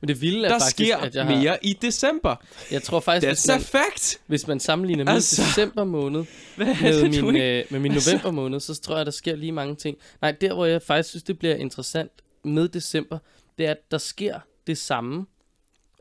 Men 0.00 0.08
det 0.08 0.20
vilde 0.20 0.44
er 0.44 0.48
Der 0.48 0.58
faktisk, 0.58 0.70
sker 0.76 0.96
at 0.96 1.14
jeg 1.14 1.26
mere 1.26 1.48
har, 1.48 1.58
i 1.62 1.72
december. 1.82 2.36
jeg 2.70 2.82
tror 2.82 3.00
faktisk, 3.00 3.26
hvis 3.30 3.48
That's 3.48 3.52
a 3.52 3.56
man, 3.56 3.62
fact. 3.64 4.20
hvis 4.26 4.46
man 4.46 4.60
sammenligner 4.60 5.04
min 5.04 5.08
Altså. 5.14 5.42
december 5.42 5.84
måned 5.84 6.24
med 6.56 7.00
det, 7.02 7.10
min, 7.24 7.36
øh, 7.36 7.64
med 7.70 7.80
min 7.80 7.92
Altså. 7.92 8.10
november 8.10 8.30
måned, 8.30 8.60
så 8.60 8.80
tror 8.80 8.96
jeg, 8.96 9.06
der 9.06 9.12
sker 9.12 9.36
lige 9.36 9.52
mange 9.52 9.74
ting. 9.74 9.96
Nej, 10.22 10.32
der 10.32 10.54
hvor 10.54 10.66
jeg 10.66 10.82
faktisk 10.82 11.08
synes, 11.08 11.22
det 11.22 11.38
bliver 11.38 11.54
interessant 11.54 12.10
med 12.46 12.68
december, 12.68 13.18
det 13.58 13.66
er, 13.66 13.70
at 13.70 13.90
der 13.90 13.98
sker 13.98 14.40
det 14.66 14.78
samme 14.78 15.26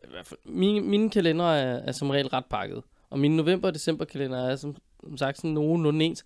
i 0.07 0.11
hvert 0.11 0.25
fald, 0.25 0.39
mine, 0.45 0.81
mine 0.81 1.09
kalender 1.09 1.45
er, 1.45 1.77
er 1.77 1.91
som 1.91 2.09
regel 2.09 2.27
ret 2.27 2.45
pakket. 2.45 2.83
Og 3.09 3.19
mine 3.19 3.35
november- 3.35 3.67
og 3.67 3.73
decemberkalender 3.73 4.49
er 4.49 4.55
som, 4.55 4.75
som 5.03 5.17
sagt 5.17 5.37
sådan 5.37 5.51
nogenlunde 5.51 6.05
ens. 6.05 6.25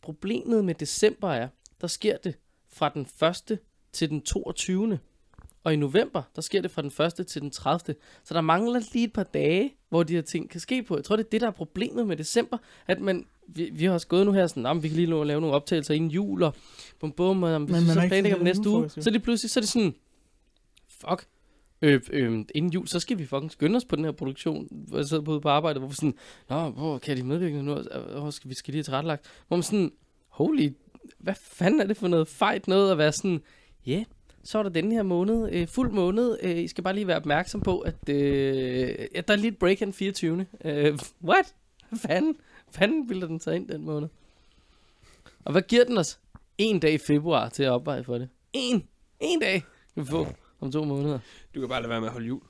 Problemet 0.00 0.64
med 0.64 0.74
december 0.74 1.28
er, 1.30 1.48
der 1.80 1.86
sker 1.86 2.16
det 2.16 2.38
fra 2.68 2.88
den 2.88 3.06
1. 3.50 3.58
til 3.92 4.10
den 4.10 4.22
22. 4.22 4.98
Og 5.64 5.72
i 5.72 5.76
november, 5.76 6.22
der 6.36 6.42
sker 6.42 6.62
det 6.62 6.70
fra 6.70 6.82
den 6.82 7.20
1. 7.20 7.26
til 7.26 7.42
den 7.42 7.50
30. 7.50 7.94
Så 8.24 8.34
der 8.34 8.40
mangler 8.40 8.80
lige 8.92 9.04
et 9.04 9.12
par 9.12 9.22
dage, 9.22 9.74
hvor 9.88 10.02
de 10.02 10.14
her 10.14 10.22
ting 10.22 10.50
kan 10.50 10.60
ske 10.60 10.82
på. 10.82 10.96
Jeg 10.96 11.04
tror, 11.04 11.16
det 11.16 11.24
er 11.24 11.30
det, 11.30 11.40
der 11.40 11.46
er 11.46 11.50
problemet 11.50 12.06
med 12.06 12.16
december. 12.16 12.58
At 12.86 13.00
man, 13.00 13.26
vi, 13.46 13.70
vi 13.72 13.84
har 13.84 13.92
også 13.92 14.06
gået 14.06 14.26
nu 14.26 14.32
her 14.32 14.46
sådan, 14.46 14.62
"Nå, 14.62 14.72
men 14.72 14.82
vi 14.82 14.88
kan 14.88 14.96
lige 14.96 15.10
nå 15.10 15.20
at 15.20 15.26
lave 15.26 15.40
nogle 15.40 15.56
optagelser 15.56 15.94
inden 15.94 16.10
jul, 16.10 16.42
og 16.42 16.54
bum 17.00 17.12
bum, 17.12 17.42
og 17.42 17.50
Men 17.60 17.60
men, 17.60 17.72
man 17.72 17.82
så 17.82 17.94
planlægger 18.08 18.38
vi 18.38 18.44
næste 18.44 18.68
uge. 18.68 18.88
Så 19.02 19.10
lige 19.10 19.22
pludselig, 19.22 19.50
så 19.50 19.60
er 19.60 19.62
det 19.62 19.68
sådan, 19.68 19.94
fuck, 20.88 21.26
øh, 21.82 22.00
øh, 22.12 22.44
inden 22.54 22.72
jul, 22.72 22.88
så 22.88 23.00
skal 23.00 23.18
vi 23.18 23.26
fucking 23.26 23.52
skynde 23.52 23.76
os 23.76 23.84
på 23.84 23.96
den 23.96 24.04
her 24.04 24.12
produktion, 24.12 24.68
hvor 24.70 24.96
jeg 24.98 25.06
sidder 25.06 25.22
på 25.22 25.30
ude 25.30 25.40
på 25.40 25.48
arbejde, 25.48 25.78
hvor 25.78 25.88
vi 25.88 25.94
sådan, 25.94 26.14
nå, 26.50 26.70
hvor 26.70 26.98
kan 26.98 27.16
de 27.16 27.22
medvirke 27.22 27.62
nu, 27.62 27.74
hvor 28.18 28.30
skal 28.30 28.50
vi 28.50 28.54
skal 28.54 28.72
lige 28.72 28.78
have 28.78 28.84
tilrettelagt, 28.84 29.26
hvor 29.48 29.56
man 29.56 29.62
sådan, 29.62 29.92
holy, 30.28 30.70
hvad 31.18 31.34
fanden 31.42 31.80
er 31.80 31.86
det 31.86 31.96
for 31.96 32.08
noget 32.08 32.28
fejt 32.28 32.68
noget 32.68 32.92
at 32.92 32.98
være 32.98 33.12
sådan, 33.12 33.40
ja, 33.86 33.92
yeah, 33.92 34.04
så 34.48 34.58
er 34.58 34.62
der 34.62 34.70
denne 34.70 34.94
her 34.94 35.02
måned, 35.02 35.48
øh, 35.52 35.68
fuld 35.68 35.90
måned, 35.90 36.38
øh, 36.42 36.56
I 36.58 36.68
skal 36.68 36.84
bare 36.84 36.94
lige 36.94 37.06
være 37.06 37.16
opmærksom 37.16 37.60
på, 37.60 37.78
at 37.80 38.08
øh, 38.08 38.88
ja, 39.14 39.20
der 39.20 39.32
er 39.32 39.36
lige 39.36 39.48
et 39.48 39.58
break 39.58 39.78
den 39.78 39.92
24. 39.92 40.46
Øh, 40.64 40.98
what? 41.24 41.54
Hvad 41.88 41.98
fanden? 41.98 42.36
Fanden 42.70 43.08
ville 43.08 43.26
den 43.26 43.38
tage 43.38 43.56
ind 43.56 43.68
den 43.68 43.84
måned? 43.84 44.08
Og 45.44 45.52
hvad 45.52 45.62
giver 45.62 45.84
den 45.84 45.98
os? 45.98 46.20
En 46.58 46.80
dag 46.80 46.92
i 46.92 46.98
februar 46.98 47.48
til 47.48 47.62
at 47.62 47.70
opveje 47.70 48.04
for 48.04 48.18
det. 48.18 48.28
En! 48.52 48.84
En 49.20 49.40
dag 49.40 49.64
kan 49.94 50.04
vi 50.04 50.08
få 50.08 50.26
om 50.60 50.72
to 50.72 50.84
måneder. 50.84 51.18
Du 51.54 51.60
kan 51.60 51.68
bare 51.68 51.80
lade 51.82 51.90
være 51.90 52.00
med 52.00 52.08
at 52.08 52.12
holde 52.12 52.26
jul. 52.26 52.40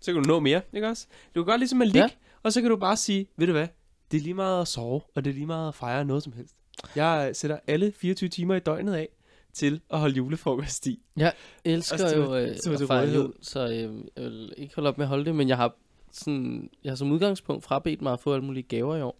Så 0.00 0.12
kan 0.12 0.22
du 0.22 0.28
nå 0.28 0.40
mere, 0.40 0.60
ikke 0.72 0.88
også? 0.88 1.06
Du 1.34 1.42
kan 1.44 1.50
godt 1.50 1.60
ligesom 1.60 1.82
at 1.82 1.88
ligge, 1.88 2.00
Ja. 2.02 2.08
og 2.42 2.52
så 2.52 2.60
kan 2.60 2.70
du 2.70 2.76
bare 2.76 2.96
sige, 2.96 3.26
ved 3.36 3.46
du 3.46 3.52
hvad, 3.52 3.68
det 4.10 4.16
er 4.16 4.22
lige 4.22 4.34
meget 4.34 4.60
at 4.60 4.68
sove, 4.68 5.00
og 5.14 5.24
det 5.24 5.30
er 5.30 5.34
lige 5.34 5.46
meget 5.46 5.68
at 5.68 5.74
fejre 5.74 6.04
noget 6.04 6.22
som 6.22 6.32
helst. 6.32 6.54
Jeg 6.96 7.30
sætter 7.32 7.58
alle 7.66 7.92
24 7.96 8.28
timer 8.28 8.54
i 8.54 8.60
døgnet 8.60 8.94
af 8.94 9.08
til 9.52 9.80
at 9.90 9.98
holde 10.00 10.14
julefrokost 10.16 10.86
i. 10.86 11.00
Jeg 11.16 11.32
elsker 11.64 11.96
til- 12.08 12.18
jo 12.18 12.36
øh, 12.36 12.48
til- 12.48 12.76
til 12.76 12.82
at 12.82 12.86
fejre 12.88 13.14
jul, 13.14 13.32
så 13.42 13.60
øh, 13.68 13.72
jeg 14.16 14.24
vil 14.24 14.52
ikke 14.56 14.74
holde 14.74 14.88
op 14.88 14.98
med 14.98 15.04
at 15.04 15.08
holde 15.08 15.24
det, 15.24 15.34
men 15.34 15.48
jeg 15.48 15.56
har 15.56 15.74
sådan, 16.12 16.70
jeg 16.84 16.90
har 16.90 16.96
som 16.96 17.10
udgangspunkt 17.12 17.64
frabedt 17.64 18.02
mig 18.02 18.12
at 18.12 18.20
få 18.20 18.32
alle 18.34 18.44
mulige 18.46 18.62
gaver 18.62 18.96
i 18.96 19.02
år. 19.02 19.18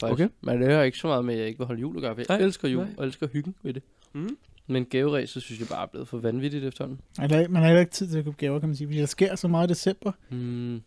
Faktisk. 0.00 0.12
Okay. 0.24 0.28
Men 0.40 0.62
det 0.62 0.72
har 0.72 0.82
ikke 0.82 0.98
så 0.98 1.06
meget 1.06 1.24
med, 1.24 1.34
at 1.34 1.40
jeg 1.40 1.46
ikke 1.48 1.58
vil 1.58 1.66
holde 1.66 1.80
jul 1.80 1.96
at 1.96 2.02
gøre, 2.02 2.14
jeg 2.18 2.26
Nej, 2.28 2.38
elsker 2.38 2.68
jul, 2.68 2.84
nej. 2.84 2.94
og 2.98 3.04
elsker 3.06 3.26
hyggen 3.28 3.54
ved 3.62 3.74
det. 3.74 3.82
Mm. 4.12 4.36
Men 4.66 4.84
gaveræs, 4.86 5.30
så 5.30 5.40
synes 5.40 5.60
jeg 5.60 5.68
bare 5.68 5.82
er 5.82 5.86
blevet 5.86 6.08
for 6.08 6.18
vanvittigt 6.18 6.64
efterhånden. 6.64 7.00
Man 7.18 7.56
har 7.56 7.64
heller 7.66 7.80
ikke 7.80 7.92
tid 7.92 8.08
til 8.08 8.18
at 8.18 8.24
købe 8.24 8.36
gaver, 8.36 8.60
kan 8.60 8.68
man 8.68 8.76
sige, 8.76 8.88
fordi 8.88 8.98
der 8.98 9.06
sker 9.06 9.34
så 9.36 9.48
meget 9.48 9.68
i 9.68 9.70
december. 9.70 10.12
Hmm. 10.28 10.82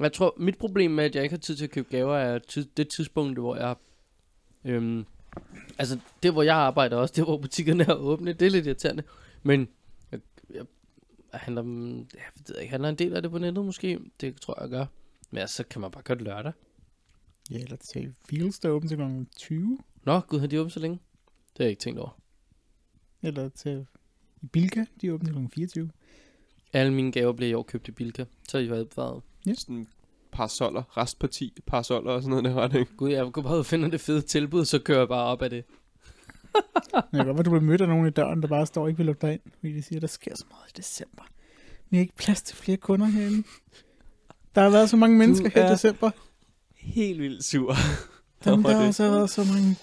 Jeg 0.00 0.12
tror, 0.12 0.34
mit 0.38 0.58
problem 0.58 0.90
med, 0.90 1.04
at 1.04 1.14
jeg 1.14 1.22
ikke 1.22 1.32
har 1.32 1.38
tid 1.40 1.56
til 1.56 1.64
at 1.64 1.70
købe 1.70 1.88
gaver, 1.90 2.16
er 2.16 2.38
det 2.76 2.88
tidspunkt, 2.88 3.38
hvor 3.38 3.56
jeg... 3.56 3.74
Øhm, 4.64 5.06
altså, 5.78 5.98
det 6.22 6.32
hvor 6.32 6.42
jeg 6.42 6.56
arbejder 6.56 6.96
også, 6.96 7.14
det 7.16 7.24
hvor 7.24 7.38
butikkerne 7.38 7.84
er 7.84 7.94
åbne, 7.94 8.32
det 8.32 8.46
er 8.46 8.50
lidt 8.50 8.66
irriterende. 8.66 9.02
Men 9.42 9.68
jeg, 10.12 10.20
jeg, 10.50 10.64
jeg 11.32 11.40
handler, 11.40 11.62
jeg 12.14 12.30
ved 12.48 12.60
ikke, 12.60 12.70
handler 12.70 12.88
en 12.88 12.94
del 12.94 13.16
af 13.16 13.22
det 13.22 13.30
på 13.30 13.38
nettet 13.38 13.64
måske. 13.64 14.00
Det 14.20 14.40
tror 14.40 14.54
jeg, 14.54 14.62
jeg 14.62 14.70
gør. 14.70 14.86
Men 15.30 15.40
altså, 15.40 15.56
så 15.56 15.64
kan 15.64 15.80
man 15.80 15.90
bare 15.90 16.02
gøre 16.02 16.18
det 16.18 16.24
lørdag. 16.24 16.52
Ja, 17.50 17.58
eller 17.58 17.76
til 17.76 18.14
Fields, 18.28 18.58
der 18.58 18.68
er 18.68 18.72
åbent 18.72 18.90
til 18.90 18.98
kl. 18.98 19.24
20. 19.36 19.78
Nå, 20.04 20.20
gud, 20.20 20.40
har 20.40 20.46
de 20.46 20.60
åbent 20.60 20.72
så 20.72 20.80
længe? 20.80 20.98
Det 21.26 21.58
har 21.58 21.64
jeg 21.64 21.70
ikke 21.70 21.80
tænkt 21.80 22.00
over. 22.00 22.20
Eller 23.22 23.48
til 23.48 23.86
i 24.42 24.46
Bilka, 24.46 24.84
de 25.00 25.06
er 25.06 25.12
åbent 25.12 25.28
til 25.28 25.48
kl. 25.48 25.54
24. 25.54 25.90
Alle 26.72 26.92
mine 26.92 27.12
gaver 27.12 27.32
bliver 27.32 27.50
i 27.50 27.54
år 27.54 27.62
købt 27.62 27.88
i 27.88 27.90
Bilka. 27.90 28.24
Så 28.48 28.58
er 28.58 28.62
de 28.62 28.70
været 28.70 28.82
opvaret. 28.82 29.22
Sådan 29.54 29.88
parasoller, 30.38 30.96
restparti, 30.96 31.52
parasoller 31.66 32.10
og 32.12 32.22
sådan 32.22 32.30
noget 32.30 32.44
der 32.56 32.62
retning. 32.62 32.88
Gud, 32.96 33.10
jeg 33.10 33.32
går 33.32 33.42
bare 33.42 33.64
finder 33.64 33.88
det 33.88 34.00
fede 34.00 34.20
tilbud, 34.20 34.64
så 34.64 34.78
kører 34.78 34.98
jeg 34.98 35.08
bare 35.08 35.24
op 35.24 35.42
af 35.42 35.50
det. 35.50 35.64
Jeg 36.94 37.24
kan 37.24 37.34
godt 37.34 37.46
du 37.46 37.50
bliver 37.50 37.60
mødt 37.64 37.80
af 37.80 37.88
nogen 37.88 38.06
i 38.06 38.10
døren, 38.10 38.42
der 38.42 38.48
bare 38.48 38.66
står 38.66 38.82
og 38.82 38.88
ikke 38.88 38.96
vil 38.96 39.06
lukke 39.06 39.26
dig 39.26 39.32
ind, 39.32 39.40
fordi 39.60 39.72
de 39.72 39.82
siger, 39.82 40.00
der 40.00 40.06
sker 40.06 40.36
så 40.36 40.44
meget 40.50 40.70
i 40.70 40.72
december. 40.76 41.22
Vi 41.90 41.96
har 41.96 42.00
ikke 42.02 42.16
plads 42.16 42.42
til 42.42 42.56
flere 42.56 42.76
kunder 42.76 43.06
herinde. 43.06 43.42
Der 44.54 44.60
har 44.62 44.70
været 44.70 44.90
så 44.90 44.96
mange 44.96 45.18
mennesker 45.18 45.50
her 45.54 45.62
i 45.62 45.66
er- 45.66 45.70
december. 45.70 46.10
Helt 46.76 47.20
vildt 47.22 47.44
sur. 47.44 47.74
Dem, 48.44 48.52
over 48.52 48.62
der 48.72 48.78
har 48.80 48.86
også 48.86 49.10
været 49.10 49.30
så 49.30 49.44
mange... 49.54 49.76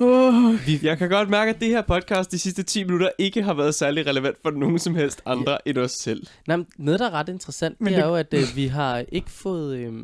Oh, 0.00 0.54
Jeg 0.84 0.98
kan 0.98 1.08
godt 1.08 1.28
mærke, 1.30 1.50
at 1.50 1.60
det 1.60 1.68
her 1.68 1.82
podcast 1.82 2.30
de 2.32 2.38
sidste 2.38 2.62
10 2.62 2.84
minutter 2.84 3.10
ikke 3.18 3.42
har 3.42 3.54
været 3.54 3.74
særlig 3.74 4.06
relevant 4.06 4.36
for 4.42 4.50
nogen 4.50 4.78
som 4.78 4.94
helst 4.94 5.22
andre 5.26 5.52
ja. 5.52 5.56
end 5.70 5.78
os 5.78 5.90
selv. 5.92 6.26
Nej, 6.46 6.56
men 6.56 6.66
noget, 6.78 7.00
der 7.00 7.06
er 7.06 7.10
ret 7.10 7.28
interessant, 7.28 7.80
Men 7.80 7.92
det 7.92 7.98
er 7.98 8.02
det- 8.02 8.08
jo, 8.10 8.14
at 8.14 8.34
øh, 8.34 8.56
vi 8.56 8.66
har 8.66 9.04
ikke 9.12 9.30
fået... 9.30 9.76
Øh, 9.78 9.94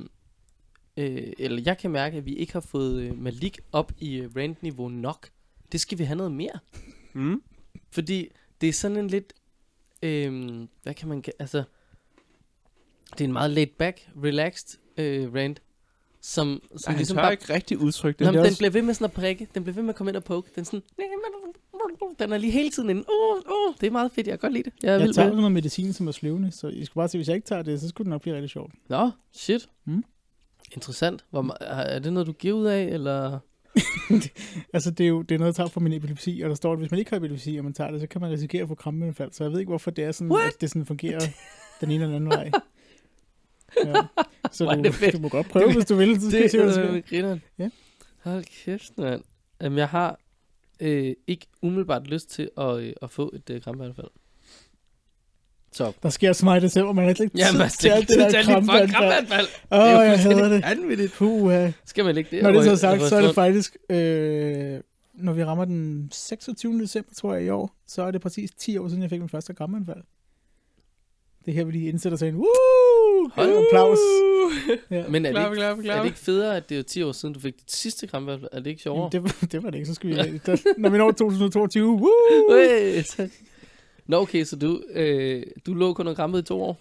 øh, 0.96 1.32
eller 1.38 1.62
jeg 1.66 1.78
kan 1.78 1.90
mærke, 1.90 2.16
at 2.16 2.26
vi 2.26 2.34
ikke 2.34 2.52
har 2.52 2.60
fået 2.60 3.02
øh, 3.02 3.18
Malik 3.18 3.58
op 3.72 3.92
i 3.98 4.16
øh, 4.16 4.30
rant-niveau 4.36 4.88
nok. 4.88 5.28
Det 5.72 5.80
skal 5.80 5.98
vi 5.98 6.04
have 6.04 6.16
noget 6.16 6.32
mere. 6.32 6.58
Mm? 7.12 7.42
Fordi 7.90 8.28
det 8.60 8.68
er 8.68 8.72
sådan 8.72 8.96
en 8.96 9.08
lidt... 9.08 9.32
Øh, 10.02 10.60
hvad 10.82 10.94
kan 10.94 11.08
man... 11.08 11.24
Altså... 11.38 11.62
Det 13.12 13.20
er 13.20 13.24
en 13.24 13.32
meget 13.32 13.50
laid 13.50 13.66
back, 13.78 14.08
relaxed 14.24 14.78
øh, 14.96 15.34
rant. 15.34 15.62
Som, 16.24 16.62
som 16.76 16.90
Han 16.90 16.96
ligesom 16.96 17.16
bare... 17.16 17.32
ikke 17.32 17.54
rigtig 17.54 17.78
udtrykke 17.78 18.18
det. 18.18 18.26
Nå, 18.26 18.32
den 18.32 18.40
også- 18.40 18.58
bliver 18.58 18.70
ved 18.70 18.82
med 18.82 18.94
sådan 18.94 19.04
at 19.04 19.12
prikke. 19.12 19.48
Den 19.54 19.64
bliver 19.64 19.74
ved 19.74 19.82
med 19.82 19.90
at 19.90 19.96
komme 19.96 20.10
ind 20.10 20.16
og 20.16 20.24
poke. 20.24 20.50
Den 20.54 20.60
er 20.60 20.64
sådan... 20.64 20.82
Den 22.18 22.32
er 22.32 22.38
lige 22.38 22.50
hele 22.50 22.70
tiden 22.70 22.90
inde. 22.90 23.04
Oh, 23.08 23.36
oh, 23.36 23.74
det 23.80 23.86
er 23.86 23.90
meget 23.90 24.12
fedt. 24.12 24.26
Jeg 24.26 24.32
kan 24.40 24.48
godt 24.48 24.52
lide 24.52 24.70
det. 24.70 24.72
Jeg 24.82 25.00
jeg 25.00 25.14
tager 25.14 25.28
med 25.28 25.36
noget 25.36 25.52
medicin, 25.52 25.92
som 25.92 26.08
er 26.08 26.12
sløvende, 26.12 26.50
så 26.52 26.68
I 26.68 26.84
skal 26.84 26.94
bare 26.94 27.08
se, 27.08 27.18
hvis 27.18 27.28
jeg 27.28 27.34
ikke 27.36 27.46
tager 27.46 27.62
det, 27.62 27.80
så 27.80 27.88
skulle 27.88 28.04
det 28.06 28.10
nok 28.10 28.22
blive 28.22 28.34
rigtig 28.34 28.50
sjovt. 28.50 28.72
Nå, 28.88 29.10
shit. 29.32 29.68
Mm. 29.84 30.04
Interessant. 30.72 31.24
Hvor, 31.30 31.56
er 31.60 31.74
er 31.82 31.98
det 31.98 32.12
noget, 32.12 32.26
du 32.26 32.32
giver 32.32 32.54
ud 32.54 32.64
af, 32.66 32.82
eller... 32.82 33.38
Altså, 34.72 34.90
det 34.90 35.04
er 35.04 35.08
jo 35.08 35.22
det 35.22 35.34
er 35.34 35.38
noget, 35.38 35.48
jeg 35.48 35.54
tager 35.54 35.68
fra 35.68 35.80
min 35.80 35.92
epilepsi, 35.92 36.40
og 36.44 36.48
der 36.48 36.54
står, 36.54 36.72
at 36.72 36.78
hvis 36.78 36.90
man 36.90 36.98
ikke 36.98 37.10
har 37.10 37.16
epilepsi, 37.16 37.56
og 37.56 37.64
man 37.64 37.72
tager 37.72 37.90
det, 37.90 38.00
så 38.00 38.06
kan 38.06 38.20
man 38.20 38.30
risikere 38.30 38.62
at 38.62 38.68
få 38.68 38.74
krampeanfald. 38.74 39.32
Så 39.32 39.44
jeg 39.44 39.52
ved 39.52 39.58
ikke, 39.58 39.70
hvorfor 39.70 39.90
det 39.90 40.04
er 40.04 40.12
sådan, 40.12 40.32
What? 40.32 40.46
at 40.54 40.60
det 40.60 40.68
sådan 40.68 40.86
fungerer 40.86 41.20
den 41.80 41.90
ene 41.90 42.04
eller 42.04 42.16
anden 42.16 42.30
vej. 42.30 42.50
Ja. 43.84 43.92
Så 44.52 44.64
du, 44.74 44.82
det 44.82 44.94
fedt. 44.94 45.12
du 45.14 45.18
må 45.18 45.28
godt 45.28 45.48
prøve, 45.48 45.72
hvis 45.72 45.84
du 45.84 45.94
vil. 45.94 46.20
Så 46.20 46.30
skal 46.30 46.50
hvad 46.60 46.66
der 46.66 46.72
sker. 46.72 46.92
med 46.92 47.02
grineren. 47.08 47.42
Ja. 47.58 47.68
Hold 48.24 48.44
kæft, 48.64 48.98
mand. 48.98 49.22
Jamen, 49.62 49.78
jeg 49.78 49.88
har 49.88 50.18
øh, 50.80 51.14
ikke 51.26 51.46
umiddelbart 51.62 52.06
lyst 52.06 52.30
til 52.30 52.50
at, 52.58 52.78
øh, 52.78 52.92
at 53.02 53.10
få 53.10 53.32
et 53.34 53.50
øh, 53.50 53.62
krampeanfald. 53.62 54.06
Så. 55.72 55.92
Der 56.02 56.08
sker 56.08 56.32
så 56.32 56.44
meget 56.44 56.60
i 56.62 56.64
december, 56.64 56.92
man 56.92 57.04
har 57.04 57.10
ikke 57.10 57.30
Jamen, 57.34 57.52
tid 57.52 57.60
altså, 57.60 57.78
til 57.78 57.88
alt 57.88 58.08
det 58.08 58.16
der 58.18 58.42
krampeanfald. 58.42 59.46
Åh, 59.72 59.78
Det 59.78 59.88
er 59.88 59.92
jo 59.94 60.00
jeg 60.00 60.20
hader 60.20 60.48
det. 60.48 60.62
vanvittigt. 60.62 61.12
Puh, 61.12 61.70
Skal 61.84 62.04
man 62.04 62.16
ikke 62.16 62.30
det? 62.36 62.42
Når 62.42 62.50
det 62.50 62.64
så 62.64 62.68
er 62.86 62.90
over- 62.90 62.98
sagt, 62.98 63.02
så 63.10 63.16
er 63.16 63.22
det 63.22 63.34
faktisk, 63.34 63.76
øh, 63.90 64.80
når 65.14 65.32
vi 65.32 65.44
rammer 65.44 65.64
den 65.64 66.08
26. 66.12 66.80
december, 66.80 67.14
tror 67.14 67.34
jeg, 67.34 67.44
i 67.44 67.48
år, 67.48 67.76
så 67.86 68.02
er 68.02 68.10
det 68.10 68.20
præcis 68.20 68.50
10 68.58 68.76
år 68.78 68.88
siden, 68.88 69.02
jeg 69.02 69.10
fik 69.10 69.20
min 69.20 69.28
første 69.28 69.54
krampeanfald. 69.54 70.02
Det 71.44 71.50
er 71.50 71.54
her, 71.54 71.64
vi 71.64 71.72
lige 71.72 71.88
indsætter 71.88 72.18
sig 72.18 72.28
en 72.28 72.34
Woo! 72.36 72.46
Hold 73.34 73.50
applaus. 73.66 73.98
Ja. 74.90 75.04
Men 75.08 75.26
er 75.26 75.32
det, 75.32 75.36
Klap, 75.40 75.52
ikke, 75.52 75.56
klap, 75.60 75.78
er 75.78 75.82
klap. 75.82 75.98
det 75.98 76.06
ikke 76.06 76.18
federe, 76.18 76.56
at 76.56 76.68
det 76.68 76.78
er 76.78 76.82
10 76.82 77.02
år 77.02 77.12
siden, 77.12 77.34
du 77.34 77.40
fik 77.40 77.54
dit 77.60 77.72
sidste 77.72 78.06
krampeanfald? 78.06 78.50
Er 78.52 78.60
det 78.60 78.70
ikke 78.70 78.82
sjovere? 78.82 79.10
Jamen, 79.12 79.12
det, 79.12 79.22
var- 79.40 79.46
det 79.52 79.62
var 79.62 79.70
det 79.70 79.78
ikke, 79.78 79.86
så 79.88 79.94
skal 79.94 80.10
vi... 80.10 80.14
Der, 80.46 80.56
når 80.78 80.88
vi 80.90 80.98
når 80.98 81.10
2022, 81.10 81.88
woo! 81.92 83.28
Nå 84.06 84.16
okay, 84.20 84.44
så 84.44 84.56
du, 84.56 84.82
øh, 84.94 85.42
du 85.66 85.74
lå 85.74 85.92
kun 85.94 86.06
og 86.08 86.16
krampede 86.16 86.40
i 86.40 86.44
to 86.44 86.62
år? 86.62 86.80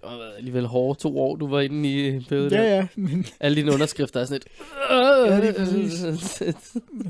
Det 0.00 0.10
har 0.10 0.18
været 0.18 0.36
alligevel 0.36 0.66
hårde 0.66 0.98
to 0.98 1.18
år, 1.18 1.36
du 1.36 1.48
var 1.48 1.60
inde 1.60 1.88
i 1.88 2.08
øh, 2.08 2.24
perioden. 2.28 2.52
Ja, 2.52 2.62
ja, 2.62 2.86
men 2.96 3.26
Alle 3.40 3.56
dine 3.56 3.72
underskrifter 3.72 4.20
er 4.20 4.24
sådan 4.24 4.36
et... 4.36 4.46
Ja, 4.90 5.40
lige 5.40 5.52
præcis. 5.52 6.00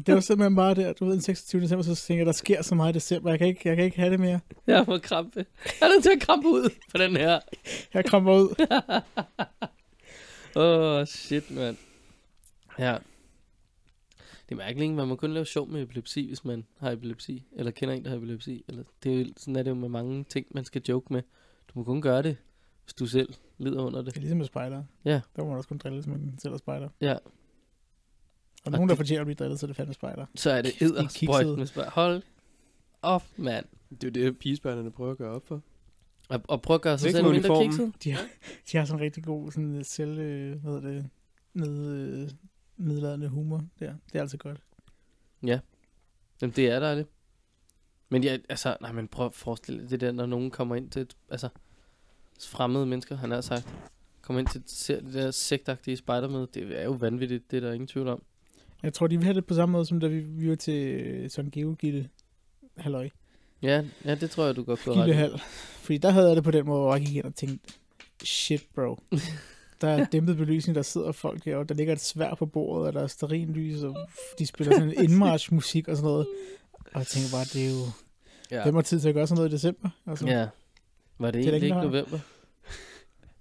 det 0.06 0.14
var 0.14 0.20
simpelthen 0.20 0.56
bare 0.56 0.74
der, 0.74 0.92
du 0.92 1.04
ved, 1.04 1.12
den 1.12 1.20
26. 1.20 1.62
december, 1.62 1.82
så 1.82 1.94
tænker 1.94 2.20
jeg, 2.20 2.26
der 2.26 2.32
sker 2.32 2.62
så 2.62 2.74
meget 2.74 2.92
i 2.92 2.94
december, 2.94 3.30
jeg 3.30 3.38
kan 3.38 3.48
ikke, 3.48 3.60
jeg 3.64 3.76
kan 3.76 3.84
ikke 3.84 3.96
have 3.96 4.12
det 4.12 4.20
mere. 4.20 4.40
jeg 4.66 4.84
må 4.88 4.98
krampe. 4.98 5.46
Jeg 5.80 5.86
er 5.86 5.88
nødt 5.88 6.02
til 6.02 6.10
at 6.16 6.20
krampe 6.20 6.48
ud 6.48 6.70
på 6.90 6.98
den 6.98 7.16
her. 7.16 7.40
Jeg 7.94 8.04
kramper 8.04 8.32
ud. 8.32 8.54
Åh, 10.56 11.00
oh, 11.00 11.06
shit, 11.06 11.50
mand. 11.50 11.76
Ja. 12.78 12.96
Det 14.48 14.54
er 14.54 14.56
mærkeligt, 14.56 14.92
man 14.92 15.08
må 15.08 15.16
kun 15.16 15.32
lave 15.32 15.46
sjov 15.46 15.68
med 15.68 15.82
epilepsi, 15.82 16.26
hvis 16.26 16.44
man 16.44 16.66
har 16.78 16.90
epilepsi, 16.90 17.42
eller 17.56 17.70
kender 17.70 17.94
en, 17.94 18.04
der 18.04 18.10
har 18.10 18.16
epilepsi. 18.16 18.64
Eller, 18.68 18.82
det 19.02 19.14
er 19.14 19.18
jo, 19.18 19.26
sådan 19.36 19.56
er 19.56 19.62
det 19.62 19.70
jo 19.70 19.74
med 19.74 19.88
mange 19.88 20.24
ting, 20.24 20.46
man 20.50 20.64
skal 20.64 20.82
joke 20.88 21.12
med. 21.12 21.22
Du 21.68 21.78
må 21.78 21.84
kun 21.84 22.02
gøre 22.02 22.22
det, 22.22 22.36
hvis 22.90 22.94
du 22.94 23.06
selv 23.06 23.34
lider 23.58 23.82
under 23.82 23.98
Det 24.02 24.06
det. 24.06 24.16
er 24.16 24.20
ligesom 24.20 24.38
med 24.38 24.46
spejder. 24.46 24.84
Ja. 25.04 25.20
Der 25.36 25.42
må 25.42 25.48
man 25.48 25.56
også 25.56 25.68
kun 25.68 25.78
drille, 25.78 25.96
hvis 25.96 26.06
man 26.06 26.34
selv 26.38 26.54
er 26.54 26.58
spejder. 26.58 26.88
Ja. 27.00 27.12
Og 27.14 27.20
Og 28.64 28.72
nogen, 28.72 28.88
der 28.88 28.94
det- 28.94 28.98
fortjener 28.98 29.20
at 29.20 29.26
blive 29.26 29.34
drillet, 29.34 29.60
så 29.60 29.66
er 29.66 29.68
det 29.68 29.76
fandme 29.76 29.94
spejder. 29.94 30.26
Så 30.34 30.50
er 30.50 30.62
det 30.62 30.82
er 30.82 30.86
eddersprøjt 30.86 31.12
kiksede. 31.40 31.56
med 31.56 31.66
spejl. 31.66 31.88
Hold 31.90 32.22
op, 33.02 33.24
mand. 33.36 33.64
Det 34.00 34.16
er 34.16 34.20
jo 34.22 34.26
det, 34.30 34.38
pigespejlerne 34.38 34.90
prøver 34.90 35.10
at 35.10 35.18
gøre 35.18 35.30
op 35.30 35.46
for. 35.46 35.62
Og, 36.28 36.40
og 36.48 36.62
prøv 36.62 36.74
at 36.74 36.80
gøre 36.82 36.98
sig 36.98 37.06
Væk 37.06 37.14
selv 37.14 37.30
mindre 37.30 37.62
kikset. 37.64 37.92
De 38.04 38.12
har, 38.12 38.22
de 38.72 38.76
har 38.78 38.84
sådan 38.84 38.98
en 39.00 39.04
rigtig 39.04 39.24
god 39.24 39.52
sådan 39.52 39.76
øh, 39.76 39.84
selv, 39.84 40.18
øh, 40.18 40.60
hvad 40.62 40.72
hedder 40.72 40.88
det, 40.90 41.08
ned, 41.54 41.86
øh, 41.96 42.30
nedladende 42.76 43.28
humor 43.28 43.64
der. 43.78 43.94
Det 44.12 44.14
er 44.14 44.20
altså 44.20 44.36
godt. 44.36 44.60
Jamen, 45.42 46.52
det 46.56 46.58
er 46.70 46.80
der 46.80 46.94
det. 46.94 47.06
Men 48.08 48.24
ja, 48.24 48.38
altså, 48.48 48.76
nej, 48.80 48.92
men 48.92 49.08
prøv 49.08 49.26
at 49.26 49.34
forestille 49.34 49.80
dig 49.82 49.90
det 49.90 50.00
der, 50.00 50.12
når 50.12 50.26
nogen 50.26 50.50
kommer 50.50 50.76
ind 50.76 50.90
til, 50.90 51.02
et, 51.02 51.16
altså, 51.28 51.48
fremmede 52.48 52.86
mennesker, 52.86 53.16
han 53.16 53.30
har 53.30 53.40
sagt, 53.40 53.68
kommer 54.22 54.40
ind 54.40 54.48
til, 54.48 54.62
ser 54.66 55.00
det 55.00 55.14
der 55.14 55.30
sektagtige 55.30 55.96
spejdermøde, 55.96 56.48
det 56.54 56.80
er 56.80 56.84
jo 56.84 56.90
vanvittigt, 56.90 57.50
det 57.50 57.56
er 57.56 57.60
der 57.60 57.72
ingen 57.72 57.86
tvivl 57.86 58.08
om. 58.08 58.22
Jeg 58.82 58.92
tror, 58.92 59.06
de 59.06 59.16
vil 59.16 59.24
have 59.24 59.34
det 59.34 59.46
på 59.46 59.54
samme 59.54 59.72
måde, 59.72 59.86
som 59.86 60.00
da 60.00 60.06
vi, 60.06 60.18
vi 60.18 60.48
var 60.48 60.54
til 60.54 60.74
øh, 60.74 61.30
sådan 61.30 61.50
Geogilde 61.50 62.08
halløj. 62.76 63.08
Ja, 63.62 63.84
ja, 64.04 64.14
det 64.14 64.30
tror 64.30 64.44
jeg, 64.44 64.56
du 64.56 64.62
godt 64.62 64.80
kunne. 64.80 64.94
Gildehal. 64.94 65.40
Fordi 65.82 65.98
der 65.98 66.10
havde 66.10 66.26
jeg 66.26 66.36
det 66.36 66.44
på 66.44 66.50
den 66.50 66.66
måde, 66.66 66.80
hvor 66.80 66.94
jeg 66.94 67.06
gik 67.06 67.16
ind 67.16 67.24
og 67.24 67.34
tænkte, 67.34 67.72
shit 68.24 68.66
bro. 68.74 68.98
Der 69.80 69.88
er 69.88 70.04
dæmpet 70.12 70.36
belysning, 70.36 70.74
der 70.74 70.82
sidder 70.82 71.12
folk 71.12 71.44
her, 71.44 71.56
og 71.56 71.68
der 71.68 71.74
ligger 71.74 71.92
et 71.92 72.00
svær 72.00 72.34
på 72.34 72.46
bordet, 72.46 72.86
og 72.86 72.92
der 72.92 73.00
er 73.00 73.06
sterinlys, 73.06 73.82
og 73.82 73.96
de 74.38 74.46
spiller 74.46 74.74
sådan 74.74 74.88
en 74.88 75.04
indmarch 75.04 75.54
musik 75.54 75.88
og 75.88 75.96
sådan 75.96 76.10
noget. 76.10 76.26
Og 76.72 76.98
jeg 76.98 77.06
tænker 77.06 77.28
bare, 77.32 77.44
det 77.44 77.66
er 77.66 77.70
jo... 77.70 77.86
Ja. 78.50 78.62
Hvem 78.62 78.74
har 78.74 78.82
tid 78.82 79.00
til 79.00 79.08
at 79.08 79.14
gøre 79.14 79.26
sådan 79.26 79.36
noget 79.36 79.50
i 79.50 79.52
december? 79.52 79.88
Altså, 80.06 80.26
ja. 80.26 80.46
Var 81.20 81.30
det 81.30 81.34
Det 81.44 81.48
egentlig 81.48 81.66
ikke 81.66 81.76
november? 81.88 82.18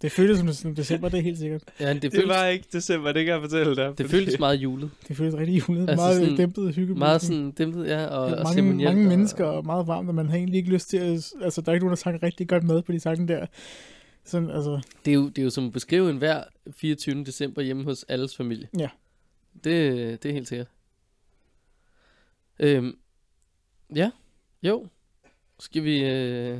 Det 0.01 0.11
føles 0.11 0.57
som, 0.57 0.75
december, 0.75 1.09
det 1.09 1.17
er 1.19 1.21
helt 1.23 1.38
sikkert. 1.38 1.63
Ja, 1.80 1.93
det, 1.93 2.01
Det, 2.01 2.11
føltes, 2.11 2.27
var 2.30 2.45
ikke 2.45 2.65
december, 2.73 3.11
det 3.11 3.25
kan 3.25 3.34
jeg 3.34 3.41
fortælle 3.41 3.75
dig. 3.75 3.86
det 3.88 3.95
fordi- 3.97 4.09
føltes 4.09 4.39
meget 4.39 4.55
julet. 4.55 4.91
Det 5.07 5.17
føles 5.17 5.36
rigtig 5.36 5.69
julet. 5.69 5.82
Altså 5.89 5.95
meget 6.05 6.15
sådan- 6.21 6.36
dæmpet 6.38 6.75
hygge. 6.75 6.95
Meget 6.95 7.21
sådan 7.21 7.51
dæmpet, 7.51 7.88
ja, 7.88 8.05
og, 8.05 8.21
og 8.23 8.30
mange, 8.32 8.53
ceremonielt, 8.53 8.89
mange 8.89 9.05
og- 9.05 9.09
mennesker 9.09 9.45
og 9.45 9.65
meget 9.65 9.88
varmt, 9.88 10.09
og 10.09 10.15
man 10.15 10.30
har 10.30 10.38
egentlig 10.38 10.57
ikke 10.57 10.69
lyst 10.69 10.89
til 10.89 10.97
at... 10.97 11.34
Altså, 11.41 11.61
der 11.61 11.69
er 11.69 11.73
ikke 11.73 11.86
nogen, 11.86 11.89
der 11.89 11.95
sang 11.95 12.23
rigtig 12.23 12.47
godt 12.49 12.63
med 12.63 12.82
på 12.82 12.91
de 12.91 12.99
sange 12.99 13.27
der. 13.27 13.45
Sådan, 14.25 14.49
altså, 14.49 14.82
Det 15.05 15.11
er, 15.11 15.15
jo, 15.15 15.30
det 15.30 15.38
er 15.38 15.43
jo 15.43 15.49
som 15.49 15.65
at 15.67 15.73
beskrive 15.73 16.09
en 16.09 16.17
hver 16.17 16.43
24. 16.71 17.23
december 17.23 17.61
hjemme 17.61 17.84
hos 17.84 18.05
alles 18.09 18.36
familie. 18.36 18.67
Ja. 18.80 18.89
Det, 19.63 20.23
det 20.23 20.30
er 20.30 20.34
helt 20.34 20.47
sikkert. 20.47 20.67
Øhm, 22.59 22.97
ja, 23.95 24.11
jo. 24.63 24.88
Skal 25.59 25.84
vi... 25.84 26.03
Øh, 26.05 26.57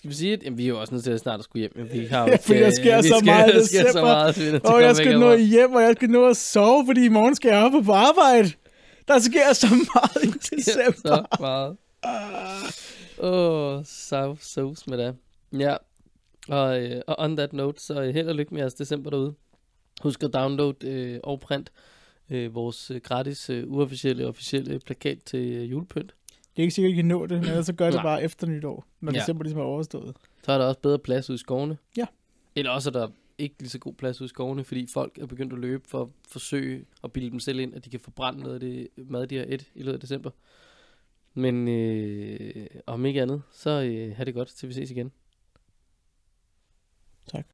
skal 0.00 0.10
vi 0.10 0.14
sige, 0.14 0.32
at 0.32 0.42
jamen, 0.42 0.58
vi 0.58 0.64
er 0.64 0.68
jo 0.68 0.80
også 0.80 0.94
nødt 0.94 1.04
til 1.04 1.10
at 1.10 1.20
snart 1.20 1.38
at 1.38 1.44
skulle 1.44 1.60
hjem. 1.60 1.72
men 1.76 1.92
Vi 2.00 2.06
har 2.06 2.24
jo 2.26 2.30
Ja, 2.30 2.36
fordi 2.36 2.58
der 2.58 2.70
sker 2.70 3.02
vi 3.02 3.08
så 3.08 3.14
skal, 3.14 3.24
meget 3.26 3.54
i 3.54 3.56
der 3.58 3.64
sker 3.64 3.80
så 3.80 3.86
december. 3.86 4.02
meget, 4.02 4.34
så 4.34 4.54
at 4.56 4.64
og 4.66 4.82
jeg 4.82 4.96
skal 4.96 5.18
nå 5.18 5.36
hjem, 5.36 5.72
og 5.72 5.82
jeg 5.82 5.94
skal 5.96 6.10
nå 6.10 6.26
at 6.28 6.36
sove, 6.36 6.86
fordi 6.86 7.04
i 7.04 7.08
morgen 7.08 7.34
skal 7.34 7.48
jeg 7.48 7.64
op 7.64 7.84
på 7.84 7.92
arbejde. 7.92 8.50
Der 9.08 9.18
sker 9.18 9.52
så 9.52 9.66
meget 9.94 10.24
i 10.24 10.38
december. 10.56 10.92
så 10.96 11.24
meget. 11.40 11.76
Åh, 13.18 13.76
oh, 13.76 13.84
so, 13.84 14.36
so 14.40 14.74
med 14.86 14.98
det. 14.98 15.16
Ja, 15.58 15.76
og, 16.48 16.82
øh, 16.82 17.02
og 17.06 17.16
on 17.18 17.36
that 17.36 17.52
note, 17.52 17.82
så 17.82 18.02
øh, 18.02 18.14
held 18.14 18.28
og 18.28 18.34
lykke 18.34 18.54
med 18.54 18.62
jeres 18.62 18.74
december 18.74 19.10
derude. 19.10 19.34
Husk 20.02 20.22
at 20.22 20.32
download 20.34 20.84
øh, 20.84 21.20
og 21.24 21.40
print 21.40 21.72
øh, 22.30 22.54
vores 22.54 22.90
øh, 22.90 23.00
gratis, 23.00 23.50
øh, 23.50 23.64
uofficielle 23.66 24.26
officielle 24.26 24.78
plakat 24.78 25.18
til 25.26 25.40
øh, 25.52 25.70
julepynt. 25.70 26.14
Det 26.56 26.62
er 26.62 26.62
ikke 26.62 26.74
sikkert, 26.74 26.88
at 26.90 26.92
I 26.92 26.96
kan 26.96 27.04
nå 27.04 27.26
det, 27.26 27.38
men 27.40 27.48
ellers 27.48 27.66
så 27.66 27.72
gør 27.72 27.84
det 27.86 27.94
Nej. 27.94 28.02
bare 28.02 28.22
efter 28.22 28.46
nytår, 28.46 28.84
når 29.00 29.12
Ja. 29.12 29.18
december 29.20 29.42
ligesom 29.44 29.60
er 29.60 29.64
overstået. 29.64 30.16
Så 30.42 30.52
er 30.52 30.58
der 30.58 30.64
også 30.64 30.80
bedre 30.80 30.98
plads 30.98 31.30
ude 31.30 31.34
i 31.36 31.38
skovene. 31.38 31.78
Ja. 31.96 32.06
Eller 32.56 32.70
også 32.70 32.88
er 32.90 32.92
der 32.92 33.08
ikke 33.38 33.54
lige 33.58 33.70
så 33.70 33.78
god 33.78 33.94
plads 33.94 34.20
ude 34.20 34.26
i 34.26 34.28
skovene, 34.28 34.64
fordi 34.64 34.86
folk 34.92 35.18
er 35.18 35.26
begyndt 35.26 35.52
at 35.52 35.58
løbe 35.58 35.88
for 35.88 36.02
at 36.02 36.08
forsøge 36.28 36.84
at 37.04 37.12
bilde 37.12 37.30
dem 37.30 37.40
selv 37.40 37.60
ind, 37.60 37.74
at 37.74 37.84
de 37.84 37.90
kan 37.90 38.00
forbrænde 38.00 38.40
noget 38.40 38.54
af 38.54 38.60
det 38.60 38.88
mad, 38.96 39.26
de 39.26 39.36
har 39.36 39.44
et 39.48 39.70
i 39.74 39.78
løbet 39.82 39.92
af 39.94 40.00
december. 40.00 40.30
Men 41.34 41.68
øh, 41.68 42.66
om 42.86 43.06
ikke 43.06 43.22
andet, 43.22 43.42
så 43.52 43.70
øh, 43.70 44.16
have 44.16 44.24
det 44.24 44.34
godt, 44.34 44.48
til 44.48 44.68
vi 44.68 44.74
ses 44.74 44.90
igen. 44.90 45.12
Tak. 47.32 47.46